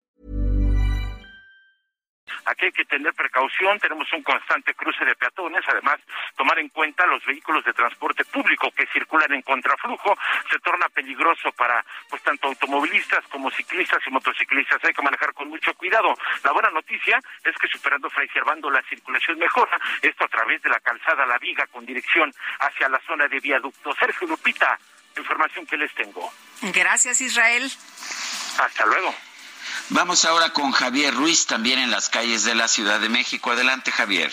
Aquí 2.45 2.65
hay 2.65 2.71
que 2.71 2.85
tener 2.85 3.13
precaución, 3.13 3.79
tenemos 3.79 4.11
un 4.13 4.23
constante 4.23 4.73
cruce 4.73 5.05
de 5.05 5.15
peatones, 5.15 5.63
además 5.67 5.99
tomar 6.35 6.57
en 6.59 6.69
cuenta 6.69 7.05
los 7.05 7.23
vehículos 7.25 7.63
de 7.65 7.73
transporte 7.73 8.25
público 8.25 8.71
que 8.71 8.87
circulan 8.87 9.31
en 9.33 9.41
contraflujo, 9.41 10.17
se 10.49 10.59
torna 10.59 10.89
peligroso 10.89 11.51
para 11.51 11.85
pues 12.09 12.21
tanto 12.23 12.47
automovilistas 12.47 13.25
como 13.27 13.51
ciclistas 13.51 13.99
y 14.05 14.09
motociclistas, 14.09 14.83
hay 14.83 14.93
que 14.93 15.01
manejar 15.01 15.33
con 15.33 15.49
mucho 15.49 15.73
cuidado. 15.75 16.13
La 16.43 16.51
buena 16.51 16.69
noticia 16.71 17.19
es 17.43 17.55
que 17.57 17.67
superando 17.67 18.09
Fray 18.09 18.27
Servando 18.29 18.69
la 18.69 18.81
circulación 18.83 19.37
mejora, 19.37 19.79
esto 20.01 20.25
a 20.25 20.27
través 20.27 20.61
de 20.61 20.69
la 20.69 20.79
calzada 20.79 21.25
La 21.25 21.37
Viga 21.37 21.67
con 21.67 21.85
dirección 21.85 22.33
hacia 22.59 22.89
la 22.89 22.99
zona 23.05 23.27
de 23.27 23.39
viaducto. 23.39 23.93
Sergio 23.95 24.27
Lupita, 24.27 24.77
información 25.17 25.65
que 25.65 25.77
les 25.77 25.93
tengo. 25.93 26.31
Gracias 26.61 27.21
Israel. 27.21 27.71
Hasta 28.59 28.85
luego. 28.85 29.13
Vamos 29.89 30.25
ahora 30.25 30.51
con 30.51 30.71
Javier 30.71 31.13
Ruiz, 31.13 31.45
también 31.47 31.79
en 31.79 31.91
las 31.91 32.09
calles 32.09 32.43
de 32.43 32.55
la 32.55 32.67
Ciudad 32.67 32.99
de 32.99 33.09
México. 33.09 33.51
Adelante, 33.51 33.91
Javier. 33.91 34.31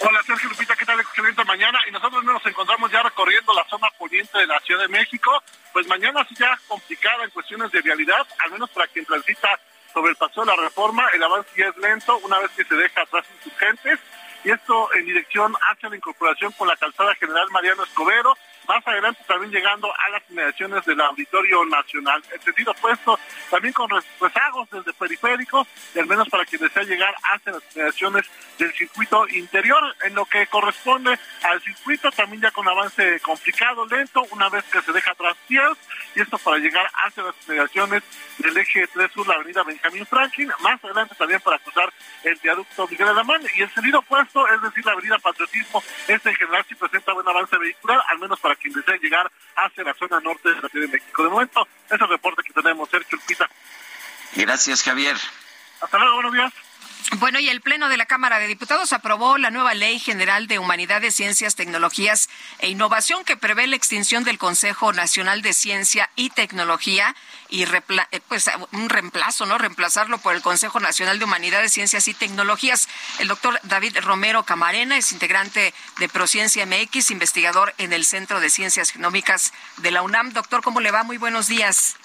Hola 0.00 0.22
Sergio 0.22 0.48
Lupita, 0.50 0.76
¿qué 0.76 0.86
tal? 0.86 1.00
Excelente 1.00 1.44
mañana. 1.44 1.78
Y 1.88 1.90
nosotros 1.90 2.22
nos 2.22 2.44
encontramos 2.46 2.90
ya 2.90 3.02
recorriendo 3.02 3.52
la 3.52 3.64
zona 3.68 3.88
poniente 3.98 4.38
de 4.38 4.46
la 4.46 4.60
Ciudad 4.60 4.82
de 4.82 4.88
México. 4.88 5.42
Pues 5.72 5.88
mañana 5.88 6.24
sí 6.28 6.36
ya 6.38 6.56
complicada 6.68 7.24
en 7.24 7.30
cuestiones 7.30 7.72
de 7.72 7.82
vialidad, 7.82 8.26
al 8.44 8.52
menos 8.52 8.70
para 8.70 8.86
quien 8.86 9.04
transita 9.04 9.48
sobre 9.92 10.10
el 10.10 10.16
paso 10.16 10.42
de 10.42 10.46
la 10.46 10.56
reforma. 10.56 11.08
El 11.12 11.22
avance 11.22 11.50
ya 11.56 11.66
es 11.66 11.76
lento 11.78 12.16
una 12.18 12.38
vez 12.38 12.50
que 12.56 12.64
se 12.64 12.74
deja 12.76 13.02
atrás 13.02 13.26
insurgentes. 13.36 13.98
Y 14.44 14.50
esto 14.50 14.94
en 14.94 15.04
dirección 15.04 15.52
hacia 15.68 15.88
la 15.88 15.96
incorporación 15.96 16.52
con 16.52 16.68
la 16.68 16.76
calzada 16.76 17.14
general 17.16 17.50
Mariano 17.50 17.82
Escobero 17.82 18.36
más 18.68 18.86
adelante 18.86 19.20
también 19.26 19.50
llegando 19.50 19.90
a 19.98 20.10
las 20.10 20.22
inmediaciones 20.28 20.84
del 20.84 21.00
Auditorio 21.00 21.64
Nacional. 21.64 22.22
El 22.30 22.40
sentido 22.42 22.72
opuesto 22.72 23.18
también 23.50 23.72
con 23.72 23.88
rezagos 23.88 24.68
desde 24.70 24.92
periféricos 24.92 25.66
y 25.94 25.98
al 25.98 26.06
menos 26.06 26.28
para 26.28 26.44
quien 26.44 26.60
desea 26.60 26.82
llegar 26.82 27.14
hacia 27.32 27.52
las 27.52 27.62
inmediaciones 27.74 28.26
del 28.58 28.72
circuito 28.74 29.26
interior. 29.28 29.82
En 30.04 30.14
lo 30.14 30.26
que 30.26 30.46
corresponde 30.48 31.18
al 31.42 31.62
circuito 31.62 32.10
también 32.10 32.42
ya 32.42 32.50
con 32.50 32.68
avance 32.68 33.18
complicado, 33.20 33.86
lento, 33.86 34.22
una 34.32 34.50
vez 34.50 34.64
que 34.64 34.82
se 34.82 34.92
deja 34.92 35.12
atrás 35.12 35.36
Piels 35.48 35.78
y 36.14 36.20
esto 36.20 36.36
para 36.36 36.58
llegar 36.58 36.86
hacia 36.92 37.22
las 37.22 37.34
inmediaciones 37.46 38.02
del 38.38 38.56
eje 38.56 38.86
3 38.86 39.12
sur, 39.12 39.26
la 39.26 39.34
avenida 39.34 39.62
Benjamín 39.62 40.04
Franklin, 40.04 40.50
más 40.60 40.82
adelante 40.84 41.14
también 41.14 41.40
para 41.40 41.58
cruzar 41.58 41.90
el 42.22 42.36
viaducto 42.36 42.86
Miguel 42.88 43.08
Alamán 43.08 43.40
y 43.56 43.62
el 43.62 43.70
sentido 43.72 44.00
opuesto, 44.00 44.46
es 44.48 44.60
decir, 44.60 44.84
la 44.84 44.92
avenida 44.92 45.18
Patriotismo, 45.18 45.82
este 46.06 46.30
en 46.30 46.36
general 46.36 46.64
sí 46.68 46.74
presenta 46.74 47.12
buen 47.12 47.26
avance 47.26 47.56
vehicular, 47.56 48.00
al 48.08 48.18
menos 48.18 48.38
para 48.40 48.57
quien 48.58 48.74
desea 48.74 48.96
llegar 48.96 49.30
hacia 49.56 49.84
la 49.84 49.94
zona 49.94 50.20
norte 50.20 50.48
de 50.48 50.60
la 50.60 50.68
Ciudad 50.68 50.86
de 50.86 50.92
México. 50.92 51.22
De 51.22 51.28
momento, 51.28 51.66
ese 51.86 51.94
es 51.94 52.00
el 52.00 52.08
reporte 52.08 52.42
que 52.42 52.52
tenemos, 52.52 52.88
Sergio 52.88 53.18
Pita. 53.26 53.48
Gracias, 54.34 54.82
Javier. 54.82 55.16
Hasta 55.80 55.98
luego, 55.98 56.14
buenos 56.14 56.32
días. 56.32 56.67
Bueno, 57.16 57.40
y 57.40 57.48
el 57.48 57.62
Pleno 57.62 57.88
de 57.88 57.96
la 57.96 58.04
Cámara 58.04 58.38
de 58.38 58.46
Diputados 58.46 58.92
aprobó 58.92 59.38
la 59.38 59.50
nueva 59.50 59.72
Ley 59.72 59.98
General 59.98 60.46
de 60.46 60.58
Humanidades, 60.58 61.14
Ciencias, 61.14 61.54
Tecnologías 61.54 62.28
e 62.58 62.68
Innovación 62.68 63.24
que 63.24 63.36
prevé 63.36 63.66
la 63.66 63.76
extinción 63.76 64.24
del 64.24 64.36
Consejo 64.36 64.92
Nacional 64.92 65.40
de 65.40 65.54
Ciencia 65.54 66.10
y 66.16 66.28
Tecnología 66.28 67.16
y 67.48 67.62
eh, 67.62 67.82
pues 68.28 68.50
un 68.72 68.90
reemplazo, 68.90 69.46
¿no? 69.46 69.56
Reemplazarlo 69.56 70.18
por 70.18 70.34
el 70.34 70.42
Consejo 70.42 70.80
Nacional 70.80 71.18
de 71.18 71.24
Humanidades, 71.24 71.72
Ciencias 71.72 72.08
y 72.08 72.14
Tecnologías. 72.14 72.88
El 73.20 73.28
doctor 73.28 73.58
David 73.62 73.96
Romero 74.02 74.42
Camarena 74.42 74.98
es 74.98 75.10
integrante 75.12 75.72
de 75.98 76.08
Prociencia 76.10 76.66
MX, 76.66 77.10
investigador 77.10 77.74
en 77.78 77.94
el 77.94 78.04
Centro 78.04 78.38
de 78.38 78.50
Ciencias 78.50 78.90
Genómicas 78.90 79.54
de 79.78 79.92
la 79.92 80.02
UNAM. 80.02 80.34
Doctor, 80.34 80.62
¿cómo 80.62 80.80
le 80.80 80.90
va? 80.90 81.04
Muy 81.04 81.16
buenos 81.16 81.46
días. 81.46 81.96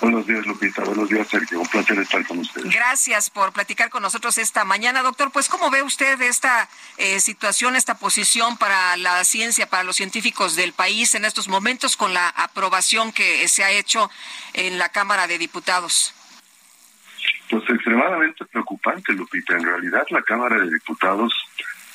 Buenos 0.00 0.26
días, 0.26 0.46
Lupita. 0.46 0.84
Buenos 0.84 1.08
días, 1.08 1.26
Sergio. 1.28 1.60
Un 1.60 1.66
placer 1.66 1.98
estar 1.98 2.24
con 2.26 2.38
ustedes. 2.38 2.72
Gracias 2.72 3.30
por 3.30 3.52
platicar 3.52 3.90
con 3.90 4.02
nosotros 4.02 4.38
esta 4.38 4.64
mañana, 4.64 5.02
doctor. 5.02 5.30
Pues, 5.32 5.48
¿cómo 5.48 5.70
ve 5.70 5.82
usted 5.82 6.20
esta 6.22 6.68
eh, 6.96 7.20
situación, 7.20 7.74
esta 7.74 7.98
posición 7.98 8.56
para 8.58 8.96
la 8.96 9.24
ciencia, 9.24 9.68
para 9.68 9.82
los 9.82 9.96
científicos 9.96 10.56
del 10.56 10.72
país 10.72 11.14
en 11.14 11.24
estos 11.24 11.48
momentos 11.48 11.96
con 11.96 12.14
la 12.14 12.28
aprobación 12.28 13.12
que 13.12 13.46
se 13.48 13.64
ha 13.64 13.70
hecho 13.70 14.10
en 14.52 14.78
la 14.78 14.88
Cámara 14.90 15.26
de 15.26 15.38
Diputados? 15.38 16.14
Pues 17.50 17.64
extremadamente 17.68 18.44
preocupante, 18.44 19.12
Lupita. 19.14 19.56
En 19.56 19.64
realidad, 19.64 20.06
la 20.10 20.22
Cámara 20.22 20.58
de 20.58 20.70
Diputados 20.70 21.32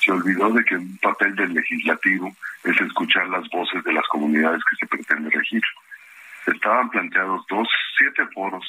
se 0.04 0.12
olvidó 0.12 0.50
de 0.52 0.66
que 0.66 0.76
un 0.76 0.98
papel 0.98 1.36
del 1.36 1.54
legislativo 1.54 2.36
es 2.64 2.80
escuchar 2.82 3.28
las 3.30 3.48
voces 3.50 3.84
de 3.84 3.94
las 3.94 4.06
comunidades 4.08 4.62
que 4.70 4.76
se 4.78 4.88
pretende 4.88 5.30
regir 5.30 5.62
estaban 6.52 6.90
planteados 6.90 7.46
dos, 7.50 7.68
siete 7.98 8.26
foros 8.34 8.66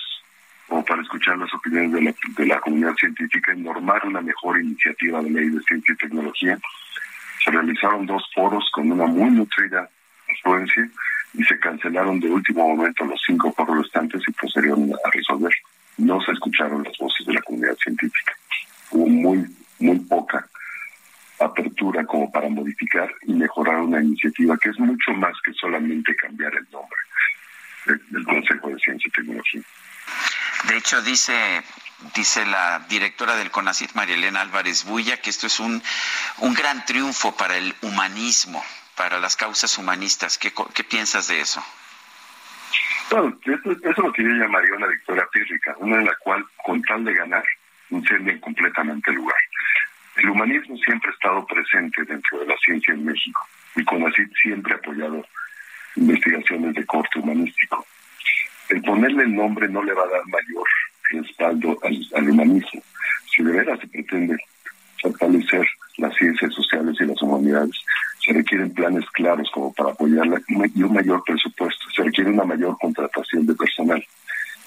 o 0.69 0.85
para 0.85 1.03
escuchar 1.03 1.37
las 1.39 1.53
opiniones 1.53 1.93
de 2.37 2.47
la, 2.47 2.61
comunidad 2.61 2.95
científica 2.95 3.53
y 3.55 3.61
normar 3.61 4.07
una 4.07 4.21
mejor 4.21 4.61
iniciativa 4.61 5.21
de 5.23 5.31
ley 5.31 5.49
de 5.51 5.61
ciencia 5.63 5.93
y 5.93 5.97
tecnología. 5.97 6.59
Se 7.45 7.51
realizaron 7.51 8.07
dos 8.07 8.25
foros 8.35 8.69
con 8.73 8.91
una 8.91 9.07
muy 9.07 9.31
nutrida 9.31 9.89
afluencia 10.31 10.89
y 11.35 11.45
se 11.45 11.59
cancelaron 11.59 12.19
de 12.21 12.31
último 12.31 12.67
momento 12.69 13.05
los 13.05 13.21
cinco 13.27 13.53
foros 13.53 13.83
restantes 13.83 14.23
y 14.27 14.33
procedieron 14.33 14.91
a 14.93 15.11
resolver. 15.11 15.53
No 15.99 16.21
se 16.23 16.33
escucharon 16.33 16.83
las 16.83 16.97
voces 16.97 17.27
de 17.27 17.35
la 17.35 17.43
comunidad 17.43 17.77
científica. 17.77 18.33
Hubo 18.91 19.07
muy, 19.07 19.45
muy 19.81 19.99
poca 20.01 20.49
apertura 21.41 22.05
como 22.07 22.31
para 22.31 22.49
modificar 22.49 23.13
y 23.27 23.35
mejorar 23.35 23.81
una 23.81 24.03
iniciativa 24.03 24.57
que 24.57 24.71
es 24.71 24.79
mucho 24.79 25.13
más 25.13 25.35
que 25.45 25.53
solamente 25.53 26.15
cambiar 26.17 26.55
el 26.55 26.67
nombre 26.71 26.97
del 27.87 28.25
Consejo 28.25 28.69
de 28.69 28.79
Ciencia 28.79 29.09
y 29.09 29.11
Tecnología. 29.11 29.63
De 30.69 30.77
hecho, 30.77 31.03
dice 31.03 31.63
dice 32.15 32.45
la 32.45 32.81
directora 32.89 33.37
del 33.37 33.51
CONACYT, 33.51 33.95
María 33.95 34.17
Elena 34.17 34.41
Álvarez 34.43 34.85
Bulla, 34.85 35.21
que 35.21 35.31
esto 35.31 35.47
es 35.47 35.61
un, 35.61 35.83
un 36.39 36.55
gran 36.55 36.85
triunfo 36.85 37.37
para 37.37 37.57
el 37.57 37.75
humanismo, 37.83 38.63
para 38.97 39.19
las 39.19 39.37
causas 39.37 39.79
humanistas. 39.79 40.39
¿Qué, 40.39 40.53
qué 40.75 40.85
piensas 40.85 41.29
de 41.29 41.41
eso? 41.41 41.65
Bueno, 43.11 43.39
eso, 43.45 43.71
eso 43.73 43.91
es 43.91 43.99
lo 43.99 44.13
que 44.13 44.23
yo 44.23 44.31
llamaría 44.31 44.75
una 44.75 44.87
victoria 44.87 45.27
pírrica, 45.33 45.75
una 45.79 45.97
en 45.97 46.07
la 46.07 46.15
cual, 46.17 46.45
con 46.65 46.83
tal 46.83 47.05
de 47.05 47.15
ganar, 47.15 47.45
incendian 47.91 48.41
completamente 48.41 49.11
el 49.11 49.17
lugar. 49.17 49.39
El 50.17 50.31
humanismo 50.31 50.77
siempre 50.79 51.11
ha 51.11 51.15
estado 51.15 51.47
presente 51.47 52.05
dentro 52.05 52.41
de 52.41 52.47
la 52.47 52.57
ciencia 52.59 52.95
en 52.95 53.05
México 53.05 53.41
y 53.77 53.85
CONACYT 53.85 54.33
siempre 54.43 54.75
ha 54.75 54.77
apoyado 54.77 55.27
investigaciones 55.97 56.75
de 56.75 56.87
corte 56.87 57.19
humanístico. 57.19 57.85
El 58.69 58.83
ponerle 58.83 59.25
el 59.25 59.35
nombre 59.35 59.69
no 59.69 59.83
le 59.83 59.93
va 59.93 60.03
a 60.03 60.09
dar 60.09 60.27
mayor 60.27 60.67
respaldo 61.11 61.79
al, 61.83 62.31
humanismo. 62.31 62.83
Si 63.35 63.43
de 63.43 63.53
veras 63.53 63.79
se 63.81 63.89
pretende 63.89 64.37
fortalecer 65.01 65.67
las 65.99 66.15
ciencias 66.17 66.53
sociales 66.55 66.97
y 67.01 67.05
las 67.05 67.21
humanidades, 67.23 67.77
se 68.25 68.33
requieren 68.33 68.73
planes 68.73 69.05
claros 69.11 69.51
como 69.53 69.73
para 69.73 69.91
apoyarla 69.91 70.41
y 70.49 70.83
un 70.83 70.93
mayor 70.95 71.23
presupuesto. 71.25 71.85
Se 71.95 72.03
requiere 72.03 72.31
una 72.31 72.45
mayor 72.45 72.77
contratación 72.81 73.47
de 73.47 73.55
personal. 73.55 74.05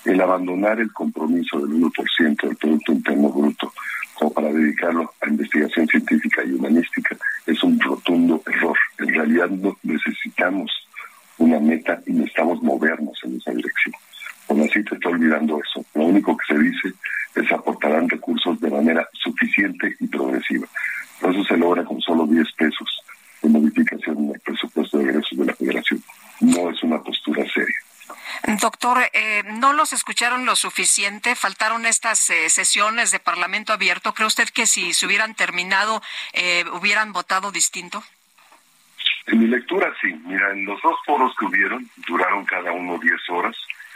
El 0.05 0.21
abandonar 0.21 0.79
el 0.79 0.93
compromiso 0.93 1.59
del 1.59 1.81
1% 1.81 2.41
del 2.47 2.55
Producto 2.55 2.91
Interno 2.91 3.29
Bruto 3.29 3.73
como 4.13 4.31
para 4.31 4.51
dedicarlo 4.51 5.13
a 5.21 5.29
investigación 5.29 5.87
científica 5.87 6.43
y 6.43 6.53
humanística 6.53 7.15
es 7.45 7.63
un 7.63 7.79
rotundo 7.79 8.41
error. 8.47 8.77
En 8.97 9.09
realidad 9.09 9.49
no 9.49 9.77
necesitamos 9.83 10.86
una 11.37 11.59
meta 11.59 12.01
y 12.05 12.13
necesitamos 12.13 12.61
movernos 12.61 13.17
en 13.23 13.37
esa 13.37 13.51
dirección. 13.51 13.93
Con 14.47 14.61
así 14.61 14.83
te 14.83 14.95
está 14.95 15.09
olvidando 15.09 15.59
eso. 15.59 15.85
Lo 15.93 16.05
único 16.05 16.35
que 16.37 16.53
se 16.53 16.59
dice 16.59 16.93
es 17.35 17.51
aportarán 17.51 18.09
recursos 18.09 18.59
de 18.59 18.69
manera 18.69 19.07
suficiente 19.13 19.95
y 19.99 20.07
progresiva. 20.07 20.67
Por 21.19 21.33
eso 21.33 21.43
se 21.43 21.57
logra 21.57 21.83
con 21.83 21.99
solo 22.01 22.25
10 22.25 22.51
pesos 22.53 23.01
de 23.41 23.49
modificación 23.49 24.17
en 24.17 24.31
el 24.33 24.39
presupuesto 24.39 24.97
de 24.97 25.03
ingresos 25.03 25.37
de 25.37 25.45
la 25.45 25.53
Federación. 25.53 26.03
No 26.41 26.69
es 26.69 26.81
una 26.83 27.01
postura 27.01 27.43
seria. 27.53 27.75
Doctor, 28.61 29.09
eh, 29.13 29.43
¿no 29.45 29.73
los 29.73 29.93
escucharon 29.93 30.45
lo 30.45 30.55
suficiente? 30.55 31.35
¿Faltaron 31.35 31.85
estas 31.85 32.29
eh, 32.29 32.49
sesiones 32.49 33.11
de 33.11 33.19
Parlamento 33.19 33.73
abierto? 33.73 34.13
¿Cree 34.13 34.27
usted 34.27 34.47
que 34.49 34.67
si 34.67 34.93
se 34.93 35.05
hubieran 35.05 35.35
terminado 35.35 36.01
eh, 36.33 36.63
hubieran 36.73 37.13
votado 37.13 37.51
distinto? 37.51 38.03
En 39.27 39.39
mi 39.39 39.47
lectura 39.47 39.93
sí. 40.01 40.13
Mira, 40.25 40.51
en 40.51 40.65
los 40.65 40.81
dos 40.81 40.95
foros 41.05 41.35
que 41.37 41.45
hubieron, 41.45 41.87
duraron 42.07 42.45
cada 42.45 42.71
uno 42.71 42.97
10 42.97 43.29
horas 43.29 43.55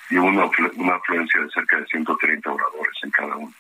y 0.10 0.18
una, 0.18 0.50
una 0.76 0.96
afluencia 0.96 1.42
de 1.42 1.50
cerca 1.50 1.78
de 1.78 1.86
130 1.86 2.52
oradores 2.52 2.98
en 3.02 3.12
cada 3.12 3.38
uno. 3.38 3.54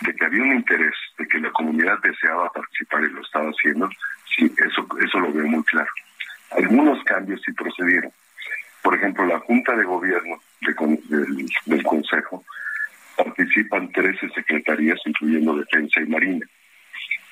De 0.00 0.14
que 0.14 0.24
había 0.24 0.42
un 0.42 0.54
interés, 0.54 0.94
de 1.18 1.28
que 1.28 1.38
la 1.38 1.50
comunidad 1.50 1.98
deseaba 2.02 2.50
participar 2.50 3.04
y 3.04 3.10
lo 3.10 3.20
estaba 3.20 3.50
haciendo, 3.50 3.88
sí, 4.34 4.50
eso, 4.56 4.86
eso 5.04 5.20
lo 5.20 5.32
veo 5.32 5.46
muy 5.46 5.62
claro. 5.64 5.90
Algunos 6.52 7.02
cambios 7.04 7.40
sí 7.44 7.52
procedieron. 7.52 8.10
Por 8.82 8.96
ejemplo, 8.96 9.24
la 9.26 9.38
Junta 9.40 9.76
de 9.76 9.84
Gobierno 9.84 10.40
del, 10.60 11.46
del 11.66 11.82
Consejo 11.84 12.42
participan 13.16 13.92
13 13.92 14.30
secretarías, 14.30 14.98
incluyendo 15.04 15.56
Defensa 15.56 16.00
y 16.00 16.06
Marina. 16.06 16.46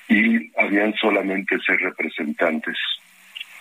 Y 0.07 0.51
habían 0.59 0.93
solamente 0.93 1.57
seis 1.65 1.81
representantes 1.81 2.77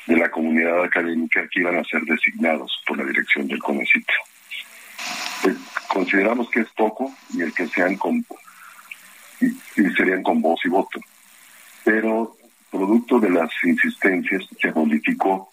de 0.07 0.17
la 0.17 0.31
comunidad 0.31 0.83
académica 0.85 1.47
que 1.49 1.61
iban 1.61 1.77
a 1.77 1.85
ser 1.85 2.03
designados 2.03 2.83
por 2.87 2.99
la 2.99 3.05
dirección 3.05 3.47
del 3.47 3.59
CONECIT. 3.59 4.07
Pues, 5.43 5.57
consideramos 5.89 6.51
que 6.51 6.61
es 6.61 6.69
poco 6.71 7.13
y 7.35 7.43
el 7.43 7.53
que 7.53 7.67
sean 7.69 7.97
con 7.97 8.25
y, 9.41 9.91
serían 9.97 10.23
con 10.23 10.41
voz 10.41 10.61
y 10.65 10.69
voto. 10.69 11.01
Pero 11.85 12.37
producto 12.71 13.19
de 13.19 13.31
las 13.31 13.51
insistencias 13.65 14.45
se 14.61 14.73
modificó 14.73 15.51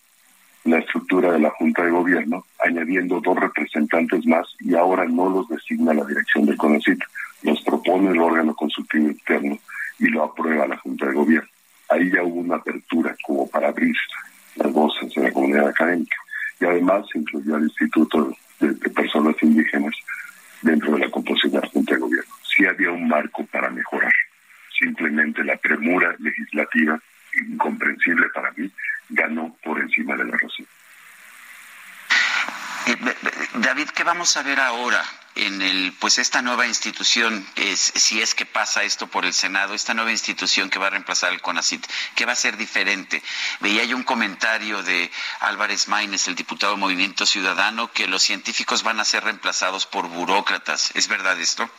la 0.66 0.80
estructura 0.80 1.32
de 1.32 1.40
la 1.40 1.50
Junta 1.52 1.84
de 1.84 1.92
Gobierno, 1.92 2.46
añadiendo 2.60 3.22
dos 3.22 3.40
representantes 3.40 4.26
más 4.26 4.46
y 4.60 4.76
ahora 4.76 5.06
no 5.06 5.30
los 5.30 5.48
designa 5.48 5.94
la 5.94 6.04
dirección 6.04 6.46
del 6.46 6.58
CONECIT, 6.58 7.00
los 7.44 7.62
propone 7.62 8.12
el 8.12 8.20
órgano 8.20 8.54
consultivo 8.54 9.08
interno 9.08 9.58
y 10.00 10.08
lo 10.08 10.24
aprueba 10.24 10.68
la 10.68 10.78
Junta 10.78 11.06
de 11.06 11.14
Gobierno. 11.14 11.50
Ahí 11.90 12.12
ya 12.12 12.22
hubo 12.22 12.42
una 12.42 12.58
apertura 12.58 13.16
como 13.26 13.48
para 13.48 13.70
abrir 13.70 13.96
las 14.58 14.72
voces 14.72 15.14
de 15.14 15.24
la 15.24 15.32
comunidad 15.32 15.70
académica. 15.70 16.18
Y 16.60 16.66
además 16.66 17.06
se 17.12 17.20
incluyó 17.20 17.56
al 17.56 17.64
Instituto 17.64 18.36
de, 18.60 18.74
Personas 18.90 19.36
Indígenas 19.42 19.94
dentro 20.62 20.94
de 20.94 21.00
la 21.00 21.12
composición 21.12 21.54
de 21.54 21.60
la 21.62 21.68
Junta 21.68 21.94
de 21.94 22.02
Gobierno. 22.02 22.34
Sí 22.44 22.66
había 22.66 22.92
un 22.92 23.08
marco 23.08 23.46
para 23.46 23.70
mejorar. 23.70 24.12
Simplemente 24.80 25.44
la 25.44 25.58
premura 25.58 26.16
legislativa, 26.20 27.00
incomprensible 27.48 28.28
para 28.34 28.52
mí, 28.52 28.72
ganó 29.10 29.56
por 29.64 29.80
encima 29.80 30.16
de 30.16 30.26
la 30.26 30.38
razón. 30.38 30.66
Eh, 32.88 32.96
David, 33.56 33.90
¿qué 33.90 34.04
vamos 34.04 34.36
a 34.38 34.44
ver 34.44 34.60
ahora? 34.60 35.04
En 35.38 35.62
el 35.62 35.94
pues 36.00 36.18
esta 36.18 36.42
nueva 36.42 36.68
institución 36.68 37.46
es 37.56 37.80
si 37.80 38.22
es 38.22 38.34
que 38.34 38.46
pasa 38.46 38.84
esto 38.84 39.08
por 39.08 39.26
el 39.26 39.34
Senado 39.34 39.74
esta 39.74 39.94
nueva 39.94 40.12
institución 40.12 40.70
que 40.70 40.80
va 40.80 40.88
a 40.88 40.92
reemplazar 40.92 41.32
el 41.32 41.42
CONACIT 41.42 41.86
qué 42.16 42.26
va 42.26 42.32
a 42.32 42.36
ser 42.36 42.58
diferente. 42.58 43.22
Veía 43.60 43.84
yo 43.86 43.96
un 43.96 44.04
comentario 44.04 44.82
de 44.84 45.10
Álvarez 45.42 45.88
Maínez 45.88 46.28
el 46.28 46.36
diputado 46.36 46.78
Movimiento 46.78 47.26
Ciudadano 47.26 47.92
que 47.92 48.08
los 48.08 48.24
científicos 48.24 48.84
van 48.84 49.00
a 49.00 49.06
ser 49.06 49.24
reemplazados 49.24 49.86
por 49.86 50.08
burócratas. 50.08 50.96
Es 50.96 51.08
verdad 51.08 51.40
esto 51.40 51.70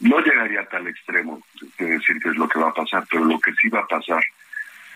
no 0.00 0.18
llegaría 0.20 0.60
a 0.60 0.68
tal 0.68 0.86
extremo 0.86 1.40
de 1.78 1.86
decir 1.86 2.18
que 2.20 2.30
es 2.30 2.36
lo 2.36 2.48
que 2.48 2.58
va 2.58 2.70
a 2.70 2.74
pasar 2.74 3.06
pero 3.10 3.24
lo 3.24 3.38
que 3.38 3.52
sí 3.54 3.68
va 3.68 3.80
a 3.80 3.86
pasar 3.86 4.22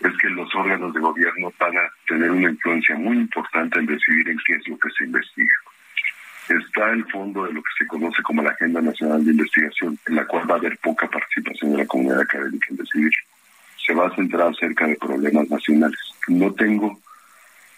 es 0.01 0.17
que 0.17 0.29
los 0.29 0.53
órganos 0.55 0.93
de 0.93 0.99
gobierno 0.99 1.53
van 1.59 1.77
a 1.77 1.91
tener 2.07 2.31
una 2.31 2.49
influencia 2.49 2.95
muy 2.95 3.17
importante 3.17 3.79
en 3.79 3.85
decidir 3.85 4.29
en 4.29 4.37
qué 4.45 4.53
es 4.55 4.67
lo 4.67 4.77
que 4.77 4.89
se 4.97 5.03
investiga 5.03 5.53
está 6.55 6.91
el 6.91 7.05
fondo 7.05 7.45
de 7.45 7.53
lo 7.53 7.61
que 7.61 7.71
se 7.77 7.87
conoce 7.87 8.21
como 8.23 8.41
la 8.41 8.51
Agenda 8.51 8.81
Nacional 8.81 9.23
de 9.23 9.31
Investigación, 9.31 9.97
en 10.07 10.15
la 10.15 10.25
cual 10.25 10.49
va 10.49 10.55
a 10.55 10.57
haber 10.57 10.77
poca 10.79 11.07
participación 11.07 11.71
de 11.71 11.77
la 11.77 11.85
comunidad 11.85 12.21
académica 12.21 12.67
en 12.69 12.77
decidir. 12.77 13.11
Se 13.85 13.93
va 13.93 14.07
a 14.07 14.15
centrar 14.15 14.49
acerca 14.49 14.87
de 14.87 14.95
problemas 14.95 15.49
nacionales. 15.49 15.99
No 16.27 16.53
tengo 16.53 16.99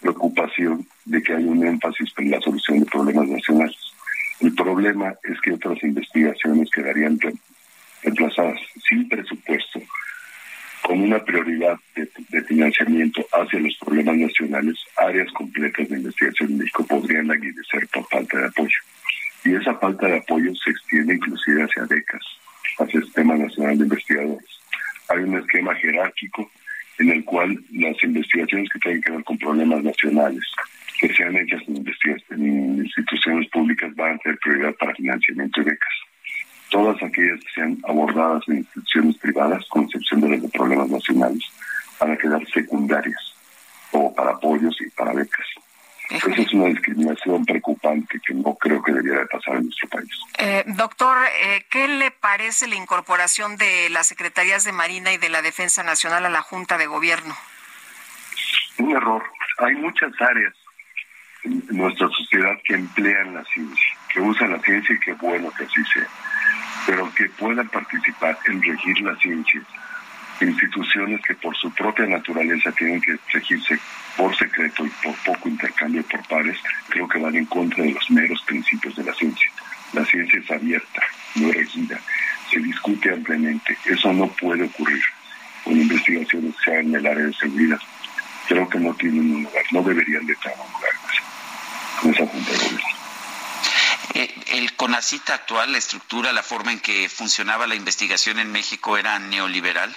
preocupación 0.00 0.86
de 1.04 1.22
que 1.22 1.32
haya 1.32 1.46
un 1.46 1.66
énfasis 1.66 2.12
en 2.18 2.30
la 2.30 2.40
solución 2.40 2.80
de 2.80 2.86
problemas 2.86 3.28
nacionales. 3.28 3.78
El 4.40 4.54
problema 4.54 5.14
es 5.22 5.40
que 5.40 5.52
otras 5.52 5.82
investigaciones 5.82 6.70
quedarían 6.70 7.18
reemplazadas 8.02 8.60
sin 8.88 9.08
presupuesto 9.08 9.80
con 10.82 11.00
una 11.00 11.24
prioridad 11.24 11.78
de, 11.94 12.42
financiamiento 12.42 13.24
hacia 13.32 13.60
los 13.60 13.76
problemas 13.78 14.16
nacionales, 14.16 14.76
áreas 14.96 15.30
completas 15.32 15.88
de 15.88 15.96
investigación 15.96 16.50
en 16.50 16.58
México 16.58 16.86
podrían 16.86 17.30
aguidecer 17.30 17.86
por 17.88 18.06
falta 18.08 18.38
de 18.38 18.46
apoyo. 18.46 18.78
Y 19.44 19.54
esa 19.54 19.74
falta 19.76 20.06
de 20.06 20.18
apoyo 20.18 20.52
se 20.56 20.70
extiende 20.70 21.14
inclusive 21.14 21.62
hacia 21.62 21.84
becas, 21.84 22.22
hacia 22.78 22.98
el 22.98 23.04
Sistema 23.04 23.36
Nacional 23.36 23.78
de 23.78 23.84
Investigadores. 23.84 24.60
Hay 25.08 25.18
un 25.18 25.38
esquema 25.38 25.74
jerárquico 25.76 26.50
en 26.98 27.10
el 27.10 27.24
cual 27.24 27.58
las 27.72 28.02
investigaciones 28.02 28.68
que 28.70 28.78
tienen 28.80 29.02
que 29.02 29.12
ver 29.12 29.24
con 29.24 29.38
problemas 29.38 29.82
nacionales, 29.82 30.44
que 31.00 31.12
sean 31.14 31.36
hechas 31.36 31.62
en, 31.68 31.84
en 32.30 32.78
instituciones 32.78 33.48
públicas, 33.50 33.94
van 33.94 34.14
a 34.14 34.18
ser 34.18 34.38
prioridad 34.38 34.74
para 34.74 34.94
financiamiento 34.94 35.62
de 35.62 35.70
becas 35.70 36.11
todas 36.72 36.96
aquellas 37.02 37.38
que 37.40 37.52
sean 37.54 37.78
abordadas 37.86 38.42
en 38.48 38.58
instituciones 38.58 39.18
privadas, 39.18 39.64
con 39.68 39.84
excepción 39.84 40.22
de 40.22 40.38
de 40.38 40.48
problemas 40.48 40.88
nacionales, 40.88 41.44
van 42.00 42.12
a 42.12 42.16
quedar 42.16 42.44
secundarias, 42.48 43.34
o 43.92 44.12
para 44.12 44.30
apoyos 44.30 44.74
y 44.80 44.88
para 44.90 45.12
becas. 45.12 45.46
Esa 46.08 46.28
es 46.28 46.52
una 46.52 46.66
discriminación 46.66 47.44
preocupante 47.44 48.18
que 48.26 48.34
no 48.34 48.54
creo 48.54 48.82
que 48.82 48.92
debiera 48.92 49.20
de 49.20 49.26
pasar 49.26 49.56
en 49.56 49.64
nuestro 49.64 49.88
país. 49.88 50.10
Eh, 50.38 50.64
doctor, 50.66 51.16
eh, 51.42 51.64
¿qué 51.70 51.88
le 51.88 52.10
parece 52.10 52.66
la 52.66 52.74
incorporación 52.74 53.56
de 53.56 53.88
las 53.90 54.08
Secretarías 54.08 54.64
de 54.64 54.72
Marina 54.72 55.12
y 55.12 55.18
de 55.18 55.28
la 55.28 55.42
Defensa 55.42 55.82
Nacional 55.82 56.24
a 56.26 56.30
la 56.30 56.42
Junta 56.42 56.76
de 56.76 56.86
Gobierno? 56.86 57.34
Un 58.78 58.96
error. 58.96 59.22
Hay 59.58 59.74
muchas 59.74 60.12
áreas 60.20 60.54
en 61.44 61.64
nuestra 61.70 62.08
sociedad 62.08 62.56
que 62.64 62.74
emplean 62.74 63.34
la 63.34 63.44
ciencia, 63.44 63.96
que 64.12 64.20
usan 64.20 64.52
la 64.52 64.60
ciencia 64.60 64.94
y 64.94 65.00
qué 65.00 65.12
bueno 65.14 65.50
que 65.56 65.64
así 65.64 65.84
sea 65.94 66.08
pero 66.86 67.12
que 67.14 67.28
puedan 67.30 67.68
participar 67.68 68.38
en 68.46 68.62
regir 68.62 69.00
la 69.00 69.16
ciencia. 69.16 69.62
Instituciones 70.40 71.20
que 71.22 71.34
por 71.34 71.56
su 71.56 71.70
propia 71.72 72.06
naturaleza 72.06 72.72
tienen 72.72 73.00
que 73.00 73.16
regirse 73.32 73.78
por 74.16 74.36
secreto 74.36 74.84
y 74.84 74.90
por 75.02 75.14
poco 75.24 75.48
intercambio 75.48 76.02
por 76.04 76.26
pares, 76.26 76.58
creo 76.88 77.06
que 77.06 77.18
van 77.18 77.36
en 77.36 77.46
contra 77.46 77.84
de 77.84 77.92
los 77.92 78.10
meros 78.10 78.42
principios 78.42 78.96
de 78.96 79.04
la 79.04 79.14
ciencia. 79.14 79.50
La 79.92 80.04
ciencia 80.04 80.40
es 80.40 80.50
abierta, 80.50 81.02
no 81.36 81.52
regida, 81.52 82.00
se 82.50 82.58
discute 82.58 83.12
ampliamente. 83.12 83.76
Eso 83.84 84.12
no 84.12 84.26
puede 84.28 84.64
ocurrir 84.64 85.02
con 85.64 85.80
investigaciones 85.80 86.54
que 86.64 86.78
en 86.78 86.94
el 86.94 87.06
área 87.06 87.26
de 87.26 87.32
seguridad. 87.34 87.78
Creo 88.48 88.68
que 88.68 88.78
no 88.78 88.92
tienen 88.94 89.36
un 89.36 89.42
lugar, 89.44 89.64
no 89.70 89.82
deberían 89.82 90.26
de 90.26 90.32
estar 90.32 90.52
en 90.52 90.60
un 90.60 90.72
lugar 90.72 90.92
con 92.00 92.10
esa 92.12 92.26
junta 92.26 92.50
de 92.50 92.91
el 94.14 94.74
CONACIT 94.76 95.30
actual, 95.30 95.72
la 95.72 95.78
estructura, 95.78 96.32
la 96.32 96.42
forma 96.42 96.72
en 96.72 96.80
que 96.80 97.08
funcionaba 97.08 97.66
la 97.66 97.74
investigación 97.74 98.38
en 98.38 98.52
México 98.52 98.98
era 98.98 99.18
neoliberal? 99.18 99.94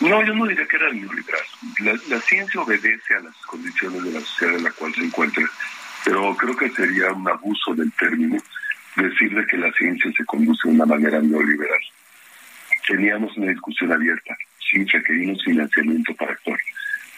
No, 0.00 0.24
yo 0.24 0.34
no 0.34 0.46
diría 0.46 0.66
que 0.66 0.76
era 0.76 0.90
neoliberal. 0.90 1.42
La, 1.80 1.92
la 2.08 2.20
ciencia 2.20 2.60
obedece 2.60 3.14
a 3.14 3.20
las 3.20 3.36
condiciones 3.46 4.02
de 4.02 4.12
la 4.12 4.20
sociedad 4.20 4.56
en 4.56 4.64
la 4.64 4.72
cual 4.72 4.94
se 4.94 5.02
encuentra, 5.02 5.44
pero 6.04 6.36
creo 6.36 6.56
que 6.56 6.70
sería 6.70 7.12
un 7.12 7.28
abuso 7.28 7.74
del 7.74 7.92
término 7.92 8.42
decirle 8.96 9.46
que 9.46 9.56
la 9.56 9.72
ciencia 9.72 10.10
se 10.16 10.24
conduce 10.24 10.68
de 10.68 10.74
una 10.74 10.86
manera 10.86 11.20
neoliberal. 11.20 11.80
Teníamos 12.86 13.36
una 13.36 13.50
discusión 13.52 13.92
abierta, 13.92 14.36
sin 14.70 14.86
requerimos 14.88 15.42
financiamiento 15.44 16.14
para 16.14 16.32
actuar, 16.32 16.58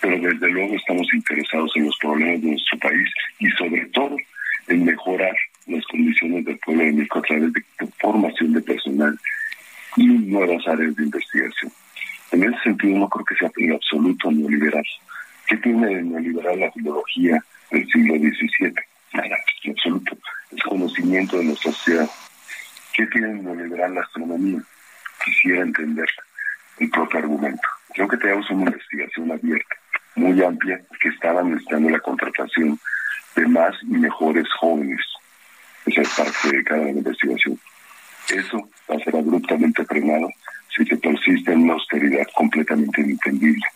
pero 0.01 0.19
desde 0.29 0.51
luego 0.51 0.75
estamos 0.75 1.07
interesados 1.13 1.73
en 1.77 1.87
los 1.87 1.97
problemas 1.99 2.43
de 2.43 2.51
nuestro 2.51 2.79
país 2.79 3.09
y 3.39 3.51
sobre 3.53 3.87
todo 3.87 4.17
en 4.69 4.85
mejorar 4.85 5.35
las 5.67 5.85
condiciones 5.87 6.45
del 6.45 6.59
pueblo 6.59 6.85
de 6.85 6.93
México 6.93 7.19
a 7.19 7.23
través 7.23 7.53
de 7.53 7.63
formación 8.01 8.53
de 8.53 8.63
personal 8.63 9.19
y 9.97 10.07
nuevas 10.07 10.67
áreas 10.67 10.95
de 10.97 11.05
investigación. 11.05 11.73
En 12.33 12.45
ese 12.45 12.63
sentido 12.63 12.99
no 12.99 13.09
creo 13.09 13.25
que 13.25 13.35
sea 13.37 13.51
en 13.57 13.73
absoluto 13.73 14.31
neoliberal. 14.31 14.85
¿Qué 15.47 15.57
tiene 15.59 15.87
de 15.87 16.03
neoliberal 16.03 16.61
la 16.61 16.73
filología 16.73 17.45
del 17.71 17.87
siglo 17.89 18.15
XVII? 18.15 18.75
Nada, 19.13 19.37
en 19.65 19.71
absoluto. 19.73 20.17
Es 20.51 20.63
conocimiento 20.63 21.39
de 21.39 21.45
nuestra 21.45 21.73
sociedad. 21.73 22.09
¿Qué 22.95 23.07
tiene 23.07 23.29
de 23.29 23.43
neoliberal 23.43 23.95
la 23.95 24.01
astronomía? 24.01 24.63
Quisiera 25.25 25.63
entender 25.63 26.09
el 26.79 26.91
propio 26.91 27.19
argumento. 27.19 27.69
Creo 27.95 28.09
que 28.09 28.17
tenemos 28.17 28.51
una 28.51 28.71
investigación 28.71 29.31
abierta, 29.31 29.77
muy 30.15 30.43
amplia, 30.43 30.81
que 31.01 31.09
estaba 31.09 31.43
necesitando 31.43 31.91
la 31.91 32.01
contratación 32.01 32.79
de 33.37 33.47
más 33.47 33.75
y 33.83 33.95
mejores 33.95 34.47
jóvenes. 34.61 35.01
Esa 35.87 36.03
es 36.03 36.09
parte 36.11 36.57
de 36.57 36.65
cada 36.65 36.89
investigación. 36.89 37.59
Eso 38.29 38.69
va 38.91 38.97
a 38.97 39.05
ser 39.05 39.17
abruptamente 39.17 39.85
frenado 39.85 40.29
si 40.75 40.85
se 40.85 40.97
persiste 40.97 41.53
en 41.53 41.63
una 41.63 41.75
austeridad 41.75 42.27
completamente 42.35 43.01
inentendible, 43.01 43.67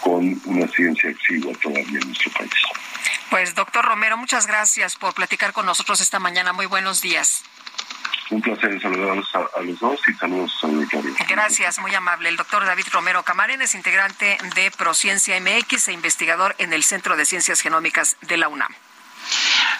con 0.00 0.40
una 0.46 0.66
ciencia 0.68 1.10
exigua 1.10 1.52
todavía 1.62 2.00
en 2.00 2.06
nuestro 2.08 2.32
país. 2.32 2.50
Pues 3.30 3.54
doctor 3.54 3.84
Romero, 3.84 4.16
muchas 4.16 4.46
gracias 4.46 4.96
por 4.96 5.14
platicar 5.14 5.52
con 5.52 5.66
nosotros 5.66 6.00
esta 6.00 6.18
mañana. 6.18 6.52
Muy 6.52 6.66
buenos 6.66 7.00
días. 7.00 7.44
Un 8.30 8.40
placer 8.40 8.80
saludarlos 8.80 9.28
a, 9.34 9.60
los 9.60 9.78
dos 9.80 10.00
y 10.08 10.14
saludos 10.14 10.52
a 10.62 10.66
auditorio. 10.66 11.14
Gracias, 11.28 11.80
muy 11.80 11.94
amable. 11.94 12.28
El 12.28 12.36
doctor 12.36 12.64
David 12.64 12.86
Romero 12.92 13.24
Camarén 13.24 13.60
es 13.60 13.74
integrante 13.74 14.38
de 14.54 14.70
Prociencia 14.70 15.40
MX 15.40 15.88
e 15.88 15.92
investigador 15.92 16.54
en 16.58 16.72
el 16.72 16.84
Centro 16.84 17.16
de 17.16 17.26
Ciencias 17.26 17.60
Genómicas 17.60 18.16
de 18.22 18.36
la 18.36 18.48
UNAM. 18.48 18.72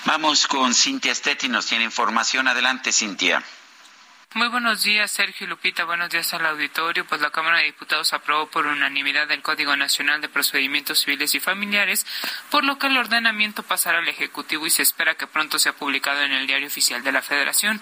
Vamos 0.05 0.47
con 0.47 0.75
Cintia 0.75 1.15
Stetti, 1.15 1.49
nos 1.49 1.67
tiene 1.67 1.85
información. 1.85 2.49
Adelante, 2.49 2.93
Cintia. 2.93 3.43
Muy 4.33 4.47
buenos 4.47 4.85
días, 4.85 5.11
Sergio 5.11 5.49
Lupita. 5.49 5.83
Buenos 5.85 6.09
días 6.09 6.33
al 6.35 6.47
auditorio. 6.47 7.05
Pues 7.05 7.21
la 7.21 7.31
Cámara 7.31 7.59
de 7.59 7.65
Diputados 7.65 8.13
aprobó 8.13 8.47
por 8.47 8.65
unanimidad 8.65 9.29
el 9.33 9.43
Código 9.43 9.75
Nacional 9.75 10.21
de 10.21 10.29
Procedimientos 10.29 11.01
Civiles 11.01 11.35
y 11.35 11.41
Familiares, 11.41 12.07
por 12.49 12.63
lo 12.63 12.79
que 12.79 12.87
el 12.87 12.97
ordenamiento 12.97 13.65
pasará 13.65 13.99
al 13.99 14.09
Ejecutivo 14.09 14.65
y 14.69 14.71
se 14.71 14.83
espera 14.83 15.17
que 15.17 15.27
pronto 15.27 15.59
sea 15.59 15.73
publicado 15.73 16.23
en 16.23 16.31
el 16.31 16.47
Diario 16.47 16.69
Oficial 16.69 17.03
de 17.03 17.11
la 17.11 17.23
Federación. 17.23 17.81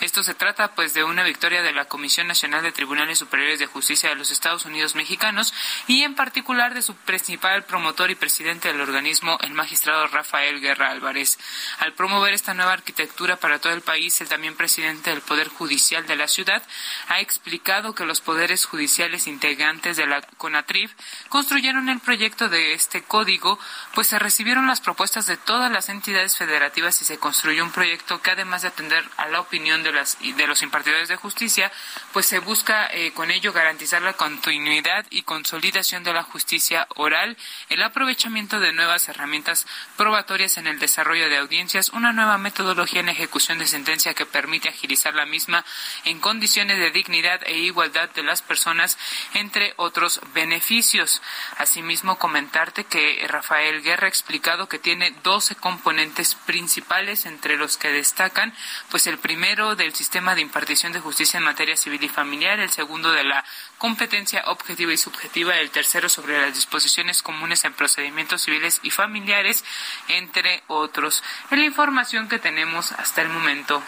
Esto 0.00 0.22
se 0.22 0.34
trata, 0.34 0.72
pues, 0.76 0.94
de 0.94 1.02
una 1.02 1.24
victoria 1.24 1.62
de 1.62 1.72
la 1.72 1.86
Comisión 1.86 2.28
Nacional 2.28 2.62
de 2.62 2.70
Tribunales 2.70 3.18
Superiores 3.18 3.58
de 3.58 3.66
Justicia 3.66 4.08
de 4.08 4.14
los 4.14 4.30
Estados 4.30 4.66
Unidos 4.66 4.94
Mexicanos 4.94 5.52
y, 5.88 6.04
en 6.04 6.14
particular, 6.14 6.74
de 6.74 6.82
su 6.82 6.94
principal 6.94 7.64
promotor 7.64 8.12
y 8.12 8.14
presidente 8.14 8.68
del 8.68 8.80
organismo, 8.80 9.36
el 9.40 9.52
magistrado 9.52 10.06
Rafael 10.06 10.60
Guerra 10.60 10.92
Álvarez. 10.92 11.40
Al 11.80 11.92
promover 11.94 12.34
esta 12.34 12.54
nueva 12.54 12.74
arquitectura 12.74 13.34
para 13.34 13.58
todo 13.58 13.72
el 13.72 13.82
país, 13.82 14.20
el 14.20 14.28
también 14.28 14.54
presidente 14.54 15.10
del 15.10 15.22
Poder 15.22 15.48
Judicial 15.48 15.87
de 15.88 16.16
la 16.16 16.28
ciudad 16.28 16.62
ha 17.08 17.20
explicado 17.20 17.94
que 17.94 18.04
los 18.04 18.20
poderes 18.20 18.66
judiciales 18.66 19.26
integrantes 19.26 19.96
de 19.96 20.06
la 20.06 20.20
CONATRIF 20.20 20.92
construyeron 21.30 21.88
el 21.88 22.00
proyecto 22.00 22.50
de 22.50 22.74
este 22.74 23.02
código, 23.02 23.58
pues 23.94 24.08
se 24.08 24.18
recibieron 24.18 24.66
las 24.66 24.80
propuestas 24.80 25.26
de 25.26 25.38
todas 25.38 25.72
las 25.72 25.88
entidades 25.88 26.36
federativas 26.36 27.00
y 27.00 27.06
se 27.06 27.18
construyó 27.18 27.64
un 27.64 27.72
proyecto 27.72 28.20
que 28.20 28.32
además 28.32 28.62
de 28.62 28.68
atender 28.68 29.02
a 29.16 29.28
la 29.28 29.40
opinión 29.40 29.82
de, 29.82 29.92
las, 29.92 30.18
de 30.20 30.46
los 30.46 30.62
impartidores 30.62 31.08
de 31.08 31.16
justicia, 31.16 31.72
pues 32.12 32.26
se 32.26 32.38
busca 32.38 32.88
eh, 32.92 33.12
con 33.12 33.30
ello 33.30 33.52
garantizar 33.54 34.02
la 34.02 34.12
continuidad 34.12 35.06
y 35.08 35.22
consolidación 35.22 36.04
de 36.04 36.12
la 36.12 36.22
justicia 36.22 36.86
oral, 36.96 37.38
el 37.70 37.82
aprovechamiento 37.82 38.60
de 38.60 38.74
nuevas 38.74 39.08
herramientas 39.08 39.66
probatorias 39.96 40.58
en 40.58 40.66
el 40.66 40.78
desarrollo 40.78 41.30
de 41.30 41.38
audiencias, 41.38 41.90
una 41.90 42.12
nueva 42.12 42.36
metodología 42.36 43.00
en 43.00 43.08
ejecución 43.08 43.58
de 43.58 43.66
sentencia 43.66 44.14
que 44.14 44.26
permite 44.26 44.68
agilizar 44.68 45.14
la 45.14 45.26
misma 45.26 45.64
en 46.04 46.20
condiciones 46.20 46.78
de 46.78 46.90
dignidad 46.90 47.40
e 47.44 47.58
igualdad 47.58 48.10
de 48.10 48.22
las 48.22 48.42
personas, 48.42 48.98
entre 49.34 49.74
otros 49.76 50.20
beneficios. 50.34 51.22
Asimismo, 51.58 52.18
comentarte 52.18 52.84
que 52.84 53.24
Rafael 53.28 53.82
Guerra 53.82 54.06
ha 54.06 54.08
explicado 54.08 54.68
que 54.68 54.78
tiene 54.78 55.12
12 55.22 55.56
componentes 55.56 56.34
principales, 56.34 57.26
entre 57.26 57.56
los 57.56 57.76
que 57.76 57.90
destacan, 57.90 58.54
pues 58.90 59.06
el 59.06 59.18
primero 59.18 59.76
del 59.76 59.94
sistema 59.94 60.34
de 60.34 60.42
impartición 60.42 60.92
de 60.92 61.00
justicia 61.00 61.38
en 61.38 61.44
materia 61.44 61.76
civil 61.76 62.02
y 62.02 62.08
familiar, 62.08 62.60
el 62.60 62.70
segundo 62.70 63.12
de 63.12 63.24
la 63.24 63.44
competencia 63.78 64.42
objetiva 64.46 64.92
y 64.92 64.96
subjetiva, 64.96 65.56
el 65.56 65.70
tercero 65.70 66.08
sobre 66.08 66.40
las 66.40 66.54
disposiciones 66.54 67.22
comunes 67.22 67.64
en 67.64 67.72
procedimientos 67.72 68.42
civiles 68.42 68.80
y 68.82 68.90
familiares, 68.90 69.64
entre 70.08 70.62
otros. 70.66 71.22
Es 71.50 71.58
la 71.58 71.64
información 71.64 72.28
que 72.28 72.38
tenemos 72.38 72.92
hasta 72.92 73.22
el 73.22 73.28
momento. 73.28 73.82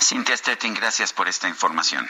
Cintia 0.00 0.36
Stettin, 0.36 0.74
gracias 0.74 1.12
por 1.12 1.28
esta 1.28 1.48
información. 1.48 2.08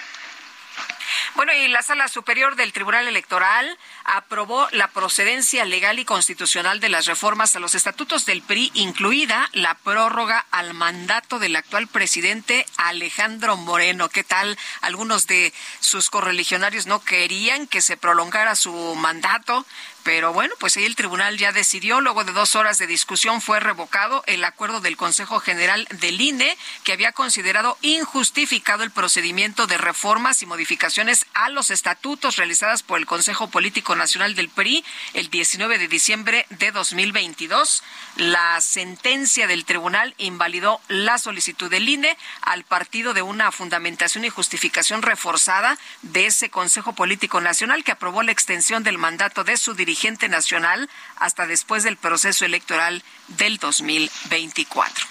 Bueno, 1.34 1.52
y 1.52 1.68
la 1.68 1.82
Sala 1.82 2.08
Superior 2.08 2.56
del 2.56 2.72
Tribunal 2.72 3.06
Electoral 3.06 3.78
aprobó 4.10 4.66
la 4.72 4.88
procedencia 4.88 5.64
legal 5.64 6.00
y 6.00 6.04
constitucional 6.04 6.80
de 6.80 6.88
las 6.88 7.06
reformas 7.06 7.54
a 7.54 7.60
los 7.60 7.76
estatutos 7.76 8.26
del 8.26 8.42
PRI, 8.42 8.72
incluida 8.74 9.48
la 9.52 9.74
prórroga 9.76 10.46
al 10.50 10.74
mandato 10.74 11.38
del 11.38 11.54
actual 11.54 11.86
presidente 11.86 12.66
Alejandro 12.76 13.56
Moreno. 13.56 14.08
¿Qué 14.08 14.24
tal? 14.24 14.58
Algunos 14.80 15.28
de 15.28 15.52
sus 15.78 16.10
correligionarios 16.10 16.86
no 16.86 17.00
querían 17.04 17.68
que 17.68 17.80
se 17.80 17.96
prolongara 17.96 18.56
su 18.56 18.72
mandato, 18.96 19.64
pero 20.02 20.32
bueno, 20.32 20.54
pues 20.58 20.76
ahí 20.76 20.84
el 20.84 20.96
tribunal 20.96 21.36
ya 21.36 21.52
decidió, 21.52 22.00
luego 22.00 22.24
de 22.24 22.32
dos 22.32 22.56
horas 22.56 22.78
de 22.78 22.86
discusión 22.86 23.40
fue 23.40 23.60
revocado 23.60 24.24
el 24.26 24.42
acuerdo 24.44 24.80
del 24.80 24.96
Consejo 24.96 25.40
General 25.40 25.86
del 26.00 26.20
INE, 26.20 26.56
que 26.84 26.92
había 26.92 27.12
considerado 27.12 27.76
injustificado 27.82 28.82
el 28.82 28.90
procedimiento 28.90 29.66
de 29.66 29.78
reformas 29.78 30.42
y 30.42 30.46
modificaciones 30.46 31.26
a 31.34 31.50
los 31.50 31.70
estatutos 31.70 32.36
realizadas 32.36 32.82
por 32.82 32.98
el 32.98 33.06
Consejo 33.06 33.50
Político 33.50 33.94
Nacional 34.00 34.34
del 34.34 34.48
PRI 34.48 34.84
el 35.14 35.28
19 35.28 35.78
de 35.78 35.86
diciembre 35.86 36.46
de 36.48 36.72
2022. 36.72 37.82
La 38.16 38.60
sentencia 38.60 39.46
del 39.46 39.64
tribunal 39.64 40.14
invalidó 40.18 40.80
la 40.88 41.18
solicitud 41.18 41.70
del 41.70 41.88
INE 41.88 42.16
al 42.40 42.64
partido 42.64 43.12
de 43.12 43.22
una 43.22 43.52
fundamentación 43.52 44.24
y 44.24 44.30
justificación 44.30 45.02
reforzada 45.02 45.78
de 46.02 46.26
ese 46.26 46.48
Consejo 46.48 46.94
Político 46.94 47.40
Nacional 47.40 47.84
que 47.84 47.92
aprobó 47.92 48.22
la 48.22 48.32
extensión 48.32 48.82
del 48.82 48.96
mandato 48.96 49.44
de 49.44 49.58
su 49.58 49.74
dirigente 49.74 50.28
nacional 50.28 50.88
hasta 51.16 51.46
después 51.46 51.82
del 51.82 51.98
proceso 51.98 52.44
electoral 52.44 53.02
del 53.28 53.58
2024. 53.58 55.06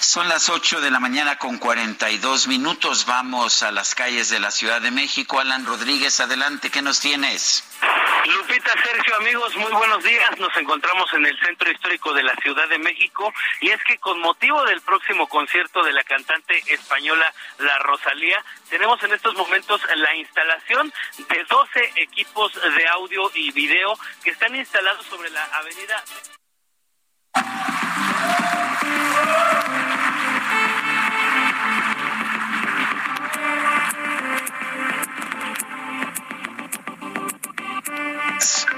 Son 0.00 0.28
las 0.28 0.48
8 0.48 0.80
de 0.80 0.90
la 0.90 1.00
mañana 1.00 1.36
con 1.38 1.58
42 1.58 2.48
minutos. 2.48 3.06
Vamos 3.06 3.62
a 3.62 3.70
las 3.70 3.94
calles 3.94 4.28
de 4.28 4.40
la 4.40 4.50
Ciudad 4.50 4.80
de 4.80 4.90
México. 4.90 5.40
Alan 5.40 5.66
Rodríguez, 5.66 6.20
adelante, 6.20 6.70
¿qué 6.70 6.82
nos 6.82 7.00
tienes? 7.00 7.64
Lupita, 8.26 8.72
Sergio, 8.82 9.16
amigos, 9.16 9.56
muy 9.56 9.70
buenos 9.72 10.02
días. 10.02 10.38
Nos 10.38 10.56
encontramos 10.56 11.12
en 11.14 11.26
el 11.26 11.38
Centro 11.38 11.70
Histórico 11.70 12.12
de 12.12 12.24
la 12.24 12.34
Ciudad 12.36 12.68
de 12.68 12.78
México 12.78 13.32
y 13.60 13.70
es 13.70 13.82
que 13.84 13.98
con 13.98 14.20
motivo 14.20 14.64
del 14.64 14.80
próximo 14.80 15.28
concierto 15.28 15.82
de 15.82 15.92
la 15.92 16.02
cantante 16.02 16.62
española 16.66 17.32
La 17.58 17.78
Rosalía, 17.78 18.42
tenemos 18.68 19.02
en 19.04 19.12
estos 19.12 19.34
momentos 19.34 19.80
la 19.94 20.14
instalación 20.16 20.92
de 21.28 21.44
12 21.44 21.92
equipos 21.96 22.52
de 22.54 22.88
audio 22.88 23.30
y 23.34 23.52
video 23.52 23.96
que 24.24 24.30
están 24.30 24.54
instalados 24.56 25.06
sobre 25.06 25.30
la 25.30 25.44
avenida 25.44 26.02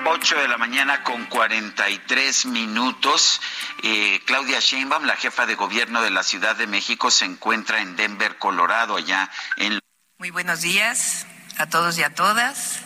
8 0.05 0.41
de 0.41 0.49
la 0.49 0.59
mañana 0.59 1.05
con 1.05 1.27
43 1.27 2.47
minutos. 2.47 3.41
Eh, 3.83 4.21
Claudia 4.25 4.59
Sheinbaum, 4.61 5.05
la 5.05 5.17
jefa 5.17 5.47
de 5.47 5.55
gobierno 5.55 6.03
de 6.03 6.11
la 6.11 6.23
Ciudad 6.23 6.57
de 6.57 6.67
México, 6.67 7.11
se 7.11 7.25
encuentra 7.25 7.81
en 7.81 7.97
Denver, 7.97 8.39
Colorado, 8.39 8.97
allá 8.97 9.31
en... 9.57 9.79
Muy 10.19 10.31
buenos 10.31 10.61
días 10.61 11.27
a 11.59 11.67
todos 11.67 11.99
y 11.99 12.03
a 12.03 12.15
todas. 12.15 12.81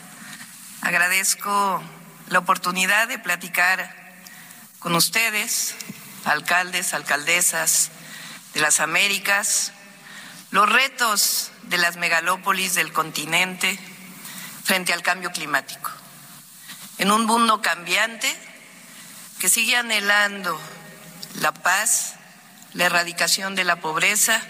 Agradezco 0.81 1.81
la 2.29 2.39
oportunidad 2.39 3.07
de 3.07 3.19
platicar 3.19 3.95
con 4.79 4.95
ustedes, 4.95 5.75
alcaldes, 6.25 6.93
alcaldesas, 6.93 7.91
de 8.53 8.61
las 8.61 8.79
Américas, 8.79 9.73
los 10.51 10.69
retos 10.69 11.51
de 11.63 11.77
las 11.77 11.97
megalópolis 11.97 12.75
del 12.75 12.93
continente 12.93 13.79
frente 14.63 14.93
al 14.93 15.01
cambio 15.01 15.31
climático. 15.31 16.02
En 16.97 17.11
un 17.11 17.25
mundo 17.25 17.61
cambiante 17.61 18.33
que 19.39 19.49
sigue 19.49 19.75
anhelando 19.75 20.59
la 21.41 21.53
paz, 21.53 22.15
la 22.73 22.85
erradicación 22.85 23.55
de 23.55 23.63
la 23.63 23.77
pobreza 23.77 24.41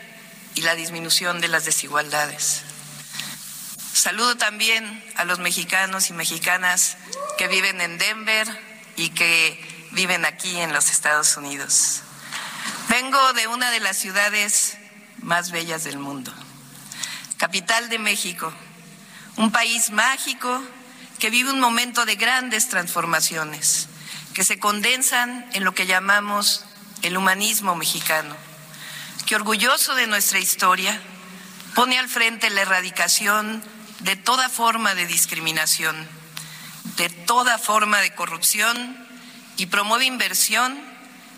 y 0.55 0.61
la 0.61 0.75
disminución 0.75 1.41
de 1.41 1.47
las 1.47 1.65
desigualdades. 1.65 2.63
Saludo 3.93 4.35
también 4.35 5.03
a 5.15 5.23
los 5.23 5.39
mexicanos 5.39 6.09
y 6.09 6.13
mexicanas 6.13 6.97
que 7.37 7.47
viven 7.47 7.79
en 7.79 7.97
Denver 7.97 8.47
y 8.97 9.09
que 9.09 9.89
viven 9.91 10.25
aquí 10.25 10.59
en 10.59 10.73
los 10.73 10.89
Estados 10.89 11.37
Unidos. 11.37 12.01
Vengo 12.89 13.33
de 13.33 13.47
una 13.47 13.71
de 13.71 13.79
las 13.79 13.97
ciudades 13.97 14.77
más 15.19 15.51
bellas 15.51 15.83
del 15.83 15.97
mundo, 15.97 16.33
capital 17.37 17.89
de 17.89 17.99
México, 17.99 18.53
un 19.37 19.51
país 19.51 19.89
mágico 19.91 20.61
que 21.23 21.29
vive 21.29 21.51
un 21.51 21.61
momento 21.61 22.05
de 22.05 22.17
grandes 22.17 22.67
transformaciones 22.67 23.87
que 24.33 24.43
se 24.43 24.59
condensan 24.59 25.49
en 25.53 25.63
lo 25.63 25.73
que 25.73 25.85
llamamos 25.85 26.65
el 27.01 27.15
humanismo 27.15 27.75
mexicano, 27.75 28.35
que 29.25 29.37
orgulloso 29.37 29.95
de 29.95 30.05
nuestra 30.05 30.39
historia 30.39 31.01
pone 31.75 31.97
al 31.97 32.09
frente 32.09 32.49
la 32.49 32.63
erradicación 32.63 33.63
de 33.99 34.17
toda 34.17 34.49
forma 34.49 34.95
de 34.95 35.05
discriminación, 35.05 35.95
de 36.97 37.07
toda 37.07 37.57
forma 37.57 38.01
de 38.01 38.13
corrupción 38.13 39.07
y 39.55 39.67
promueve 39.67 40.03
inversión 40.03 40.77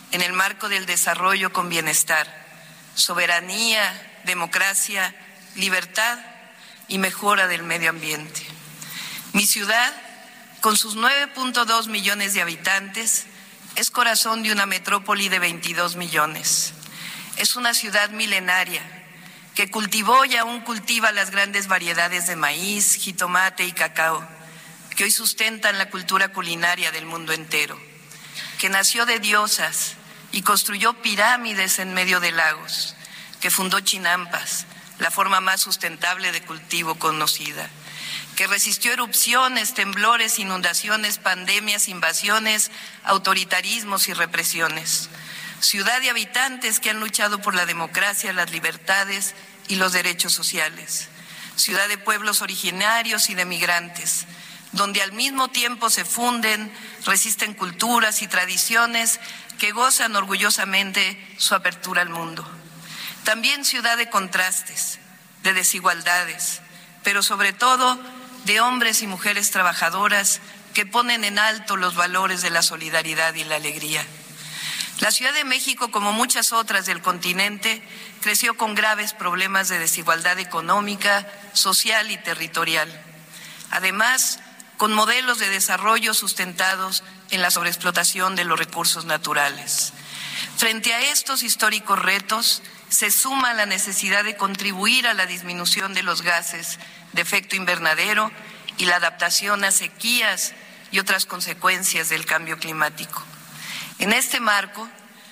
en 0.09 0.23
el 0.23 0.33
marco 0.33 0.67
del 0.67 0.87
desarrollo 0.87 1.53
con 1.53 1.69
bienestar, 1.69 2.25
soberanía, 2.95 4.21
democracia, 4.23 5.13
libertad 5.53 6.17
y 6.87 6.97
mejora 6.97 7.45
del 7.45 7.61
medio 7.61 7.91
ambiente. 7.91 8.54
Mi 9.35 9.45
ciudad, 9.45 9.93
con 10.61 10.77
sus 10.77 10.95
9.2 10.95 11.89
millones 11.89 12.33
de 12.33 12.41
habitantes, 12.41 13.25
es 13.75 13.91
corazón 13.91 14.43
de 14.43 14.53
una 14.53 14.65
metrópoli 14.65 15.27
de 15.27 15.39
22 15.39 15.97
millones. 15.97 16.73
Es 17.35 17.57
una 17.57 17.73
ciudad 17.73 18.11
milenaria 18.11 18.81
que 19.53 19.69
cultivó 19.69 20.23
y 20.23 20.37
aún 20.37 20.61
cultiva 20.61 21.11
las 21.11 21.31
grandes 21.31 21.67
variedades 21.67 22.27
de 22.27 22.37
maíz, 22.37 22.95
jitomate 22.95 23.65
y 23.65 23.73
cacao, 23.73 24.25
que 24.95 25.03
hoy 25.03 25.11
sustentan 25.11 25.77
la 25.77 25.89
cultura 25.89 26.29
culinaria 26.29 26.93
del 26.93 27.05
mundo 27.05 27.33
entero, 27.33 27.77
que 28.57 28.69
nació 28.69 29.05
de 29.05 29.19
diosas 29.19 29.95
y 30.31 30.43
construyó 30.43 30.93
pirámides 31.01 31.79
en 31.79 31.93
medio 31.93 32.21
de 32.21 32.31
lagos, 32.31 32.95
que 33.41 33.51
fundó 33.51 33.81
chinampas, 33.81 34.65
la 34.99 35.11
forma 35.11 35.41
más 35.41 35.59
sustentable 35.59 36.31
de 36.31 36.41
cultivo 36.41 36.95
conocida, 36.95 37.69
que 38.35 38.47
resistió 38.47 38.91
erupciones, 38.91 39.73
temblores, 39.73 40.39
inundaciones, 40.39 41.17
pandemias, 41.17 41.87
invasiones, 41.87 42.71
autoritarismos 43.03 44.07
y 44.07 44.13
represiones 44.13 45.09
ciudad 45.65 45.99
de 46.01 46.09
habitantes 46.09 46.79
que 46.79 46.89
han 46.89 46.99
luchado 46.99 47.41
por 47.41 47.55
la 47.55 47.65
democracia, 47.65 48.33
las 48.33 48.51
libertades 48.51 49.33
y 49.67 49.75
los 49.75 49.93
derechos 49.93 50.33
sociales, 50.33 51.07
ciudad 51.55 51.87
de 51.87 51.97
pueblos 51.97 52.41
originarios 52.41 53.29
y 53.29 53.35
de 53.35 53.45
migrantes, 53.45 54.25
donde 54.73 55.01
al 55.01 55.13
mismo 55.13 55.49
tiempo 55.49 55.89
se 55.89 56.05
funden, 56.05 56.71
resisten 57.05 57.53
culturas 57.53 58.21
y 58.21 58.27
tradiciones 58.27 59.19
que 59.57 59.71
gozan 59.71 60.15
orgullosamente 60.15 61.35
su 61.37 61.55
apertura 61.55 62.01
al 62.01 62.09
mundo. 62.09 62.47
También 63.23 63.65
ciudad 63.65 63.97
de 63.97 64.09
contrastes, 64.09 64.99
de 65.43 65.53
desigualdades, 65.53 66.61
pero 67.03 67.23
sobre 67.23 67.53
todo 67.53 67.99
de 68.45 68.61
hombres 68.61 69.01
y 69.01 69.07
mujeres 69.07 69.51
trabajadoras 69.51 70.39
que 70.73 70.85
ponen 70.85 71.23
en 71.23 71.39
alto 71.39 71.77
los 71.77 71.95
valores 71.95 72.41
de 72.41 72.49
la 72.49 72.61
solidaridad 72.61 73.33
y 73.33 73.43
la 73.43 73.55
alegría. 73.55 74.05
La 74.99 75.11
Ciudad 75.11 75.33
de 75.33 75.43
México, 75.43 75.91
como 75.91 76.13
muchas 76.13 76.53
otras 76.53 76.85
del 76.85 77.01
continente, 77.01 77.81
creció 78.21 78.55
con 78.55 78.75
graves 78.75 79.13
problemas 79.13 79.67
de 79.67 79.79
desigualdad 79.79 80.39
económica, 80.39 81.27
social 81.53 82.11
y 82.11 82.17
territorial. 82.17 82.89
Además, 83.71 84.39
con 84.77 84.93
modelos 84.93 85.39
de 85.39 85.49
desarrollo 85.49 86.13
sustentados 86.13 87.03
en 87.31 87.41
la 87.41 87.51
sobreexplotación 87.51 88.35
de 88.35 88.45
los 88.45 88.59
recursos 88.59 89.05
naturales. 89.05 89.93
Frente 90.57 90.93
a 90.93 91.11
estos 91.11 91.43
históricos 91.43 91.99
retos, 91.99 92.61
se 92.89 93.11
suma 93.11 93.53
la 93.53 93.65
necesidad 93.65 94.23
de 94.23 94.37
contribuir 94.37 95.07
a 95.07 95.13
la 95.13 95.25
disminución 95.25 95.93
de 95.93 96.03
los 96.03 96.21
gases 96.21 96.79
de 97.15 97.21
efecto 97.21 97.55
invernadero 97.55 98.31
y 98.77 98.85
la 98.85 98.97
adaptación 98.97 99.63
a 99.63 99.71
sequías 99.71 100.53
y 100.91 100.99
otras 100.99 101.25
consecuencias 101.25 102.09
del 102.09 102.25
cambio 102.25 102.59
climático. 102.59 103.23
En 103.99 104.13
este 104.13 104.39
marco, 104.39 104.87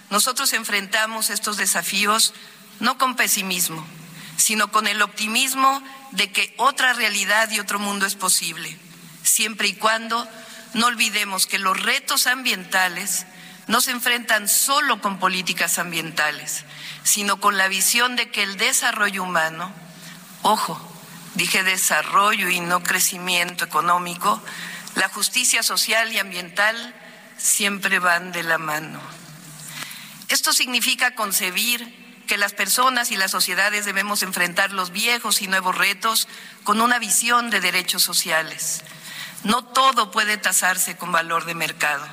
nosotros 0.09 0.53
enfrentamos 0.53 1.29
estos 1.29 1.57
desafíos 1.57 2.33
no 2.79 2.97
con 2.97 3.15
pesimismo, 3.15 3.85
sino 4.37 4.71
con 4.71 4.87
el 4.87 5.01
optimismo 5.01 5.83
de 6.11 6.31
que 6.31 6.53
otra 6.57 6.93
realidad 6.93 7.51
y 7.51 7.59
otro 7.59 7.79
mundo 7.79 8.05
es 8.05 8.15
posible, 8.15 8.77
siempre 9.21 9.67
y 9.67 9.73
cuando 9.73 10.27
no 10.73 10.87
olvidemos 10.87 11.47
que 11.47 11.59
los 11.59 11.79
retos 11.79 12.27
ambientales 12.27 13.25
no 13.67 13.81
se 13.81 13.91
enfrentan 13.91 14.47
solo 14.47 15.01
con 15.01 15.19
políticas 15.19 15.79
ambientales, 15.79 16.63
sino 17.03 17.39
con 17.39 17.57
la 17.57 17.67
visión 17.67 18.15
de 18.15 18.29
que 18.29 18.43
el 18.43 18.57
desarrollo 18.57 19.23
humano, 19.23 19.71
ojo, 20.41 20.92
dije 21.35 21.63
desarrollo 21.63 22.49
y 22.49 22.59
no 22.59 22.83
crecimiento 22.83 23.65
económico, 23.65 24.41
la 24.95 25.09
justicia 25.09 25.63
social 25.63 26.11
y 26.11 26.19
ambiental 26.19 26.95
siempre 27.37 27.99
van 27.99 28.31
de 28.31 28.43
la 28.43 28.57
mano. 28.57 28.99
Esto 30.29 30.53
significa 30.53 31.15
concebir 31.15 32.03
que 32.27 32.37
las 32.37 32.53
personas 32.53 33.11
y 33.11 33.17
las 33.17 33.31
sociedades 33.31 33.85
debemos 33.85 34.23
enfrentar 34.23 34.71
los 34.71 34.91
viejos 34.91 35.41
y 35.41 35.47
nuevos 35.47 35.77
retos 35.77 36.27
con 36.63 36.81
una 36.81 36.99
visión 36.99 37.49
de 37.49 37.59
derechos 37.59 38.03
sociales. 38.03 38.81
No 39.43 39.65
todo 39.65 40.11
puede 40.11 40.37
tasarse 40.37 40.95
con 40.95 41.11
valor 41.11 41.45
de 41.45 41.53
mercado. 41.53 42.07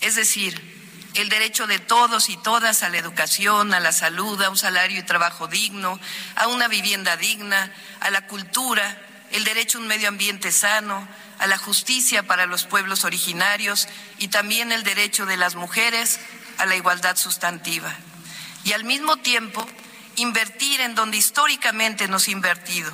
Es 0.00 0.14
decir, 0.14 0.75
el 1.16 1.28
derecho 1.28 1.66
de 1.66 1.78
todos 1.78 2.28
y 2.28 2.36
todas 2.36 2.82
a 2.82 2.88
la 2.88 2.98
educación, 2.98 3.72
a 3.74 3.80
la 3.80 3.92
salud, 3.92 4.40
a 4.42 4.50
un 4.50 4.58
salario 4.58 4.98
y 4.98 5.02
trabajo 5.02 5.46
digno, 5.46 5.98
a 6.34 6.48
una 6.48 6.68
vivienda 6.68 7.16
digna, 7.16 7.72
a 8.00 8.10
la 8.10 8.26
cultura, 8.26 9.00
el 9.32 9.44
derecho 9.44 9.78
a 9.78 9.80
un 9.80 9.88
medio 9.88 10.08
ambiente 10.08 10.52
sano, 10.52 11.08
a 11.38 11.46
la 11.46 11.58
justicia 11.58 12.22
para 12.22 12.46
los 12.46 12.64
pueblos 12.64 13.04
originarios 13.04 13.88
y 14.18 14.28
también 14.28 14.72
el 14.72 14.82
derecho 14.82 15.26
de 15.26 15.36
las 15.36 15.54
mujeres 15.54 16.20
a 16.58 16.66
la 16.66 16.76
igualdad 16.76 17.16
sustantiva. 17.16 17.94
Y 18.64 18.72
al 18.72 18.84
mismo 18.84 19.16
tiempo, 19.18 19.66
invertir 20.16 20.80
en 20.80 20.94
donde 20.94 21.16
históricamente 21.16 22.08
nos 22.08 22.28
ha 22.28 22.32
invertido, 22.32 22.92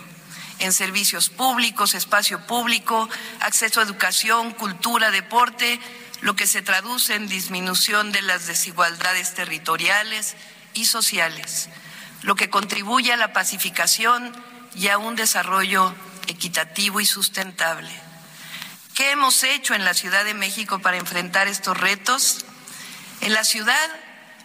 en 0.59 0.73
servicios 0.73 1.29
públicos, 1.29 1.95
espacio 1.95 2.47
público, 2.47 3.09
acceso 3.41 3.81
a 3.81 3.85
educación, 3.85 4.53
cultura, 4.53 5.11
deporte, 5.11 5.81
lo 6.23 6.37
que 6.37 6.47
se 6.47 6.63
traduce 6.63 7.15
en 7.15 7.29
disminución 7.29 8.13
de 8.13 8.23
las 8.23 8.47
desigualdades 8.47 9.35
territoriales 9.35 10.37
y 10.73 10.87
sociales, 10.87 11.69
lo 12.23 12.37
que 12.37 12.49
contribuye 12.49 13.13
a 13.13 13.17
la 13.17 13.33
pacificación 13.33 14.33
y 14.75 14.89
a 14.89 14.99
un 14.99 15.17
desarrollo 15.17 15.95
equitativo 16.29 17.01
y 17.01 17.07
sustentable. 17.07 17.91
¿Qué 18.95 19.11
hemos 19.11 19.43
hecho 19.43 19.75
en 19.75 19.85
la 19.85 19.95
Ciudad 19.95 20.25
de 20.25 20.35
México 20.35 20.79
para 20.79 20.97
enfrentar 20.97 21.49
estos 21.49 21.77
retos? 21.77 22.45
En 23.21 23.33
la 23.33 23.43
ciudad, 23.43 23.91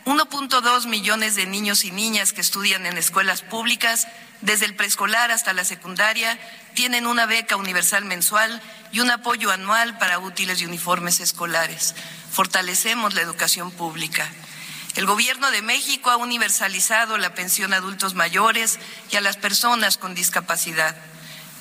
1.2 0.06 0.88
millones 0.88 1.36
de 1.36 1.46
niños 1.46 1.84
y 1.84 1.92
niñas 1.92 2.34
que 2.34 2.42
estudian 2.42 2.86
en 2.88 2.98
escuelas 2.98 3.42
públicas, 3.42 4.08
desde 4.42 4.66
el 4.66 4.76
preescolar 4.76 5.32
hasta 5.32 5.54
la 5.54 5.66
secundaria, 5.66 6.40
tienen 6.74 7.06
una 7.06 7.26
beca 7.26 7.56
universal 7.56 8.06
mensual 8.06 8.62
y 8.92 9.00
un 9.00 9.12
apoyo 9.12 9.52
anual 9.52 9.98
para 9.98 10.20
útiles 10.20 10.62
y 10.62 10.66
uniformes 10.66 11.20
escolares. 11.20 11.96
Fortalecemos 12.32 13.14
la 13.14 13.22
educación 13.22 13.72
pública. 13.72 14.30
El 14.96 15.06
Gobierno 15.06 15.52
de 15.52 15.62
México 15.62 16.10
ha 16.10 16.18
universalizado 16.18 17.18
la 17.18 17.34
pensión 17.34 17.74
a 17.74 17.78
adultos 17.78 18.16
mayores 18.16 18.80
y 19.12 19.16
a 19.16 19.22
las 19.22 19.38
personas 19.38 19.98
con 19.98 20.16
discapacidad. 20.16 20.96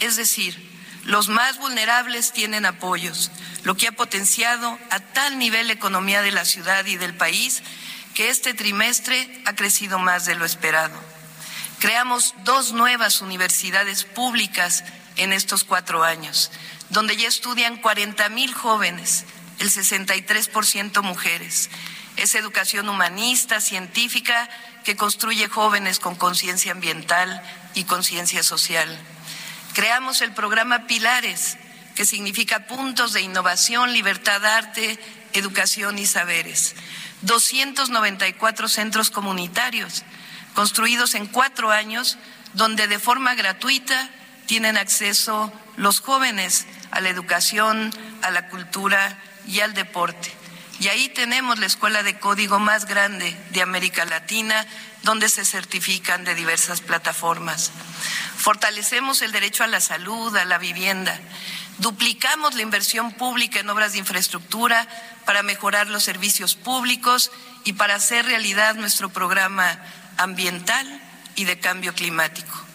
Es 0.00 0.16
decir, 0.16 0.74
los 1.04 1.28
más 1.28 1.58
vulnerables 1.58 2.32
tienen 2.32 2.66
apoyos, 2.66 3.30
lo 3.62 3.76
que 3.76 3.88
ha 3.88 3.92
potenciado 3.92 4.78
a 4.90 5.00
tal 5.00 5.38
nivel 5.38 5.68
la 5.68 5.74
economía 5.74 6.22
de 6.22 6.32
la 6.32 6.44
ciudad 6.44 6.84
y 6.86 6.96
del 6.96 7.14
país 7.14 7.62
que 8.14 8.30
este 8.30 8.54
trimestre 8.54 9.42
ha 9.44 9.54
crecido 9.54 9.98
más 9.98 10.24
de 10.24 10.34
lo 10.34 10.44
esperado. 10.44 10.98
Creamos 11.78 12.34
dos 12.44 12.72
nuevas 12.72 13.20
universidades 13.20 14.04
públicas 14.04 14.82
en 15.16 15.32
estos 15.32 15.62
cuatro 15.64 16.02
años, 16.02 16.50
donde 16.90 17.16
ya 17.16 17.28
estudian 17.28 17.76
40 17.76 18.28
mil 18.30 18.54
jóvenes, 18.54 19.24
el 19.58 19.70
63% 19.70 21.02
mujeres, 21.02 21.70
Es 22.16 22.34
educación 22.34 22.88
humanista, 22.88 23.60
científica, 23.60 24.48
que 24.84 24.96
construye 24.96 25.48
jóvenes 25.48 25.98
con 25.98 26.16
conciencia 26.16 26.72
ambiental 26.72 27.42
y 27.74 27.84
conciencia 27.84 28.42
social. 28.42 28.88
Creamos 29.74 30.22
el 30.22 30.32
programa 30.32 30.86
Pilares, 30.86 31.58
que 31.94 32.06
significa 32.06 32.66
puntos 32.66 33.12
de 33.12 33.20
innovación, 33.20 33.92
libertad, 33.92 34.42
arte, 34.46 34.98
educación 35.34 35.98
y 35.98 36.06
saberes. 36.06 36.74
294 37.20 38.68
centros 38.68 39.10
comunitarios 39.10 40.02
construidos 40.54 41.14
en 41.14 41.26
cuatro 41.26 41.70
años, 41.70 42.16
donde 42.54 42.88
de 42.88 42.98
forma 42.98 43.34
gratuita 43.34 44.08
tienen 44.46 44.78
acceso 44.78 45.52
los 45.76 46.00
jóvenes 46.00 46.66
a 46.96 47.00
la 47.02 47.10
educación, 47.10 47.92
a 48.22 48.30
la 48.30 48.48
cultura 48.48 49.18
y 49.46 49.60
al 49.60 49.74
deporte. 49.74 50.32
Y 50.80 50.88
ahí 50.88 51.08
tenemos 51.10 51.58
la 51.58 51.66
escuela 51.66 52.02
de 52.02 52.18
código 52.18 52.58
más 52.58 52.86
grande 52.86 53.36
de 53.50 53.62
América 53.62 54.04
Latina, 54.06 54.66
donde 55.02 55.28
se 55.28 55.44
certifican 55.44 56.24
de 56.24 56.34
diversas 56.34 56.80
plataformas. 56.80 57.70
Fortalecemos 58.38 59.20
el 59.20 59.32
derecho 59.32 59.62
a 59.62 59.66
la 59.68 59.80
salud, 59.80 60.34
a 60.36 60.44
la 60.46 60.58
vivienda. 60.58 61.18
Duplicamos 61.78 62.54
la 62.54 62.62
inversión 62.62 63.12
pública 63.12 63.60
en 63.60 63.68
obras 63.68 63.92
de 63.92 63.98
infraestructura 63.98 64.88
para 65.26 65.42
mejorar 65.42 65.88
los 65.88 66.02
servicios 66.02 66.54
públicos 66.54 67.30
y 67.64 67.74
para 67.74 67.96
hacer 67.96 68.24
realidad 68.24 68.74
nuestro 68.74 69.10
programa 69.10 69.78
ambiental 70.16 71.02
y 71.34 71.44
de 71.44 71.58
cambio 71.58 71.94
climático. 71.94 72.65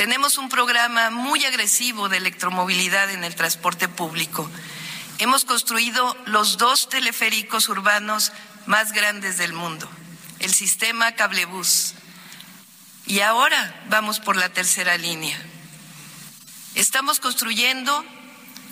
Tenemos 0.00 0.38
un 0.38 0.48
programa 0.48 1.10
muy 1.10 1.44
agresivo 1.44 2.08
de 2.08 2.16
electromovilidad 2.16 3.10
en 3.10 3.22
el 3.22 3.34
transporte 3.34 3.86
público. 3.86 4.50
Hemos 5.18 5.44
construido 5.44 6.16
los 6.24 6.56
dos 6.56 6.88
teleféricos 6.88 7.68
urbanos 7.68 8.32
más 8.64 8.92
grandes 8.92 9.36
del 9.36 9.52
mundo, 9.52 9.86
el 10.38 10.54
sistema 10.54 11.12
cablebús. 11.12 11.92
Y 13.04 13.20
ahora 13.20 13.84
vamos 13.90 14.20
por 14.20 14.38
la 14.38 14.48
tercera 14.48 14.96
línea. 14.96 15.38
Estamos 16.74 17.20
construyendo 17.20 18.02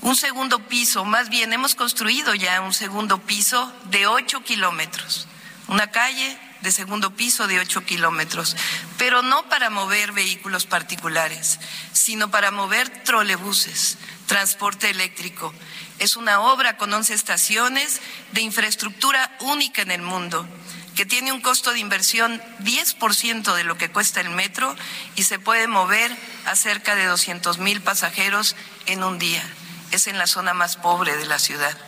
un 0.01 0.17
segundo 0.17 0.61
piso, 0.61 1.05
más 1.05 1.29
bien 1.29 1.53
hemos 1.53 1.75
construido 1.75 2.35
ya 2.35 2.63
un 2.63 2.73
segundo 2.73 3.21
piso 3.21 3.71
de 3.91 4.07
ocho 4.07 4.43
kilómetros, 4.45 5.29
una 5.67 5.91
calle 5.91 6.39
de 6.63 6.73
segundo 6.73 7.15
piso 7.15 7.47
de 7.47 7.61
ocho 7.61 7.85
kilómetros, 7.85 8.57
pero 8.97 9.23
no 9.23 9.49
para 9.49 9.71
mover 9.71 10.13
vehículos 10.13 10.67
particulares, 10.67 11.59
sino 11.93 12.31
para 12.31 12.51
mover 12.51 13.05
trolebuses, 13.05 13.99
transporte 14.27 14.91
eléctrico. 14.91 15.55
Es 15.99 16.17
una 16.17 16.41
obra 16.41 16.77
con 16.77 16.93
once 16.93 17.15
estaciones 17.15 18.01
de 18.33 18.43
infraestructura 18.43 19.37
única 19.41 19.83
en 19.83 19.91
el 19.91 20.03
mundo 20.03 20.47
que 20.95 21.07
tiene 21.07 21.31
un 21.31 21.41
costo 21.41 21.73
de 21.73 21.79
inversión 21.79 22.43
10% 22.65 23.55
de 23.55 23.63
lo 23.63 23.79
que 23.79 23.89
cuesta 23.89 24.21
el 24.21 24.31
metro 24.31 24.75
y 25.15 25.23
se 25.23 25.39
puede 25.39 25.69
mover 25.69 26.11
a 26.45 26.57
cerca 26.57 26.97
de 26.97 27.07
200 27.07 27.59
mil 27.59 27.81
pasajeros 27.81 28.57
en 28.87 29.05
un 29.05 29.17
día. 29.17 29.45
Es 29.93 30.09
en 30.09 30.19
la 30.19 30.27
zona 30.27 30.55
más 30.55 30.75
pobre 30.75 31.17
de 31.17 31.27
la 31.27 31.39
ciudad. 31.39 31.79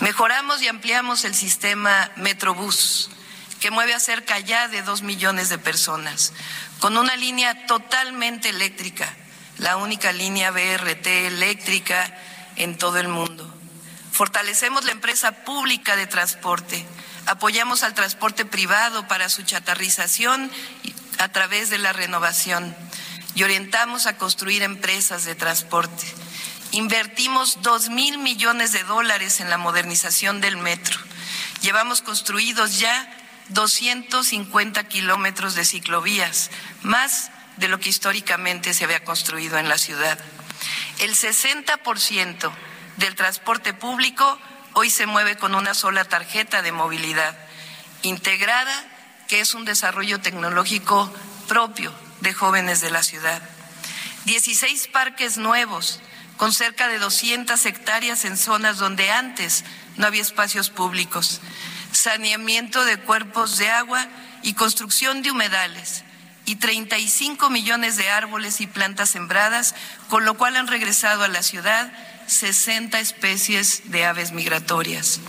Mejoramos 0.00 0.62
y 0.62 0.68
ampliamos 0.68 1.26
el 1.26 1.34
sistema 1.34 2.10
Metrobús 2.16 3.10
que 3.60 3.70
mueve 3.70 3.94
a 3.94 4.00
cerca 4.00 4.38
ya 4.40 4.68
de 4.68 4.82
dos 4.82 5.02
millones 5.02 5.50
de 5.50 5.58
personas, 5.58 6.32
con 6.80 6.96
una 6.96 7.14
línea 7.16 7.66
totalmente 7.66 8.48
eléctrica, 8.48 9.14
la 9.58 9.76
única 9.76 10.12
línea 10.12 10.50
BRT 10.50 11.06
eléctrica 11.06 12.16
en 12.56 12.78
todo 12.78 12.98
el 12.98 13.08
mundo. 13.08 13.46
Fortalecemos 14.12 14.84
la 14.84 14.92
empresa 14.92 15.44
pública 15.44 15.94
de 15.94 16.06
transporte, 16.06 16.84
apoyamos 17.26 17.82
al 17.82 17.94
transporte 17.94 18.46
privado 18.46 19.06
para 19.06 19.28
su 19.28 19.42
chatarrización 19.42 20.50
a 21.18 21.28
través 21.28 21.68
de 21.68 21.78
la 21.78 21.92
renovación 21.92 22.74
y 23.34 23.42
orientamos 23.42 24.06
a 24.06 24.16
construir 24.16 24.62
empresas 24.62 25.26
de 25.26 25.34
transporte. 25.34 26.06
Invertimos 26.72 27.58
dos 27.62 27.90
mil 27.90 28.18
millones 28.18 28.72
de 28.72 28.84
dólares 28.84 29.40
en 29.40 29.50
la 29.50 29.58
modernización 29.58 30.40
del 30.40 30.56
metro. 30.56 30.98
Llevamos 31.60 32.00
construidos 32.00 32.78
ya 32.78 33.19
250 33.50 34.84
kilómetros 34.84 35.54
de 35.54 35.64
ciclovías, 35.64 36.50
más 36.82 37.30
de 37.56 37.68
lo 37.68 37.78
que 37.78 37.88
históricamente 37.88 38.74
se 38.74 38.84
había 38.84 39.04
construido 39.04 39.58
en 39.58 39.68
la 39.68 39.78
ciudad. 39.78 40.18
El 40.98 41.14
60% 41.14 42.50
del 42.96 43.14
transporte 43.14 43.74
público 43.74 44.38
hoy 44.74 44.90
se 44.90 45.06
mueve 45.06 45.36
con 45.36 45.54
una 45.54 45.74
sola 45.74 46.04
tarjeta 46.04 46.62
de 46.62 46.72
movilidad 46.72 47.36
integrada, 48.02 48.72
que 49.28 49.40
es 49.40 49.54
un 49.54 49.64
desarrollo 49.64 50.20
tecnológico 50.20 51.12
propio 51.48 51.92
de 52.20 52.32
jóvenes 52.32 52.80
de 52.80 52.90
la 52.90 53.02
ciudad. 53.02 53.42
16 54.24 54.88
parques 54.88 55.38
nuevos 55.38 56.00
con 56.36 56.52
cerca 56.52 56.88
de 56.88 56.98
200 56.98 57.64
hectáreas 57.66 58.24
en 58.24 58.36
zonas 58.36 58.78
donde 58.78 59.10
antes 59.10 59.64
no 59.96 60.06
había 60.06 60.22
espacios 60.22 60.70
públicos 60.70 61.40
saneamiento 61.92 62.84
de 62.84 62.98
cuerpos 62.98 63.58
de 63.58 63.70
agua 63.70 64.06
y 64.42 64.54
construcción 64.54 65.22
de 65.22 65.30
humedales 65.30 66.04
y 66.46 66.56
35 66.56 67.50
millones 67.50 67.96
de 67.96 68.10
árboles 68.10 68.60
y 68.60 68.66
plantas 68.66 69.10
sembradas, 69.10 69.74
con 70.08 70.24
lo 70.24 70.34
cual 70.34 70.56
han 70.56 70.66
regresado 70.66 71.22
a 71.22 71.28
la 71.28 71.42
ciudad 71.42 71.92
60 72.26 72.98
especies 73.00 73.90
de 73.90 74.04
aves 74.04 74.32
migratorias. 74.32 75.20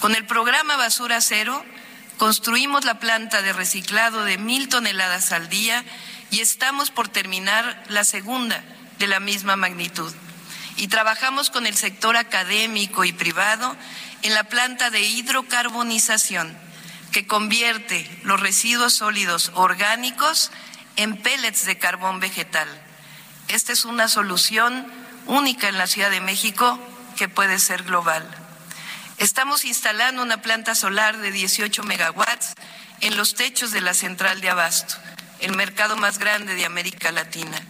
Con 0.00 0.14
el 0.14 0.26
programa 0.26 0.76
Basura 0.76 1.20
Cero, 1.20 1.64
construimos 2.18 2.84
la 2.84 2.98
planta 2.98 3.42
de 3.42 3.52
reciclado 3.52 4.24
de 4.24 4.38
mil 4.38 4.68
toneladas 4.68 5.32
al 5.32 5.48
día 5.48 5.84
y 6.30 6.40
estamos 6.40 6.90
por 6.90 7.08
terminar 7.08 7.84
la 7.88 8.04
segunda 8.04 8.62
de 8.98 9.06
la 9.06 9.20
misma 9.20 9.56
magnitud. 9.56 10.12
Y 10.76 10.88
trabajamos 10.88 11.50
con 11.50 11.66
el 11.66 11.76
sector 11.76 12.16
académico 12.16 13.04
y 13.04 13.12
privado 13.12 13.74
en 14.26 14.34
la 14.34 14.44
planta 14.44 14.90
de 14.90 15.02
hidrocarbonización 15.02 16.58
que 17.12 17.28
convierte 17.28 18.10
los 18.24 18.40
residuos 18.40 18.94
sólidos 18.94 19.52
orgánicos 19.54 20.50
en 20.96 21.16
pellets 21.16 21.64
de 21.64 21.78
carbón 21.78 22.18
vegetal. 22.18 22.68
Esta 23.46 23.72
es 23.72 23.84
una 23.84 24.08
solución 24.08 24.84
única 25.26 25.68
en 25.68 25.78
la 25.78 25.86
Ciudad 25.86 26.10
de 26.10 26.20
México 26.20 26.76
que 27.16 27.28
puede 27.28 27.60
ser 27.60 27.84
global. 27.84 28.28
Estamos 29.18 29.64
instalando 29.64 30.22
una 30.22 30.42
planta 30.42 30.74
solar 30.74 31.18
de 31.18 31.30
18 31.30 31.84
megawatts 31.84 32.54
en 33.02 33.16
los 33.16 33.36
techos 33.36 33.70
de 33.70 33.80
la 33.80 33.94
central 33.94 34.40
de 34.40 34.50
Abasto, 34.50 34.96
el 35.38 35.54
mercado 35.54 35.96
más 35.96 36.18
grande 36.18 36.56
de 36.56 36.66
América 36.66 37.12
Latina. 37.12 37.62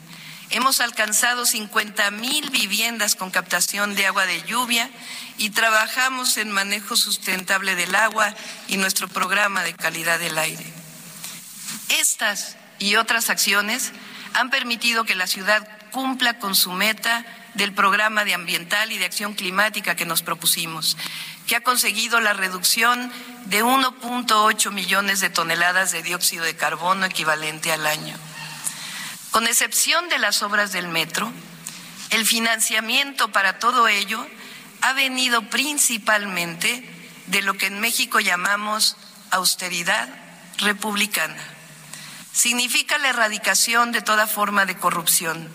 Hemos 0.50 0.80
alcanzado 0.80 1.44
50 1.44 2.10
mil 2.12 2.50
viviendas 2.50 3.16
con 3.16 3.30
captación 3.30 3.94
de 3.96 4.06
agua 4.06 4.26
de 4.26 4.42
lluvia 4.42 4.88
y 5.38 5.50
trabajamos 5.50 6.36
en 6.36 6.52
manejo 6.52 6.96
sustentable 6.96 7.74
del 7.74 7.94
agua 7.94 8.32
y 8.68 8.76
nuestro 8.76 9.08
programa 9.08 9.64
de 9.64 9.74
calidad 9.74 10.18
del 10.20 10.38
aire. 10.38 10.64
Estas 11.98 12.56
y 12.78 12.96
otras 12.96 13.28
acciones 13.28 13.92
han 14.34 14.50
permitido 14.50 15.04
que 15.04 15.14
la 15.16 15.26
ciudad 15.26 15.66
cumpla 15.90 16.38
con 16.38 16.54
su 16.54 16.72
meta 16.72 17.24
del 17.54 17.72
programa 17.72 18.24
de 18.24 18.34
ambiental 18.34 18.92
y 18.92 18.98
de 18.98 19.06
acción 19.06 19.34
climática 19.34 19.96
que 19.96 20.04
nos 20.04 20.22
propusimos, 20.22 20.96
que 21.46 21.56
ha 21.56 21.62
conseguido 21.62 22.20
la 22.20 22.34
reducción 22.34 23.10
de 23.46 23.64
1.8 23.64 24.70
millones 24.72 25.20
de 25.20 25.30
toneladas 25.30 25.90
de 25.90 26.02
dióxido 26.02 26.44
de 26.44 26.54
carbono 26.54 27.06
equivalente 27.06 27.72
al 27.72 27.86
año. 27.86 28.16
Con 29.36 29.46
excepción 29.46 30.08
de 30.08 30.18
las 30.18 30.42
obras 30.42 30.72
del 30.72 30.88
metro, 30.88 31.30
el 32.08 32.24
financiamiento 32.24 33.32
para 33.32 33.58
todo 33.58 33.86
ello 33.86 34.26
ha 34.80 34.94
venido 34.94 35.42
principalmente 35.50 36.82
de 37.26 37.42
lo 37.42 37.52
que 37.52 37.66
en 37.66 37.78
México 37.78 38.18
llamamos 38.18 38.96
austeridad 39.30 40.08
republicana. 40.56 41.36
Significa 42.32 42.96
la 42.96 43.10
erradicación 43.10 43.92
de 43.92 44.00
toda 44.00 44.26
forma 44.26 44.64
de 44.64 44.78
corrupción 44.78 45.54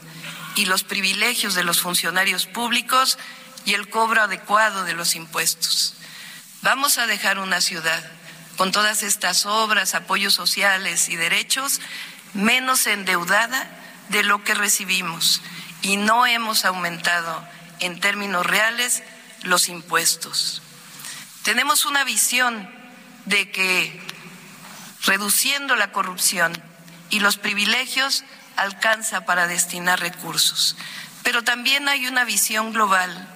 y 0.53 0.65
los 0.65 0.83
privilegios 0.83 1.55
de 1.55 1.63
los 1.63 1.81
funcionarios 1.81 2.45
públicos 2.45 3.17
y 3.65 3.73
el 3.73 3.89
cobro 3.89 4.21
adecuado 4.21 4.83
de 4.83 4.93
los 4.93 5.15
impuestos. 5.15 5.95
Vamos 6.61 6.99
a 6.99 7.07
dejar 7.07 7.39
una 7.39 7.61
ciudad 7.61 8.11
con 8.57 8.71
todas 8.71 9.01
estas 9.01 9.47
obras, 9.47 9.95
apoyos 9.95 10.35
sociales 10.35 11.09
y 11.09 11.15
derechos 11.15 11.81
menos 12.33 12.87
endeudada 12.87 13.69
de 14.09 14.23
lo 14.23 14.43
que 14.43 14.53
recibimos 14.53 15.41
y 15.81 15.97
no 15.97 16.25
hemos 16.25 16.65
aumentado 16.65 17.45
en 17.79 17.99
términos 17.99 18.45
reales 18.45 19.03
los 19.43 19.69
impuestos. 19.69 20.61
Tenemos 21.43 21.85
una 21.85 22.03
visión 22.03 22.69
de 23.25 23.49
que 23.51 23.99
reduciendo 25.03 25.75
la 25.75 25.91
corrupción 25.91 26.61
y 27.09 27.19
los 27.19 27.37
privilegios 27.37 28.23
alcanza 28.55 29.25
para 29.25 29.47
destinar 29.47 29.99
recursos, 29.99 30.75
pero 31.23 31.43
también 31.43 31.87
hay 31.87 32.07
una 32.07 32.23
visión 32.23 32.73
global 32.73 33.27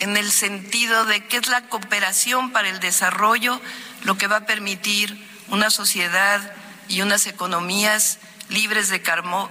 en 0.00 0.16
el 0.16 0.30
sentido 0.30 1.04
de 1.04 1.24
que 1.26 1.36
es 1.36 1.48
la 1.48 1.68
cooperación 1.68 2.50
para 2.50 2.68
el 2.68 2.80
desarrollo 2.80 3.60
lo 4.02 4.18
que 4.18 4.26
va 4.26 4.38
a 4.38 4.46
permitir 4.46 5.24
una 5.48 5.70
sociedad 5.70 6.52
y 6.88 7.00
unas 7.00 7.26
economías 7.26 8.18
libres 8.48 8.88
de, 8.88 9.02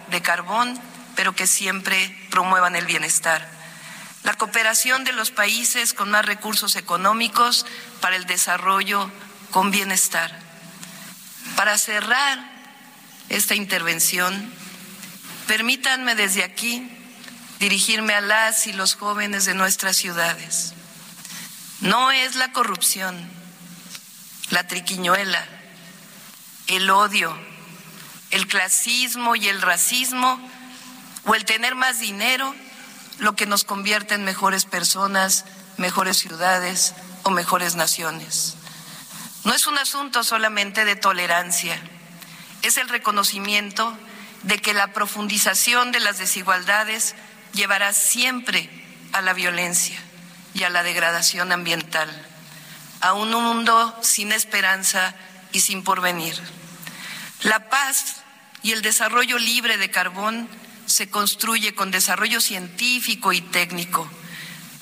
de 0.10 0.22
carbón, 0.22 0.80
pero 1.15 1.36
que 1.36 1.48
siempre 1.48 2.15
promuevan 2.30 2.76
el 2.76 2.86
bienestar. 2.86 3.48
La 4.24 4.34
cooperación 4.34 5.03
de 5.03 5.11
los 5.11 5.32
países 5.32 5.94
con 5.94 6.10
más 6.10 6.26
recursos 6.26 6.76
económicos 6.76 7.65
para 8.02 8.15
el 8.15 8.26
desarrollo 8.26 9.11
con 9.52 9.70
bienestar. 9.70 10.40
Para 11.56 11.78
cerrar 11.78 12.40
esta 13.30 13.56
intervención, 13.56 14.52
permítanme 15.48 16.15
desde 16.15 16.44
aquí 16.44 16.90
dirigirme 17.60 18.14
a 18.14 18.22
las 18.22 18.68
y 18.68 18.74
los 18.74 18.95
jóvenes 18.95 19.45
de 19.45 19.53
nuestras 19.53 19.95
ciudades. 19.95 20.74
No 21.82 22.11
es 22.11 22.36
la 22.36 22.52
corrupción, 22.52 23.15
la 24.49 24.68
triquiñuela, 24.68 25.45
el 26.68 26.90
odio, 26.90 27.38
el 28.34 28.48
clasismo 28.48 29.36
y 29.36 29.48
el 29.48 29.62
racismo 29.62 30.40
o 31.26 31.36
el 31.36 31.46
tener 31.46 31.76
más 31.76 32.00
dinero 32.00 32.54
lo 33.20 33.36
que 33.36 33.46
nos 33.46 33.64
convierte 33.64 34.16
en 34.16 34.26
mejores 34.26 34.66
personas, 34.66 35.46
mejores 35.78 36.18
ciudades 36.18 36.96
o 37.22 37.30
mejores 37.30 37.76
naciones. 37.76 38.56
No 39.44 39.54
es 39.54 39.68
un 39.68 39.78
asunto 39.78 40.24
solamente 40.24 40.84
de 40.84 40.96
tolerancia, 40.96 41.80
es 42.64 42.78
el 42.78 42.90
reconocimiento 42.90 43.96
de 44.42 44.58
que 44.58 44.74
la 44.74 44.94
profundización 44.94 45.92
de 45.92 46.00
las 46.00 46.18
desigualdades 46.18 47.14
llevará 47.54 47.94
siempre 47.94 48.68
a 49.12 49.22
la 49.22 49.34
violencia 49.34 50.00
y 50.56 50.64
a 50.64 50.72
la 50.72 50.82
degradación 50.82 51.52
ambiental, 51.52 52.10
a 53.00 53.14
un 53.14 53.32
mundo 53.32 53.96
sin 54.02 54.32
esperanza 54.32 55.14
y 55.52 55.60
sin 55.60 55.84
porvenir. 55.84 56.36
La 57.44 57.70
paz 57.70 58.23
y 58.64 58.72
el 58.72 58.81
desarrollo 58.81 59.38
libre 59.38 59.77
de 59.77 59.91
carbón 59.91 60.49
se 60.85 61.10
construye 61.10 61.76
con 61.76 61.91
desarrollo 61.91 62.41
científico 62.41 63.34
y 63.34 63.41
técnico, 63.41 64.10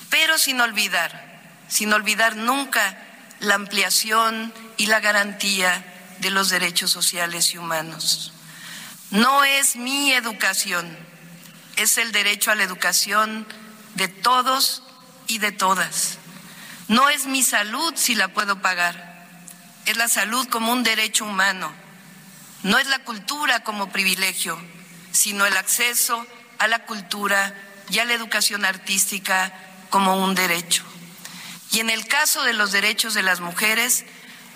pero 0.08 0.38
sin 0.38 0.60
olvidar, 0.60 1.40
sin 1.68 1.92
olvidar 1.92 2.36
nunca 2.36 2.96
la 3.40 3.56
ampliación 3.56 4.52
y 4.76 4.86
la 4.86 5.00
garantía 5.00 5.84
de 6.20 6.30
los 6.30 6.48
derechos 6.48 6.90
sociales 6.90 7.52
y 7.54 7.58
humanos. 7.58 8.32
No 9.10 9.44
es 9.44 9.76
mi 9.76 10.12
educación, 10.12 10.96
es 11.76 11.98
el 11.98 12.12
derecho 12.12 12.50
a 12.50 12.54
la 12.54 12.62
educación 12.62 13.46
de 13.94 14.08
todos 14.08 14.82
y 15.26 15.38
de 15.38 15.52
todas. 15.52 16.18
No 16.88 17.08
es 17.10 17.26
mi 17.26 17.42
salud 17.42 17.94
si 17.96 18.14
la 18.14 18.28
puedo 18.28 18.62
pagar, 18.62 19.26
es 19.86 19.96
la 19.96 20.08
salud 20.08 20.46
como 20.48 20.72
un 20.72 20.82
derecho 20.82 21.24
humano. 21.24 21.72
No 22.62 22.78
es 22.78 22.86
la 22.86 23.00
cultura 23.00 23.60
como 23.64 23.90
privilegio, 23.90 24.58
sino 25.12 25.46
el 25.46 25.56
acceso 25.56 26.26
a 26.58 26.68
la 26.68 26.84
cultura 26.84 27.54
y 27.90 27.98
a 27.98 28.04
la 28.04 28.14
educación 28.14 28.64
artística 28.64 29.52
como 29.90 30.22
un 30.24 30.34
derecho. 30.34 30.84
Y 31.72 31.80
en 31.80 31.90
el 31.90 32.06
caso 32.06 32.44
de 32.44 32.52
los 32.52 32.70
derechos 32.72 33.14
de 33.14 33.22
las 33.22 33.40
mujeres, 33.40 34.04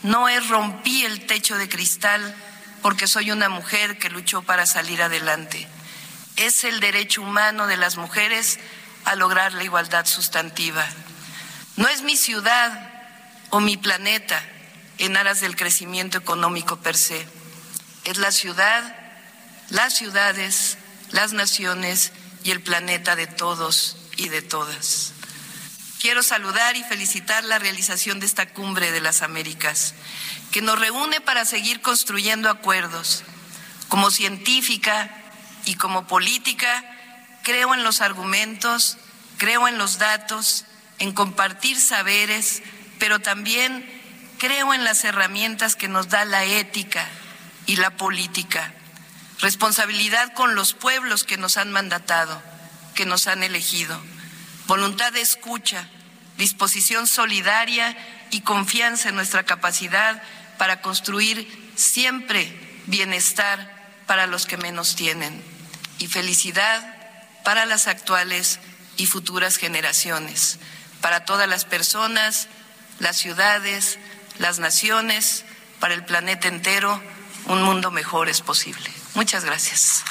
no 0.02 0.28
es 0.28 0.48
rompí 0.48 1.04
el 1.04 1.26
techo 1.26 1.56
de 1.56 1.68
cristal 1.68 2.34
porque 2.82 3.08
soy 3.08 3.30
una 3.30 3.48
mujer 3.48 3.98
que 3.98 4.10
luchó 4.10 4.42
para 4.42 4.66
salir 4.66 5.02
adelante. 5.02 5.66
Es 6.36 6.64
el 6.64 6.78
derecho 6.80 7.22
humano 7.22 7.66
de 7.66 7.76
las 7.76 7.96
mujeres 7.96 8.58
a 9.04 9.16
lograr 9.16 9.52
la 9.54 9.64
igualdad 9.64 10.06
sustantiva. 10.06 10.86
No 11.76 11.88
es 11.88 12.02
mi 12.02 12.16
ciudad 12.16 12.90
o 13.50 13.60
mi 13.60 13.76
planeta 13.76 14.42
en 14.98 15.16
aras 15.16 15.40
del 15.40 15.56
crecimiento 15.56 16.18
económico 16.18 16.76
per 16.76 16.96
se. 16.96 17.26
Es 18.06 18.18
la 18.18 18.30
ciudad, 18.30 18.94
las 19.68 19.96
ciudades, 19.96 20.78
las 21.10 21.32
naciones 21.32 22.12
y 22.44 22.52
el 22.52 22.62
planeta 22.62 23.16
de 23.16 23.26
todos 23.26 23.96
y 24.16 24.28
de 24.28 24.42
todas. 24.42 25.12
Quiero 26.00 26.22
saludar 26.22 26.76
y 26.76 26.84
felicitar 26.84 27.42
la 27.42 27.58
realización 27.58 28.20
de 28.20 28.26
esta 28.26 28.46
cumbre 28.46 28.92
de 28.92 29.00
las 29.00 29.22
Américas, 29.22 29.94
que 30.52 30.62
nos 30.62 30.78
reúne 30.78 31.20
para 31.20 31.44
seguir 31.44 31.80
construyendo 31.80 32.48
acuerdos. 32.48 33.24
Como 33.88 34.12
científica 34.12 35.10
y 35.64 35.74
como 35.74 36.06
política, 36.06 36.84
creo 37.42 37.74
en 37.74 37.82
los 37.82 38.00
argumentos, 38.02 38.98
creo 39.36 39.66
en 39.66 39.78
los 39.78 39.98
datos, 39.98 40.64
en 41.00 41.10
compartir 41.10 41.80
saberes, 41.80 42.62
pero 43.00 43.18
también 43.18 43.84
creo 44.38 44.72
en 44.74 44.84
las 44.84 45.02
herramientas 45.02 45.74
que 45.74 45.88
nos 45.88 46.08
da 46.08 46.24
la 46.24 46.44
ética 46.44 47.04
y 47.66 47.76
la 47.76 47.90
política. 47.96 48.72
Responsabilidad 49.40 50.32
con 50.34 50.54
los 50.54 50.74
pueblos 50.74 51.24
que 51.24 51.36
nos 51.36 51.56
han 51.56 51.70
mandatado, 51.70 52.42
que 52.94 53.06
nos 53.06 53.26
han 53.26 53.42
elegido. 53.42 54.00
Voluntad 54.66 55.12
de 55.12 55.20
escucha, 55.20 55.88
disposición 56.38 57.06
solidaria 57.06 57.96
y 58.30 58.40
confianza 58.40 59.10
en 59.10 59.16
nuestra 59.16 59.44
capacidad 59.44 60.22
para 60.58 60.80
construir 60.80 61.72
siempre 61.76 62.80
bienestar 62.86 63.74
para 64.06 64.26
los 64.26 64.46
que 64.46 64.56
menos 64.56 64.96
tienen 64.96 65.42
y 65.98 66.06
felicidad 66.06 66.94
para 67.44 67.66
las 67.66 67.86
actuales 67.86 68.58
y 68.96 69.06
futuras 69.06 69.56
generaciones, 69.56 70.58
para 71.00 71.24
todas 71.24 71.48
las 71.48 71.64
personas, 71.64 72.48
las 72.98 73.16
ciudades, 73.16 73.98
las 74.38 74.58
naciones, 74.58 75.44
para 75.80 75.94
el 75.94 76.04
planeta 76.04 76.48
entero, 76.48 77.00
un 77.46 77.62
mundo 77.62 77.90
mejor 77.90 78.28
es 78.28 78.40
posible. 78.40 78.90
Muchas 79.14 79.44
gracias. 79.44 80.04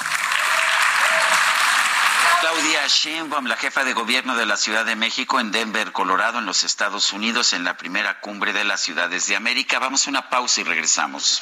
Claudia 2.41 2.88
Sheinbaum, 2.88 3.48
la 3.48 3.57
jefa 3.57 3.84
de 3.84 3.94
gobierno 3.94 4.36
de 4.36 4.45
la 4.45 4.56
Ciudad 4.56 4.86
de 4.86 4.95
México 4.95 5.40
en 5.40 5.52
Denver, 5.52 5.91
Colorado, 5.91 6.40
en 6.40 6.45
los 6.45 6.64
Estados 6.64 7.12
Unidos, 7.12 7.53
en 7.53 7.64
la 7.64 7.76
primera 7.76 8.20
cumbre 8.20 8.53
de 8.53 8.64
las 8.64 8.82
ciudades 8.82 9.28
de 9.28 9.36
América. 9.36 9.80
Vamos 9.80 10.06
a 10.06 10.10
una 10.12 10.30
pausa 10.30 10.62
y 10.62 10.64
regresamos. 10.64 11.41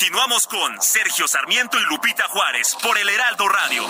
Continuamos 0.00 0.46
con 0.46 0.80
Sergio 0.80 1.28
Sarmiento 1.28 1.78
y 1.78 1.84
Lupita 1.84 2.24
Juárez 2.28 2.74
por 2.82 2.96
el 2.96 3.06
Heraldo 3.06 3.46
Radio. 3.46 3.84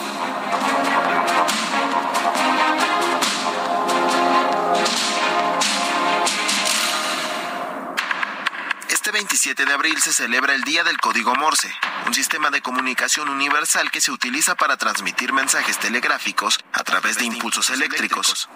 Este 8.89 9.13
27 9.13 9.65
de 9.65 9.73
abril 9.73 10.03
se 10.03 10.13
celebra 10.13 10.53
el 10.57 10.63
Día 10.63 10.83
del 10.83 10.99
Código 10.99 11.33
Morse, 11.37 11.73
un 12.09 12.13
sistema 12.13 12.51
de 12.51 12.61
comunicación 12.61 13.29
universal 13.29 13.93
que 13.93 14.01
se 14.01 14.11
utiliza 14.11 14.57
para 14.57 14.77
transmitir 14.77 15.33
mensajes 15.33 15.79
telegráficos 15.79 16.59
a 16.73 16.83
través 16.83 17.19
de 17.19 17.27
impulsos 17.27 17.71
eléctricos. 17.71 18.49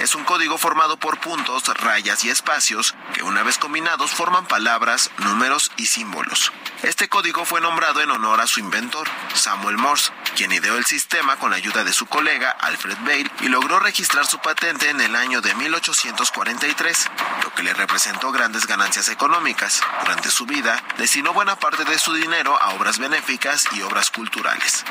Es 0.00 0.14
un 0.14 0.22
código 0.22 0.58
formado 0.58 0.96
por 0.96 1.18
puntos, 1.18 1.64
rayas 1.78 2.24
y 2.24 2.30
espacios 2.30 2.94
que 3.14 3.24
una 3.24 3.42
vez 3.42 3.58
combinados 3.58 4.12
forman 4.12 4.46
palabras, 4.46 5.10
números 5.18 5.72
y 5.76 5.86
símbolos. 5.86 6.52
Este 6.84 7.08
código 7.08 7.44
fue 7.44 7.60
nombrado 7.60 8.00
en 8.00 8.12
honor 8.12 8.40
a 8.40 8.46
su 8.46 8.60
inventor, 8.60 9.08
Samuel 9.34 9.76
Morse, 9.76 10.12
quien 10.36 10.52
ideó 10.52 10.76
el 10.76 10.84
sistema 10.84 11.36
con 11.36 11.50
la 11.50 11.56
ayuda 11.56 11.82
de 11.82 11.92
su 11.92 12.06
colega 12.06 12.50
Alfred 12.50 12.96
Bale 13.00 13.30
y 13.40 13.48
logró 13.48 13.80
registrar 13.80 14.24
su 14.24 14.38
patente 14.38 14.88
en 14.88 15.00
el 15.00 15.16
año 15.16 15.40
de 15.40 15.52
1843, 15.56 17.10
lo 17.42 17.52
que 17.54 17.64
le 17.64 17.74
representó 17.74 18.30
grandes 18.30 18.68
ganancias 18.68 19.08
económicas. 19.08 19.80
Durante 20.02 20.30
su 20.30 20.46
vida, 20.46 20.80
destinó 20.96 21.32
buena 21.32 21.56
parte 21.56 21.84
de 21.84 21.98
su 21.98 22.14
dinero 22.14 22.56
a 22.60 22.70
obras 22.70 23.00
benéficas 23.00 23.66
y 23.72 23.82
obras 23.82 24.10
culturales. 24.10 24.84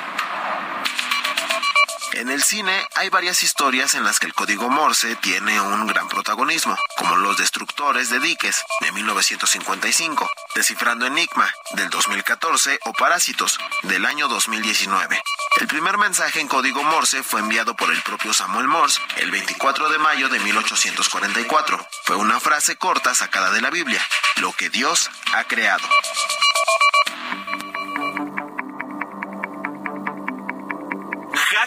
En 2.18 2.30
el 2.30 2.42
cine 2.42 2.74
hay 2.96 3.10
varias 3.10 3.44
historias 3.44 3.94
en 3.94 4.04
las 4.04 4.18
que 4.18 4.26
el 4.26 4.34
código 4.34 4.70
Morse 4.70 5.16
tiene 5.18 5.62
un 5.62 5.86
gran 5.86 6.10
protagonismo, 6.10 6.76
como 6.96 7.16
Los 7.16 7.38
Destructores 7.38 8.10
de 8.10 8.20
Diques 8.20 8.64
de 8.82 8.92
1955, 8.92 10.28
Descifrando 10.56 11.06
Enigma 11.06 11.48
del 11.74 11.92
2014 11.92 12.80
o 12.86 12.94
Parásitos 12.94 13.60
del 13.84 14.04
año 14.04 14.28
2019, 14.30 15.22
El 15.62 15.68
primer 15.68 16.00
mensaje 16.00 16.40
en 16.40 16.48
código 16.48 16.82
Morse 16.82 17.22
fue 17.22 17.40
enviado 17.40 17.76
por 17.76 17.92
el 17.92 18.02
propio 18.02 18.34
Samuel 18.34 18.68
Morse 18.68 19.00
el 19.18 19.30
24 19.30 19.88
de 19.90 20.00
mayo 20.00 20.28
de 20.28 20.40
1844. 20.40 21.88
Fue 22.04 22.16
una 22.16 22.40
frase 22.40 22.78
corta 22.78 23.14
sacada 23.14 23.52
de 23.52 23.62
la 23.62 23.70
Biblia, 23.70 24.04
lo 24.38 24.54
que 24.54 24.72
Dios 24.72 25.12
ha 25.34 25.44
creado. 25.44 25.88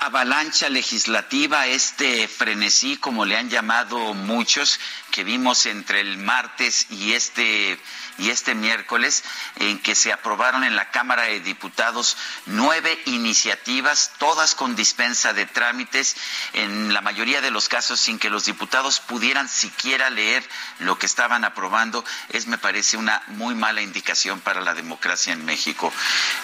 Avalancha 0.00 0.70
legislativa, 0.70 1.66
este 1.66 2.26
frenesí, 2.26 2.96
como 2.96 3.26
le 3.26 3.36
han 3.36 3.50
llamado 3.50 4.14
muchos, 4.14 4.80
que 5.10 5.24
vimos 5.24 5.66
entre 5.66 6.00
el 6.00 6.16
martes 6.16 6.86
y 6.88 7.12
este 7.12 7.78
y 8.20 8.30
este 8.30 8.54
miércoles 8.54 9.24
en 9.56 9.78
que 9.78 9.94
se 9.94 10.12
aprobaron 10.12 10.62
en 10.62 10.76
la 10.76 10.90
Cámara 10.90 11.22
de 11.22 11.40
Diputados 11.40 12.16
nueve 12.46 12.98
iniciativas, 13.06 14.12
todas 14.18 14.54
con 14.54 14.76
dispensa 14.76 15.32
de 15.32 15.46
trámites, 15.46 16.16
en 16.52 16.92
la 16.92 17.00
mayoría 17.00 17.40
de 17.40 17.50
los 17.50 17.68
casos 17.68 17.98
sin 17.98 18.18
que 18.18 18.30
los 18.30 18.44
diputados 18.44 19.00
pudieran 19.00 19.48
siquiera 19.48 20.10
leer 20.10 20.46
lo 20.80 20.98
que 20.98 21.06
estaban 21.06 21.44
aprobando, 21.44 22.04
es 22.28 22.46
me 22.46 22.58
parece 22.58 22.96
una 22.96 23.22
muy 23.28 23.54
mala 23.54 23.80
indicación 23.80 24.40
para 24.40 24.60
la 24.60 24.74
democracia 24.74 25.32
en 25.32 25.44
México. 25.44 25.92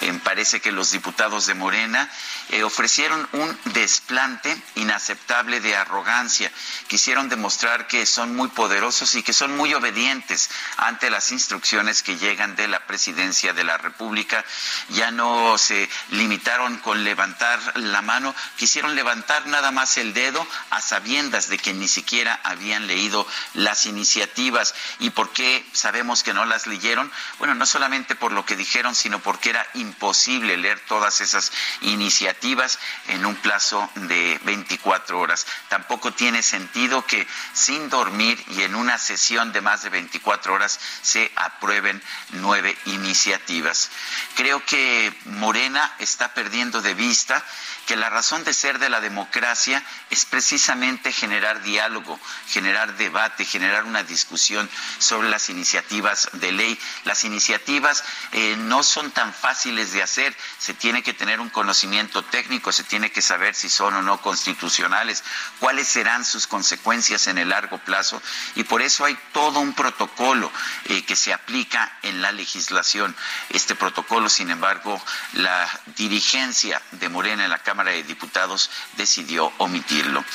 Eh, 0.01 0.19
parece 0.23 0.59
que 0.59 0.71
los 0.71 0.91
diputados 0.91 1.45
de 1.45 1.53
Morena 1.53 2.09
eh, 2.49 2.63
ofrecieron 2.63 3.27
un 3.33 3.46
desplante 3.65 4.55
inaceptable 4.75 5.59
de 5.59 5.75
arrogancia. 5.75 6.51
Quisieron 6.87 7.29
demostrar 7.29 7.87
que 7.87 8.05
son 8.05 8.35
muy 8.35 8.49
poderosos 8.49 9.15
y 9.15 9.23
que 9.23 9.33
son 9.33 9.55
muy 9.55 9.73
obedientes 9.73 10.49
ante 10.77 11.09
las 11.09 11.31
instrucciones 11.31 12.03
que 12.03 12.17
llegan 12.17 12.55
de 12.55 12.67
la 12.67 12.85
presidencia 12.85 13.53
de 13.53 13.63
la 13.63 13.77
República. 13.77 14.43
Ya 14.89 15.11
no 15.11 15.57
se 15.57 15.89
limitaron 16.09 16.77
con 16.77 17.03
levantar 17.03 17.59
la 17.77 18.01
mano, 18.01 18.33
quisieron 18.57 18.95
levantar 18.95 19.47
nada 19.47 19.71
más 19.71 19.97
el 19.97 20.13
dedo 20.13 20.45
a 20.69 20.81
sabiendas 20.81 21.49
de 21.49 21.57
que 21.57 21.73
ni 21.73 21.87
siquiera 21.87 22.39
habían 22.43 22.87
leído 22.87 23.27
las 23.53 23.85
iniciativas. 23.85 24.73
¿Y 24.99 25.11
por 25.11 25.31
qué 25.31 25.65
sabemos 25.73 26.23
que 26.23 26.33
no 26.33 26.45
las 26.45 26.67
leyeron? 26.67 27.11
Bueno, 27.39 27.55
no 27.55 27.65
solamente 27.65 28.15
por 28.15 28.31
lo 28.31 28.45
que 28.45 28.55
dijeron, 28.55 28.95
sino 28.95 29.19
porque 29.19 29.49
era 29.49 29.65
imposible 29.75 30.57
leer 30.57 30.79
todas 30.87 31.21
esas 31.21 31.51
iniciativas 31.81 32.79
en 33.07 33.25
un 33.25 33.35
plazo 33.37 33.89
de 33.95 34.39
24 34.43 35.19
horas. 35.19 35.45
Tampoco 35.69 36.11
tiene 36.11 36.43
sentido 36.43 37.05
que 37.05 37.27
sin 37.53 37.89
dormir 37.89 38.43
y 38.49 38.63
en 38.63 38.75
una 38.75 38.97
sesión 38.97 39.51
de 39.51 39.61
más 39.61 39.83
de 39.83 39.89
24 39.89 40.53
horas 40.53 40.79
se 41.01 41.31
aprueben 41.35 42.01
nueve 42.31 42.77
iniciativas. 42.85 43.89
Creo 44.35 44.63
que 44.65 45.13
Morena 45.25 45.93
está 45.99 46.33
perdiendo 46.33 46.81
de 46.81 46.93
vista 46.93 47.43
que 47.87 47.95
la 47.95 48.09
razón 48.09 48.43
de 48.43 48.53
ser 48.53 48.79
de 48.79 48.89
la 48.89 48.99
democracia 48.99 49.81
es 50.09 50.25
precisamente 50.25 51.13
generar 51.13 51.63
diálogo, 51.63 52.19
generar 52.49 52.97
debate, 52.97 53.45
generar 53.45 53.85
una 53.85 54.03
discusión 54.03 54.69
sobre 54.99 55.29
las 55.29 55.49
iniciativas 55.49 56.29
de 56.33 56.51
ley. 56.51 56.77
Las 57.05 57.23
iniciativas 57.23 58.03
eh, 58.33 58.57
no 58.57 58.83
son 58.83 59.09
tan 59.11 59.33
fáciles 59.33 59.93
de 59.93 60.03
hacer, 60.03 60.35
se 60.59 60.73
tiene 60.73 61.01
que 61.01 61.13
tener 61.13 61.39
un 61.39 61.49
conocimiento 61.49 62.23
técnico, 62.23 62.73
se 62.73 62.83
tiene 62.83 63.09
que 63.09 63.21
saber 63.21 63.55
si 63.55 63.69
son 63.69 63.93
o 63.95 64.01
no 64.01 64.21
constitucionales, 64.21 65.23
cuáles 65.59 65.87
serán 65.87 66.25
sus 66.25 66.45
consecuencias 66.45 67.27
en 67.27 67.37
el 67.37 67.49
largo 67.49 67.77
plazo 67.77 68.21
y 68.55 68.65
por 68.65 68.81
eso 68.81 69.05
hay 69.05 69.17
todo 69.31 69.61
un 69.61 69.73
protocolo 69.73 70.51
eh, 70.85 71.05
que 71.05 71.15
se 71.15 71.31
aplica 71.31 71.97
en 72.01 72.21
la 72.21 72.33
legislación. 72.33 73.15
Este 73.49 73.75
protocolo, 73.75 74.27
sin 74.27 74.51
embargo, 74.51 75.01
la 75.33 75.69
dirigencia 75.95 76.81
de 76.91 77.07
Morena 77.07 77.45
en 77.45 77.49
la 77.49 77.59
Cámara 77.59 77.76
Cámara 77.77 77.91
de 77.91 78.01
Diputados 78.01 78.71
decidió 78.93 79.53
omitirlo. 79.59 80.25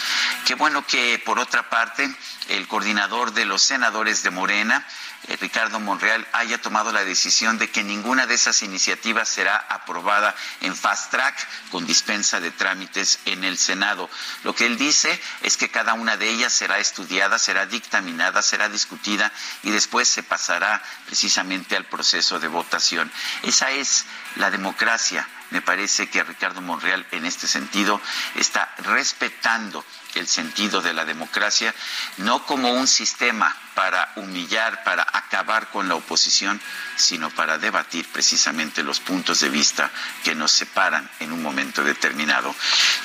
Qué 0.47 0.55
bueno 0.55 0.87
que, 0.87 1.21
por 1.25 1.41
otra 1.41 1.69
parte, 1.69 2.09
el 2.51 2.69
coordinador 2.69 3.33
de 3.33 3.45
los 3.47 3.63
senadores 3.63 4.23
de 4.23 4.31
Morena, 4.31 4.87
eh, 5.27 5.37
Ricardo 5.41 5.81
Monreal, 5.81 6.25
haya 6.35 6.63
tomado 6.63 6.93
la 6.93 7.05
decisión 7.05 7.59
de 7.59 7.69
que 7.69 7.83
ninguna 7.83 8.29
de 8.29 8.35
esas 8.35 8.63
iniciativas 8.63 9.29
será 9.29 9.57
aprobada 9.57 10.37
en 10.61 10.77
fast 10.77 11.11
track 11.11 11.35
con 11.73 11.85
dispensa 11.85 12.39
de 12.39 12.53
trámites 12.53 13.19
en 13.25 13.43
el 13.43 13.59
Senado. 13.59 14.09
Lo 14.45 14.55
que 14.55 14.67
él 14.67 14.79
dice 14.79 15.21
es 15.41 15.57
que 15.57 15.69
cada 15.69 15.95
una 15.95 16.17
de 16.17 16.29
ellas 16.29 16.53
será 16.53 16.79
estudiada, 16.79 17.41
será 17.41 17.67
dictaminada, 17.67 18.41
será 18.41 18.69
discutida 18.69 19.33
y 19.65 19.71
después 19.71 20.07
se 20.07 20.23
pasará 20.23 20.81
precisamente 21.07 21.77
al 21.77 21.87
proceso 21.87 22.39
de 22.39 22.47
votación. 22.47 23.11
Esa 23.43 23.73
es 23.73 24.05
la 24.37 24.49
democracia 24.53 25.27
me 25.53 25.61
parece 25.61 26.09
que 26.09 26.25
Ricardo 26.25 26.63
Monreal 26.63 27.07
en 27.11 27.27
este 27.27 27.47
sentido 27.47 28.01
está 28.35 28.75
respetando 28.79 29.85
el 30.15 30.27
sentido 30.27 30.81
de 30.81 30.95
la 30.95 31.05
democracia, 31.05 31.75
no 32.19 32.45
como 32.45 32.73
un 32.73 32.89
sistema 32.89 33.55
para 33.75 34.13
humillar, 34.17 34.83
para 34.83 35.07
acabar 35.13 35.69
con 35.69 35.89
la 35.89 35.95
oposición, 35.95 36.61
sino 36.97 37.29
para 37.31 37.59
debatir 37.59 38.07
precisamente 38.09 38.83
los 38.83 39.01
puntos 39.01 39.41
de 39.41 39.51
vista 39.51 39.91
que 40.25 40.35
nos 40.35 40.53
separan 40.53 41.09
en 41.21 41.33
un 41.33 41.43
momento 41.43 41.85
determinado. 41.85 42.55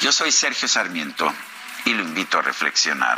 Yo 0.02 0.12
soy 0.12 0.32
Sergio 0.32 0.68
Sarmiento 0.68 1.34
y 1.86 1.94
lo 1.94 2.04
invito 2.04 2.40
a 2.40 2.42
reflexionar. 2.42 3.18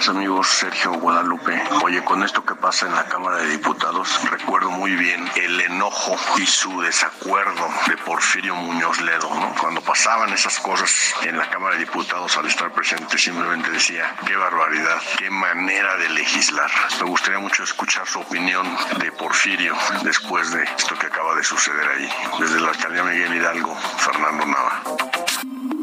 Días 0.00 0.16
amigos, 0.16 0.48
Sergio 0.48 0.92
Guadalupe. 0.92 1.62
Oye, 1.82 2.02
con 2.02 2.22
esto 2.22 2.42
que 2.42 2.54
pasa 2.54 2.86
en 2.86 2.94
la 2.94 3.04
Cámara 3.04 3.36
de 3.38 3.48
Diputados, 3.48 4.08
recuerdo 4.30 4.70
muy 4.70 4.92
bien 4.92 5.28
el 5.34 5.60
enojo 5.60 6.16
y 6.38 6.46
su 6.46 6.80
desacuerdo 6.80 7.68
de 7.86 7.98
Porfirio 7.98 8.54
Muñoz 8.54 8.98
Ledo, 9.02 9.28
¿no? 9.34 9.54
Cuando 9.60 9.82
pasaban 9.82 10.32
esas 10.32 10.58
cosas 10.60 10.90
en 11.22 11.36
la 11.36 11.50
Cámara 11.50 11.74
de 11.74 11.84
Diputados 11.84 12.34
al 12.38 12.46
estar 12.46 12.72
presente, 12.72 13.18
simplemente 13.18 13.70
decía, 13.70 14.16
qué 14.26 14.36
barbaridad, 14.36 15.02
qué 15.18 15.28
manera 15.28 15.96
de 15.98 16.08
legislar. 16.08 16.70
Me 16.98 17.06
gustaría 17.06 17.38
mucho 17.38 17.62
escuchar 17.62 18.06
su 18.06 18.20
opinión 18.20 18.66
de 18.98 19.12
Porfirio 19.12 19.76
después 20.02 20.50
de 20.50 20.62
esto 20.62 20.96
que 20.98 21.08
acaba 21.08 21.34
de 21.34 21.44
suceder 21.44 21.86
ahí. 21.86 22.10
Desde 22.38 22.58
la 22.58 22.68
alcaldía 22.70 23.04
Miguel 23.04 23.34
Hidalgo, 23.34 23.76
Fernando 23.98 24.46
Nava. 24.46 25.79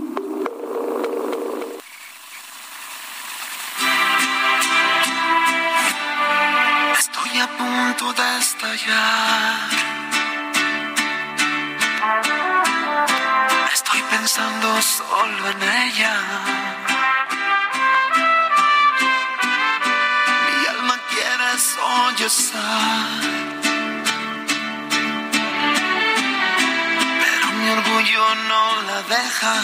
De 7.57 8.37
estallar. 8.37 9.69
Estoy 13.73 14.01
pensando 14.11 14.81
solo 14.81 15.49
en 15.49 15.63
ella. 15.63 16.15
Mi 20.45 20.67
alma 20.67 20.95
quiere 21.09 21.49
sollozar. 21.73 23.21
Pero 27.21 27.47
mi 27.57 27.69
orgullo 27.77 28.35
no 28.49 28.81
la 28.89 29.01
deja. 29.15 29.55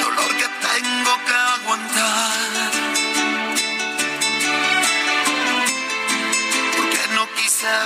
Dolor 0.00 0.30
que 0.40 0.48
tengo 0.66 1.12
que 1.26 1.34
aguantar. 1.54 2.55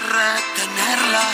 Retenerla. 0.00 1.26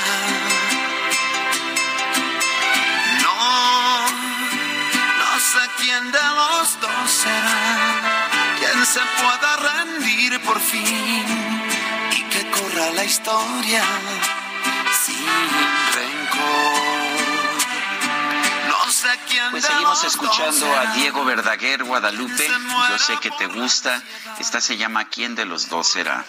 No, 3.23 4.07
no 5.21 5.41
sé 5.41 5.63
quién 5.79 6.13
de 6.13 6.23
los 6.39 6.81
dos 6.81 7.11
será 7.11 8.27
quien 8.59 8.87
se 8.87 9.01
pueda 9.21 9.57
rendir 9.57 10.41
por 10.41 10.61
fin 10.61 11.25
y 12.13 12.23
que 12.31 12.51
corra 12.51 12.91
la 12.93 13.05
historia 13.05 13.83
sin 15.05 15.27
rencor. 15.95 16.87
No 18.69 18.93
sé 18.93 19.09
Pues 19.51 19.65
seguimos 19.65 20.05
escuchando 20.05 20.75
a 20.75 20.87
Diego 20.95 21.25
Verdaguer, 21.25 21.85
Guadalupe. 21.85 22.49
Yo 22.91 22.99
sé 22.99 23.19
que 23.19 23.31
te 23.33 23.47
gusta. 23.47 24.03
Esta 24.39 24.61
se 24.61 24.77
llama 24.77 25.07
¿Quién 25.07 25.35
de 25.35 25.45
los 25.45 25.69
dos 25.69 25.89
será? 25.89 26.25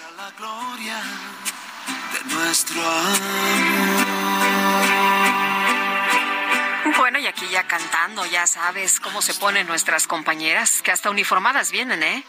Bueno, 6.98 7.20
y 7.20 7.28
aquí 7.28 7.48
ya 7.50 7.64
cantando, 7.68 8.26
ya 8.26 8.48
sabes 8.48 9.00
cómo 9.00 9.22
se 9.22 9.34
ponen 9.34 9.68
nuestras 9.68 10.08
compañeras, 10.08 10.82
que 10.82 10.92
hasta 10.92 11.10
uniformadas 11.10 11.72
vienen, 11.72 12.04
¿eh? 12.04 12.24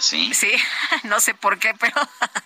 ¿Sí? 0.00 0.34
Sí, 0.34 0.52
no 1.04 1.20
sé 1.20 1.34
por 1.34 1.58
qué, 1.58 1.74
pero 1.78 1.94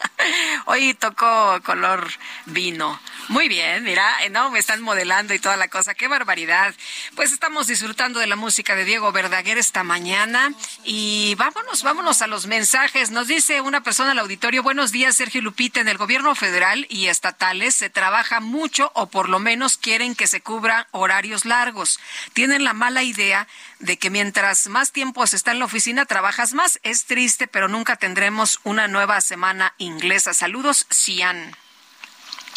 hoy 0.66 0.94
tocó 0.94 1.60
color 1.64 2.08
vino. 2.46 3.00
Muy 3.28 3.48
bien, 3.48 3.84
mira, 3.84 4.24
eh, 4.24 4.30
no, 4.30 4.50
me 4.50 4.58
están 4.58 4.82
modelando 4.82 5.34
y 5.34 5.38
toda 5.38 5.56
la 5.56 5.68
cosa, 5.68 5.94
qué 5.94 6.08
barbaridad. 6.08 6.74
Pues 7.14 7.32
estamos 7.32 7.66
disfrutando 7.66 8.20
de 8.20 8.26
la 8.26 8.36
música 8.36 8.74
de 8.74 8.84
Diego 8.84 9.12
Verdaguer 9.12 9.58
esta 9.58 9.84
mañana 9.84 10.52
y 10.84 11.34
vámonos, 11.36 11.82
vámonos 11.82 12.22
a 12.22 12.26
los 12.26 12.46
mensajes. 12.46 13.10
Nos 13.10 13.28
dice 13.28 13.60
una 13.60 13.82
persona 13.82 14.12
al 14.12 14.18
auditorio, 14.18 14.62
buenos 14.62 14.92
días 14.92 15.16
Sergio 15.16 15.42
Lupita, 15.42 15.80
en 15.80 15.88
el 15.88 15.98
gobierno 15.98 16.34
federal 16.34 16.86
y 16.88 17.06
estatales 17.06 17.74
se 17.74 17.90
trabaja 17.90 18.40
mucho 18.40 18.90
o 18.94 19.06
por 19.06 19.28
lo 19.28 19.38
menos 19.38 19.76
quieren 19.76 20.14
que 20.14 20.26
se 20.26 20.40
cubran 20.40 20.86
horarios 20.90 21.44
largos. 21.44 22.00
Tienen 22.32 22.64
la 22.64 22.74
mala 22.74 23.02
idea 23.02 23.46
de 23.80 23.98
que 23.98 24.10
mientras 24.10 24.68
más 24.68 24.92
tiempo 24.92 25.26
se 25.26 25.36
está 25.36 25.50
en 25.50 25.58
la 25.58 25.64
oficina, 25.64 26.06
trabajas 26.06 26.52
más. 26.52 26.78
Es 26.82 27.06
triste, 27.06 27.48
pero 27.48 27.68
nunca 27.68 27.96
tendremos 27.96 28.60
una 28.62 28.86
nueva 28.86 29.20
semana 29.20 29.74
inglesa. 29.78 30.34
Saludos, 30.34 30.86
Cian. 30.92 31.56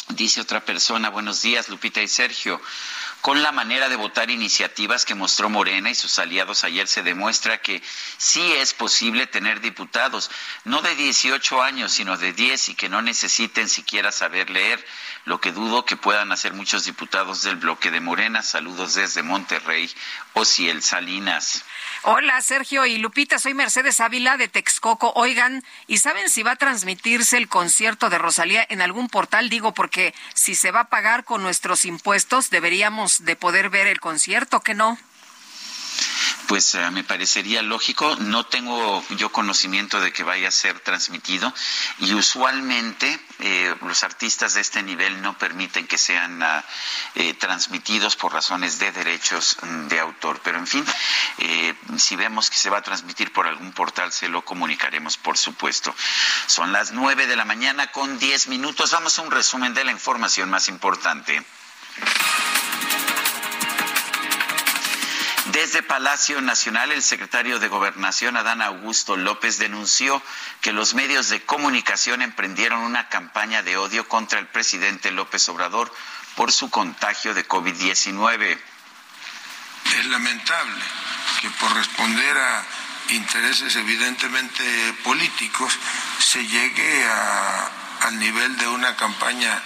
Dice 0.09 0.41
otra 0.41 0.63
persona, 0.65 1.09
buenos 1.09 1.41
días, 1.41 1.69
Lupita 1.69 2.01
y 2.01 2.07
Sergio. 2.07 2.61
Con 3.23 3.41
la 3.41 3.53
manera 3.53 3.87
de 3.87 3.95
votar 3.95 4.29
iniciativas 4.29 5.05
que 5.05 5.15
mostró 5.15 5.49
Morena 5.49 5.89
y 5.89 5.95
sus 5.95 6.19
aliados 6.19 6.65
ayer 6.65 6.89
se 6.89 7.03
demuestra 7.03 7.61
que 7.61 7.81
sí 8.17 8.51
es 8.55 8.73
posible 8.73 9.27
tener 9.27 9.61
diputados, 9.61 10.29
no 10.65 10.81
de 10.81 10.93
18 10.93 11.63
años, 11.63 11.93
sino 11.93 12.17
de 12.17 12.33
10 12.33 12.67
y 12.67 12.75
que 12.75 12.89
no 12.89 13.01
necesiten 13.01 13.69
siquiera 13.69 14.11
saber 14.11 14.49
leer, 14.49 14.85
lo 15.23 15.39
que 15.39 15.53
dudo 15.53 15.85
que 15.85 15.95
puedan 15.95 16.33
hacer 16.33 16.51
muchos 16.51 16.83
diputados 16.83 17.43
del 17.43 17.55
bloque 17.55 17.91
de 17.91 18.01
Morena. 18.01 18.43
Saludos 18.43 18.95
desde 18.95 19.23
Monterrey, 19.23 19.89
Ociel 20.33 20.83
Salinas. 20.83 21.63
Hola, 22.05 22.41
Sergio 22.41 22.85
y 22.85 22.97
Lupita, 22.97 23.39
soy 23.39 23.53
Mercedes 23.53 24.01
Ávila 24.01 24.35
de 24.35 24.49
Texcoco. 24.49 25.13
Oigan, 25.15 25.63
¿y 25.87 25.99
saben 25.99 26.29
si 26.29 26.43
va 26.43 26.51
a 26.51 26.55
transmitirse 26.57 27.37
el 27.37 27.47
concierto 27.47 28.09
de 28.09 28.17
Rosalía 28.17 28.65
en 28.67 28.81
algún 28.81 29.07
portal? 29.07 29.49
Digo, 29.49 29.73
porque 29.73 30.13
si 30.33 30.53
se 30.55 30.71
va 30.71 30.81
a 30.81 30.89
pagar 30.89 31.23
con 31.23 31.41
nuestros 31.41 31.85
impuestos, 31.85 32.49
deberíamos 32.49 33.23
de 33.23 33.37
poder 33.37 33.69
ver 33.69 33.87
el 33.87 34.01
concierto, 34.01 34.59
¿que 34.59 34.73
no? 34.73 34.97
Pues 36.47 36.75
eh, 36.75 36.91
me 36.91 37.03
parecería 37.03 37.61
lógico. 37.61 38.15
No 38.17 38.45
tengo 38.45 39.03
yo 39.11 39.31
conocimiento 39.31 39.99
de 40.01 40.11
que 40.11 40.23
vaya 40.23 40.47
a 40.47 40.51
ser 40.51 40.79
transmitido 40.79 41.53
y 41.99 42.13
usualmente 42.13 43.19
eh, 43.39 43.75
los 43.81 44.03
artistas 44.03 44.53
de 44.53 44.61
este 44.61 44.83
nivel 44.83 45.21
no 45.21 45.37
permiten 45.37 45.87
que 45.87 45.97
sean 45.97 46.41
ah, 46.43 46.63
eh, 47.15 47.33
transmitidos 47.33 48.15
por 48.15 48.33
razones 48.33 48.79
de 48.79 48.91
derechos 48.91 49.57
de 49.89 49.99
autor. 49.99 50.41
Pero 50.43 50.59
en 50.59 50.67
fin, 50.67 50.85
si 51.97 52.15
vemos 52.15 52.49
que 52.49 52.57
se 52.57 52.69
va 52.69 52.79
a 52.79 52.81
transmitir 52.81 53.31
por 53.33 53.47
algún 53.47 53.71
portal, 53.71 54.11
se 54.11 54.29
lo 54.29 54.43
comunicaremos, 54.43 55.17
por 55.17 55.37
supuesto. 55.37 55.95
Son 56.47 56.71
las 56.71 56.91
nueve 56.91 57.27
de 57.27 57.35
la 57.35 57.45
mañana 57.45 57.87
con 57.87 58.19
diez 58.19 58.47
minutos. 58.47 58.91
Vamos 58.91 59.17
a 59.19 59.21
un 59.21 59.31
resumen 59.31 59.73
de 59.73 59.83
la 59.83 59.91
información 59.91 60.49
más 60.49 60.67
importante. 60.67 61.43
Desde 65.53 65.83
Palacio 65.83 66.41
Nacional, 66.41 66.91
el 66.91 67.03
secretario 67.03 67.59
de 67.59 67.67
Gobernación, 67.67 68.37
Adán 68.37 68.63
Augusto 68.63 69.17
López, 69.17 69.59
denunció 69.59 70.19
que 70.61 70.73
los 70.73 70.95
medios 70.95 71.29
de 71.29 71.43
comunicación 71.43 72.23
emprendieron 72.23 72.79
una 72.79 73.07
campaña 73.07 73.61
de 73.61 73.77
odio 73.77 74.07
contra 74.07 74.39
el 74.39 74.47
presidente 74.47 75.11
López 75.11 75.47
Obrador 75.49 75.93
por 76.35 76.51
su 76.51 76.71
contagio 76.71 77.35
de 77.35 77.47
COVID-19. 77.47 78.57
Es 79.99 80.05
lamentable 80.07 80.83
que 81.39 81.51
por 81.51 81.71
responder 81.75 82.35
a 82.35 82.65
intereses 83.09 83.75
evidentemente 83.75 84.63
políticos 85.03 85.77
se 86.17 86.47
llegue 86.47 87.07
al 88.01 88.17
nivel 88.17 88.57
de 88.57 88.67
una 88.69 88.95
campaña 88.95 89.61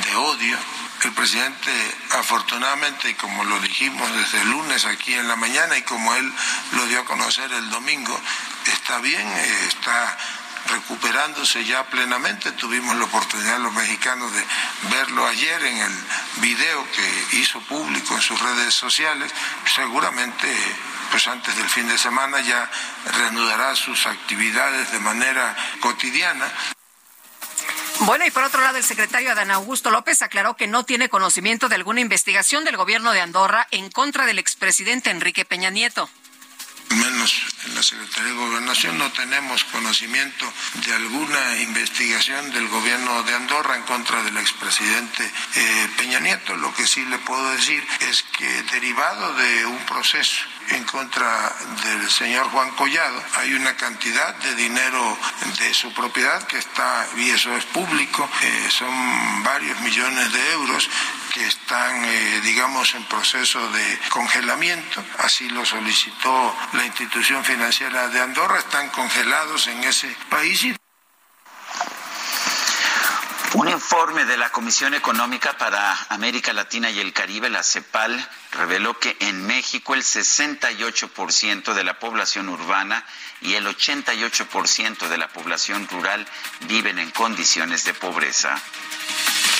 de 0.00 0.14
odio 0.14 0.56
el 1.04 1.12
presidente, 1.12 1.70
afortunadamente, 2.12 3.16
como 3.16 3.44
lo 3.44 3.58
dijimos 3.60 4.10
desde 4.14 4.40
el 4.42 4.50
lunes 4.50 4.84
aquí 4.86 5.14
en 5.14 5.28
la 5.28 5.36
mañana 5.36 5.76
y 5.76 5.82
como 5.82 6.14
él 6.14 6.32
lo 6.72 6.86
dio 6.86 7.00
a 7.00 7.04
conocer 7.04 7.52
el 7.52 7.70
domingo, 7.70 8.18
está 8.66 8.98
bien, 8.98 9.26
eh, 9.26 9.66
está 9.68 10.16
recuperándose 10.68 11.64
ya 11.64 11.84
plenamente. 11.84 12.52
Tuvimos 12.52 12.96
la 12.96 13.04
oportunidad 13.04 13.58
los 13.58 13.72
mexicanos 13.72 14.32
de 14.32 14.44
verlo 14.90 15.26
ayer 15.26 15.62
en 15.64 15.78
el 15.78 15.92
video 16.36 16.86
que 16.92 17.36
hizo 17.36 17.60
público 17.60 18.14
en 18.14 18.22
sus 18.22 18.40
redes 18.40 18.72
sociales. 18.74 19.32
Seguramente, 19.74 20.54
pues 21.10 21.26
antes 21.28 21.56
del 21.56 21.68
fin 21.68 21.86
de 21.88 21.98
semana 21.98 22.40
ya 22.40 22.70
reanudará 23.12 23.74
sus 23.76 24.06
actividades 24.06 24.90
de 24.92 25.00
manera 25.00 25.54
cotidiana. 25.80 26.50
Bueno, 28.00 28.26
y 28.26 28.30
por 28.30 28.42
otro 28.42 28.60
lado, 28.60 28.76
el 28.76 28.84
secretario 28.84 29.30
Adán 29.30 29.50
Augusto 29.50 29.90
López 29.90 30.20
aclaró 30.22 30.56
que 30.56 30.66
no 30.66 30.84
tiene 30.84 31.08
conocimiento 31.08 31.68
de 31.68 31.76
alguna 31.76 32.00
investigación 32.00 32.64
del 32.64 32.76
gobierno 32.76 33.12
de 33.12 33.20
Andorra 33.20 33.66
en 33.70 33.90
contra 33.90 34.26
del 34.26 34.38
expresidente 34.38 35.10
Enrique 35.10 35.44
Peña 35.44 35.70
Nieto 35.70 36.10
menos 36.94 37.34
en 37.66 37.74
la 37.74 37.82
Secretaría 37.82 38.32
de 38.32 38.38
Gobernación, 38.38 38.98
no 38.98 39.10
tenemos 39.12 39.64
conocimiento 39.64 40.50
de 40.86 40.92
alguna 40.94 41.58
investigación 41.62 42.52
del 42.52 42.68
gobierno 42.68 43.22
de 43.22 43.34
Andorra 43.34 43.76
en 43.76 43.82
contra 43.82 44.22
del 44.22 44.36
expresidente 44.36 45.24
eh, 45.54 45.88
Peña 45.96 46.20
Nieto. 46.20 46.56
Lo 46.56 46.72
que 46.74 46.86
sí 46.86 47.04
le 47.06 47.18
puedo 47.18 47.50
decir 47.50 47.84
es 48.00 48.22
que 48.22 48.62
derivado 48.64 49.34
de 49.34 49.66
un 49.66 49.78
proceso 49.86 50.42
en 50.70 50.84
contra 50.84 51.52
del 51.84 52.10
señor 52.10 52.48
Juan 52.50 52.70
Collado. 52.72 53.22
Hay 53.36 53.54
una 53.54 53.76
cantidad 53.76 54.34
de 54.36 54.54
dinero 54.54 55.18
de 55.58 55.74
su 55.74 55.92
propiedad 55.92 56.42
que 56.46 56.58
está, 56.58 57.06
y 57.16 57.30
eso 57.30 57.54
es 57.56 57.64
público, 57.66 58.28
eh, 58.42 58.68
son 58.70 59.42
varios 59.42 59.80
millones 59.80 60.32
de 60.32 60.52
euros 60.52 60.88
que 61.32 61.46
están, 61.46 62.04
eh, 62.04 62.40
digamos, 62.42 62.94
en 62.94 63.04
proceso 63.04 63.70
de 63.72 63.98
congelamiento. 64.08 65.04
Así 65.18 65.48
lo 65.48 65.64
solicitó 65.64 66.56
la 66.72 66.86
institución 66.86 67.44
financiera 67.44 68.08
de 68.08 68.20
Andorra. 68.20 68.58
Están 68.58 68.88
congelados 68.90 69.66
en 69.66 69.82
ese 69.84 70.16
país. 70.30 70.64
Un 73.54 73.68
informe 73.68 74.24
de 74.24 74.36
la 74.36 74.50
Comisión 74.50 74.94
Económica 74.94 75.56
para 75.56 75.96
América 76.08 76.52
Latina 76.52 76.90
y 76.90 76.98
el 76.98 77.12
Caribe, 77.12 77.48
la 77.48 77.62
CEPAL, 77.62 78.28
reveló 78.50 78.98
que 78.98 79.16
en 79.20 79.46
México 79.46 79.94
el 79.94 80.02
68% 80.02 81.72
de 81.72 81.84
la 81.84 82.00
población 82.00 82.48
urbana 82.48 83.06
y 83.40 83.54
el 83.54 83.66
88% 83.68 85.06
de 85.06 85.18
la 85.18 85.28
población 85.28 85.86
rural 85.86 86.26
viven 86.62 86.98
en 86.98 87.12
condiciones 87.12 87.84
de 87.84 87.94
pobreza. 87.94 88.60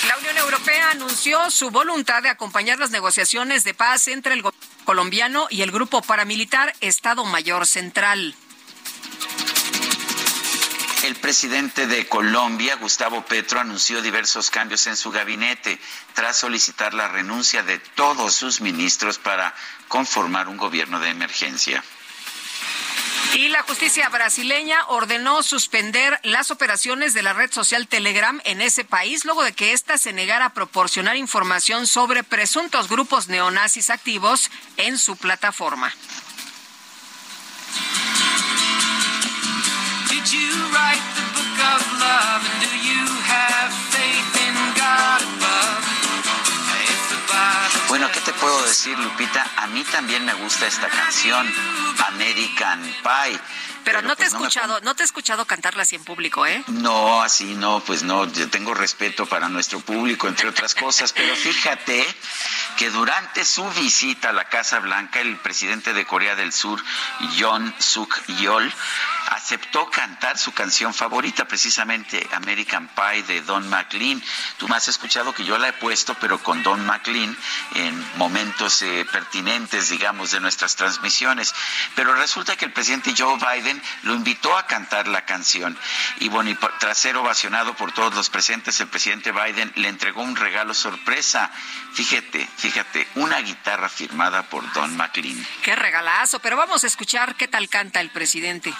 La 0.09 0.17
Unión 0.17 0.37
Europea 0.39 0.91
anunció 0.91 1.49
su 1.49 1.71
voluntad 1.71 2.21
de 2.21 2.29
acompañar 2.29 2.77
las 2.77 2.91
negociaciones 2.91 3.63
de 3.63 3.73
paz 3.73 4.09
entre 4.09 4.33
el 4.33 4.41
gobierno 4.41 4.65
colombiano 4.83 5.47
y 5.49 5.61
el 5.61 5.71
grupo 5.71 6.01
paramilitar 6.01 6.73
Estado 6.81 7.23
Mayor 7.23 7.65
Central. 7.65 8.35
El 11.05 11.13
presidente 11.17 11.85
de 11.85 12.07
Colombia, 12.07 12.77
Gustavo 12.77 13.23
Petro, 13.23 13.59
anunció 13.59 14.01
diversos 14.01 14.49
cambios 14.49 14.87
en 14.87 14.97
su 14.97 15.11
gabinete 15.11 15.79
tras 16.15 16.35
solicitar 16.35 16.95
la 16.95 17.07
renuncia 17.07 17.61
de 17.61 17.77
todos 17.77 18.33
sus 18.33 18.59
ministros 18.59 19.19
para 19.19 19.53
conformar 19.87 20.47
un 20.47 20.57
gobierno 20.57 20.99
de 20.99 21.09
emergencia. 21.09 21.83
Y 23.35 23.49
la 23.49 23.61
justicia 23.61 24.09
brasileña 24.09 24.83
ordenó 24.87 25.43
suspender 25.43 26.19
las 26.23 26.49
operaciones 26.49 27.13
de 27.13 27.21
la 27.21 27.33
red 27.33 27.51
social 27.51 27.87
Telegram 27.87 28.41
en 28.43 28.61
ese 28.61 28.83
país 28.83 29.25
luego 29.25 29.43
de 29.43 29.53
que 29.53 29.73
ésta 29.73 29.99
se 29.99 30.11
negara 30.11 30.45
a 30.45 30.53
proporcionar 30.53 31.17
información 31.17 31.85
sobre 31.85 32.23
presuntos 32.23 32.89
grupos 32.89 33.27
neonazis 33.27 33.91
activos 33.91 34.49
en 34.77 34.97
su 34.97 35.17
plataforma. 35.17 35.93
Bueno, 47.87 48.11
¿qué 48.11 48.19
te 48.19 48.33
puedo 48.33 48.61
decir, 48.63 48.97
Lupita? 48.99 49.49
A 49.55 49.67
mí 49.67 49.83
también 49.85 50.25
me 50.25 50.33
gusta 50.33 50.67
esta 50.67 50.89
canción, 50.89 51.49
American 52.07 52.81
Pie. 52.81 53.39
Pero, 53.85 54.01
no 54.01 54.15
te 54.15 54.23
he 54.23 54.25
pues, 54.25 54.33
me 54.33 54.39
escuchado, 54.39 54.81
no, 54.81 54.95
te 54.95 55.03
he 55.03 55.05
escuchado 55.05 55.45
cantarla 55.45 55.83
así 55.83 55.95
en 55.95 56.03
público, 56.03 56.45
¿eh? 56.45 56.63
No, 56.67 57.21
así 57.21 57.53
no, 57.53 57.81
pues 57.85 58.01
no, 58.03 58.25
yo 58.33 58.49
tengo 58.49 58.73
respeto 58.73 59.27
para 59.27 59.47
nuestro 59.47 59.79
público, 59.79 60.27
entre 60.27 60.49
otras 60.49 60.73
cosas, 60.73 61.13
pero 61.13 61.35
fíjate 61.35 62.05
que 62.77 62.89
durante 62.89 63.45
su 63.45 63.63
visita 63.69 64.29
a 64.29 64.33
la 64.33 64.49
Casa 64.49 64.79
Blanca, 64.79 65.21
el 65.21 65.37
presidente 65.37 65.93
de 65.93 66.05
Corea 66.05 66.35
del 66.35 66.51
Sur, 66.51 66.83
Yoon 67.37 67.73
Suk 67.77 68.25
Yeol, 68.25 68.73
aceptó 69.31 69.89
cantar 69.89 70.37
su 70.37 70.51
canción 70.53 70.93
favorita, 70.93 71.45
precisamente 71.45 72.27
American 72.33 72.87
Pie 72.89 73.23
de 73.23 73.41
Don 73.41 73.67
McLean. 73.69 74.21
Tú 74.57 74.67
me 74.67 74.75
has 74.75 74.87
escuchado 74.87 75.33
que 75.33 75.45
yo 75.45 75.57
la 75.57 75.69
he 75.69 75.73
puesto, 75.73 76.15
pero 76.19 76.41
con 76.41 76.63
Don 76.63 76.85
McLean 76.85 77.35
en 77.75 78.17
momentos 78.17 78.81
eh, 78.81 79.05
pertinentes, 79.11 79.89
digamos, 79.89 80.31
de 80.31 80.39
nuestras 80.39 80.75
transmisiones. 80.75 81.53
Pero 81.95 82.13
resulta 82.15 82.55
que 82.55 82.65
el 82.65 82.73
presidente 82.73 83.13
Joe 83.17 83.37
Biden 83.37 83.81
lo 84.03 84.13
invitó 84.13 84.57
a 84.57 84.67
cantar 84.67 85.07
la 85.07 85.25
canción. 85.25 85.77
Y 86.19 86.29
bueno, 86.29 86.49
y 86.49 86.57
tras 86.79 86.97
ser 86.97 87.17
ovacionado 87.17 87.75
por 87.75 87.91
todos 87.91 88.13
los 88.15 88.29
presentes, 88.29 88.79
el 88.79 88.87
presidente 88.87 89.31
Biden 89.31 89.71
le 89.75 89.89
entregó 89.89 90.21
un 90.21 90.35
regalo 90.35 90.73
sorpresa. 90.73 91.51
Fíjate, 91.93 92.47
fíjate, 92.57 93.07
una 93.15 93.39
guitarra 93.39 93.89
firmada 93.89 94.43
por 94.43 94.71
Don 94.73 94.95
McLean. 94.97 95.45
Qué 95.63 95.75
regalazo, 95.75 96.39
pero 96.39 96.57
vamos 96.57 96.83
a 96.83 96.87
escuchar 96.87 97.35
qué 97.35 97.47
tal 97.47 97.69
canta 97.69 98.01
el 98.01 98.09
presidente. 98.09 98.73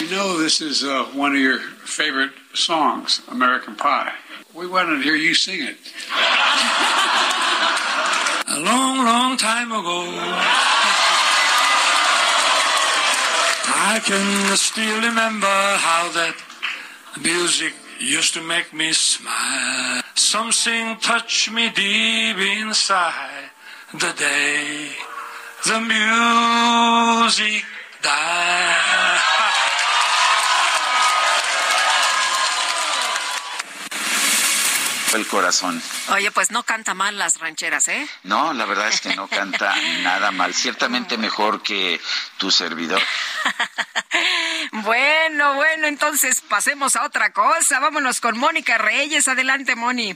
We 0.00 0.10
know 0.10 0.38
this 0.38 0.60
is 0.60 0.84
uh, 0.84 1.04
one 1.14 1.32
of 1.32 1.40
your 1.40 1.58
favorite 1.58 2.30
songs, 2.54 3.22
American 3.28 3.74
Pie. 3.74 4.12
We 4.54 4.66
wanted 4.66 4.96
to 4.96 5.02
hear 5.02 5.16
you 5.16 5.34
sing 5.34 5.62
it. 5.62 5.76
a 8.48 8.60
long, 8.60 9.04
long 9.04 9.36
time 9.36 9.72
ago, 9.72 10.04
I 13.68 14.00
can 14.04 14.56
still 14.56 15.00
remember 15.00 15.46
how 15.46 16.10
that 16.12 16.36
music 17.20 17.74
used 17.98 18.34
to 18.34 18.42
make 18.42 18.72
me 18.72 18.92
smile. 18.92 20.02
Something 20.14 20.96
touched 20.98 21.50
me 21.50 21.70
deep 21.70 22.36
inside 22.36 23.50
the 23.92 24.12
day 24.18 24.90
the 25.66 25.80
music 25.80 27.64
died. 28.02 28.86
el 35.16 35.26
corazón. 35.26 35.82
Oye, 36.10 36.30
pues 36.30 36.50
no 36.50 36.62
canta 36.62 36.92
mal 36.92 37.18
las 37.18 37.40
rancheras, 37.40 37.88
¿eh? 37.88 38.06
No, 38.24 38.52
la 38.52 38.66
verdad 38.66 38.88
es 38.88 39.00
que 39.00 39.14
no 39.16 39.28
canta 39.28 39.74
nada 40.02 40.30
mal. 40.30 40.52
Ciertamente 40.54 41.16
mejor 41.16 41.62
que 41.62 42.00
tu 42.36 42.50
servidor. 42.50 43.00
bueno, 44.72 45.54
bueno, 45.54 45.86
entonces 45.86 46.42
pasemos 46.42 46.96
a 46.96 47.04
otra 47.04 47.32
cosa. 47.32 47.80
Vámonos 47.80 48.20
con 48.20 48.36
Mónica 48.36 48.76
Reyes. 48.76 49.26
Adelante, 49.26 49.74
Moni. 49.74 50.14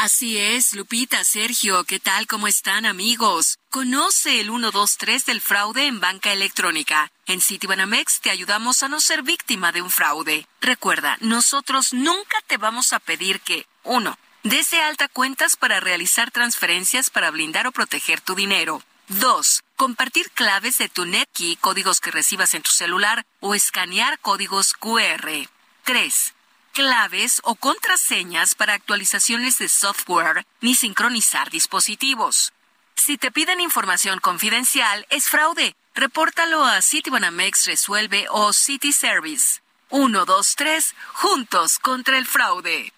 Así 0.00 0.38
es, 0.38 0.74
Lupita, 0.74 1.24
Sergio, 1.24 1.82
¿qué 1.82 1.98
tal? 1.98 2.28
¿Cómo 2.28 2.46
están, 2.46 2.86
amigos? 2.86 3.58
Conoce 3.68 4.38
el 4.40 4.46
123 4.46 5.26
del 5.26 5.40
fraude 5.40 5.88
en 5.88 5.98
banca 5.98 6.32
electrónica. 6.32 7.10
En 7.26 7.40
Citibanamex 7.40 8.20
te 8.20 8.30
ayudamos 8.30 8.84
a 8.84 8.88
no 8.88 9.00
ser 9.00 9.24
víctima 9.24 9.72
de 9.72 9.82
un 9.82 9.90
fraude. 9.90 10.46
Recuerda, 10.60 11.16
nosotros 11.18 11.92
nunca 11.92 12.36
te 12.46 12.58
vamos 12.58 12.92
a 12.92 13.00
pedir 13.00 13.40
que, 13.40 13.66
uno, 13.82 14.16
Dese 14.44 14.80
alta 14.80 15.08
cuentas 15.08 15.56
para 15.56 15.80
realizar 15.80 16.30
transferencias 16.30 17.10
para 17.10 17.32
blindar 17.32 17.66
o 17.66 17.72
proteger 17.72 18.20
tu 18.20 18.36
dinero. 18.36 18.84
2. 19.08 19.64
Compartir 19.74 20.30
claves 20.30 20.78
de 20.78 20.88
tu 20.88 21.06
NetKey, 21.06 21.56
códigos 21.56 21.98
que 21.98 22.12
recibas 22.12 22.54
en 22.54 22.62
tu 22.62 22.70
celular 22.70 23.26
o 23.40 23.56
escanear 23.56 24.20
códigos 24.20 24.74
QR. 24.74 25.48
3 25.82 26.34
claves 26.78 27.40
o 27.42 27.56
contraseñas 27.56 28.54
para 28.54 28.74
actualizaciones 28.74 29.58
de 29.58 29.68
software 29.68 30.46
ni 30.60 30.76
sincronizar 30.76 31.50
dispositivos. 31.50 32.52
Si 32.94 33.18
te 33.18 33.32
piden 33.32 33.60
información 33.60 34.20
confidencial, 34.20 35.04
es 35.10 35.28
fraude. 35.28 35.74
Repórtalo 35.96 36.64
a 36.64 36.80
Citibanamex 36.80 37.66
Resuelve 37.66 38.26
o 38.30 38.52
City 38.52 38.92
Service. 38.92 39.60
1, 39.90 40.24
2, 40.24 40.54
3, 40.54 40.94
juntos 41.14 41.80
contra 41.80 42.16
el 42.16 42.26
fraude. 42.26 42.92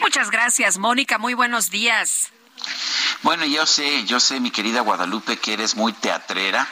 Muchas 0.00 0.30
gracias, 0.30 0.76
Mónica. 0.76 1.16
Muy 1.16 1.32
buenos 1.32 1.70
días. 1.70 2.30
Bueno, 3.22 3.44
yo 3.44 3.66
sé, 3.66 4.04
yo 4.04 4.18
sé, 4.18 4.40
mi 4.40 4.50
querida 4.50 4.80
Guadalupe, 4.80 5.38
que 5.38 5.52
eres 5.52 5.76
muy 5.76 5.92
teatrera 5.92 6.66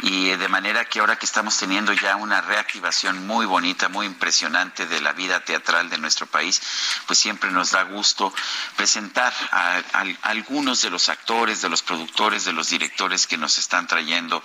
y 0.00 0.28
de 0.28 0.48
manera 0.48 0.84
que 0.84 1.00
ahora 1.00 1.16
que 1.16 1.26
estamos 1.26 1.56
teniendo 1.56 1.92
ya 1.92 2.16
una 2.16 2.40
reactivación 2.40 3.26
muy 3.26 3.46
bonita, 3.46 3.88
muy 3.88 4.06
impresionante 4.06 4.86
de 4.86 5.00
la 5.00 5.12
vida 5.12 5.40
teatral 5.40 5.90
de 5.90 5.98
nuestro 5.98 6.26
país, 6.26 6.60
pues 7.06 7.18
siempre 7.18 7.50
nos 7.50 7.72
da 7.72 7.82
gusto 7.82 8.32
presentar 8.76 9.32
a, 9.50 9.82
algunos 10.22 10.82
de 10.82 10.90
los 10.90 11.08
actores, 11.08 11.62
de 11.62 11.68
los 11.68 11.82
productores, 11.82 12.44
de 12.44 12.52
los 12.52 12.70
directores 12.70 13.26
que 13.26 13.36
nos 13.36 13.58
están 13.58 13.86
trayendo 13.86 14.42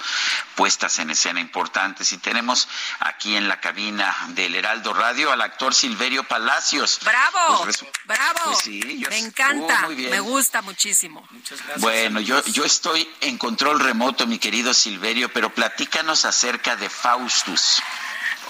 puestas 0.55 0.97
en 0.99 1.11
escena 1.11 1.39
importantes. 1.39 2.11
Y 2.13 2.17
tenemos 2.17 2.67
aquí 2.99 3.35
en 3.35 3.47
la 3.47 3.59
cabina 3.59 4.15
del 4.29 4.55
Heraldo 4.55 4.93
Radio 4.93 5.31
al 5.31 5.41
actor 5.41 5.73
Silverio 5.73 6.23
Palacios. 6.23 6.99
¡Bravo! 7.03 7.63
Pues 7.63 7.85
¡Bravo! 8.05 8.39
Pues 8.45 8.67
me 8.67 9.17
encanta, 9.19 9.87
me 9.87 10.19
gusta 10.19 10.61
muchísimo. 10.83 11.25
Muchas 11.31 11.59
gracias. 11.59 11.81
Bueno, 11.81 12.19
yo, 12.19 12.43
yo 12.45 12.65
estoy 12.65 13.07
en 13.21 13.37
control 13.37 13.79
remoto, 13.79 14.27
mi 14.27 14.37
querido 14.37 14.73
Silverio, 14.73 15.31
pero 15.31 15.43
pero 15.43 15.53
platícanos 15.53 16.25
acerca 16.25 16.75
de 16.75 16.89
Faustus. 16.89 17.81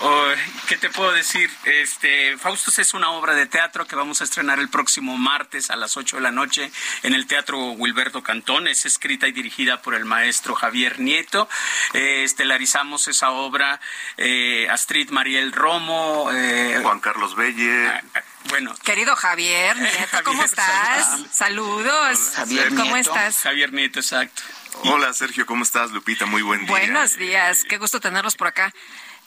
Oh, 0.01 0.27
¿Qué 0.67 0.77
te 0.77 0.89
puedo 0.89 1.11
decir? 1.11 1.49
Este, 1.65 2.37
Faustus 2.37 2.79
es 2.79 2.93
una 2.93 3.11
obra 3.11 3.33
de 3.35 3.45
teatro 3.45 3.85
que 3.85 3.95
vamos 3.95 4.21
a 4.21 4.23
estrenar 4.23 4.59
el 4.59 4.69
próximo 4.69 5.17
martes 5.17 5.69
a 5.69 5.75
las 5.75 5.97
8 5.97 6.17
de 6.17 6.21
la 6.21 6.31
noche 6.31 6.71
en 7.03 7.13
el 7.13 7.27
Teatro 7.27 7.71
Wilberto 7.71 8.23
Cantón. 8.23 8.67
Es 8.67 8.85
escrita 8.85 9.27
y 9.27 9.31
dirigida 9.31 9.81
por 9.81 9.93
el 9.93 10.05
maestro 10.05 10.55
Javier 10.55 10.99
Nieto. 10.99 11.47
Eh, 11.93 12.23
estelarizamos 12.23 13.07
esa 13.07 13.31
obra 13.31 13.79
eh, 14.17 14.67
Astrid 14.69 15.09
Mariel 15.09 15.51
Romo. 15.51 16.29
Eh, 16.33 16.79
Juan 16.81 16.99
Carlos 16.99 17.35
Belle. 17.35 17.87
Ah, 17.87 18.01
ah, 18.15 18.21
bueno. 18.49 18.75
Querido 18.83 19.15
Javier 19.15 19.77
Nieto, 19.77 20.17
¿cómo 20.23 20.43
estás? 20.43 21.21
Saludos. 21.31 22.33
Javier 22.35 22.73
¿Cómo 22.75 22.97
estás? 22.97 23.41
Javier 23.41 23.71
Nieto, 23.71 23.99
exacto. 23.99 24.41
Hola 24.85 25.13
Sergio, 25.13 25.45
¿cómo 25.45 25.63
estás? 25.63 25.91
Lupita, 25.91 26.25
muy 26.25 26.41
buen 26.41 26.61
día. 26.61 26.69
Buenos 26.69 27.15
días, 27.15 27.63
qué 27.63 27.77
gusto 27.77 27.99
tenerlos 27.99 28.35
por 28.35 28.47
acá. 28.47 28.73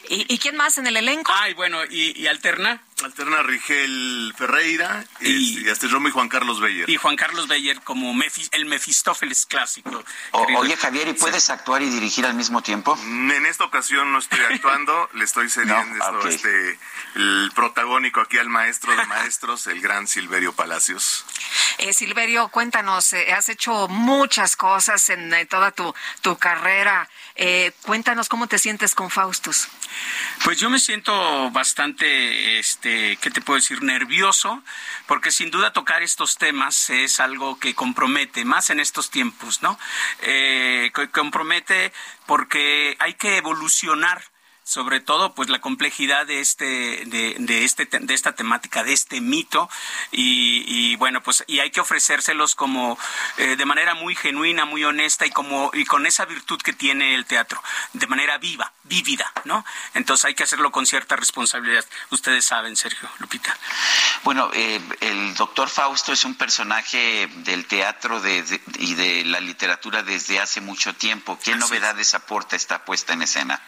¿Y, 0.09 0.39
quién 0.39 0.57
más 0.57 0.79
en 0.79 0.87
el 0.87 0.97
elenco? 0.97 1.33
Ay, 1.35 1.55
bueno, 1.55 1.79
y, 1.89 2.27
alterna. 2.27 2.81
Alterna 3.03 3.43
Rigel 3.43 4.33
Ferreira 4.39 5.05
y, 5.21 5.69
este, 5.69 5.87
Romo 5.89 6.09
y 6.09 6.11
Juan 6.11 6.31
Carlos 6.31 6.61
Beyer. 6.61 6.89
Y 6.89 6.97
Juan 6.97 7.15
Carlos 7.17 7.47
Beyer 7.47 7.81
como 7.83 8.15
el 8.53 8.65
Mefistófeles 8.67 9.45
clásico. 9.45 10.03
oye, 10.33 10.77
Javier, 10.77 11.09
¿y 11.09 11.13
puedes 11.13 11.51
actuar 11.51 11.83
y 11.83 11.91
dirigir 11.91 12.25
al 12.25 12.35
mismo 12.35 12.63
tiempo? 12.63 12.97
Mm, 12.97 13.33
en 13.33 13.47
esta 13.47 13.65
ocasión 13.65 14.13
no 14.13 14.19
estoy 14.19 14.41
actuando, 14.41 15.11
le 15.15 15.25
estoy 15.25 15.51
cediendo 15.51 16.27
este, 16.27 16.79
el 17.17 17.53
protagónico 17.55 18.21
aquí 18.21 18.39
al 18.39 18.49
maestro 18.49 18.97
de 18.97 19.05
maestros, 19.05 19.67
el 19.67 19.81
gran 19.83 20.07
Silverio 20.07 20.55
Palacios. 20.55 21.27
Eh, 21.79 21.93
Silverio, 21.93 22.49
cuéntanos, 22.49 23.13
eh, 23.13 23.33
has 23.33 23.51
hecho 23.51 23.89
muchas 23.89 24.57
cosas 24.57 25.11
en 25.11 25.33
eh, 25.35 25.45
toda 25.45 25.71
tu, 25.71 25.95
tu 26.23 26.39
carrera. 26.39 27.09
Eh, 27.39 27.73
cuéntanos 27.83 28.29
cómo 28.29 28.47
te 28.47 28.59
sientes 28.59 28.95
con 28.95 29.11
Faustus. 29.11 29.69
Pues 30.45 30.59
yo 30.59 30.71
me 30.71 30.79
siento 30.79 31.51
bastante, 31.51 32.59
este, 32.59 33.19
¿qué 33.19 33.31
te 33.31 33.43
puedo 33.43 33.57
decir? 33.57 33.83
Nervioso, 33.83 34.63
porque 35.07 35.31
sin 35.31 35.51
duda 35.51 35.73
tocar 35.73 36.03
estos 36.03 36.39
temas 36.39 36.89
es 36.89 37.21
algo 37.21 37.59
que 37.59 37.75
compromete, 37.75 38.45
más 38.45 38.71
en 38.71 38.81
estos 38.81 39.11
tiempos, 39.11 39.63
¿no? 39.63 39.79
Eh, 40.23 40.91
compromete 41.13 41.93
porque 42.27 42.97
hay 43.01 43.15
que 43.15 43.37
evolucionar 43.37 44.23
sobre 44.67 44.99
todo 44.99 45.33
pues 45.33 45.49
la 45.49 45.61
complejidad 45.61 46.27
de 46.27 46.41
este 46.41 46.65
de, 47.07 47.37
de 47.39 47.65
este 47.65 47.87
de 47.87 48.15
esta 48.15 48.35
temática 48.35 48.83
de 48.83 48.93
este 48.93 49.21
mito. 49.21 49.71
Y, 50.11 50.97
bueno 50.97 51.23
pues 51.23 51.45
y 51.47 51.61
hay 51.61 51.71
que 51.71 51.81
ofrecérselos 51.81 52.55
como 52.55 52.99
eh, 53.37 53.55
de 53.57 53.65
manera 53.65 53.95
muy 53.95 54.17
genuina 54.17 54.65
muy 54.65 54.83
honesta 54.83 55.25
y 55.25 55.31
como 55.31 55.71
y 55.73 55.85
con 55.85 56.07
esa 56.07 56.25
virtud 56.25 56.61
que 56.61 56.73
tiene 56.73 57.15
el 57.15 57.27
teatro 57.27 57.63
de 57.93 58.07
manera 58.07 58.39
viva 58.39 58.73
vívida 58.85 59.31
no 59.45 59.65
entonces 59.95 60.25
hay 60.25 60.35
que 60.35 60.43
hacerlo 60.43 60.73
con 60.73 60.85
cierta 60.85 61.15
responsabilidad. 61.15 61.85
Ustedes 62.11 62.45
saben 62.45 62.75
Sergio 62.77 63.09
Lupita. 63.19 63.57
Bueno 64.25 64.51
eh, 64.53 64.81
el 65.01 65.35
doctor 65.35 65.69
Fausto 65.69 66.13
es 66.13 66.25
un 66.25 66.35
personaje 66.35 67.29
del 67.45 67.67
teatro 67.67 68.21
y 68.79 68.95
de 68.95 69.25
la 69.27 69.39
literatura 69.39 70.03
desde 70.03 70.41
hace 70.41 70.61
mucho 70.61 70.95
tiempo. 70.95 71.39
Qué 71.43 71.55
novedades 71.55 72.15
aporta 72.15 72.57
esta 72.57 72.85
puesta 72.85 73.13
en 73.13 73.23
escena 73.23 73.63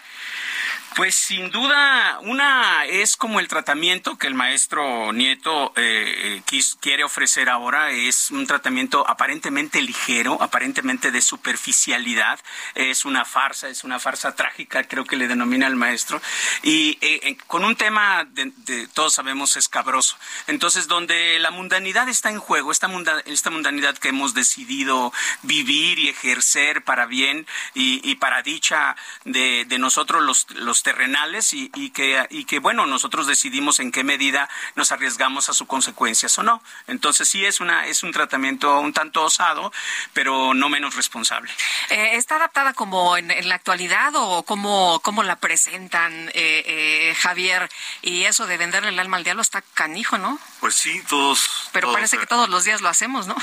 Pues 0.96 1.14
sin 1.14 1.50
duda, 1.50 2.18
una 2.22 2.84
es 2.86 3.16
como 3.16 3.38
el 3.38 3.46
tratamiento 3.46 4.18
que 4.18 4.26
el 4.26 4.34
maestro 4.34 5.12
Nieto 5.12 5.72
eh, 5.76 6.42
quiere 6.80 7.04
ofrecer 7.04 7.48
ahora, 7.48 7.92
es 7.92 8.30
un 8.30 8.46
tratamiento 8.46 9.08
aparentemente 9.08 9.80
ligero, 9.80 10.42
aparentemente 10.42 11.10
de 11.10 11.20
superficialidad, 11.20 12.40
es 12.74 13.04
una 13.04 13.24
farsa, 13.24 13.68
es 13.68 13.84
una 13.84 14.00
farsa 14.00 14.34
trágica, 14.34 14.84
creo 14.84 15.04
que 15.04 15.16
le 15.16 15.28
denomina 15.28 15.66
el 15.66 15.76
maestro, 15.76 16.20
y 16.62 16.98
eh, 17.00 17.36
con 17.46 17.64
un 17.64 17.76
tema 17.76 18.24
de, 18.24 18.88
todos 18.92 19.14
sabemos 19.14 19.56
escabroso. 19.56 20.16
Entonces, 20.46 20.88
donde 20.88 21.38
la 21.38 21.50
mundanidad 21.50 22.08
está 22.08 22.30
en 22.30 22.38
juego, 22.38 22.72
esta, 22.72 22.90
esta 23.26 23.50
mundanidad 23.50 23.96
que 23.98 24.08
hemos 24.08 24.34
decidido 24.34 25.12
vivir 25.42 25.98
y 25.98 26.08
ejercer 26.08 26.82
para 26.82 27.06
bien 27.06 27.46
y, 27.74 28.14
para 28.16 28.42
dicha 28.42 28.96
de, 29.24 29.66
nosotros 29.78 30.46
los 30.56 30.77
terrenales 30.82 31.52
y, 31.52 31.68
que, 31.90 32.26
y 32.30 32.44
que, 32.44 32.58
bueno, 32.58 32.86
nosotros 32.86 33.26
decidimos 33.26 33.80
en 33.80 33.92
qué 33.92 34.04
medida 34.04 34.48
nos 34.74 34.92
arriesgamos 34.92 35.48
a 35.48 35.52
sus 35.52 35.66
consecuencias 35.66 36.38
o 36.38 36.42
no. 36.42 36.62
Entonces 36.86 37.28
sí 37.28 37.44
es, 37.44 37.60
una, 37.60 37.86
es 37.86 38.02
un 38.02 38.12
tratamiento 38.12 38.80
un 38.80 38.92
tanto 38.92 39.24
osado, 39.24 39.72
pero 40.12 40.54
no 40.54 40.68
menos 40.68 40.94
responsable. 40.94 41.50
Eh, 41.90 42.16
¿Está 42.16 42.36
adaptada 42.36 42.72
como 42.74 43.16
en, 43.16 43.28
la 43.48 43.54
actualidad 43.54 44.12
o 44.14 44.42
cómo, 44.42 45.00
cómo 45.00 45.22
la 45.22 45.36
presentan, 45.36 46.28
eh, 46.34 46.62
eh, 46.66 47.14
Javier? 47.18 47.68
Y 48.02 48.24
eso 48.24 48.46
de 48.46 48.56
venderle 48.56 48.90
el 48.90 48.98
alma 48.98 49.16
al 49.16 49.24
diablo 49.24 49.42
está 49.42 49.62
canijo, 49.74 50.18
¿no? 50.18 50.38
Pues 50.60 50.74
sí, 50.74 51.00
todos. 51.08 51.68
Pero 51.72 51.92
parece 51.92 52.18
que 52.18 52.26
todos 52.26 52.48
los 52.48 52.64
días 52.64 52.80
lo 52.80 52.88
hacemos, 52.88 53.26
¿no? 53.26 53.36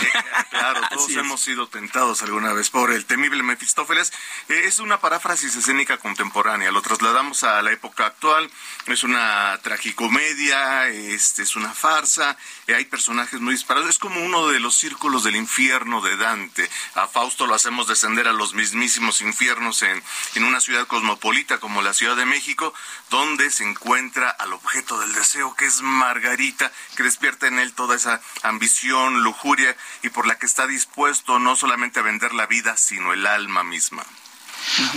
claro, 0.50 0.82
todos 0.90 1.10
hemos 1.12 1.40
sido 1.40 1.68
tentados 1.68 2.22
alguna 2.24 2.52
vez 2.52 2.70
por 2.70 2.92
el 2.92 3.06
temible 3.06 3.42
Mefistófeles. 3.42 4.12
es 4.50 4.80
una 4.80 5.00
paráfrasis 5.00 5.56
escénica 5.56 5.98
contemporánea. 5.98 6.72
Lo 6.72 6.82
trasladamos 6.82 7.44
a 7.44 7.62
la 7.62 7.72
época 7.72 8.08
actual. 8.08 8.52
Es 8.88 9.04
una 9.04 9.58
tragicomedia, 9.64 10.90
este, 10.90 11.44
es 11.44 11.56
una 11.56 11.74
farsa. 11.74 12.38
hay 12.68 12.86
personajes 12.86 13.40
muy 13.40 13.54
disparados. 13.54 13.90
Es 13.90 14.00
como 14.00 14.22
uno 14.22 14.48
de 14.50 14.60
los 14.60 14.76
círculos 14.76 15.24
del 15.24 15.38
infierno 15.38 16.02
de 16.02 16.18
Dante. 16.18 16.70
A 16.96 17.08
Fausto 17.08 17.48
lo 17.48 17.56
hacemos 17.56 17.88
descender 17.88 18.28
a 18.28 18.34
los 18.34 18.54
mismísimos 18.54 19.22
infiernos 19.22 19.82
en, 19.84 20.04
en 20.36 20.44
una 20.44 20.60
ciudad 20.60 20.86
cosmopolita 20.88 21.60
como 21.60 21.82
la 21.82 21.94
Ciudad 21.94 22.18
de 22.18 22.26
México, 22.26 22.74
donde 23.10 23.50
se 23.52 23.64
encuentra 23.64 24.30
al 24.30 24.52
objeto 24.52 25.00
del 25.00 25.14
deseo, 25.14 25.56
que 25.56 25.66
es 25.66 25.82
Margarita, 25.82 26.72
que 26.96 27.05
despierta 27.06 27.48
en 27.48 27.60
él 27.60 27.74
toda 27.74 27.96
esa 27.96 28.20
ambición, 28.44 29.24
lujuria 29.24 29.76
y 30.02 30.10
por 30.10 30.28
la 30.28 30.38
que 30.38 30.46
está 30.46 30.68
dispuesto 30.68 31.40
no 31.40 31.56
solamente 31.56 32.00
a 32.00 32.04
vender 32.04 32.34
la 32.34 32.48
vida, 32.48 32.76
sino 32.76 33.14
el 33.14 33.26
alma 33.26 33.64
misma. 33.64 34.04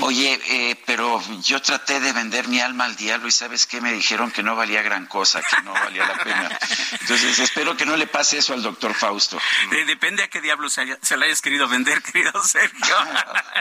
Oye, 0.00 0.40
eh, 0.48 0.76
pero 0.86 1.22
yo 1.42 1.60
traté 1.60 2.00
de 2.00 2.12
vender 2.12 2.48
mi 2.48 2.60
alma 2.60 2.84
al 2.84 2.96
diablo 2.96 3.28
y 3.28 3.32
sabes 3.32 3.66
qué 3.66 3.80
me 3.80 3.92
dijeron 3.92 4.30
que 4.30 4.42
no 4.42 4.56
valía 4.56 4.82
gran 4.82 5.06
cosa, 5.06 5.42
que 5.42 5.62
no 5.62 5.72
valía 5.72 6.06
la 6.06 6.22
pena. 6.22 6.58
Entonces 7.00 7.38
espero 7.38 7.76
que 7.76 7.86
no 7.86 7.96
le 7.96 8.06
pase 8.06 8.38
eso 8.38 8.54
al 8.54 8.62
doctor 8.62 8.94
Fausto. 8.94 9.38
Eh, 9.72 9.84
depende 9.86 10.22
a 10.22 10.28
qué 10.28 10.40
diablo 10.40 10.68
se, 10.68 10.82
haya, 10.82 10.98
le 11.16 11.26
hayas 11.26 11.42
querido 11.42 11.68
vender, 11.68 12.02
querido 12.12 12.32
Sergio. 12.42 12.96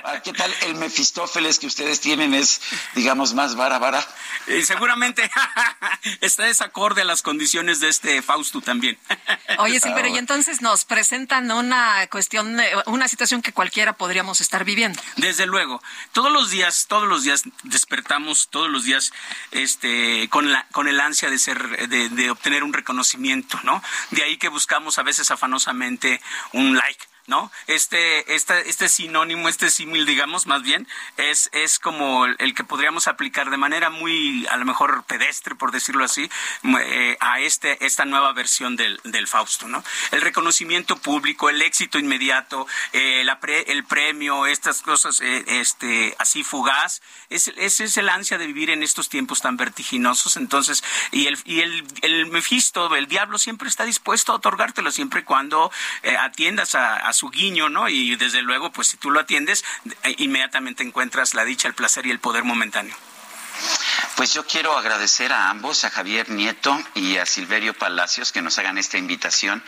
Ah, 0.03 0.21
¿Qué 0.23 0.33
tal 0.33 0.53
el 0.61 0.75
Mefistófeles 0.75 1.59
que 1.59 1.67
ustedes 1.67 1.99
tienen 1.99 2.33
es, 2.33 2.61
digamos, 2.95 3.33
más 3.33 3.55
vara 3.55 3.79
vara? 3.79 4.05
Y 4.47 4.63
seguramente 4.63 5.29
está 6.21 6.43
desacorde 6.43 7.01
a 7.01 7.05
las 7.05 7.21
condiciones 7.21 7.79
de 7.79 7.89
este 7.89 8.21
Fausto 8.21 8.61
también. 8.61 8.97
Oye, 9.59 9.79
Silverio, 9.79 10.15
y 10.15 10.17
entonces 10.17 10.61
nos 10.61 10.85
presentan 10.85 11.51
una 11.51 12.07
cuestión, 12.07 12.59
eh, 12.59 12.71
una 12.85 13.07
situación 13.07 13.41
que 13.41 13.53
cualquiera 13.53 13.93
podríamos 13.93 14.41
estar 14.41 14.63
viviendo. 14.63 15.01
Desde 15.17 15.45
luego 15.45 15.81
todos 16.11 16.31
los 16.31 16.49
días, 16.49 16.85
todos 16.87 17.07
los 17.07 17.23
días 17.23 17.43
despertamos, 17.63 18.47
todos 18.49 18.69
los 18.69 18.83
días, 18.83 19.11
este, 19.51 20.27
con 20.29 20.51
la, 20.51 20.67
con 20.71 20.87
el 20.87 20.99
ansia 20.99 21.29
de 21.29 21.39
ser, 21.39 21.87
de, 21.89 22.29
obtener 22.29 22.63
un 22.63 22.73
reconocimiento, 22.73 23.59
¿no? 23.63 23.81
De 24.11 24.23
ahí 24.23 24.37
que 24.37 24.49
buscamos 24.49 24.97
a 24.97 25.03
veces 25.03 25.31
afanosamente 25.31 26.21
un 26.53 26.75
like 26.75 27.05
¿no? 27.27 27.51
Este, 27.67 28.33
este, 28.33 28.69
este 28.69 28.87
sinónimo, 28.87 29.49
este 29.49 29.69
símil, 29.69 30.05
digamos, 30.05 30.47
más 30.47 30.63
bien, 30.63 30.87
es, 31.17 31.49
es 31.51 31.77
como 31.77 32.25
el, 32.25 32.55
que 32.55 32.63
podríamos 32.63 33.07
aplicar 33.07 33.49
de 33.49 33.57
manera 33.57 33.89
muy, 33.89 34.47
a 34.47 34.55
lo 34.55 34.63
mejor 34.63 35.03
pedestre, 35.03 35.53
por 35.53 35.71
decirlo 35.71 36.05
así, 36.05 36.29
eh, 36.63 37.17
a 37.19 37.41
este, 37.41 37.85
esta 37.85 38.05
nueva 38.05 38.31
versión 38.31 38.77
del, 38.77 38.99
del 39.03 39.27
Fausto, 39.27 39.67
¿no? 39.67 39.83
El 40.11 40.21
reconocimiento 40.21 40.95
público, 40.95 41.49
el 41.49 41.61
éxito 41.61 41.99
inmediato, 41.99 42.65
eh, 42.93 43.23
la 43.25 43.37
el 43.47 43.85
premio, 43.85 44.45
estas 44.45 44.81
cosas, 44.81 45.21
eh, 45.21 45.43
este, 45.47 46.15
así 46.19 46.43
fugaz, 46.43 47.01
es, 47.29 47.49
es 47.55 47.97
el 47.97 48.09
ansia 48.09 48.37
de 48.37 48.47
vivir 48.47 48.69
en 48.69 48.83
estos 48.83 49.09
tiempos 49.09 49.41
tan 49.41 49.57
vertiginosos, 49.57 50.37
entonces, 50.37 50.83
y 51.11 51.27
el, 51.27 51.37
y 51.45 51.59
el, 51.59 51.85
el 52.01 52.25
Mefisto, 52.27 52.93
el 52.95 53.07
diablo, 53.07 53.37
siempre 53.37 53.69
está 53.69 53.83
dispuesto 53.85 54.31
a 54.31 54.35
otorgártelo, 54.35 54.91
siempre 54.91 55.21
y 55.21 55.23
cuando 55.23 55.71
atiendas 56.19 56.75
a 56.75 57.13
su 57.17 57.29
guiño, 57.29 57.67
¿no? 57.69 57.89
Y 57.89 58.15
desde 58.15 58.41
luego, 58.43 58.71
pues 58.71 58.87
si 58.89 58.97
tú 58.97 59.09
lo 59.09 59.19
atiendes, 59.19 59.65
eh, 60.03 60.15
inmediatamente 60.19 60.83
encuentras 60.83 61.33
la 61.33 61.45
dicha, 61.45 61.67
el 61.67 61.73
placer 61.73 62.05
y 62.05 62.11
el 62.11 62.19
poder 62.19 62.43
momentáneo. 62.43 62.95
Pues 64.15 64.33
yo 64.33 64.47
quiero 64.47 64.75
agradecer 64.75 65.31
a 65.31 65.49
ambos, 65.49 65.83
a 65.83 65.91
Javier 65.91 66.29
Nieto 66.29 66.75
y 66.95 67.17
a 67.17 67.25
Silverio 67.25 67.75
Palacios, 67.75 68.31
que 68.31 68.41
nos 68.41 68.57
hagan 68.57 68.79
esta 68.79 68.97
invitación 68.97 69.63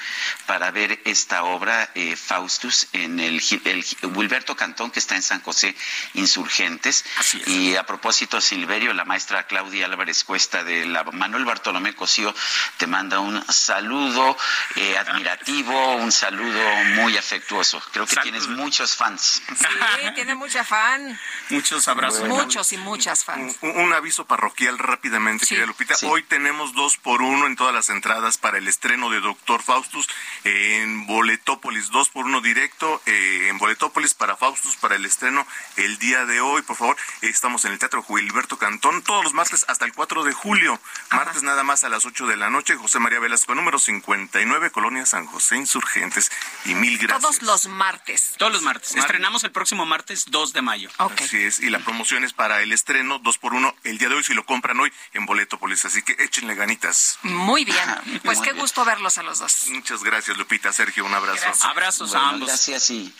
para 0.48 0.72
ver 0.72 0.99
esta 1.06 1.44
obra, 1.44 1.91
eh, 1.94 2.16
Faustus, 2.16 2.88
en 2.94 3.20
el, 3.20 3.41
el, 3.66 3.86
Wilberto 4.16 4.56
Cantón, 4.56 4.90
que 4.90 4.99
está 4.99 5.16
en 5.16 5.22
San 5.22 5.41
José 5.41 5.76
Insurgentes. 6.16 7.06
Y 7.45 7.76
a 7.76 7.86
propósito, 7.86 8.41
Silverio, 8.41 8.91
la 8.94 9.06
maestra 9.06 9.45
Claudia 9.45 9.86
Álvarez 9.86 10.24
Cuesta 10.24 10.64
de 10.64 10.88
la 10.88 11.03
Manuel 11.03 11.45
Bartolomé 11.45 11.94
Cosío 11.94 12.34
te 12.78 12.88
manda 12.88 13.20
un 13.20 13.44
saludo 13.52 14.36
eh, 14.76 14.98
admirativo, 14.98 15.95
un 15.98 16.11
saludo 16.11 16.60
muy 16.95 17.16
afectuoso. 17.18 17.82
Creo 17.91 18.07
que 18.07 18.16
tienes 18.18 18.48
muchos 18.48 18.95
fans. 18.95 19.44
Sí, 19.48 20.11
tiene 20.16 20.34
mucha 20.34 20.64
fan. 20.64 21.20
Muchos 21.49 21.88
abrazos. 21.88 22.28
Muchos 22.28 22.74
y 22.74 22.78
muchas 22.78 23.24
fans 23.24 23.57
un 23.61 23.79
aviso 23.94 24.26
parroquial 24.26 24.78
rápidamente, 24.78 25.46
querida 25.46 25.66
Lupita. 25.66 25.96
Hoy 26.04 26.24
tenemos 26.24 26.74
dos 26.74 26.98
por 26.98 27.22
uno 27.22 27.48
en 27.48 27.56
todas 27.56 27.74
las 27.74 27.90
entradas 27.90 28.38
para 28.38 28.58
el 28.58 28.68
estreno 28.68 29.10
de 29.10 29.20
Doctor 29.22 29.62
Faustus 29.62 30.08
en 30.44 31.06
Boletópolis, 31.08 31.90
dos 31.90 32.10
por 32.10 32.26
uno 32.26 32.42
directo 32.42 33.02
eh, 33.06 33.48
en 33.50 33.58
Boletópolis 33.58 34.14
para 34.14 34.36
Faustus 34.36 34.76
para 34.78 34.96
el 34.96 35.06
estreno 35.06 35.46
el 35.78 35.98
día 35.98 36.26
de 36.26 36.42
hoy. 36.42 36.62
Por 36.62 36.76
favor, 36.76 36.98
estamos 37.22 37.66
en 37.66 37.74
el 37.74 37.80
Teatro 37.80 38.04
Gilberto 38.04 38.58
Cantón 38.58 39.02
todos 39.02 39.24
los 39.24 39.34
martes 39.34 39.66
hasta 39.68 39.86
el 39.86 39.94
4 39.94 40.24
de 40.24 40.34
julio. 40.34 40.80
Martes 41.12 41.44
nada 41.44 41.64
más 41.64 41.84
a 41.84 41.90
las 41.90 42.06
8 42.06 42.28
de 42.28 42.38
la 42.38 42.50
noche. 42.50 42.76
José 42.76 43.00
María 43.00 43.20
Velasco, 43.20 43.56
número 43.56 43.80
59, 43.80 44.72
Colonia 44.72 45.06
San 45.06 45.26
José 45.26 45.58
Insurgentes. 45.58 46.32
Y 46.66 46.76
mil 46.76 46.98
gracias. 46.98 47.22
Todos 47.22 47.42
los 47.42 47.68
martes. 47.68 48.36
Todos 48.38 48.52
los 48.52 48.62
martes. 48.62 48.96
Estrenamos 48.96 49.44
el 49.44 49.52
próximo 49.52 49.86
martes 49.86 50.26
2 50.30 50.54
de 50.54 50.62
mayo. 50.62 50.90
Así 50.98 51.38
es. 51.38 51.60
Y 51.60 51.70
la 51.70 51.80
promoción 51.80 52.24
es 52.24 52.34
para 52.34 52.62
el 52.62 52.72
estreno, 52.72 53.20
dos 53.20 53.38
por 53.38 53.54
uno 53.70 53.76
el 53.84 53.98
día 53.98 54.10
de 54.10 54.16
hoy 54.16 54.24
si 54.24 54.34
lo 54.34 54.46
compran 54.46 54.80
hoy 54.80 54.91
en 55.14 55.26
Boletópolis. 55.26 55.86
Así 55.86 56.02
que 56.02 56.16
échenle 56.24 56.56
ganitas. 56.56 57.20
Muy 57.24 57.66
bien. 57.66 57.80
Pues 58.24 58.41
qué 58.41 58.52
gusto 58.52 58.86
verlos 58.86 59.18
a 59.18 59.24
los 59.24 59.40
dos. 59.40 59.70
Muchas 59.70 60.04
gracias, 60.04 60.38
Lupita. 60.38 60.72
Sergio, 60.72 61.06
un 61.06 61.14
abrazo. 61.14 61.46
Abrazos 61.68 62.14
a 62.14 62.30
ambos. 62.30 62.48
Gracias 62.48 62.91
y 62.91 63.14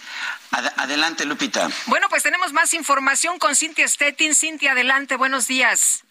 adelante, 0.52 1.26
Lupita. 1.26 1.70
Bueno, 1.88 2.08
pues 2.10 2.22
tenemos 2.22 2.54
más 2.54 2.74
información 2.74 3.40
con 3.40 3.56
Cintia 3.56 3.88
Stettin. 3.88 4.36
Cintia, 4.36 4.74
adelante. 4.74 5.16
Buenos 5.16 5.48
días. 5.48 6.04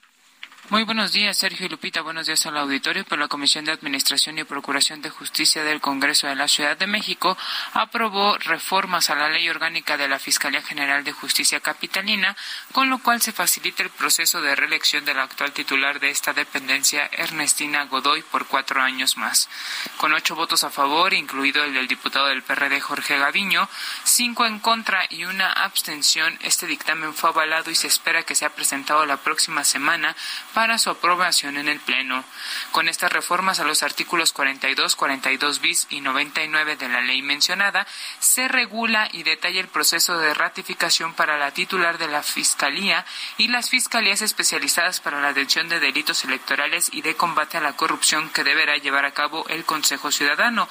Muy 0.71 0.83
buenos 0.83 1.13
días, 1.13 1.39
Sergio 1.39 1.65
y 1.65 1.71
Lupita. 1.71 2.03
Buenos 2.03 2.27
días 2.27 2.45
al 2.45 2.59
auditorio. 2.59 3.03
Por 3.03 3.19
la 3.19 3.29
Comisión 3.29 3.65
de 3.65 3.73
Administración 3.73 4.37
y 4.37 4.45
Procuración 4.45 5.01
de 5.01 5.09
Justicia 5.09 5.65
del 5.65 5.81
Congreso 5.81 6.27
de 6.27 6.35
la 6.35 6.47
Ciudad 6.47 6.77
de 6.77 6.87
México 6.87 7.39
aprobó 7.73 8.37
reformas 8.37 9.09
a 9.09 9.15
la 9.15 9.31
Ley 9.31 9.49
Orgánica 9.49 9.97
de 9.97 10.09
la 10.09 10.19
Fiscalía 10.19 10.61
General 10.61 11.05
de 11.05 11.13
Justicia 11.13 11.61
Capitalina, 11.61 12.37
con 12.73 12.91
lo 12.91 12.99
cual 12.99 13.23
se 13.23 13.33
facilita 13.33 13.83
el 13.83 13.89
proceso 13.89 14.43
de 14.43 14.55
reelección 14.55 15.07
del 15.07 15.21
actual 15.21 15.53
titular 15.53 16.01
de 16.01 16.11
esta 16.11 16.35
dependencia, 16.35 17.09
Ernestina 17.13 17.87
Godoy, 17.87 18.21
por 18.21 18.47
cuatro 18.47 18.83
años 18.83 19.17
más. 19.17 19.49
Con 19.97 20.13
ocho 20.13 20.37
votos 20.37 20.65
a 20.65 20.71
favor, 20.71 21.15
incluido 21.15 21.65
el 21.65 21.73
del 21.73 21.89
diputado 21.89 22.27
del 22.27 22.43
PRD, 22.43 22.79
Jorge 22.83 23.17
Gaviño, 23.17 23.71
cinco 24.05 24.45
en 24.45 24.59
contra 24.59 25.07
y 25.09 25.25
una 25.25 25.51
abstención, 25.51 26.39
este 26.43 26.67
dictamen 26.67 27.15
fue 27.15 27.31
avalado 27.31 27.71
y 27.71 27.75
se 27.75 27.87
espera 27.87 28.25
que 28.25 28.35
sea 28.35 28.55
presentado 28.55 29.07
la 29.07 29.17
próxima 29.17 29.65
semana 29.65 30.15
para 30.59 30.77
su 30.79 30.91
aprobación 30.91 31.57
en 31.57 31.69
el 31.69 31.79
Pleno. 31.79 32.25
Con 32.73 32.89
estas 32.89 33.13
reformas 33.13 33.61
a 33.61 33.65
los 33.65 33.85
artículos 33.85 34.33
42, 34.33 34.97
42 34.97 35.61
bis 35.61 35.87
y 35.89 36.01
99 36.01 36.75
de 36.75 36.89
la 36.89 37.01
ley 37.01 37.23
mencionada, 37.23 37.87
se 38.19 38.49
regula 38.49 39.09
y 39.13 39.23
detalla 39.23 39.61
el 39.61 39.69
proceso 39.69 40.19
de 40.19 40.35
ratificación 40.35 41.15
para 41.15 41.39
la 41.39 41.53
titular 41.53 41.97
de 41.99 42.09
la 42.09 42.25
Fiscalía 42.25 43.07
y 43.37 43.47
las 43.47 43.71
fiscalías 43.71 44.21
especializadas 44.21 44.99
para 44.99 45.21
la 45.21 45.29
atención 45.29 45.69
de 45.69 45.79
delitos 45.79 46.25
electorales 46.25 46.91
y 46.93 47.03
de 47.03 47.15
combate 47.15 47.59
a 47.59 47.61
la 47.61 47.77
corrupción 47.77 48.29
que 48.31 48.43
deberá 48.43 48.79
llevar 48.79 49.05
a 49.05 49.13
cabo 49.13 49.47
el 49.51 49.65
Consejo 49.65 50.11
Ciudadano. 50.11 50.69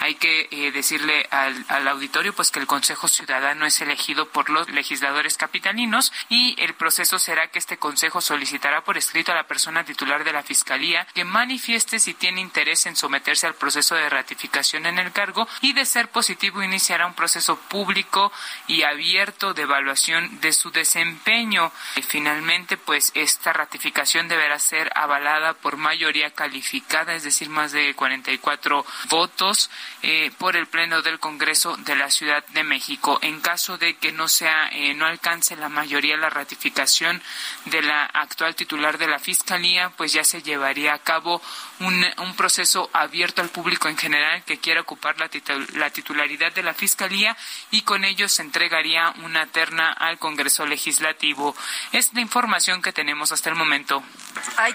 Hay 0.00 0.16
que 0.16 0.48
eh, 0.50 0.72
decirle 0.72 1.28
al, 1.30 1.64
al 1.68 1.86
auditorio 1.86 2.34
pues 2.34 2.50
que 2.50 2.58
el 2.58 2.66
Consejo 2.66 3.06
Ciudadano 3.06 3.66
es 3.66 3.80
elegido 3.80 4.30
por 4.30 4.50
los 4.50 4.68
legisladores 4.68 5.36
capitalinos 5.36 6.12
y 6.28 6.60
el 6.60 6.74
proceso 6.74 7.20
será 7.20 7.46
que 7.52 7.60
este 7.60 7.76
Consejo 7.76 8.20
solicitará 8.20 8.82
por 8.82 8.98
escrito 8.98 9.27
a 9.32 9.36
la 9.36 9.46
persona 9.46 9.84
titular 9.84 10.24
de 10.24 10.32
la 10.32 10.42
Fiscalía 10.42 11.06
que 11.14 11.24
manifieste 11.24 11.98
si 11.98 12.14
tiene 12.14 12.40
interés 12.40 12.86
en 12.86 12.96
someterse 12.96 13.46
al 13.46 13.54
proceso 13.54 13.94
de 13.94 14.08
ratificación 14.08 14.86
en 14.86 14.98
el 14.98 15.12
cargo 15.12 15.48
y 15.60 15.72
de 15.72 15.84
ser 15.84 16.08
positivo 16.08 16.62
iniciará 16.62 17.06
un 17.06 17.14
proceso 17.14 17.56
público 17.56 18.32
y 18.66 18.82
abierto 18.82 19.54
de 19.54 19.62
evaluación 19.62 20.40
de 20.40 20.52
su 20.52 20.70
desempeño. 20.70 21.72
Y 21.96 22.02
finalmente, 22.02 22.76
pues 22.76 23.12
esta 23.14 23.52
ratificación 23.52 24.28
deberá 24.28 24.58
ser 24.58 24.90
avalada 24.94 25.54
por 25.54 25.76
mayoría 25.76 26.30
calificada, 26.30 27.14
es 27.14 27.24
decir, 27.24 27.48
más 27.48 27.72
de 27.72 27.94
44 27.94 28.84
votos 29.08 29.70
eh, 30.02 30.30
por 30.38 30.56
el 30.56 30.66
Pleno 30.66 31.02
del 31.02 31.18
Congreso 31.18 31.76
de 31.78 31.96
la 31.96 32.10
Ciudad 32.10 32.44
de 32.48 32.64
México. 32.64 33.18
En 33.22 33.40
caso 33.40 33.78
de 33.78 33.96
que 33.96 34.12
no 34.12 34.28
sea, 34.28 34.68
eh, 34.72 34.94
no 34.94 35.06
alcance 35.06 35.56
la 35.56 35.68
mayoría 35.68 36.16
la 36.16 36.30
ratificación 36.30 37.22
de 37.66 37.82
la 37.82 38.04
actual 38.04 38.54
titular 38.54 38.98
de 38.98 39.08
la 39.08 39.17
Fiscalía, 39.18 39.90
pues 39.96 40.12
ya 40.12 40.24
se 40.24 40.42
llevaría 40.42 40.94
a 40.94 40.98
cabo 40.98 41.42
un, 41.80 42.06
un 42.18 42.36
proceso 42.36 42.90
abierto 42.92 43.42
al 43.42 43.48
público 43.48 43.88
en 43.88 43.96
general 43.96 44.42
que 44.44 44.58
quiera 44.58 44.80
ocupar 44.80 45.18
la, 45.18 45.28
la 45.74 45.90
titularidad 45.90 46.52
de 46.52 46.62
la 46.62 46.74
Fiscalía 46.74 47.36
y 47.70 47.82
con 47.82 48.04
ello 48.04 48.28
se 48.28 48.42
entregaría 48.42 49.12
una 49.22 49.46
terna 49.46 49.92
al 49.92 50.18
Congreso 50.18 50.66
Legislativo. 50.66 51.54
Es 51.92 52.12
la 52.14 52.20
información 52.20 52.82
que 52.82 52.92
tenemos 52.92 53.32
hasta 53.32 53.50
el 53.50 53.56
momento. 53.56 54.02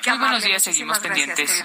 Muy 0.05 0.17
buenos 0.17 0.43
días, 0.43 0.63
seguimos 0.63 0.99
pendientes. 0.99 1.63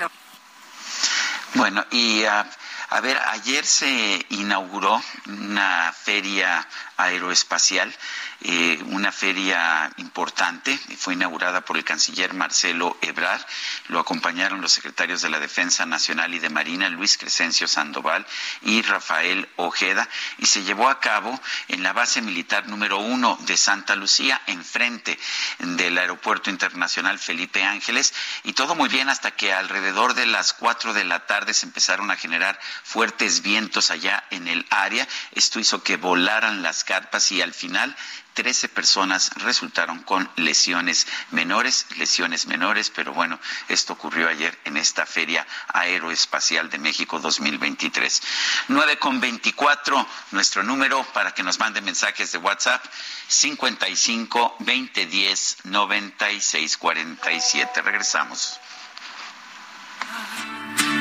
Bueno, 1.54 1.84
y 1.90 2.24
uh, 2.24 2.44
a 2.90 3.00
ver, 3.00 3.18
ayer 3.18 3.64
se 3.64 4.24
inauguró 4.30 5.02
una 5.26 5.92
feria 5.92 6.66
aeroespacial 6.98 7.94
eh, 8.40 8.80
una 8.90 9.10
feria 9.10 9.90
importante, 9.96 10.78
fue 10.96 11.14
inaugurada 11.14 11.62
por 11.62 11.76
el 11.76 11.82
canciller 11.82 12.34
Marcelo 12.34 12.96
Ebrard, 13.02 13.40
lo 13.88 13.98
acompañaron 13.98 14.60
los 14.60 14.72
secretarios 14.72 15.22
de 15.22 15.28
la 15.28 15.40
Defensa 15.40 15.86
Nacional 15.86 16.32
y 16.34 16.38
de 16.38 16.48
Marina, 16.48 16.88
Luis 16.88 17.18
Crescencio 17.18 17.66
Sandoval 17.66 18.24
y 18.62 18.82
Rafael 18.82 19.48
Ojeda, 19.56 20.08
y 20.38 20.46
se 20.46 20.62
llevó 20.62 20.88
a 20.88 21.00
cabo 21.00 21.40
en 21.66 21.82
la 21.82 21.92
base 21.92 22.22
militar 22.22 22.68
número 22.68 22.98
uno 22.98 23.36
de 23.42 23.56
Santa 23.56 23.96
Lucía, 23.96 24.40
enfrente 24.46 25.18
del 25.58 25.98
Aeropuerto 25.98 26.50
Internacional 26.50 27.18
Felipe 27.18 27.64
Ángeles, 27.64 28.14
y 28.44 28.52
todo 28.52 28.76
muy 28.76 28.88
bien 28.88 29.08
hasta 29.08 29.32
que 29.32 29.52
alrededor 29.52 30.14
de 30.14 30.26
las 30.26 30.52
cuatro 30.52 30.92
de 30.94 31.04
la 31.04 31.26
tarde 31.26 31.54
se 31.54 31.66
empezaron 31.66 32.10
a 32.12 32.16
generar 32.16 32.58
fuertes 32.84 33.42
vientos 33.42 33.90
allá 33.90 34.24
en 34.30 34.46
el 34.46 34.64
área. 34.70 35.08
Esto 35.32 35.58
hizo 35.58 35.82
que 35.82 35.96
volaran 35.96 36.62
las 36.62 36.84
carpas 36.88 37.30
y 37.32 37.42
al 37.42 37.52
final 37.52 37.94
13 38.32 38.70
personas 38.70 39.30
resultaron 39.36 40.02
con 40.04 40.26
lesiones 40.36 41.06
menores, 41.32 41.84
lesiones 41.98 42.46
menores, 42.46 42.88
pero 42.88 43.12
bueno, 43.12 43.38
esto 43.68 43.92
ocurrió 43.92 44.26
ayer 44.26 44.58
en 44.64 44.78
esta 44.78 45.04
Feria 45.04 45.46
Aeroespacial 45.74 46.70
de 46.70 46.78
México 46.78 47.18
2023. 47.18 48.22
9 48.68 48.98
con 48.98 49.20
24, 49.20 50.06
nuestro 50.30 50.62
número 50.62 51.04
para 51.12 51.34
que 51.34 51.42
nos 51.42 51.58
manden 51.58 51.84
mensajes 51.84 52.32
de 52.32 52.38
WhatsApp, 52.38 52.82
55 53.26 54.56
2010 54.60 55.56
96 55.64 56.76
47. 56.78 57.82
Regresamos. 57.82 58.60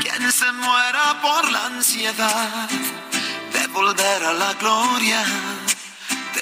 Quien 0.01 0.31
se 0.33 0.51
muera 0.51 1.21
por 1.21 1.49
la 1.49 1.65
ansiedad 1.67 2.69
de 3.53 3.67
volver 3.67 4.23
a 4.23 4.33
la 4.33 4.53
gloria 4.55 5.23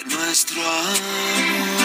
nuestro 0.04 0.62
amor. 0.62 1.85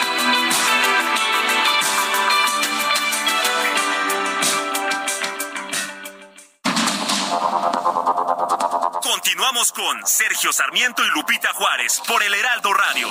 Continuamos 9.51 9.73
con 9.73 10.07
Sergio 10.07 10.53
Sarmiento 10.53 11.03
y 11.03 11.09
Lupita 11.09 11.49
Juárez 11.51 12.01
por 12.07 12.23
el 12.23 12.33
Heraldo 12.33 12.73
Radio. 12.73 13.09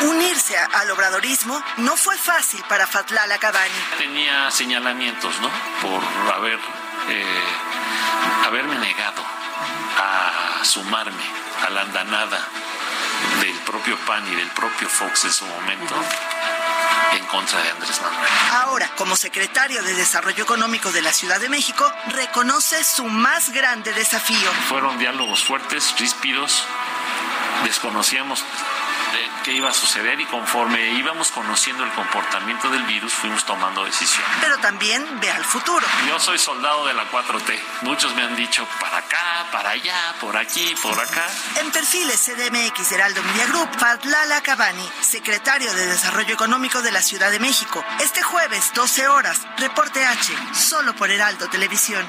Unirse 0.00 0.56
al 0.56 0.90
obradorismo 0.90 1.62
no 1.76 1.98
fue 1.98 2.16
fácil 2.16 2.64
para 2.66 2.86
Fatlala 2.86 3.36
Cabani. 3.36 3.68
Tenía 3.98 4.50
señalamientos, 4.50 5.38
¿no? 5.40 5.50
Por 5.82 6.32
haber, 6.34 6.58
eh, 7.10 7.44
haberme 8.46 8.78
negado 8.78 9.22
a 9.98 10.64
sumarme 10.64 11.24
a 11.66 11.68
la 11.68 11.82
andanada 11.82 12.48
del 13.42 13.58
propio 13.66 13.98
PAN 14.06 14.26
y 14.32 14.34
del 14.34 14.48
propio 14.52 14.88
Fox 14.88 15.26
en 15.26 15.32
su 15.32 15.44
momento 15.44 15.94
en 17.16 17.24
contra 17.26 17.62
de 17.62 17.70
Andrés 17.70 18.00
Manuel. 18.00 18.28
Ahora, 18.52 18.90
como 18.96 19.16
secretario 19.16 19.82
de 19.82 19.94
Desarrollo 19.94 20.42
Económico 20.42 20.92
de 20.92 21.02
la 21.02 21.12
Ciudad 21.12 21.40
de 21.40 21.48
México, 21.48 21.90
reconoce 22.08 22.84
su 22.84 23.04
más 23.04 23.50
grande 23.50 23.92
desafío. 23.92 24.50
Fueron 24.68 24.98
diálogos 24.98 25.44
fuertes, 25.44 25.94
ríspidos, 25.98 26.64
desconocíamos 27.64 28.44
qué 29.44 29.52
iba 29.52 29.70
a 29.70 29.74
suceder 29.74 30.20
y 30.20 30.26
conforme 30.26 30.92
íbamos 30.92 31.30
conociendo 31.30 31.84
el 31.84 31.92
comportamiento 31.92 32.70
del 32.70 32.82
virus 32.84 33.12
fuimos 33.12 33.44
tomando 33.44 33.84
decisiones. 33.84 34.30
Pero 34.40 34.58
también 34.58 35.04
ve 35.20 35.30
al 35.30 35.44
futuro. 35.44 35.86
Yo 36.08 36.18
soy 36.18 36.38
soldado 36.38 36.86
de 36.86 36.94
la 36.94 37.10
4T. 37.10 37.60
Muchos 37.82 38.14
me 38.14 38.22
han 38.22 38.36
dicho 38.36 38.66
para 38.80 38.98
acá, 38.98 39.46
para 39.50 39.70
allá, 39.70 40.14
por 40.20 40.36
aquí, 40.36 40.74
por 40.82 40.98
acá. 40.98 41.26
En 41.60 41.70
perfiles 41.70 42.20
CDMX 42.20 42.92
Heraldo 42.92 43.22
Media 43.22 43.46
Group, 43.46 43.68
Fadlala 43.78 44.40
Cabani, 44.42 44.88
secretario 45.00 45.72
de 45.74 45.86
Desarrollo 45.86 46.34
Económico 46.34 46.82
de 46.82 46.92
la 46.92 47.02
Ciudad 47.02 47.30
de 47.30 47.40
México. 47.40 47.84
Este 48.00 48.22
jueves, 48.22 48.72
12 48.74 49.08
horas, 49.08 49.40
reporte 49.58 50.04
H, 50.04 50.32
solo 50.54 50.94
por 50.94 51.10
Heraldo 51.10 51.48
Televisión. 51.48 52.08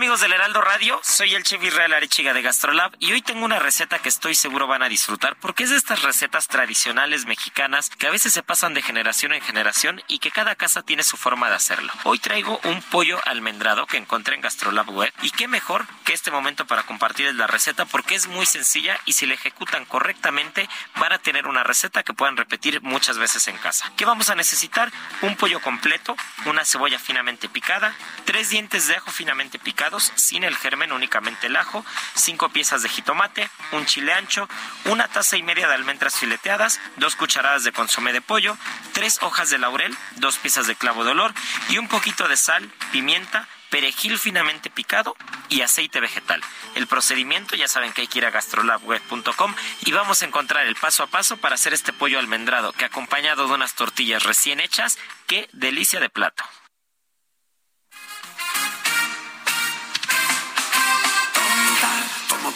Amigos 0.00 0.22
del 0.22 0.32
Heraldo 0.32 0.62
Radio, 0.62 0.98
soy 1.02 1.34
el 1.34 1.42
chef 1.42 1.62
Israel 1.62 1.92
Arechiga 1.92 2.32
de 2.32 2.40
Gastrolab 2.40 2.90
y 3.00 3.12
hoy 3.12 3.20
tengo 3.20 3.44
una 3.44 3.58
receta 3.58 3.98
que 3.98 4.08
estoy 4.08 4.34
seguro 4.34 4.66
van 4.66 4.82
a 4.82 4.88
disfrutar 4.88 5.36
porque 5.36 5.64
es 5.64 5.68
de 5.68 5.76
estas 5.76 6.00
recetas 6.00 6.48
tradicionales 6.48 7.26
mexicanas 7.26 7.90
que 7.90 8.06
a 8.06 8.10
veces 8.10 8.32
se 8.32 8.42
pasan 8.42 8.72
de 8.72 8.80
generación 8.80 9.34
en 9.34 9.42
generación 9.42 10.02
y 10.08 10.18
que 10.18 10.30
cada 10.30 10.54
casa 10.54 10.80
tiene 10.80 11.02
su 11.02 11.18
forma 11.18 11.50
de 11.50 11.56
hacerlo. 11.56 11.92
Hoy 12.04 12.18
traigo 12.18 12.58
un 12.64 12.80
pollo 12.80 13.20
almendrado 13.26 13.86
que 13.86 13.98
encontré 13.98 14.36
en 14.36 14.40
Gastrolab 14.40 14.88
Web 14.88 15.12
y 15.20 15.32
qué 15.32 15.48
mejor 15.48 15.84
que 16.06 16.14
este 16.14 16.30
momento 16.30 16.66
para 16.66 16.84
compartirles 16.84 17.34
la 17.34 17.46
receta 17.46 17.84
porque 17.84 18.14
es 18.14 18.26
muy 18.26 18.46
sencilla 18.46 18.98
y 19.04 19.12
si 19.12 19.26
la 19.26 19.34
ejecutan 19.34 19.84
correctamente 19.84 20.66
van 20.96 21.12
a 21.12 21.18
tener 21.18 21.46
una 21.46 21.62
receta 21.62 22.04
que 22.04 22.14
puedan 22.14 22.38
repetir 22.38 22.80
muchas 22.80 23.18
veces 23.18 23.46
en 23.48 23.58
casa. 23.58 23.92
¿Qué 23.98 24.06
vamos 24.06 24.30
a 24.30 24.34
necesitar? 24.34 24.90
Un 25.20 25.36
pollo 25.36 25.60
completo, 25.60 26.16
una 26.46 26.64
cebolla 26.64 26.98
finamente 26.98 27.50
picada, 27.50 27.94
tres 28.24 28.48
dientes 28.48 28.86
de 28.86 28.96
ajo 28.96 29.10
finamente 29.10 29.58
picados, 29.58 29.89
sin 29.98 30.44
el 30.44 30.56
germen, 30.56 30.92
únicamente 30.92 31.48
el 31.48 31.56
ajo, 31.56 31.84
cinco 32.14 32.50
piezas 32.50 32.82
de 32.82 32.88
jitomate, 32.88 33.50
un 33.72 33.86
chile 33.86 34.12
ancho, 34.12 34.48
una 34.84 35.08
taza 35.08 35.36
y 35.36 35.42
media 35.42 35.66
de 35.68 35.74
almendras 35.74 36.16
fileteadas, 36.16 36.80
dos 36.96 37.16
cucharadas 37.16 37.64
de 37.64 37.72
consomé 37.72 38.12
de 38.12 38.20
pollo, 38.20 38.56
tres 38.92 39.18
hojas 39.22 39.50
de 39.50 39.58
laurel, 39.58 39.96
dos 40.16 40.38
piezas 40.38 40.66
de 40.66 40.76
clavo 40.76 41.04
de 41.04 41.10
olor 41.10 41.34
y 41.68 41.78
un 41.78 41.88
poquito 41.88 42.28
de 42.28 42.36
sal, 42.36 42.70
pimienta, 42.92 43.48
perejil 43.70 44.18
finamente 44.18 44.68
picado 44.68 45.16
y 45.48 45.62
aceite 45.62 46.00
vegetal. 46.00 46.42
El 46.74 46.86
procedimiento 46.86 47.56
ya 47.56 47.68
saben 47.68 47.92
que 47.92 48.02
hay 48.02 48.08
que 48.08 48.18
ir 48.18 48.26
a 48.26 48.30
gastrolabweb.com 48.30 49.54
y 49.86 49.92
vamos 49.92 50.22
a 50.22 50.26
encontrar 50.26 50.66
el 50.66 50.76
paso 50.76 51.04
a 51.04 51.06
paso 51.06 51.38
para 51.38 51.54
hacer 51.54 51.72
este 51.72 51.92
pollo 51.92 52.18
almendrado 52.18 52.72
que 52.72 52.84
acompañado 52.84 53.46
de 53.46 53.54
unas 53.54 53.74
tortillas 53.74 54.24
recién 54.24 54.60
hechas, 54.60 54.98
qué 55.26 55.48
delicia 55.52 56.00
de 56.00 56.10
plato. 56.10 56.44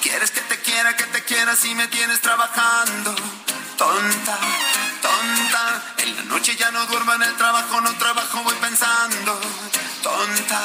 Quieres 0.04 0.30
que 0.32 0.42
te 0.42 0.58
quiera, 0.60 0.94
que 0.94 1.04
te 1.04 1.24
quiera 1.24 1.56
si 1.56 1.74
me 1.74 1.88
tienes 1.88 2.20
trabajando? 2.20 3.14
Tonta, 3.78 4.36
tonta. 5.00 5.62
En 5.96 6.16
la 6.16 6.22
noche 6.24 6.54
ya 6.56 6.70
no 6.72 6.84
duermo 6.86 7.14
en 7.14 7.22
el 7.22 7.34
trabajo, 7.36 7.80
no 7.80 7.90
trabajo, 7.94 8.42
voy 8.44 8.54
pensando. 8.60 9.40
Tonta. 10.02 10.60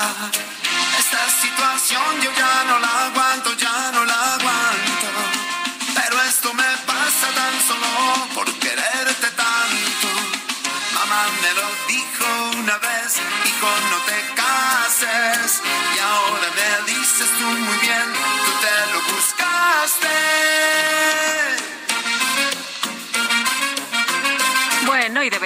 Esta 1.00 1.22
situación 1.44 2.22
yo 2.22 2.32
ya 2.36 2.64
no 2.68 2.80
la 2.80 3.06
aguanto, 3.06 3.54
ya 3.54 3.92
no 3.94 4.04
la 4.04 4.20
aguanto. 4.36 5.08
Pero 5.96 6.22
esto 6.24 6.54
me 6.54 6.72
pasa 6.86 7.28
tan 7.40 7.56
solo 7.66 7.88
por 8.36 8.48
quererte 8.60 9.28
tanto. 9.44 10.08
Mamá 10.96 11.22
me 11.44 11.52
lo 11.60 11.68
dijo 11.88 12.60
una 12.60 12.78
vez, 12.78 13.16
hijo 13.48 13.70
no 13.92 13.98
te 14.10 14.20
cases. 14.36 15.62
Y 15.96 16.00
ahora 16.00 16.48
me 16.60 16.92
dices 16.92 17.30
tú 17.40 17.46
muy 17.46 17.78
bien, 17.78 18.08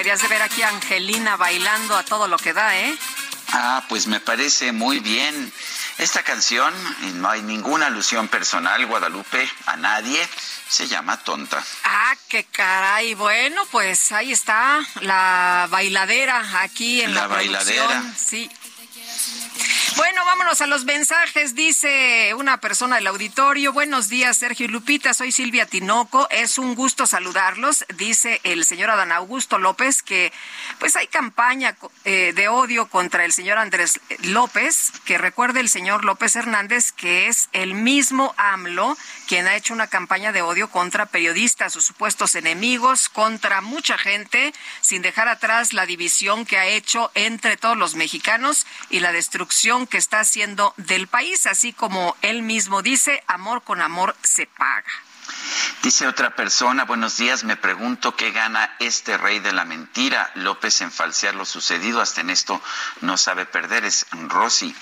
deberías 0.04 0.20
de 0.20 0.28
ver 0.28 0.42
aquí 0.42 0.60
a 0.60 0.68
Angelina 0.68 1.36
bailando 1.38 1.96
a 1.96 2.02
todo 2.02 2.28
lo 2.28 2.36
que 2.36 2.52
da, 2.52 2.76
¿eh? 2.76 2.94
Ah, 3.52 3.82
pues 3.88 4.06
me 4.06 4.20
parece 4.20 4.70
muy 4.70 4.98
bien. 5.00 5.50
Esta 5.96 6.22
canción, 6.22 6.74
y 7.04 7.06
no 7.12 7.30
hay 7.30 7.40
ninguna 7.40 7.86
alusión 7.86 8.28
personal, 8.28 8.84
Guadalupe, 8.84 9.48
a 9.64 9.78
nadie, 9.78 10.28
se 10.68 10.88
llama 10.88 11.16
Tonta. 11.16 11.64
Ah, 11.84 12.14
qué 12.28 12.44
caray. 12.44 13.14
Bueno, 13.14 13.62
pues 13.70 14.12
ahí 14.12 14.32
está 14.32 14.80
la 15.00 15.68
bailadera 15.70 16.60
aquí 16.60 17.00
en 17.00 17.14
la, 17.14 17.22
La 17.22 17.26
bailadera. 17.28 18.04
Sí. 18.14 18.50
Bueno, 19.96 20.24
vámonos 20.24 20.60
a 20.60 20.66
los 20.66 20.84
mensajes. 20.84 21.54
Dice 21.54 22.34
una 22.34 22.58
persona 22.58 22.96
del 22.96 23.06
auditorio. 23.06 23.72
Buenos 23.72 24.08
días, 24.08 24.36
Sergio 24.36 24.66
y 24.66 24.68
Lupita. 24.68 25.14
Soy 25.14 25.30
Silvia 25.30 25.66
Tinoco. 25.66 26.26
Es 26.30 26.58
un 26.58 26.74
gusto 26.74 27.06
saludarlos. 27.06 27.84
Dice 27.96 28.40
el 28.42 28.64
señor 28.64 28.90
Adán 28.90 29.12
Augusto 29.12 29.58
López 29.58 30.02
que 30.02 30.32
pues 30.80 30.96
hay 30.96 31.06
campaña 31.06 31.76
eh, 32.04 32.32
de 32.34 32.48
odio 32.48 32.88
contra 32.88 33.24
el 33.24 33.32
señor 33.32 33.58
Andrés 33.58 34.00
López. 34.24 34.92
Que 35.04 35.16
recuerde 35.16 35.60
el 35.60 35.68
señor 35.68 36.04
López 36.04 36.34
Hernández 36.34 36.90
que 36.90 37.28
es 37.28 37.48
el 37.52 37.74
mismo 37.74 38.34
AMLO 38.36 38.96
quien 39.26 39.46
ha 39.46 39.56
hecho 39.56 39.74
una 39.74 39.86
campaña 39.86 40.32
de 40.32 40.42
odio 40.42 40.70
contra 40.70 41.06
periodistas, 41.06 41.72
sus 41.72 41.84
supuestos 41.84 42.34
enemigos, 42.34 43.08
contra 43.08 43.60
mucha 43.60 43.96
gente, 43.96 44.52
sin 44.80 45.02
dejar 45.02 45.28
atrás 45.28 45.72
la 45.72 45.86
división 45.86 46.44
que 46.44 46.58
ha 46.58 46.66
hecho 46.66 47.10
entre 47.14 47.56
todos 47.56 47.76
los 47.76 47.94
mexicanos 47.94 48.66
y 48.90 49.00
la 49.00 49.12
destrucción 49.12 49.83
que 49.86 49.98
está 49.98 50.20
haciendo 50.20 50.74
del 50.76 51.06
país, 51.08 51.46
así 51.46 51.72
como 51.72 52.16
él 52.22 52.42
mismo 52.42 52.82
dice, 52.82 53.22
amor 53.26 53.62
con 53.62 53.80
amor 53.80 54.16
se 54.22 54.46
paga. 54.46 54.90
Dice 55.82 56.06
otra 56.06 56.34
persona, 56.34 56.84
buenos 56.84 57.16
días, 57.16 57.44
me 57.44 57.56
pregunto 57.56 58.16
qué 58.16 58.30
gana 58.30 58.74
este 58.78 59.18
rey 59.18 59.38
de 59.38 59.52
la 59.52 59.64
mentira, 59.64 60.30
López 60.34 60.80
en 60.80 60.90
falsear 60.90 61.34
lo 61.34 61.44
sucedido, 61.44 62.00
hasta 62.00 62.22
en 62.22 62.30
esto 62.30 62.60
no 63.00 63.16
sabe 63.18 63.44
perder, 63.44 63.84
es 63.84 64.06
Rosy. 64.28 64.74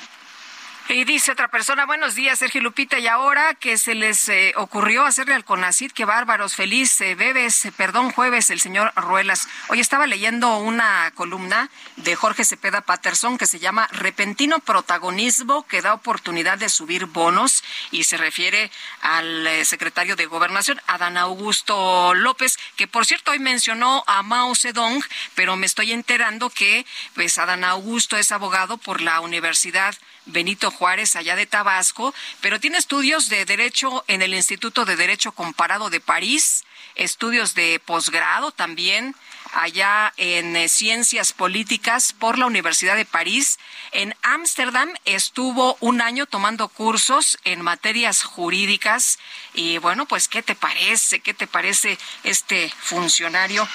Y 0.95 1.05
dice 1.05 1.33
otra 1.33 1.49
persona, 1.49 1.87
buenos 1.87 2.15
días, 2.15 2.39
Sergio 2.39 2.61
Lupita, 2.61 2.99
y 2.99 3.07
ahora 3.07 3.55
que 3.55 3.79
se 3.79 3.95
les 3.95 4.29
eh, 4.29 4.53
ocurrió 4.57 5.07
hacerle 5.07 5.35
al 5.35 5.43
CONACID, 5.43 5.93
qué 5.93 6.05
bárbaros, 6.05 6.55
feliz 6.55 7.01
eh, 7.01 7.15
bebes, 7.15 7.65
eh, 7.65 7.73
perdón, 7.73 8.13
jueves, 8.13 8.51
el 8.51 8.61
señor 8.61 8.93
Ruelas. 8.95 9.49
Hoy 9.69 9.81
estaba 9.81 10.07
leyendo 10.07 10.59
una 10.59 11.11
columna 11.15 11.71
de 11.97 12.15
Jorge 12.15 12.45
Cepeda 12.45 12.83
Patterson 12.83 13.39
que 13.39 13.47
se 13.47 13.59
llama 13.59 13.89
Repentino 13.91 14.59
Protagonismo 14.59 15.67
que 15.67 15.81
da 15.81 15.95
oportunidad 15.95 16.59
de 16.59 16.69
subir 16.69 17.07
bonos 17.07 17.65
y 17.91 18.05
se 18.05 18.19
refiere 18.19 18.71
al 19.01 19.49
secretario 19.65 20.15
de 20.15 20.27
Gobernación, 20.27 20.79
Adán 20.87 21.17
Augusto 21.17 22.13
López, 22.13 22.59
que 22.77 22.87
por 22.87 23.07
cierto 23.07 23.31
hoy 23.31 23.39
mencionó 23.39 24.05
a 24.07 24.23
Mao 24.23 24.55
Zedong, 24.55 25.03
pero 25.35 25.57
me 25.57 25.65
estoy 25.65 25.93
enterando 25.93 26.51
que 26.51 26.85
pues 27.15 27.39
Adán 27.39 27.65
Augusto 27.65 28.19
es 28.19 28.31
abogado 28.31 28.77
por 28.77 29.01
la 29.01 29.21
Universidad 29.21 29.95
Benito 30.27 30.71
Juárez, 30.71 31.17
allá 31.17 31.37
de 31.37 31.47
Tabasco, 31.47 32.15
pero 32.41 32.61
tiene 32.61 32.79
estudios 32.79 33.29
de 33.29 33.45
Derecho 33.45 34.05
en 34.09 34.23
el 34.23 34.35
Instituto 34.35 34.85
de 34.85 34.97
Derecho 34.97 35.33
Comparado 35.33 35.91
de 35.91 36.01
París, 36.01 36.65
estudios 36.95 37.55
de 37.55 37.81
posgrado 37.85 38.53
también 38.53 39.15
allá 39.53 40.13
en 40.17 40.57
eh, 40.57 40.69
Ciencias 40.69 41.33
Políticas 41.33 42.13
por 42.13 42.39
la 42.39 42.47
Universidad 42.47 42.97
de 42.97 43.05
París. 43.05 43.59
En 43.93 44.15
Ámsterdam 44.23 44.91
estuvo 45.05 45.77
un 45.81 46.01
año 46.01 46.27
tomando 46.27 46.69
cursos 46.69 47.39
en 47.45 47.61
materias 47.61 48.23
jurídicas. 48.23 49.19
Y 49.55 49.79
bueno, 49.79 50.07
pues, 50.07 50.29
¿qué 50.29 50.43
te 50.43 50.55
parece? 50.55 51.21
¿Qué 51.21 51.35
te 51.35 51.47
parece 51.47 51.99
este 52.25 52.73
funcionario? 52.81 53.69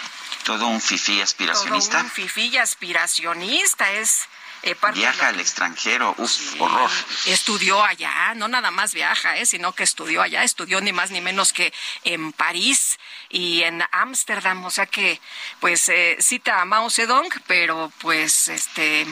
Todo 0.43 0.67
un 0.67 0.81
fifí 0.81 1.21
aspiracionista. 1.21 1.97
Todo 1.97 2.05
un 2.05 2.11
fifí 2.11 2.57
aspiracionista 2.57 3.91
es 3.91 4.27
eh, 4.71 4.77
Viaja 4.93 5.23
la- 5.23 5.27
al 5.29 5.39
extranjero, 5.39 6.13
uf, 6.17 6.59
horror. 6.61 6.89
Estudió 7.25 7.83
allá, 7.83 8.33
no 8.35 8.47
nada 8.47 8.71
más 8.71 8.93
viaja, 8.93 9.37
¿eh? 9.37 9.45
sino 9.45 9.73
que 9.73 9.83
estudió 9.83 10.21
allá, 10.21 10.43
estudió 10.43 10.81
ni 10.81 10.93
más 10.93 11.11
ni 11.11 11.21
menos 11.21 11.53
que 11.53 11.73
en 12.03 12.33
París 12.33 12.97
y 13.29 13.63
en 13.63 13.83
Ámsterdam, 13.91 14.63
o 14.65 14.71
sea 14.71 14.85
que 14.85 15.19
pues 15.59 15.89
eh, 15.89 16.17
cita 16.19 16.61
a 16.61 16.65
Mao 16.65 16.89
Zedong, 16.89 17.29
pero 17.47 17.91
pues 17.99 18.47
este 18.47 19.05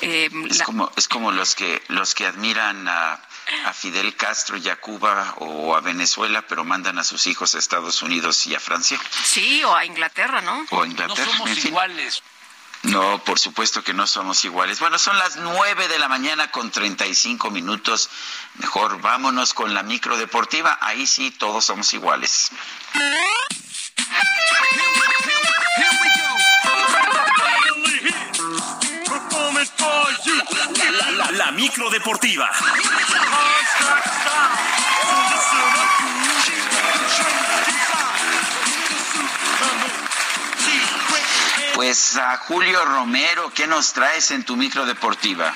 eh, 0.00 0.30
Es 0.48 0.58
la- 0.58 0.64
como, 0.64 0.92
es 0.96 1.08
como 1.08 1.32
los 1.32 1.54
que, 1.54 1.82
los 1.88 2.14
que 2.14 2.26
admiran 2.26 2.86
a, 2.88 3.20
a 3.64 3.72
Fidel 3.72 4.14
Castro 4.14 4.56
y 4.58 4.68
a 4.68 4.76
Cuba 4.76 5.34
o 5.38 5.74
a 5.74 5.80
Venezuela, 5.80 6.42
pero 6.46 6.64
mandan 6.64 6.98
a 6.98 7.04
sus 7.04 7.26
hijos 7.26 7.54
a 7.54 7.58
Estados 7.58 8.02
Unidos 8.02 8.46
y 8.46 8.54
a 8.54 8.60
Francia 8.60 9.00
sí 9.24 9.64
o 9.64 9.74
a 9.74 9.84
Inglaterra, 9.84 10.40
¿no? 10.40 10.64
o 10.70 10.82
a 10.82 10.86
Inglaterra. 10.86 11.30
en 11.46 11.56
fin. 11.56 11.74
No, 12.84 13.18
por 13.24 13.38
supuesto 13.38 13.82
que 13.82 13.92
no 13.92 14.06
somos 14.06 14.44
iguales. 14.44 14.78
Bueno, 14.80 14.98
son 14.98 15.18
las 15.18 15.36
nueve 15.36 15.88
de 15.88 15.98
la 15.98 16.08
mañana 16.08 16.50
con 16.50 16.70
35 16.70 17.50
minutos. 17.50 18.08
Mejor 18.54 19.00
vámonos 19.00 19.52
con 19.52 19.74
la 19.74 19.82
micro 19.82 20.16
deportiva. 20.16 20.78
Ahí 20.80 21.06
sí, 21.06 21.30
todos 21.32 21.64
somos 21.64 21.92
iguales. 21.92 22.50
La, 30.98 31.10
la- 31.10 31.30
la 31.32 31.50
micro 31.52 31.90
deportiva. 31.90 32.50
Pues 41.78 42.16
a 42.16 42.38
Julio 42.38 42.84
Romero, 42.86 43.52
¿qué 43.54 43.68
nos 43.68 43.92
traes 43.92 44.32
en 44.32 44.42
tu 44.42 44.56
micro 44.56 44.84
deportiva? 44.84 45.54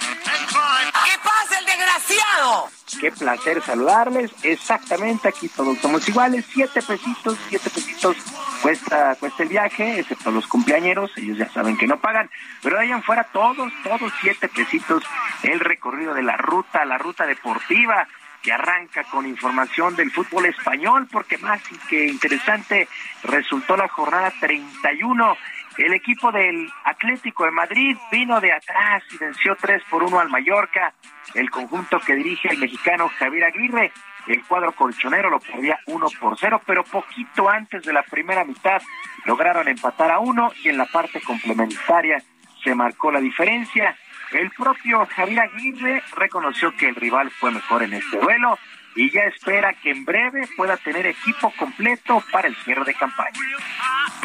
¿Qué 0.00 1.18
pasa, 1.22 1.60
el 1.60 1.64
desgraciado? 1.64 2.68
Qué 3.00 3.12
placer 3.12 3.62
saludarles. 3.62 4.32
Exactamente, 4.42 5.28
aquí 5.28 5.48
todos 5.48 5.78
somos 5.78 6.08
iguales. 6.08 6.44
Siete 6.52 6.82
pesitos, 6.82 7.38
siete 7.48 7.70
pesitos 7.70 8.16
cuesta, 8.62 9.14
cuesta 9.14 9.44
el 9.44 9.48
viaje, 9.48 10.00
excepto 10.00 10.32
los 10.32 10.48
cumpleañeros, 10.48 11.12
ellos 11.14 11.38
ya 11.38 11.48
saben 11.52 11.78
que 11.78 11.86
no 11.86 12.00
pagan. 12.00 12.28
Pero 12.60 12.74
de 12.74 12.82
ahí 12.82 12.90
en 12.90 13.04
fuera, 13.04 13.22
todos, 13.32 13.72
todos 13.84 14.12
siete 14.20 14.48
pesitos 14.48 15.04
el 15.44 15.60
recorrido 15.60 16.14
de 16.14 16.24
la 16.24 16.36
ruta, 16.36 16.84
la 16.84 16.98
ruta 16.98 17.26
deportiva 17.26 18.08
que 18.48 18.54
arranca 18.54 19.04
con 19.04 19.26
información 19.26 19.94
del 19.94 20.10
fútbol 20.10 20.46
español, 20.46 21.06
porque 21.12 21.36
más 21.36 21.60
que 21.90 22.06
interesante 22.06 22.88
resultó 23.22 23.76
la 23.76 23.88
jornada 23.88 24.32
31. 24.40 25.36
El 25.76 25.92
equipo 25.92 26.32
del 26.32 26.66
Atlético 26.82 27.44
de 27.44 27.50
Madrid 27.50 27.98
vino 28.10 28.40
de 28.40 28.50
atrás 28.50 29.02
y 29.12 29.18
venció 29.18 29.54
3 29.54 29.82
por 29.90 30.02
1 30.02 30.18
al 30.18 30.30
Mallorca. 30.30 30.94
El 31.34 31.50
conjunto 31.50 32.00
que 32.00 32.14
dirige 32.14 32.48
el 32.48 32.56
mexicano 32.56 33.10
Javier 33.18 33.44
Aguirre, 33.44 33.92
el 34.28 34.42
cuadro 34.44 34.72
colchonero 34.72 35.28
lo 35.28 35.40
perdía 35.40 35.78
1 35.84 36.06
por 36.18 36.38
0, 36.38 36.62
pero 36.64 36.84
poquito 36.84 37.50
antes 37.50 37.82
de 37.82 37.92
la 37.92 38.02
primera 38.02 38.44
mitad 38.44 38.80
lograron 39.26 39.68
empatar 39.68 40.10
a 40.10 40.20
uno 40.20 40.52
y 40.64 40.70
en 40.70 40.78
la 40.78 40.86
parte 40.86 41.20
complementaria 41.20 42.22
se 42.64 42.74
marcó 42.74 43.12
la 43.12 43.20
diferencia. 43.20 43.94
El 44.32 44.50
propio 44.50 45.06
Javier 45.06 45.40
Aguirre 45.40 46.02
reconoció 46.16 46.76
que 46.76 46.88
el 46.88 46.94
rival 46.94 47.30
fue 47.30 47.50
mejor 47.50 47.82
en 47.82 47.94
este 47.94 48.18
duelo 48.18 48.58
y 48.94 49.10
ya 49.10 49.22
espera 49.22 49.72
que 49.74 49.90
en 49.90 50.04
breve 50.04 50.48
pueda 50.56 50.76
tener 50.76 51.06
equipo 51.06 51.52
completo 51.56 52.22
para 52.32 52.48
el 52.48 52.56
cierre 52.64 52.84
de 52.84 52.94
campaña. 52.94 53.40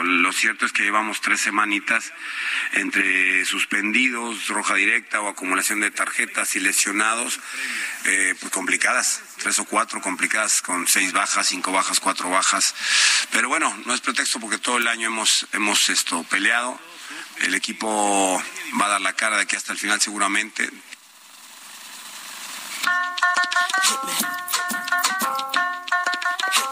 Lo 0.04 0.32
cierto 0.34 0.66
es 0.66 0.72
que 0.72 0.84
llevamos 0.84 1.22
tres 1.22 1.42
semanitas 1.42 2.12
entre 2.74 3.46
suspendidos, 3.46 4.48
roja 4.48 4.74
directa 4.74 5.22
o 5.22 5.28
acumulación 5.28 5.80
de 5.80 5.92
tarjetas 5.92 6.56
y 6.56 6.60
lesionados, 6.60 7.40
eh, 8.06 8.36
pues 8.40 8.52
complicadas, 8.52 9.24
tres 9.38 9.60
o 9.60 9.66
cuatro 9.66 10.02
complicadas 10.02 10.64
con 10.64 10.88
seis 10.88 11.14
bajas, 11.14 11.48
cinco 11.48 11.72
bajas, 11.72 12.00
cuatro 12.00 12.30
bajas. 12.32 12.76
Pero 13.32 13.50
bueno, 13.50 13.72
no 13.86 13.94
es 13.94 14.02
pretexto 14.02 14.40
porque 14.40 14.58
todo 14.58 14.80
el 14.80 14.88
año 14.88 15.08
hemos, 15.08 15.48
hemos 15.54 15.90
esto, 15.90 16.24
peleado. 16.24 16.80
El 17.42 17.56
equipo 17.56 18.42
va 18.80 18.86
a 18.86 18.90
dar 18.90 19.02
la 19.02 19.14
cara 19.14 19.38
de 19.38 19.44
aquí 19.44 19.56
hasta 19.56 19.74
el 19.74 19.80
final 19.80 20.00
seguramente. 20.00 20.70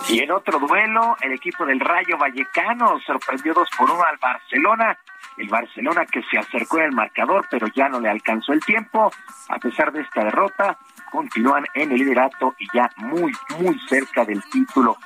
Y 0.09 0.19
en 0.19 0.31
otro 0.31 0.59
duelo, 0.59 1.15
el 1.21 1.31
equipo 1.31 1.65
del 1.65 1.79
Rayo 1.79 2.17
Vallecano 2.17 2.99
sorprendió 3.05 3.53
dos 3.53 3.69
por 3.77 3.89
uno 3.89 4.03
al 4.03 4.17
Barcelona. 4.17 4.97
El 5.37 5.47
Barcelona 5.47 6.05
que 6.05 6.21
se 6.23 6.37
acercó 6.37 6.79
en 6.79 6.85
el 6.85 6.91
marcador, 6.91 7.47
pero 7.49 7.67
ya 7.67 7.87
no 7.87 7.99
le 8.01 8.09
alcanzó 8.09 8.51
el 8.51 8.59
tiempo. 8.59 9.11
A 9.47 9.57
pesar 9.57 9.91
de 9.93 10.01
esta 10.01 10.25
derrota, 10.25 10.77
continúan 11.09 11.65
en 11.75 11.91
el 11.91 11.99
liderato 11.99 12.55
y 12.59 12.67
ya 12.73 12.89
muy, 12.97 13.31
muy 13.59 13.79
cerca 13.87 14.25
del 14.25 14.43
título. 14.51 14.97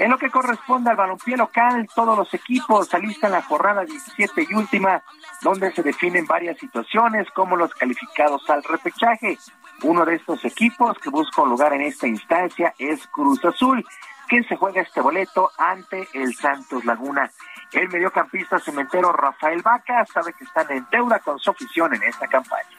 En 0.00 0.10
lo 0.10 0.16
que 0.16 0.30
corresponde 0.30 0.88
al 0.88 0.96
balompié 0.96 1.36
local, 1.36 1.86
todos 1.94 2.16
los 2.16 2.32
equipos 2.32 2.92
alistan 2.94 3.32
la 3.32 3.42
jornada 3.42 3.84
17 3.84 4.46
y 4.48 4.54
última, 4.54 5.02
donde 5.42 5.70
se 5.72 5.82
definen 5.82 6.26
varias 6.26 6.56
situaciones 6.56 7.30
como 7.32 7.54
los 7.54 7.74
calificados 7.74 8.48
al 8.48 8.64
repechaje. 8.64 9.36
Uno 9.82 10.06
de 10.06 10.14
estos 10.14 10.42
equipos 10.46 10.96
que 11.00 11.10
busca 11.10 11.42
un 11.42 11.50
lugar 11.50 11.74
en 11.74 11.82
esta 11.82 12.06
instancia 12.06 12.72
es 12.78 13.06
Cruz 13.08 13.44
Azul, 13.44 13.86
que 14.26 14.42
se 14.44 14.56
juega 14.56 14.80
este 14.80 15.02
boleto 15.02 15.50
ante 15.58 16.08
el 16.14 16.34
Santos 16.34 16.82
Laguna. 16.86 17.30
El 17.70 17.90
mediocampista 17.90 18.58
cementero 18.58 19.12
Rafael 19.12 19.60
Vaca 19.60 20.06
sabe 20.06 20.32
que 20.32 20.44
están 20.44 20.70
en 20.70 20.86
deuda 20.90 21.18
con 21.18 21.38
su 21.38 21.50
afición 21.50 21.94
en 21.94 22.04
esta 22.04 22.26
campaña. 22.26 22.70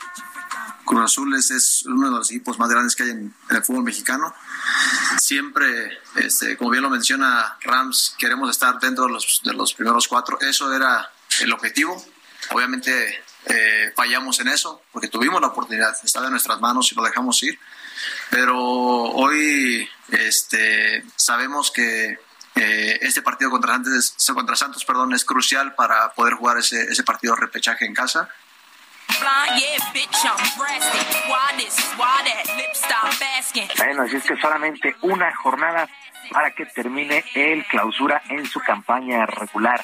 Cruz 0.91 1.05
Azul 1.05 1.34
es, 1.35 1.85
uno 1.85 2.09
de 2.09 2.18
los 2.18 2.30
equipos 2.31 2.59
más 2.59 2.69
grandes 2.69 2.97
que 2.97 3.03
hay 3.03 3.11
en, 3.11 3.34
el 3.49 3.63
fútbol 3.63 3.85
mexicano. 3.85 4.35
Siempre, 5.19 5.99
este, 6.15 6.57
como 6.57 6.69
bien 6.69 6.84
lo 6.84 6.89
menciona 6.89 7.57
Rams, 7.61 8.13
queremos 8.19 8.49
estar 8.49 8.77
dentro 8.77 9.05
de 9.05 9.11
los, 9.11 9.73
primeros 9.73 10.09
cuatro. 10.09 10.38
Eso 10.41 10.73
era 10.76 11.09
el 11.39 11.53
objetivo. 11.53 12.05
Obviamente 12.49 13.23
eh, 13.45 13.93
fallamos 13.95 14.41
en 14.41 14.49
eso 14.49 14.84
porque 14.91 15.07
tuvimos 15.07 15.39
la 15.39 15.47
oportunidad, 15.47 15.95
está 16.03 16.19
de 16.19 16.30
nuestras 16.30 16.59
manos 16.59 16.91
y 16.91 16.95
lo 16.95 17.03
dejamos 17.03 17.41
ir. 17.41 17.57
Pero 18.30 18.59
hoy 18.59 19.88
este, 20.09 21.05
sabemos 21.15 21.72
que 21.72 22.19
eh, 22.55 22.99
este 23.01 23.22
partido 23.22 23.49
contra 23.49 23.76
Santos, 23.76 24.18
contra 24.34 24.55
perdón, 24.85 25.13
es 25.13 25.23
crucial 25.23 25.73
para 25.73 26.13
poder 26.15 26.34
jugar 26.34 26.57
ese 26.57 27.03
partido 27.03 27.34
de 27.35 27.39
repechaje 27.39 27.85
en 27.85 27.93
casa. 27.93 28.30
Bueno, 33.77 34.03
así 34.03 34.18
es 34.18 34.23
que 34.23 34.38
solamente 34.38 34.95
una 35.02 35.35
jornada 35.35 35.88
para 36.31 36.52
que 36.52 36.65
termine 36.65 37.23
el 37.35 37.65
clausura 37.65 38.22
en 38.30 38.45
su 38.45 38.60
campaña 38.61 39.26
regular. 39.26 39.84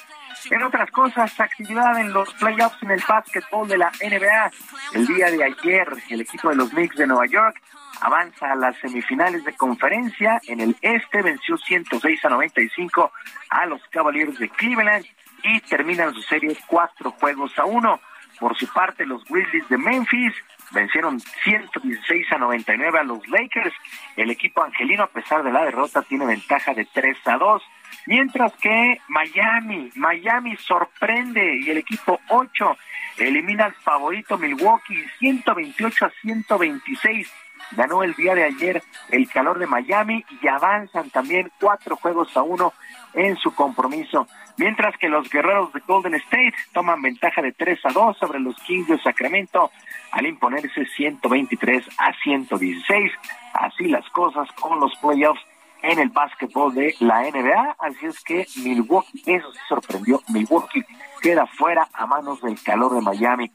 En 0.49 0.63
otras 0.63 0.89
cosas, 0.91 1.37
actividad 1.39 1.99
en 1.99 2.13
los 2.13 2.33
playoffs 2.35 2.81
en 2.83 2.91
el 2.91 3.03
básquetbol 3.07 3.67
de 3.67 3.77
la 3.77 3.91
NBA. 4.01 4.51
El 4.93 5.07
día 5.07 5.29
de 5.29 5.43
ayer, 5.43 5.87
el 6.09 6.21
equipo 6.21 6.49
de 6.49 6.55
los 6.55 6.69
Knicks 6.69 6.95
de 6.95 7.07
Nueva 7.07 7.25
York 7.25 7.61
avanza 8.01 8.51
a 8.51 8.55
las 8.55 8.77
semifinales 8.77 9.43
de 9.43 9.53
conferencia. 9.55 10.39
En 10.47 10.61
el 10.61 10.75
este 10.81 11.21
venció 11.21 11.57
106 11.57 12.25
a 12.25 12.29
95 12.29 13.11
a 13.49 13.65
los 13.65 13.81
Cavaliers 13.89 14.37
de 14.39 14.49
Cleveland 14.49 15.05
y 15.43 15.59
terminan 15.61 16.13
su 16.13 16.21
serie 16.21 16.57
cuatro 16.67 17.11
juegos 17.11 17.57
a 17.57 17.65
uno. 17.65 17.99
Por 18.39 18.57
su 18.57 18.67
parte, 18.71 19.05
los 19.05 19.23
Grizzlies 19.25 19.67
de 19.69 19.77
Memphis 19.77 20.33
vencieron 20.71 21.19
116 21.43 22.31
a 22.31 22.37
99 22.37 22.99
a 22.99 23.03
los 23.03 23.27
Lakers. 23.27 23.73
El 24.15 24.29
equipo 24.29 24.63
angelino, 24.63 25.03
a 25.03 25.07
pesar 25.07 25.43
de 25.43 25.51
la 25.51 25.65
derrota, 25.65 26.01
tiene 26.03 26.25
ventaja 26.25 26.73
de 26.73 26.85
3 26.85 27.17
a 27.25 27.37
2. 27.37 27.63
Mientras 28.05 28.53
que 28.53 28.99
Miami, 29.07 29.91
Miami 29.95 30.55
sorprende 30.57 31.59
y 31.59 31.69
el 31.69 31.77
equipo 31.77 32.19
8 32.29 32.77
elimina 33.17 33.65
al 33.65 33.73
favorito 33.73 34.37
Milwaukee 34.37 35.03
128 35.19 36.05
a 36.05 36.11
126. 36.21 37.31
Ganó 37.71 38.03
el 38.03 38.13
día 38.13 38.33
de 38.35 38.45
ayer 38.45 38.81
el 39.09 39.29
calor 39.29 39.59
de 39.59 39.67
Miami 39.67 40.23
y 40.41 40.47
avanzan 40.47 41.09
también 41.09 41.51
cuatro 41.59 41.95
juegos 41.97 42.35
a 42.37 42.43
uno 42.43 42.73
en 43.13 43.35
su 43.37 43.53
compromiso. 43.53 44.27
Mientras 44.57 44.97
que 44.97 45.07
los 45.07 45.29
guerreros 45.29 45.71
de 45.73 45.81
Golden 45.87 46.15
State 46.15 46.53
toman 46.73 47.01
ventaja 47.01 47.41
de 47.41 47.51
3 47.51 47.79
a 47.85 47.91
2 47.93 48.17
sobre 48.17 48.39
los 48.39 48.55
Kings 48.63 48.87
de 48.87 48.99
Sacramento 48.99 49.71
al 50.11 50.25
imponerse 50.25 50.85
123 50.85 51.87
a 51.97 52.13
116. 52.23 53.11
Así 53.53 53.85
las 53.85 54.07
cosas 54.09 54.51
con 54.53 54.79
los 54.79 54.95
playoffs 54.97 55.41
en 55.83 55.99
el 55.99 56.09
básquetbol 56.09 56.73
de 56.73 56.95
la 56.99 57.21
NBA. 57.21 57.75
Así 57.79 58.05
es 58.05 58.19
que 58.23 58.45
Milwaukee, 58.63 59.21
eso 59.25 59.51
sí 59.51 59.59
sorprendió, 59.69 60.21
Milwaukee 60.29 60.83
queda 61.21 61.45
fuera 61.45 61.87
a 61.93 62.05
manos 62.05 62.41
del 62.41 62.61
calor 62.61 62.95
de 62.95 63.01
Miami. 63.01 63.51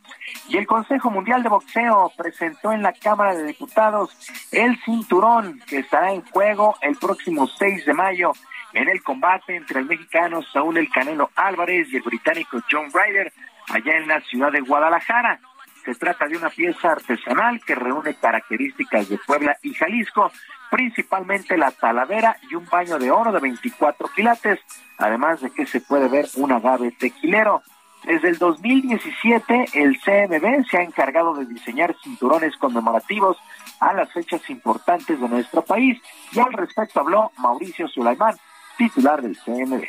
Y 0.48 0.56
el 0.56 0.66
Consejo 0.66 1.10
Mundial 1.10 1.42
de 1.42 1.48
Boxeo 1.48 2.12
presentó 2.16 2.72
en 2.72 2.82
la 2.82 2.92
Cámara 2.92 3.34
de 3.34 3.44
Diputados 3.44 4.16
el 4.50 4.78
cinturón 4.84 5.60
que 5.66 5.78
estará 5.78 6.12
en 6.12 6.22
juego 6.22 6.74
el 6.80 6.96
próximo 6.96 7.46
6 7.46 7.86
de 7.86 7.94
mayo 7.94 8.32
en 8.72 8.88
el 8.88 9.02
combate 9.02 9.56
entre 9.56 9.80
el 9.80 9.86
mexicano 9.86 10.42
Saúl 10.42 10.78
El 10.78 10.90
Canelo 10.90 11.30
Álvarez 11.36 11.88
y 11.92 11.96
el 11.96 12.02
británico 12.02 12.60
John 12.70 12.90
Ryder 12.92 13.32
allá 13.68 13.96
en 13.96 14.08
la 14.08 14.20
ciudad 14.22 14.52
de 14.52 14.60
Guadalajara. 14.60 15.40
Se 15.84 15.94
trata 15.94 16.28
de 16.28 16.36
una 16.36 16.48
pieza 16.48 16.92
artesanal 16.92 17.60
que 17.64 17.74
reúne 17.74 18.14
características 18.14 19.08
de 19.08 19.18
Puebla 19.18 19.56
y 19.62 19.74
Jalisco, 19.74 20.30
principalmente 20.70 21.58
la 21.58 21.72
talavera 21.72 22.36
y 22.50 22.54
un 22.54 22.66
baño 22.66 22.98
de 22.98 23.10
oro 23.10 23.32
de 23.32 23.40
24 23.40 24.08
quilates, 24.14 24.60
además 24.98 25.40
de 25.40 25.50
que 25.50 25.66
se 25.66 25.80
puede 25.80 26.08
ver 26.08 26.26
un 26.36 26.52
agave 26.52 26.92
tequilero. 26.92 27.62
Desde 28.04 28.30
el 28.30 28.38
2017, 28.38 29.66
el 29.74 30.00
CMB 30.00 30.68
se 30.68 30.78
ha 30.78 30.82
encargado 30.82 31.34
de 31.34 31.46
diseñar 31.46 31.94
cinturones 32.02 32.56
conmemorativos 32.56 33.36
a 33.80 33.92
las 33.92 34.12
fechas 34.12 34.48
importantes 34.50 35.20
de 35.20 35.28
nuestro 35.28 35.62
país 35.62 36.00
y 36.32 36.40
al 36.40 36.52
respecto 36.52 37.00
habló 37.00 37.32
Mauricio 37.38 37.88
Sulaimán, 37.88 38.36
titular 38.78 39.22
del 39.22 39.36
CMB. 39.36 39.84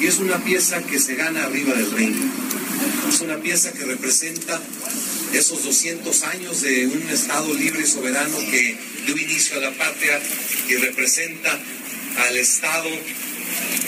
Y 0.00 0.06
es 0.06 0.18
una 0.18 0.36
pieza 0.38 0.82
que 0.82 0.98
se 0.98 1.16
gana 1.16 1.44
arriba 1.44 1.74
del 1.74 1.90
ring. 1.92 2.14
Es 3.08 3.20
una 3.20 3.38
pieza 3.38 3.72
que 3.72 3.84
representa 3.84 4.60
esos 5.32 5.64
200 5.64 6.22
años 6.24 6.60
de 6.62 6.86
un 6.86 7.08
Estado 7.08 7.52
libre 7.54 7.80
y 7.80 7.86
soberano 7.86 8.38
que 8.50 8.76
dio 9.06 9.16
inicio 9.16 9.56
a 9.56 9.60
la 9.60 9.70
patria 9.72 10.20
y 10.68 10.76
representa 10.76 11.58
al 12.26 12.36
Estado 12.36 12.88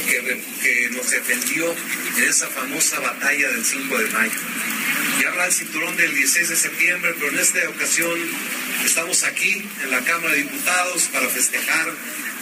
que, 0.09 0.43
que, 0.62 0.91
nos 0.91 1.11
defendió 1.11 1.71
en 2.17 2.25
esa 2.25 2.49
famosa 2.49 2.99
batalla 3.01 3.49
del 3.51 3.65
5 3.65 3.99
de 3.99 4.07
mayo. 4.11 4.41
Y 5.21 5.25
habla 5.25 5.47
el 5.47 5.53
cinturón 5.53 5.97
del 5.97 6.15
16 6.15 6.49
de 6.49 6.57
septiembre, 6.57 7.15
pero 7.19 7.31
en 7.31 7.39
esta 7.39 7.69
ocasión 7.69 8.19
estamos 8.85 9.23
aquí 9.25 9.62
en 9.83 9.91
la 9.91 10.01
Cámara 10.01 10.35
de 10.35 10.43
Diputados 10.43 11.09
para 11.12 11.29
festejar, 11.29 11.93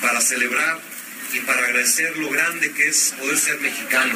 para 0.01 0.20
celebrar 0.20 0.81
y 1.33 1.41
para 1.41 1.59
agradecer 1.59 2.17
lo 2.17 2.31
grande 2.31 2.73
que 2.73 2.89
es 2.89 3.15
poder 3.19 3.37
ser 3.37 3.61
mexicano. 3.61 4.15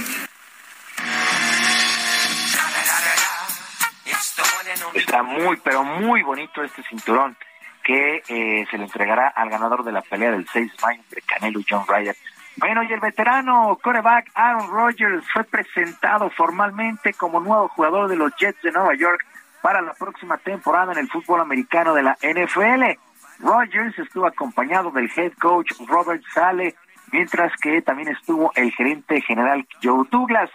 Está 4.95 5.23
muy, 5.23 5.57
pero 5.59 5.85
muy 5.85 6.23
bonito 6.23 6.63
este 6.63 6.83
cinturón 6.85 7.37
que 7.83 8.23
eh, 8.29 8.67
se 8.71 8.79
le 8.79 8.85
entregará 8.85 9.29
al 9.29 9.51
ganador 9.51 9.85
de 9.85 9.93
la 9.93 10.03
pelea 10.03 10.31
del 10.31 10.47
6 10.49 10.73
de 10.73 10.79
mayo 10.83 11.01
entre 11.01 11.23
Canelo 11.23 11.61
y 11.61 11.67
John 11.69 11.85
Ryder. 11.87 12.17
Bueno, 12.57 12.83
y 12.83 12.93
el 12.93 13.01
veterano 13.01 13.79
coreback 13.83 14.31
Aaron 14.35 14.71
Rodgers 14.71 15.25
fue 15.33 15.45
presentado 15.45 16.31
formalmente 16.31 17.13
como 17.15 17.41
nuevo 17.41 17.69
jugador 17.69 18.09
de 18.09 18.17
los 18.17 18.33
Jets 18.37 18.61
de 18.63 18.73
Nueva 18.73 18.95
York 18.95 19.25
para 19.63 19.81
la 19.81 19.95
próxima 19.95 20.37
temporada 20.39 20.93
en 20.93 20.99
el 20.99 21.09
fútbol 21.09 21.41
americano 21.41 21.95
de 21.95 22.03
la 22.03 22.17
NFL. 22.23 22.99
Rodgers 23.41 23.99
estuvo 23.99 24.27
acompañado 24.27 24.91
del 24.91 25.11
head 25.17 25.33
coach 25.41 25.73
Robert 25.89 26.23
Sale, 26.33 26.75
mientras 27.13 27.53
que 27.61 27.83
también 27.83 28.09
estuvo 28.09 28.51
el 28.57 28.73
gerente 28.73 29.21
general 29.21 29.67
Joe 29.83 30.07
Douglas. 30.11 30.51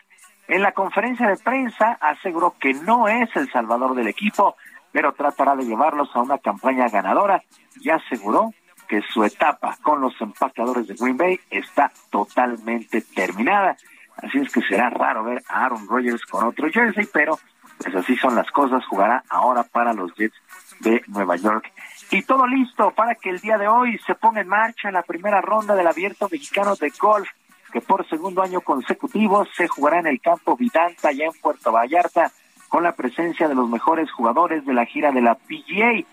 En 0.47 0.61
la 0.61 0.71
conferencia 0.71 1.27
de 1.27 1.37
prensa 1.37 1.97
aseguró 2.01 2.55
que 2.59 2.73
no 2.73 3.07
es 3.07 3.29
el 3.35 3.49
salvador 3.51 3.95
del 3.95 4.07
equipo, 4.07 4.55
pero 4.91 5.13
tratará 5.13 5.55
de 5.55 5.65
llevarlos 5.65 6.09
a 6.15 6.21
una 6.21 6.37
campaña 6.37 6.89
ganadora 6.89 7.43
y 7.79 7.89
aseguró 7.89 8.53
que 8.87 9.01
su 9.13 9.23
etapa 9.23 9.77
con 9.81 10.01
los 10.01 10.19
empacadores 10.21 10.87
de 10.87 10.95
Green 10.95 11.17
Bay 11.17 11.39
está 11.49 11.91
totalmente 12.09 13.01
terminada. 13.01 13.75
Así 14.17 14.39
es 14.39 14.51
que 14.51 14.61
será 14.61 14.89
raro 14.89 15.23
ver 15.23 15.43
a 15.49 15.65
Aaron 15.65 15.87
Rodgers 15.87 16.25
con 16.25 16.45
otro 16.45 16.69
jersey, 16.69 17.07
pero 17.11 17.37
pues 17.77 17.95
así 17.95 18.15
son 18.15 18.35
las 18.35 18.49
cosas, 18.51 18.85
jugará 18.85 19.23
ahora 19.29 19.63
para 19.63 19.93
los 19.93 20.13
Jets 20.15 20.35
de 20.79 21.03
Nueva 21.07 21.35
York. 21.35 21.71
Y 22.09 22.21
todo 22.21 22.47
listo 22.47 22.91
para 22.91 23.15
que 23.15 23.29
el 23.29 23.39
día 23.39 23.57
de 23.57 23.67
hoy 23.67 23.99
se 24.05 24.15
ponga 24.15 24.39
en 24.39 24.47
marcha 24.47 24.91
la 24.91 25.01
primera 25.01 25.41
ronda 25.41 25.75
del 25.75 25.87
Abierto 25.87 26.29
Mexicano 26.31 26.75
de 26.75 26.91
Golf, 26.97 27.27
que 27.73 27.81
por 27.81 28.07
segundo 28.07 28.41
año 28.41 28.61
consecutivo 28.61 29.45
se 29.57 29.67
jugará 29.67 29.99
en 29.99 30.07
el 30.07 30.21
campo 30.21 30.55
Vidanta, 30.55 31.09
allá 31.09 31.25
en 31.25 31.41
Puerto 31.41 31.73
Vallarta, 31.73 32.31
con 32.69 32.83
la 32.83 32.93
presencia 32.93 33.49
de 33.49 33.55
los 33.55 33.69
mejores 33.69 34.09
jugadores 34.11 34.65
de 34.65 34.73
la 34.73 34.85
gira 34.85 35.11
de 35.11 35.21
la 35.21 35.35
PGA. 35.35 36.05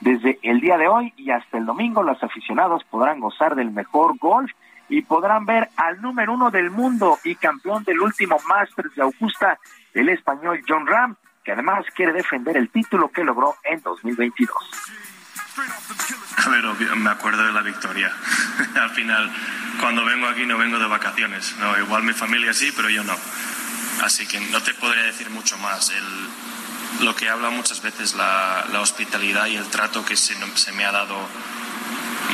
Desde 0.00 0.38
el 0.42 0.60
día 0.60 0.78
de 0.78 0.88
hoy 0.88 1.12
y 1.16 1.30
hasta 1.30 1.58
el 1.58 1.66
domingo, 1.66 2.02
los 2.02 2.22
aficionados 2.22 2.82
podrán 2.84 3.20
gozar 3.20 3.54
del 3.54 3.70
mejor 3.70 4.16
golf 4.18 4.50
y 4.88 5.02
podrán 5.02 5.44
ver 5.44 5.68
al 5.76 6.00
número 6.00 6.32
uno 6.32 6.50
del 6.50 6.70
mundo 6.70 7.18
y 7.24 7.34
campeón 7.34 7.84
del 7.84 8.00
último 8.00 8.36
Masters 8.48 8.94
de 8.94 9.02
Augusta, 9.02 9.58
el 9.92 10.08
español 10.08 10.62
John 10.66 10.86
Ram, 10.86 11.16
que 11.44 11.52
además 11.52 11.84
quiere 11.94 12.12
defender 12.12 12.56
el 12.56 12.70
título 12.70 13.10
que 13.10 13.22
logró 13.22 13.54
en 13.64 13.82
2022. 13.82 15.11
A 16.44 16.48
ver, 16.48 16.64
me 16.96 17.10
acuerdo 17.10 17.44
de 17.44 17.52
la 17.52 17.60
victoria. 17.62 18.10
Al 18.80 18.90
final, 18.90 19.30
cuando 19.80 20.04
vengo 20.04 20.26
aquí 20.26 20.46
no 20.46 20.56
vengo 20.56 20.78
de 20.78 20.86
vacaciones. 20.86 21.54
No, 21.58 21.78
igual 21.78 22.02
mi 22.02 22.12
familia 22.12 22.54
sí, 22.54 22.72
pero 22.74 22.88
yo 22.88 23.04
no. 23.04 23.16
Así 24.02 24.26
que 24.26 24.40
no 24.40 24.62
te 24.62 24.72
podría 24.74 25.02
decir 25.04 25.28
mucho 25.30 25.58
más. 25.58 25.90
El, 25.90 27.04
lo 27.04 27.14
que 27.14 27.28
habla 27.28 27.50
muchas 27.50 27.82
veces 27.82 28.14
la, 28.14 28.64
la 28.72 28.80
hospitalidad 28.80 29.46
y 29.46 29.56
el 29.56 29.66
trato 29.66 30.04
que 30.04 30.16
se, 30.16 30.34
se, 30.56 30.72
me 30.72 30.84
ha 30.84 30.92
dado, 30.92 31.16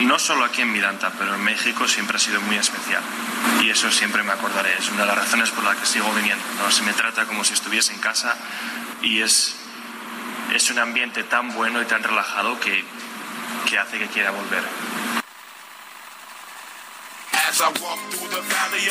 no 0.02 0.18
solo 0.18 0.44
aquí 0.44 0.62
en 0.62 0.72
Miranda, 0.72 1.12
pero 1.18 1.34
en 1.34 1.42
México 1.42 1.88
siempre 1.88 2.16
ha 2.16 2.20
sido 2.20 2.40
muy 2.42 2.56
especial. 2.56 3.02
Y 3.62 3.70
eso 3.70 3.90
siempre 3.90 4.22
me 4.22 4.32
acordaré. 4.32 4.74
Es 4.78 4.88
una 4.90 5.02
de 5.02 5.06
las 5.08 5.18
razones 5.18 5.50
por 5.50 5.64
las 5.64 5.76
que 5.76 5.86
sigo 5.86 6.12
viniendo. 6.14 6.44
¿no? 6.62 6.70
Se 6.70 6.82
me 6.82 6.92
trata 6.92 7.26
como 7.26 7.44
si 7.44 7.54
estuviese 7.54 7.92
en 7.92 8.00
casa 8.00 8.36
y 9.02 9.20
es, 9.20 9.56
es 10.54 10.70
un 10.70 10.78
ambiente 10.78 11.24
tan 11.24 11.52
bueno 11.52 11.82
y 11.82 11.84
tan 11.84 12.02
relajado 12.02 12.58
que, 12.60 12.84
que 13.68 13.78
hace 13.78 13.98
que 13.98 14.06
quiera 14.06 14.30
volver. 14.30 14.62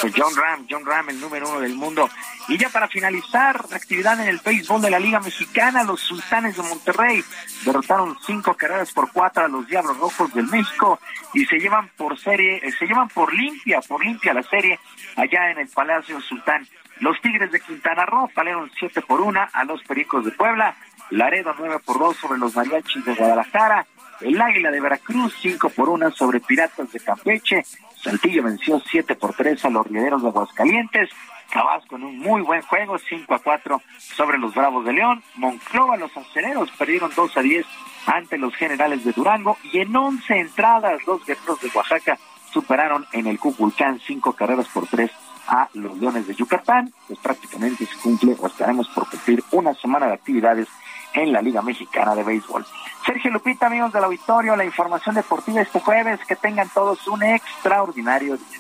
Pues 0.02 0.14
John 0.16 0.36
Ram, 0.36 0.66
John 0.69 0.86
Ram, 0.86 1.10
el 1.10 1.22
número 1.22 1.48
uno 1.48 1.60
del 1.61 1.76
mundo. 1.76 2.10
Y 2.50 2.58
ya 2.58 2.69
para 2.69 2.88
finalizar, 2.88 3.66
la 3.69 3.77
actividad 3.77 4.19
en 4.19 4.27
el 4.27 4.40
béisbol 4.44 4.82
de 4.82 4.90
la 4.90 5.00
Liga 5.00 5.19
Mexicana, 5.19 5.84
los 5.84 6.02
Sultanes 6.02 6.58
de 6.58 6.64
Monterrey 6.64 7.24
derrotaron 7.64 8.18
cinco 8.26 8.56
carreras 8.56 8.92
por 8.92 9.11
cuatro 9.11 9.45
a 9.45 9.48
los 9.48 9.68
Diablos 9.68 9.98
Rojos 9.98 10.34
del 10.34 10.48
México 10.48 11.00
y 11.34 11.45
se 11.45 11.58
llevan 11.58 11.90
por 11.95 12.19
serie, 12.19 12.58
eh, 12.64 12.72
se 12.77 12.86
llevan 12.86 13.08
por 13.10 13.34
limpia, 13.34 13.80
por 13.82 14.03
limpia 14.03 14.34
la 14.34 14.44
serie 14.44 14.80
allá 15.16 15.52
en 15.52 15.60
el 15.60 15.68
Palacio 15.69 16.19
Sultán. 16.22 16.68
Los 17.00 17.22
Tigres 17.22 17.52
de 17.52 17.61
Quintana 17.61 18.06
Roo 18.06 18.30
valieron 18.36 18.72
siete 18.77 19.02
por 19.02 19.22
una 19.22 19.44
a 19.53 19.64
los 19.64 19.82
Pericos 19.84 20.26
de 20.26 20.32
Puebla, 20.32 20.76
Laredo 21.11 21.53
nueve 21.58 21.80
por 21.86 22.00
dos 22.00 22.18
sobre 22.18 22.40
los 22.40 22.56
Mariachis 22.56 23.06
de 23.06 23.14
Guadalajara, 23.14 23.86
el 24.22 24.42
Águila 24.42 24.72
de 24.72 24.82
Veracruz 24.82 25.36
cinco 25.42 25.70
por 25.70 25.90
una 25.90 26.12
sobre 26.12 26.40
Piratas 26.40 26.92
de 26.92 27.00
Campeche, 27.00 27.64
Saltillo 28.02 28.44
venció 28.44 28.80
7 28.80 29.16
por 29.16 29.34
3 29.34 29.66
a 29.66 29.70
los 29.70 29.88
Riederos 29.88 30.22
de 30.22 30.30
Aguascalientes. 30.30 31.10
Tabasco 31.52 31.96
en 31.96 32.04
un 32.04 32.20
muy 32.20 32.42
buen 32.42 32.62
juego, 32.62 32.98
5 32.98 33.34
a 33.34 33.40
4 33.40 33.82
sobre 34.00 34.38
los 34.38 34.54
Bravos 34.54 34.86
de 34.86 34.94
León. 34.94 35.24
Monclova, 35.36 35.98
los 35.98 36.16
acereros 36.16 36.70
perdieron 36.78 37.12
2 37.16 37.38
a 37.38 37.42
10 37.42 37.66
ante 38.06 38.38
los 38.38 38.54
generales 38.56 39.04
de 39.04 39.14
Durango. 39.14 39.58
Y 39.64 39.80
en 39.80 39.96
11 39.96 40.40
entradas, 40.40 41.06
los 41.08 41.26
guerreros 41.26 41.60
de 41.62 41.72
Oaxaca 41.74 42.18
superaron 42.52 43.06
en 43.14 43.28
el 43.28 43.40
Cuculcán 43.40 44.00
5 44.00 44.34
carreras 44.34 44.68
por 44.68 44.88
3 44.88 45.10
a 45.48 45.70
los 45.74 45.98
Leones 45.98 46.28
de 46.28 46.36
Yucatán. 46.36 46.94
Pues 47.08 47.20
prácticamente 47.20 47.86
se 47.86 47.98
cumple 47.98 48.36
o 48.40 48.48
estaremos 48.48 48.88
por 48.90 49.10
cumplir 49.10 49.44
una 49.52 49.74
semana 49.74 50.08
de 50.08 50.14
actividades 50.14 50.68
en 51.14 51.32
la 51.32 51.42
Liga 51.42 51.61
Mexicana 51.61 52.16
de 52.16 52.24
Béisbol. 52.24 52.66
Sergio 53.06 53.32
Lupita, 53.32 53.68
amigos 53.68 53.94
del 53.94 54.03
auditorio, 54.03 54.56
la 54.56 54.66
información 54.66 55.16
deportiva 55.16 55.61
este 55.61 55.80
jueves. 55.80 56.19
Que 56.27 56.36
tengan 56.36 56.69
todos 56.69 57.08
un 57.08 57.24
extraordinario 57.24 58.38
día. 58.38 58.60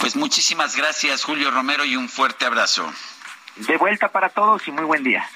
Pues 0.00 0.16
muchísimas 0.16 0.76
gracias, 0.76 1.24
Julio 1.24 1.50
Romero, 1.50 1.84
y 1.84 1.96
un 1.96 2.08
fuerte 2.08 2.46
abrazo. 2.46 2.90
De 3.56 3.76
vuelta 3.76 4.08
para 4.08 4.30
todos 4.30 4.66
y 4.66 4.72
muy 4.72 4.84
buen 4.84 5.04
día. 5.04 5.28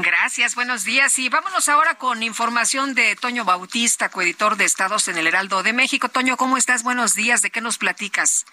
Gracias, 0.00 0.54
buenos 0.54 0.84
días. 0.84 1.18
Y 1.18 1.28
vámonos 1.28 1.68
ahora 1.68 1.96
con 1.96 2.22
información 2.22 2.94
de 2.94 3.14
Toño 3.16 3.44
Bautista, 3.44 4.08
coeditor 4.08 4.56
de 4.56 4.64
Estados 4.64 5.08
en 5.08 5.18
el 5.18 5.26
Heraldo 5.26 5.62
de 5.62 5.72
México. 5.72 6.08
Toño, 6.08 6.36
¿cómo 6.36 6.56
estás? 6.56 6.82
Buenos 6.82 7.14
días. 7.14 7.42
¿De 7.42 7.50
qué 7.50 7.60
nos 7.60 7.78
platicas? 7.78 8.46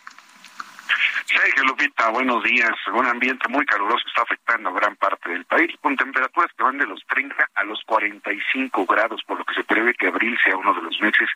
Sergio 1.25 1.63
Lupita, 1.63 2.09
buenos 2.09 2.43
días. 2.43 2.73
Un 2.91 3.05
ambiente 3.05 3.47
muy 3.49 3.65
caluroso 3.65 4.03
está 4.07 4.23
afectando 4.23 4.69
a 4.69 4.73
gran 4.73 4.95
parte 4.95 5.29
del 5.29 5.45
país, 5.45 5.71
con 5.79 5.95
temperaturas 5.95 6.51
que 6.57 6.63
van 6.63 6.77
de 6.77 6.87
los 6.87 7.05
30 7.07 7.35
a 7.53 7.63
los 7.65 7.83
45 7.85 8.85
grados, 8.85 9.21
por 9.25 9.37
lo 9.37 9.45
que 9.45 9.53
se 9.53 9.63
prevé 9.63 9.93
que 9.93 10.07
abril 10.07 10.37
sea 10.43 10.57
uno 10.57 10.73
de 10.73 10.81
los 10.81 10.99
meses 10.99 11.29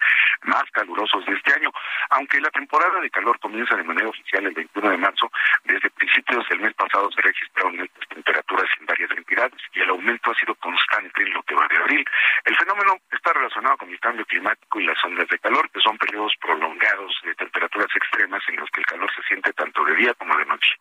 más 0.43 0.64
calurosos 0.72 1.25
de 1.25 1.33
este 1.33 1.53
año. 1.53 1.72
Aunque 2.09 2.41
la 2.41 2.49
temporada 2.49 2.99
de 3.01 3.09
calor 3.09 3.40
comienza 3.40 3.75
de 3.75 3.83
manera 3.83 4.09
oficial 4.09 4.45
el 4.45 4.53
21 4.53 4.90
de 4.90 4.98
marzo, 4.98 5.32
desde 5.64 5.90
principios 5.91 6.48
del 6.49 6.61
mes 6.61 6.73
pasado 6.73 7.11
se 7.11 7.22
registraron 7.22 7.80
altas 7.80 8.07
temperaturas 8.09 8.69
en 8.80 8.85
varias 8.88 9.11
entidades 9.11 9.61
y 9.73 9.80
el 9.82 9.90
aumento 9.90 10.32
ha 10.32 10.35
sido 10.35 10.56
constante 10.56 11.22
en 11.22 11.33
lo 11.33 11.43
que 11.43 11.56
va 11.56 11.67
de 11.67 11.77
abril. 11.77 12.06
El 12.45 12.56
fenómeno 12.56 12.98
está 13.11 13.33
relacionado 13.33 13.77
con 13.77 13.90
el 13.90 13.99
cambio 13.99 14.25
climático 14.25 14.80
y 14.80 14.85
las 14.85 15.03
ondas 15.03 15.27
de 15.27 15.40
calor, 15.40 15.69
que 15.69 15.82
son 15.82 15.98
periodos 15.98 16.33
prolongados 16.41 17.14
de 17.23 17.35
temperaturas 17.35 17.90
extremas 17.95 18.41
en 18.48 18.57
los 18.57 18.69
que 18.72 18.82
el 18.82 18.85
calor 18.85 19.09
se 19.15 19.22
siente 19.23 19.42
tanto 19.51 19.83
de 19.83 19.95
día 19.95 20.13
como 20.13 20.38
de 20.38 20.45
noche. 20.45 20.80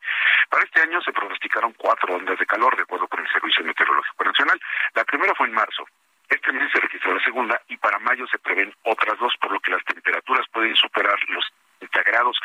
Para 0.48 0.62
este 0.64 0.82
año 0.82 1.00
se 1.02 1.12
pronosticaron 1.12 1.72
cuatro 1.72 2.14
ondas 2.14 2.38
de 2.38 2.46
calor, 2.46 2.76
de 2.76 2.82
acuerdo 2.82 3.08
con 3.08 3.20
el 3.20 3.32
Servicio 3.32 3.64
Meteorológico 3.64 4.24
Nacional. 4.24 4.60
La 4.94 5.04
primera 5.04 5.34
fue 5.34 5.48
en 5.48 5.54
marzo. 5.54 5.84
Este 6.28 6.52
mes 6.52 6.70
se 6.72 6.80
registró 6.80 7.12
la 7.14 7.24
segunda 7.24 7.60
y 7.68 7.76
para 7.76 7.98
mayo 7.98 8.26
se 8.28 8.38
prevén 8.38 8.72
otras 8.84 9.18
dos, 9.18 9.34
por 9.40 9.52
lo 9.52 9.60
que 9.60 9.72
las 9.72 9.84
temperaturas 9.84 10.46
pueden 10.52 10.76
superar 10.76 11.18
los 11.28 11.44
30 11.80 12.02
grados. 12.04 12.38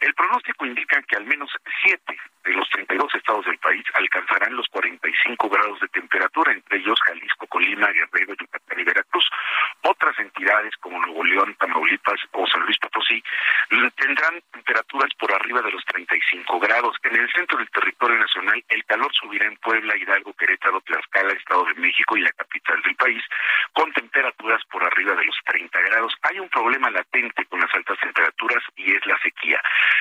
El 0.00 0.14
pronóstico 0.14 0.64
indica 0.64 1.02
que 1.02 1.16
al 1.16 1.24
menos 1.24 1.50
siete 1.82 2.18
de 2.44 2.52
los 2.52 2.68
32 2.70 3.14
estados 3.14 3.44
del 3.46 3.58
país 3.58 3.84
alcanzarán 3.94 4.54
los 4.56 4.68
45 4.68 5.48
grados 5.48 5.80
de 5.80 5.88
temperatura, 5.88 6.52
entre 6.52 6.78
ellos 6.78 7.00
Jalisco, 7.06 7.46
Colima, 7.46 7.88
Guerrero, 7.88 8.34
Yucatán 8.34 8.80
y 8.80 8.84
Veracruz. 8.84 9.24
Otras 9.82 10.18
entidades 10.18 10.74
como 10.80 10.98
Nuevo 10.98 11.24
León, 11.24 11.56
Tamaulipas 11.58 12.20
o 12.32 12.46
San 12.46 12.62
Luis 12.62 12.78
Potosí 12.78 13.22
tendrán 13.96 14.40
temperaturas 14.52 15.10
por 15.18 15.32
arriba 15.32 15.62
de 15.62 15.72
los 15.72 15.84
35 15.86 16.60
grados. 16.60 16.96
En 17.04 17.16
el 17.16 17.30
centro 17.32 17.58
del 17.58 17.70
territorio 17.70 18.18
nacional, 18.18 18.62
el 18.68 18.84
calor 18.84 19.12
subirá 19.14 19.46
en 19.46 19.56
Puebla, 19.56 19.96
Hidalgo, 19.96 20.32
Querétaro, 20.34 20.80
Tlaxcala, 20.82 21.32
Estado 21.32 21.64
de 21.66 21.74
México 21.74 22.16
y 22.16 22.22
la 22.22 22.32
capital 22.32 22.80
del 22.82 22.94
país, 22.96 23.22
con 23.72 23.92
temperaturas 23.92 24.62
por 24.70 24.84
arriba 24.84 25.14
de 25.14 25.24
los 25.24 25.36
30 25.46 25.80
grados. 25.80 26.14
Hay 26.22 26.38
un 26.38 26.48
problema 26.48 26.90
latente 26.90 27.44
con 27.46 27.60
las 27.60 27.72
altas 27.74 27.98
temperaturas 28.00 28.62
y 28.76 28.94
es 28.94 29.06
la 29.06 29.18
sequía. 29.18 29.60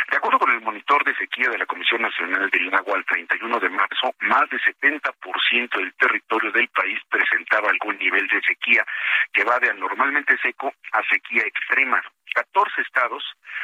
De 0.10 0.18
acuerdo 0.18 0.40
con 0.40 0.52
el 0.52 0.62
monitor 0.62 1.04
de 1.04 1.16
sequía 1.16 1.50
de 1.50 1.58
la 1.58 1.66
Comisión 1.66 2.02
Nacional 2.02 2.33
del 2.40 2.74
Agua, 2.74 2.96
al 2.98 3.06
31 3.06 3.60
de 3.60 3.70
marzo, 3.70 4.14
más 4.22 4.50
de 4.50 4.58
70% 4.60 5.78
del 5.78 5.94
territorio 5.94 6.52
del 6.52 6.68
país 6.70 7.00
presentaba 7.10 7.70
algún 7.70 7.98
nivel 7.98 8.28
de 8.28 8.42
sequía 8.42 8.86
que 9.32 9.44
va 9.44 9.60
de 9.60 9.70
anormalmente 9.70 10.38
seco 10.42 10.74
a 10.92 11.04
sequía 11.04 11.44
extrema. 11.44 12.02
14 12.34 12.82
estados 12.82 13.24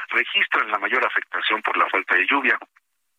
registran 0.09 0.69
la 0.71 0.79
mayor 0.79 1.03
afectación 1.05 1.61
por 1.61 1.77
la 1.77 1.89
falta 1.89 2.15
de 2.15 2.27
lluvia 2.27 2.57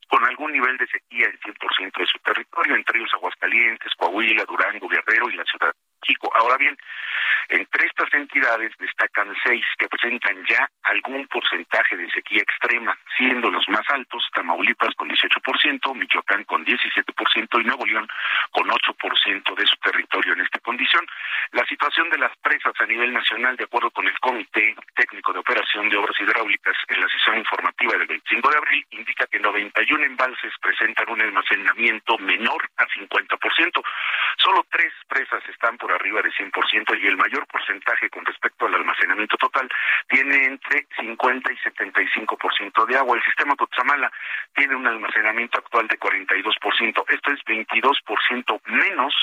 con 0.08 0.24
algún 0.24 0.52
nivel 0.52 0.76
de 0.76 0.86
sequía 0.86 1.26
en 1.26 1.38
100% 1.38 1.98
de 1.98 2.06
su 2.06 2.18
territorio, 2.18 2.74
entre 2.74 2.98
ellos 2.98 3.14
Aguascalientes, 3.14 3.94
Coahuila, 3.96 4.44
Durango, 4.44 4.88
Guerrero 4.88 5.30
y 5.30 5.36
la 5.36 5.44
Ciudad 5.44 5.72
México. 6.00 6.30
Ahora 6.34 6.56
bien, 6.56 6.76
entre 7.48 7.86
estas 7.86 8.12
entidades 8.14 8.72
destacan 8.78 9.34
seis 9.42 9.64
que 9.78 9.88
presentan 9.88 10.44
ya 10.46 10.68
algún 10.84 11.26
porcentaje 11.26 11.96
de 11.96 12.08
sequía 12.10 12.42
extrema, 12.42 12.96
siendo 13.16 13.50
los 13.50 13.68
más 13.68 13.88
altos 13.90 14.24
Tamaulipas 14.32 14.94
con 14.94 15.08
18%, 15.08 15.94
Michoacán 15.94 16.44
con 16.44 16.64
17% 16.64 17.60
y 17.60 17.64
Nuevo 17.64 17.86
León 17.86 18.08
con 18.52 18.68
8% 18.68 19.54
de 19.56 19.66
su 19.66 19.76
territorio 19.76 20.34
en 20.34 20.40
esta 20.42 20.60
condición. 20.60 21.04
La 21.52 21.64
situación 21.66 22.08
de 22.10 22.18
las 22.18 22.36
presas 22.38 22.74
a 22.78 22.86
nivel 22.86 23.12
nacional, 23.12 23.56
de 23.56 23.64
acuerdo 23.64 23.90
con 23.90 24.06
el 24.06 24.18
Comité 24.20 24.74
Técnico 24.94 25.32
de 25.32 25.40
Operación 25.40 25.88
de 25.88 25.96
Obras 25.96 26.20
Hidráulicas 26.20 26.76
en 26.88 27.00
la 27.00 27.08
sesión 27.08 27.38
informativa 27.38 27.96
del 27.98 28.06
25 28.06 28.50
de 28.50 28.58
abril, 28.58 28.86
indica 28.90 29.26
que 29.26 29.40
91 29.40 30.04
embalses 30.04 30.52
presentan 30.60 31.10
un 31.10 31.20
almacenamiento 31.20 32.16
menor 32.18 32.68
a 32.76 32.86
50%. 32.86 33.82
Solo 34.38 34.64
tres 34.70 34.92
presas 35.08 35.42
están 35.48 35.76
por 35.78 35.89
arriba 35.94 36.22
de 36.22 36.30
100% 36.30 37.00
y 37.00 37.06
el 37.06 37.16
mayor 37.16 37.46
porcentaje 37.46 38.08
con 38.10 38.24
respecto 38.24 38.66
al 38.66 38.74
almacenamiento 38.74 39.36
total 39.36 39.68
tiene 40.08 40.44
entre 40.46 40.86
50 40.98 41.52
y 41.52 41.56
75% 41.56 42.86
de 42.86 42.96
agua. 42.96 43.16
El 43.16 43.24
sistema 43.24 43.54
Totsamala 43.56 44.10
tiene 44.54 44.76
un 44.76 44.86
almacenamiento 44.86 45.58
actual 45.58 45.86
de 45.88 45.98
42%. 45.98 47.04
Esto 47.08 47.30
es 47.32 47.40
22% 47.44 48.60
menos 48.66 49.14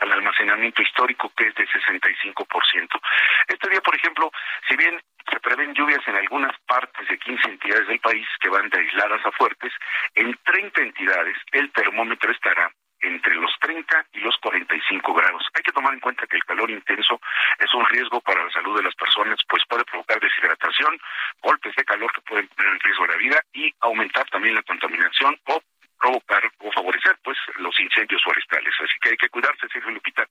al 0.00 0.12
almacenamiento 0.12 0.82
histórico 0.82 1.32
que 1.36 1.48
es 1.48 1.54
de 1.54 1.66
65%. 1.66 3.00
Este 3.48 3.68
día, 3.68 3.80
por 3.80 3.94
ejemplo, 3.94 4.30
si 4.68 4.76
bien 4.76 5.00
se 5.30 5.40
prevén 5.40 5.74
lluvias 5.74 6.06
en 6.06 6.16
algunas 6.16 6.56
partes 6.66 7.08
de 7.08 7.18
15 7.18 7.48
entidades 7.48 7.88
del 7.88 8.00
país 8.00 8.26
que 8.40 8.48
van 8.48 8.68
de 8.68 8.78
aisladas 8.78 9.24
a 9.24 9.32
fuertes, 9.32 9.72
en 10.14 10.36
30 10.44 10.82
entidades 10.82 11.36
el 11.52 11.72
termómetro 11.72 12.30
estará 12.30 12.70
entre 13.00 13.34
los 13.34 13.50
30 13.60 14.06
y 14.12 14.20
los 14.20 14.36
45 14.38 15.14
grados. 15.14 15.42
Hay 15.54 15.62
que 15.62 15.72
tomar 15.72 15.92
en 15.94 16.00
cuenta 16.00 16.26
que 16.26 16.36
el 16.36 16.44
calor 16.44 16.70
intenso 16.70 17.20
es 17.58 17.72
un 17.74 17.84
riesgo 17.86 18.20
para 18.20 18.44
la 18.44 18.50
salud 18.50 18.76
de 18.76 18.82
las 18.82 18.94
personas, 18.94 19.38
pues 19.48 19.62
puede 19.68 19.84
provocar 19.84 20.20
deshidratación, 20.20 20.98
golpes 21.42 21.74
de 21.76 21.84
calor 21.84 22.12
que 22.12 22.20
pueden 22.22 22.48
poner 22.48 22.72
en 22.72 22.80
riesgo 22.80 23.06
la 23.06 23.16
vida 23.16 23.40
y 23.52 23.72
aumentar 23.80 24.28
también 24.30 24.54
la 24.54 24.62
contaminación 24.62 25.38
o 25.46 25.62
provocar 25.98 26.42
o 26.58 26.72
favorecer 26.72 27.18
pues 27.22 27.38
los 27.58 27.78
incendios 27.80 28.22
forestales. 28.22 28.74
Así 28.82 28.98
que 29.00 29.10
hay 29.10 29.16
que 29.16 29.28
cuidarse, 29.28 29.68
Sergio 29.68 29.90
Lupita. 29.90 30.26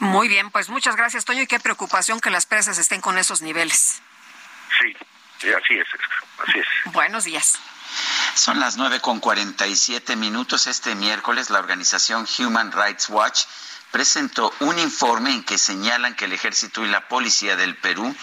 Muy 0.00 0.28
bien, 0.28 0.50
pues 0.50 0.68
muchas 0.68 0.96
gracias, 0.96 1.24
Toño, 1.24 1.42
y 1.42 1.46
qué 1.46 1.60
preocupación 1.60 2.20
que 2.20 2.30
las 2.30 2.46
presas 2.46 2.78
estén 2.78 3.00
con 3.00 3.18
esos 3.18 3.42
niveles. 3.42 4.02
Sí, 4.78 4.94
así 5.52 5.74
es, 5.78 5.88
así 6.46 6.58
es. 6.58 6.66
Buenos 6.92 7.24
días. 7.24 7.79
Son 8.34 8.60
las 8.60 8.76
nueve 8.76 9.00
con 9.00 9.20
cuarenta 9.20 9.66
y 9.66 9.76
siete 9.76 10.16
minutos. 10.16 10.66
Este 10.66 10.94
miércoles 10.94 11.50
la 11.50 11.58
organización 11.58 12.26
Human 12.38 12.72
Rights 12.72 13.08
Watch 13.08 13.44
presentó 13.90 14.52
un 14.60 14.78
informe 14.78 15.32
en 15.32 15.42
que 15.42 15.58
señalan 15.58 16.14
que 16.14 16.26
el 16.26 16.32
ejército 16.32 16.84
y 16.84 16.88
la 16.88 17.08
policía 17.08 17.56
del 17.56 17.76
Perú 17.76 18.14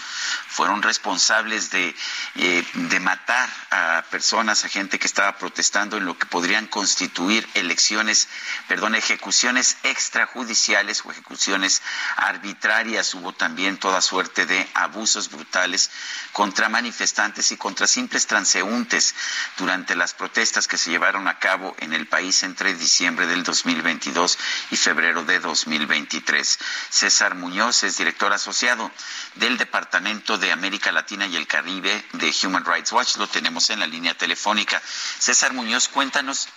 fueron 0.48 0.82
responsables 0.82 1.70
de, 1.70 1.94
eh, 2.36 2.64
de 2.72 3.00
matar 3.00 3.48
a 3.70 4.04
personas, 4.10 4.64
a 4.64 4.68
gente 4.68 4.98
que 4.98 5.06
estaba 5.06 5.36
protestando 5.36 5.96
en 5.96 6.06
lo 6.06 6.18
que 6.18 6.26
podrían 6.26 6.66
constituir 6.66 7.48
elecciones, 7.54 8.28
perdón, 8.66 8.94
ejecuciones 8.94 9.76
extrajudiciales 9.82 11.04
o 11.04 11.10
ejecuciones 11.10 11.82
arbitrarias. 12.16 13.14
Hubo 13.14 13.32
también 13.32 13.76
toda 13.78 14.00
suerte 14.00 14.46
de 14.46 14.68
abusos 14.74 15.30
brutales 15.30 15.90
contra 16.32 16.68
manifestantes 16.68 17.52
y 17.52 17.56
contra 17.56 17.86
simples 17.86 18.26
transeúntes 18.26 19.14
durante 19.56 19.94
las 19.94 20.14
protestas 20.14 20.66
que 20.66 20.78
se 20.78 20.90
llevaron 20.90 21.28
a 21.28 21.38
cabo 21.38 21.76
en 21.78 21.92
el 21.92 22.06
país 22.06 22.42
entre 22.42 22.74
diciembre 22.74 23.26
del 23.26 23.42
2022 23.42 24.38
y 24.70 24.76
febrero 24.76 25.24
de 25.24 25.40
2023. 25.64 26.58
César 26.90 27.34
Muñoz 27.34 27.82
es 27.82 27.98
director 27.98 28.32
asociado 28.32 28.90
del 29.36 29.58
Departamento 29.58 30.38
de 30.38 30.52
América 30.52 30.92
Latina 30.92 31.26
y 31.26 31.36
el 31.36 31.46
Caribe 31.46 32.04
de 32.12 32.34
Human 32.42 32.64
Rights 32.64 32.92
Watch. 32.92 33.16
Lo 33.16 33.26
tenemos 33.26 33.70
en 33.70 33.80
la 33.80 33.86
línea 33.86 34.14
telefónica. 34.14 34.80
César 35.18 35.52
Muñoz, 35.52 35.88
cuéntanos 35.88 36.48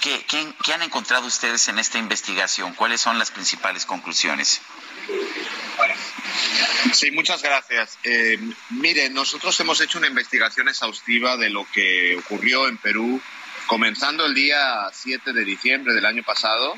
qué, 0.00 0.72
han 0.72 0.82
encontrado 0.82 1.26
ustedes 1.26 1.68
en 1.68 1.78
esta 1.78 1.98
investigación. 1.98 2.74
¿Cuáles 2.74 3.00
son 3.00 3.18
las 3.18 3.30
principales 3.30 3.86
conclusiones? 3.86 4.60
Sí, 6.92 7.10
muchas 7.10 7.42
gracias. 7.42 7.98
Eh, 8.04 8.38
mire, 8.70 9.10
nosotros 9.10 9.58
hemos 9.60 9.80
hecho 9.80 9.98
una 9.98 10.08
investigación 10.08 10.68
exhaustiva 10.68 11.36
de 11.36 11.50
lo 11.50 11.66
que 11.72 12.16
ocurrió 12.16 12.68
en 12.68 12.78
Perú, 12.78 13.20
comenzando 13.66 14.26
el 14.26 14.34
día 14.34 14.88
7 14.92 15.32
de 15.32 15.44
diciembre 15.44 15.94
del 15.94 16.06
año 16.06 16.22
pasado, 16.22 16.76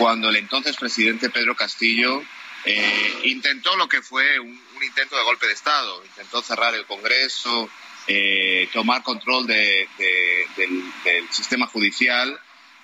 cuando 0.00 0.30
el 0.30 0.36
entonces 0.36 0.78
presidente 0.78 1.28
Pedro 1.28 1.54
Castillo 1.54 2.22
eh, 2.64 3.12
intentó 3.24 3.76
lo 3.76 3.86
que 3.86 4.00
fue 4.00 4.40
un, 4.40 4.58
intento 4.82 5.14
de 5.14 5.24
golpe 5.24 5.46
de 5.46 5.52
Estado, 5.52 6.02
intentó 6.06 6.40
cerrar 6.40 6.74
el 6.74 6.86
Congreso, 6.86 7.68
eh, 8.06 8.66
tomar 8.72 9.02
control 9.02 9.46
del, 9.46 9.86
sistema 11.30 11.66
judicial 11.66 12.40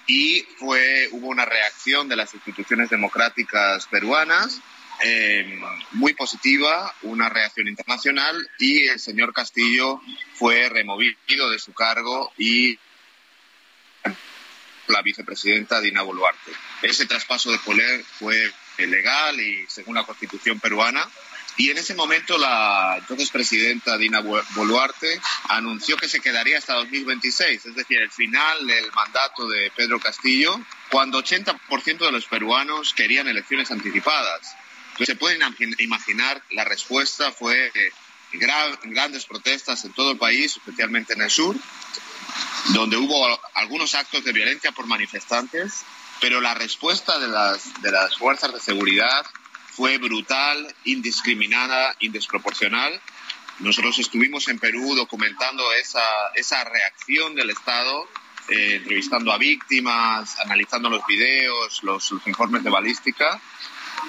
y 0.07 0.43
fue 0.59 1.09
hubo 1.13 1.29
una 1.29 1.47
reacción 1.47 2.07
de 2.07 2.17
las 2.17 2.35
instituciones 2.35 2.91
democráticas 2.91 3.87
peruanas 3.87 4.61
eh, 5.03 5.59
muy 5.93 6.13
positiva, 6.13 6.95
una 7.01 7.31
reacción 7.31 7.67
internacional 7.67 8.37
y 8.59 8.89
el 8.89 9.01
señor 9.01 9.33
Castillo 9.33 10.03
fue 10.35 10.69
removido 10.69 11.49
de 11.49 11.59
su 11.59 11.73
cargo 11.73 12.31
y 12.37 12.79
la 14.89 15.03
vicepresidenta 15.03 15.81
Dina 15.81 16.03
Boluarte. 16.03 16.53
Ese 16.83 17.07
traspaso 17.07 17.51
de 17.51 17.59
poder 17.59 18.05
fue 18.05 18.53
legal 18.79 19.41
y 19.41 19.65
según 19.69 19.95
la 19.95 20.05
constitución 20.05 20.61
peruana. 20.61 21.09
Y 21.59 21.71
en 21.71 21.79
ese 21.79 21.95
momento 21.95 22.37
la 22.37 22.97
entonces 22.99 23.31
presidenta 23.31 23.97
Dina 23.97 24.21
Boluarte 24.21 25.19
anunció 25.49 25.97
que 25.97 26.07
se 26.07 26.21
quedaría 26.21 26.59
hasta 26.59 26.75
2026, 26.75 27.65
es 27.65 27.75
decir, 27.75 27.99
el 27.99 28.11
final 28.11 28.67
del 28.67 28.93
mandato 28.93 29.49
de 29.49 29.73
Pedro 29.75 29.99
Castillo, 29.99 30.61
cuando 30.91 31.23
80% 31.23 31.99
de 31.99 32.13
los 32.13 32.27
peruanos 32.27 32.93
querían 32.93 33.27
elecciones 33.27 33.71
anticipadas. 33.71 34.55
Entonces, 34.91 35.07
se 35.07 35.17
pueden 35.17 35.41
imaginar, 35.79 36.43
la 36.51 36.65
respuesta 36.65 37.33
fue 37.33 37.73
grandes 38.33 39.25
protestas 39.25 39.83
en 39.87 39.95
todo 39.95 40.13
el 40.13 40.19
país, 40.19 40.59
especialmente 40.59 41.15
en 41.15 41.23
el 41.23 41.31
sur, 41.31 41.57
donde 42.73 42.97
hubo 42.97 43.41
algunos 43.55 43.95
actos 43.95 44.25
de 44.25 44.33
violencia 44.33 44.73
por 44.73 44.87
manifestantes, 44.87 45.85
pero 46.21 46.41
la 46.41 46.55
respuesta 46.55 47.19
de 47.19 47.29
las, 47.29 47.83
de 47.83 47.93
las 47.93 48.17
fuerzas 48.17 48.53
de 48.53 48.61
seguridad 48.61 49.27
fue 49.77 49.99
brutal, 49.99 50.75
indiscriminada, 50.85 51.95
indesproporcional. 52.01 52.99
Nosotros 53.59 53.99
estuvimos 53.99 54.49
en 54.49 54.59
Perú 54.59 54.95
documentando 54.95 55.73
esa, 55.75 56.01
esa 56.35 56.65
reacción 56.65 57.35
del 57.35 57.51
Estado, 57.51 58.09
eh, 58.49 58.77
entrevistando 58.77 59.33
a 59.33 59.39
víctimas, 59.39 60.39
analizando 60.41 60.89
los 60.89 61.07
videos, 61.07 61.83
los, 61.83 62.13
informes 62.27 62.65
de 62.65 62.71
balística, 62.71 63.41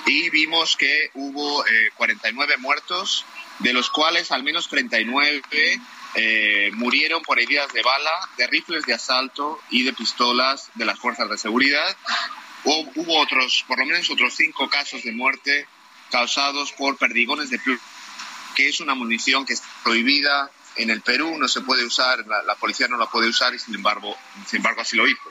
y 0.05 0.29
vimos 0.29 0.77
que 0.77 1.11
hubo 1.15 1.63
49 1.95 2.53
eh, 2.53 2.57
muertos, 2.57 3.25
de 3.59 3.73
los 3.73 3.89
cuales 3.89 4.31
al 4.31 4.43
menos 4.43 4.69
39 4.69 5.41
eh, 6.19 6.71
murieron 6.73 7.21
por 7.21 7.39
heridas 7.39 7.71
de 7.73 7.83
bala, 7.83 8.11
de 8.37 8.47
rifles 8.47 8.87
de 8.87 8.95
asalto 8.95 9.59
y 9.69 9.83
de 9.83 9.93
pistolas 9.93 10.71
de 10.73 10.83
las 10.83 10.97
fuerzas 10.97 11.29
de 11.29 11.37
seguridad. 11.37 11.95
Hubo, 12.63 13.19
otros, 13.19 13.63
por 13.67 13.77
lo 13.77 13.85
menos 13.85 14.09
otros 14.09 14.33
cinco 14.35 14.67
casos 14.67 15.03
de 15.03 15.11
muerte 15.11 15.67
causados 16.09 16.71
por 16.71 16.97
perdigones 16.97 17.51
de 17.51 17.59
plomo, 17.59 17.79
que 18.55 18.67
es 18.67 18.79
una 18.79 18.95
munición 18.95 19.45
que 19.45 19.53
está 19.53 19.67
prohibida 19.83 20.49
en 20.77 20.89
el 20.89 21.01
Perú, 21.01 21.37
no 21.37 21.47
se 21.47 21.61
puede 21.61 21.85
usar, 21.85 22.25
la, 22.25 22.41
la 22.41 22.55
policía 22.55 22.87
no 22.87 22.97
la 22.97 23.05
puede 23.05 23.29
usar 23.29 23.53
y 23.53 23.59
sin 23.59 23.75
embargo, 23.75 24.17
sin 24.47 24.57
embargo 24.57 24.81
así 24.81 24.97
lo 24.97 25.07
hizo. 25.07 25.29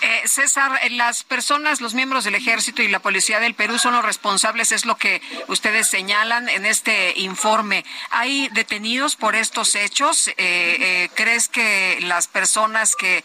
Eh, 0.00 0.22
César, 0.26 0.80
las 0.90 1.24
personas, 1.24 1.80
los 1.80 1.94
miembros 1.94 2.24
del 2.24 2.34
ejército 2.34 2.82
y 2.82 2.88
la 2.88 2.98
policía 2.98 3.40
del 3.40 3.54
Perú 3.54 3.78
son 3.78 3.94
los 3.94 4.04
responsables, 4.04 4.72
es 4.72 4.84
lo 4.84 4.96
que 4.96 5.22
ustedes 5.48 5.88
señalan 5.88 6.48
en 6.48 6.66
este 6.66 7.18
informe. 7.18 7.84
¿Hay 8.10 8.48
detenidos 8.52 9.16
por 9.16 9.34
estos 9.34 9.74
hechos? 9.74 10.28
Eh, 10.28 10.34
eh, 10.38 11.10
¿Crees 11.14 11.48
que 11.48 11.98
las 12.02 12.26
personas 12.26 12.96
que 12.96 13.24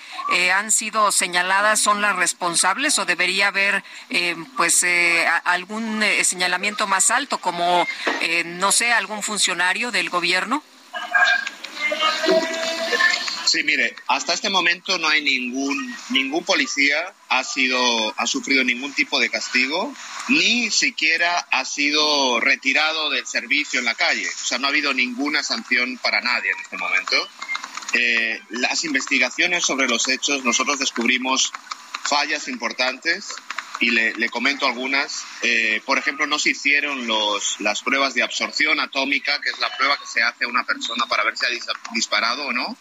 han 0.54 0.72
sido 0.72 1.12
señaladas 1.12 1.80
son 1.80 2.02
las 2.02 2.16
responsables 2.16 3.00
o 3.00 3.06
debería 3.06 3.48
haber 3.48 3.84
pues 4.56 4.86
algún 5.44 6.04
señalamiento 6.24 6.88
más 6.88 7.12
alto 7.12 7.38
como, 7.40 7.86
no 8.46 8.72
sé, 8.72 8.92
algún 8.92 9.24
funcionario 9.24 9.92
del 9.92 10.10
gobierno? 10.10 10.64
Sí, 13.58 13.64
mire, 13.64 13.96
hasta 14.06 14.36
este 14.36 14.52
momento 14.52 15.00
no 15.00 15.08
hay 15.08 15.24
ningún 15.24 15.96
ningún 16.10 16.46
policía 16.46 17.12
ha 17.28 17.44
sido 17.44 18.14
ha 18.16 18.28
sufrido 18.28 18.64
ningún 18.64 18.94
tipo 18.94 19.20
de 19.20 19.32
castigo, 19.32 19.96
ni 20.28 20.70
siquiera 20.70 21.40
ha 21.50 21.66
sido 21.66 22.40
retirado 22.40 23.10
del 23.10 23.26
servicio 23.26 23.80
en 23.80 23.86
la 23.86 23.96
calle. 23.96 24.28
O 24.28 24.46
sea, 24.46 24.60
no 24.60 24.68
ha 24.68 24.70
habido 24.70 24.94
ninguna 24.94 25.42
sanción 25.42 25.98
para 25.98 26.22
nadie 26.22 26.52
en 26.52 26.60
este 26.60 26.78
momento. 26.78 27.16
Eh, 27.94 28.40
las 28.50 28.84
investigaciones 28.84 29.66
sobre 29.66 29.88
los 29.88 30.08
hechos, 30.08 30.44
nosotros 30.44 30.78
descubrimos 30.78 31.52
fallas 32.04 32.50
importantes 32.50 33.34
y 33.80 33.90
le, 33.90 34.30
comento 34.30 34.68
algunas. 34.68 35.24
Eh, 35.42 35.82
por 35.84 35.98
ejemplo, 35.98 36.28
no 36.28 36.38
se 36.38 36.52
hicieron 36.52 37.08
los, 37.08 37.60
las 37.60 37.82
pruebas 37.82 38.14
de 38.14 38.22
absorción 38.22 38.80
atómica, 38.80 39.42
que 39.42 39.50
es 39.50 39.58
la 39.58 39.76
prueba 39.76 39.98
que 39.98 40.06
se 40.06 40.22
hace 40.22 40.46
a 40.46 40.48
una 40.48 40.64
persona 40.64 41.08
para 41.08 41.24
ver 41.24 41.36
si 41.36 41.48
ha 41.48 41.50
disparado 41.96 42.46
o 42.46 42.54
no 42.54 42.78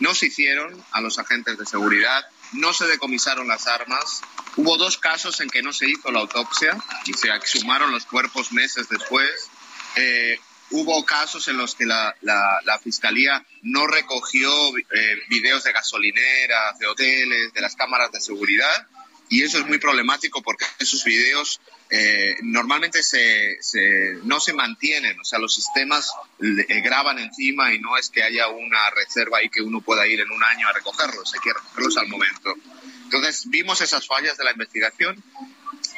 no 0.00 0.14
se 0.14 0.26
hicieron 0.26 0.82
a 0.92 1.00
los 1.00 1.18
agentes 1.18 1.58
de 1.58 1.66
seguridad, 1.66 2.24
no 2.52 2.72
se 2.72 2.86
decomisaron 2.86 3.48
las 3.48 3.66
armas. 3.66 4.22
Hubo 4.56 4.76
dos 4.76 4.98
casos 4.98 5.40
en 5.40 5.48
que 5.48 5.62
no 5.62 5.72
se 5.72 5.88
hizo 5.88 6.10
la 6.10 6.20
autopsia 6.20 6.76
y 7.06 7.14
se 7.14 7.28
exhumaron 7.34 7.90
los 7.90 8.04
cuerpos 8.06 8.52
meses 8.52 8.88
después. 8.88 9.50
Eh, 9.96 10.38
hubo 10.70 11.04
casos 11.04 11.48
en 11.48 11.56
los 11.56 11.74
que 11.74 11.86
la, 11.86 12.14
fiscalía 12.82 13.44
no 13.62 13.86
recogió 13.86 14.50
eh, 14.76 15.16
videos 15.28 15.64
de 15.64 15.72
gasolineras, 15.72 16.78
de 16.78 16.86
hoteles, 16.86 17.52
de 17.52 17.60
las 17.60 17.76
cámaras 17.76 18.10
de 18.12 18.20
seguridad 18.20 18.88
y 19.32 19.42
eso 19.42 19.58
es 19.58 19.66
muy 19.66 19.78
problemático 19.78 20.42
porque 20.42 20.66
esos 20.78 21.04
videos 21.04 21.58
eh, 21.88 22.36
normalmente 22.42 23.02
se, 23.02 23.56
no 24.24 24.40
se 24.40 24.52
mantienen, 24.52 25.18
o 25.18 25.24
sea, 25.24 25.38
los 25.38 25.54
sistemas 25.54 26.12
eh, 26.38 26.82
graban 26.82 27.18
encima 27.18 27.72
y 27.72 27.78
no 27.78 27.96
es 27.96 28.10
que 28.10 28.22
haya 28.22 28.48
una 28.48 28.90
reserva 28.90 29.38
ahí 29.38 29.48
que 29.48 29.62
uno 29.62 29.80
pueda 29.80 30.06
ir 30.06 30.20
en 30.20 30.30
un 30.30 30.44
año 30.44 30.68
a 30.68 30.72
recogerlos, 30.74 31.32
hay 31.32 31.40
que 31.40 31.54
recogerlos 31.54 31.96
al 31.96 32.08
momento. 32.08 32.54
Entonces, 33.04 33.48
vimos 33.48 33.80
esas 33.80 34.06
fallas 34.06 34.36
de 34.36 34.44
la 34.44 34.52
investigación 34.52 35.24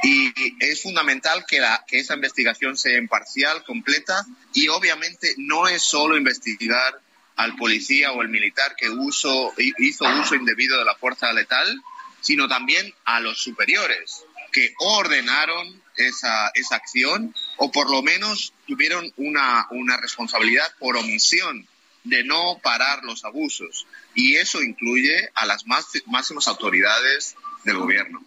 y 0.05 0.33
es 0.61 0.81
fundamental 0.85 1.45
que, 1.45 1.59
la, 1.59 1.85
que 1.89 1.99
esa 1.99 2.15
investigación 2.15 2.77
sea 2.77 2.97
imparcial, 2.97 3.65
completa 3.65 4.25
y 4.53 4.69
obviamente 4.69 5.35
no 5.39 5.67
es 5.67 5.83
solo 5.83 6.17
investigar 6.17 7.01
al 7.35 7.57
policía 7.57 8.13
o 8.13 8.23
el 8.23 8.29
militar 8.29 8.77
que 8.77 8.91
uso, 8.91 9.53
hizo 9.79 10.05
uso 10.21 10.37
indebido 10.37 10.79
de 10.79 10.85
la 10.85 10.95
fuerza 10.95 11.33
letal, 11.33 11.83
sino 12.25 12.49
también 12.49 12.93
a 13.05 13.21
los 13.21 13.39
superiores 13.43 14.25
que 14.51 14.75
ordenaron 14.79 15.83
esa, 15.97 16.51
esa 16.55 16.77
acción 16.77 17.35
o 17.59 17.71
por 17.71 17.91
lo 17.91 18.03
menos 18.03 18.55
tuvieron 18.67 19.13
una, 19.17 19.67
una 19.71 19.99
responsabilidad 19.99 20.73
por 20.79 20.97
omisión 20.97 21.69
de 22.05 22.25
no 22.25 22.59
parar 22.63 23.05
los 23.05 23.25
abusos. 23.25 23.87
Y 24.15 24.37
eso 24.37 24.63
incluye 24.63 25.31
a 25.35 25.45
las 25.45 25.67
máximas 25.67 26.49
autoridades 26.49 27.37
del 27.65 27.79
gobierno. 27.79 28.25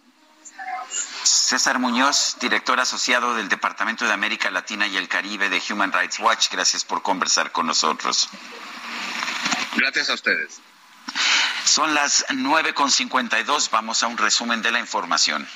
César 1.24 1.78
Muñoz, 1.78 2.36
director 2.40 2.78
asociado 2.78 3.34
del 3.34 3.48
Departamento 3.48 4.04
de 4.04 4.12
América 4.12 4.50
Latina 4.50 4.86
y 4.86 4.96
el 4.96 5.08
Caribe 5.08 5.50
de 5.50 5.60
Human 5.70 5.92
Rights 5.92 6.20
Watch, 6.20 6.50
gracias 6.52 6.84
por 6.84 7.02
conversar 7.02 7.52
con 7.52 7.66
nosotros. 7.66 8.28
Gracias 9.76 10.10
a 10.10 10.14
ustedes. 10.14 10.60
Son 11.64 11.94
las 11.94 12.26
9.52, 12.28 13.70
vamos 13.70 14.02
a 14.02 14.06
un 14.06 14.18
resumen 14.18 14.62
de 14.62 14.72
la 14.72 14.80
información. 14.80 15.46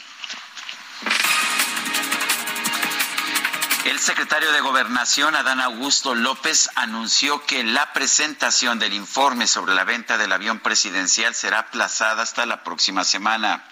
El 3.85 3.99
secretario 3.99 4.53
de 4.53 4.61
Gobernación, 4.61 5.35
Adán 5.35 5.61
Augusto 5.61 6.15
López, 6.15 6.71
anunció 6.77 7.45
que 7.47 7.65
la 7.65 7.93
presentación 7.93 8.79
del 8.79 8.93
informe 8.93 9.49
sobre 9.49 9.75
la 9.75 9.85
venta 9.85 10.19
del 10.19 10.33
avión 10.33 10.61
presidencial 10.61 11.35
será 11.35 11.59
aplazada 11.59 12.23
hasta 12.23 12.47
la 12.47 12.63
próxima 12.63 13.03
semana. 13.03 13.65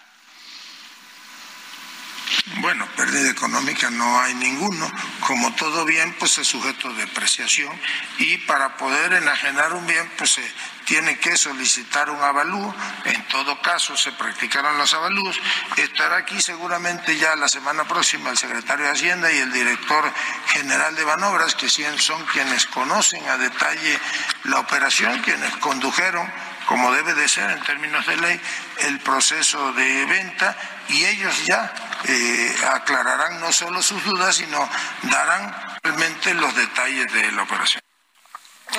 Bueno, 2.61 2.87
pérdida 2.95 3.31
económica 3.31 3.89
no 3.89 4.21
hay 4.21 4.35
ninguno. 4.35 4.91
Como 5.21 5.55
todo 5.55 5.87
bien, 5.87 6.15
pues 6.19 6.37
es 6.37 6.47
sujeto 6.47 6.93
de 6.93 7.07
depreciación 7.07 7.73
y 8.19 8.37
para 8.39 8.77
poder 8.77 9.15
enajenar 9.15 9.73
un 9.73 9.87
bien, 9.87 10.11
pues 10.19 10.33
se 10.33 10.53
tiene 10.85 11.19
que 11.19 11.39
solicitar 11.39 12.11
un 12.11 12.23
avalúo. 12.23 12.75
En 13.05 13.27
todo 13.29 13.63
caso, 13.63 13.97
se 13.97 14.13
practicarán 14.13 14.77
los 14.77 14.93
avalúos. 14.93 15.41
Estará 15.79 16.19
aquí 16.19 16.43
seguramente 16.43 17.17
ya 17.17 17.35
la 17.35 17.49
semana 17.49 17.85
próxima 17.85 18.29
el 18.29 18.37
secretario 18.37 18.85
de 18.85 18.93
Hacienda 18.93 19.33
y 19.33 19.39
el 19.39 19.53
director 19.53 20.13
general 20.49 20.95
de 20.97 21.05
Banobras, 21.05 21.55
que 21.55 21.71
son 21.71 22.23
quienes 22.27 22.67
conocen 22.67 23.27
a 23.27 23.39
detalle 23.39 23.99
la 24.45 24.59
operación, 24.59 25.19
quienes 25.23 25.57
condujeron 25.57 26.31
como 26.67 26.93
debe 26.93 27.15
de 27.15 27.27
ser 27.27 27.51
en 27.51 27.61
términos 27.63 28.07
de 28.07 28.17
ley, 28.17 28.41
el 28.81 29.01
proceso 29.01 29.73
de 29.73 30.05
venta 30.07 30.57
y 30.89 31.05
ellos 31.05 31.45
ya 31.45 31.90
eh, 32.05 32.57
aclararán 32.73 33.41
no 33.41 33.53
solo 33.53 33.83
sus 33.83 34.03
dudas, 34.05 34.37
sino 34.37 34.69
darán 35.03 35.55
realmente 35.83 36.35
los 36.35 36.55
detalles 36.55 37.13
de 37.13 37.33
la 37.33 37.43
operación. 37.43 37.83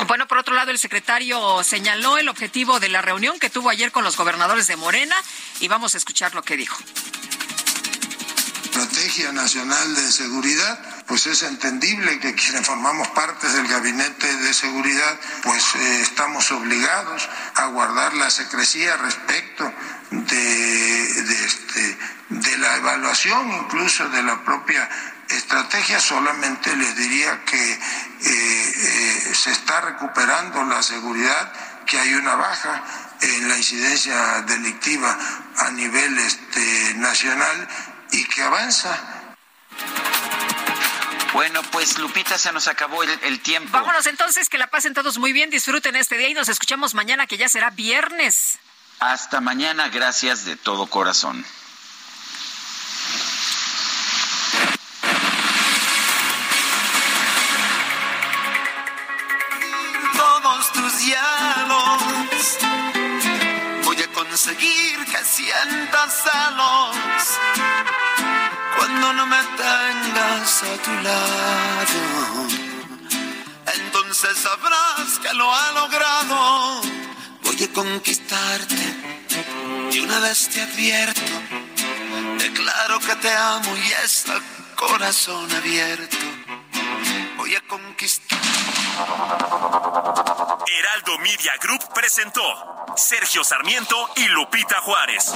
Bueno, 0.07 0.27
por 0.27 0.37
otro 0.37 0.55
lado, 0.55 0.71
el 0.71 0.79
secretario 0.79 1.63
señaló 1.63 2.17
el 2.17 2.29
objetivo 2.29 2.79
de 2.79 2.89
la 2.89 3.01
reunión 3.01 3.39
que 3.39 3.49
tuvo 3.49 3.69
ayer 3.69 3.91
con 3.91 4.03
los 4.03 4.15
gobernadores 4.15 4.67
de 4.67 4.75
Morena 4.75 5.15
y 5.59 5.67
vamos 5.67 5.95
a 5.95 5.97
escuchar 5.97 6.33
lo 6.33 6.43
que 6.43 6.57
dijo. 6.57 6.77
Estrategia 8.63 9.31
Nacional 9.33 9.95
de 9.95 10.11
Seguridad, 10.11 10.79
pues 11.05 11.27
es 11.27 11.43
entendible 11.43 12.19
que 12.19 12.33
quienes 12.33 12.65
formamos 12.65 13.09
parte 13.09 13.47
del 13.49 13.67
Gabinete 13.67 14.33
de 14.37 14.53
Seguridad, 14.53 15.19
pues 15.43 15.75
eh, 15.75 16.01
estamos 16.01 16.51
obligados 16.51 17.29
a 17.55 17.65
guardar 17.65 18.13
la 18.13 18.29
secrecía 18.29 18.95
respecto 18.97 19.71
de, 20.09 21.23
de, 21.23 21.45
este, 21.45 21.97
de 22.31 22.57
la 22.57 22.77
evaluación 22.77 23.51
incluso 23.51 24.07
de 24.09 24.23
la 24.23 24.43
propia 24.43 24.89
estrategia. 25.29 25.99
Solamente 25.99 26.75
les 26.75 26.95
diría 26.95 27.43
que 27.43 27.73
eh, 27.73 27.79
eh, 28.23 29.35
se 29.35 29.51
está 29.51 29.81
recuperando 29.81 30.63
la 30.63 30.81
seguridad, 30.81 31.51
que 31.85 31.99
hay 31.99 32.13
una 32.13 32.35
baja 32.35 32.83
en 33.21 33.49
la 33.49 33.57
incidencia 33.57 34.41
delictiva 34.41 35.17
a 35.57 35.71
nivel 35.71 36.17
este, 36.19 36.93
nacional 36.95 37.67
y 38.11 38.23
que 38.25 38.41
avanza. 38.41 38.97
Bueno, 41.33 41.61
pues 41.71 41.97
Lupita, 41.97 42.37
se 42.37 42.51
nos 42.51 42.67
acabó 42.67 43.03
el, 43.03 43.39
tiempo. 43.41 43.71
Vámonos 43.71 44.05
entonces, 44.05 44.49
que 44.49 44.57
la 44.57 44.67
pasen 44.67 44.93
todos 44.93 45.17
muy 45.17 45.31
bien, 45.31 45.49
disfruten 45.49 45.95
este 45.95 46.17
día 46.17 46.29
y 46.29 46.33
nos 46.33 46.49
escuchamos 46.49 46.93
mañana, 46.93 47.25
que 47.25 47.37
ya 47.37 47.47
será 47.47 47.69
viernes. 47.69 48.59
Hasta 48.99 49.39
mañana, 49.39 49.87
gracias 49.89 50.43
de 50.45 50.57
todo 50.57 50.87
corazón. 50.87 51.45
Voy 63.83 64.01
a 64.01 64.07
conseguir 64.13 65.05
que 65.05 65.23
sientas 65.25 66.23
celos 66.23 66.95
cuando 68.77 69.13
no 69.13 69.25
me 69.25 69.41
tengas 69.57 70.63
a 70.63 70.77
tu 70.85 70.93
lado. 71.07 72.47
Entonces 73.73 74.37
sabrás 74.37 75.19
que 75.21 75.33
lo 75.33 75.53
ha 75.53 75.71
logrado. 75.73 76.81
Voy 77.43 77.63
a 77.63 77.73
conquistarte 77.73 78.95
y 79.91 79.99
una 79.99 80.19
vez 80.19 80.49
te 80.49 80.61
advierto, 80.61 81.33
declaro 82.37 82.99
que 82.99 83.15
te 83.15 83.33
amo 83.33 83.75
y 83.75 83.91
está 84.05 84.39
corazón 84.75 85.51
abierto. 85.51 86.40
Voy 87.41 87.55
a 87.55 87.61
conquistar. 87.67 88.37
Heraldo 90.67 91.17
Media 91.23 91.53
Group 91.59 91.91
presentó 91.91 92.43
Sergio 92.95 93.43
Sarmiento 93.43 93.95
y 94.15 94.27
Lupita 94.27 94.75
Juárez. 94.81 95.33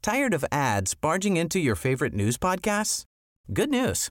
Tired 0.00 0.32
of 0.32 0.46
ads 0.50 0.94
barging 0.94 1.36
into 1.36 1.58
your 1.58 1.76
favorite 1.76 2.14
news 2.14 2.38
podcasts? 2.38 3.04
Good 3.52 3.68
news. 3.68 4.10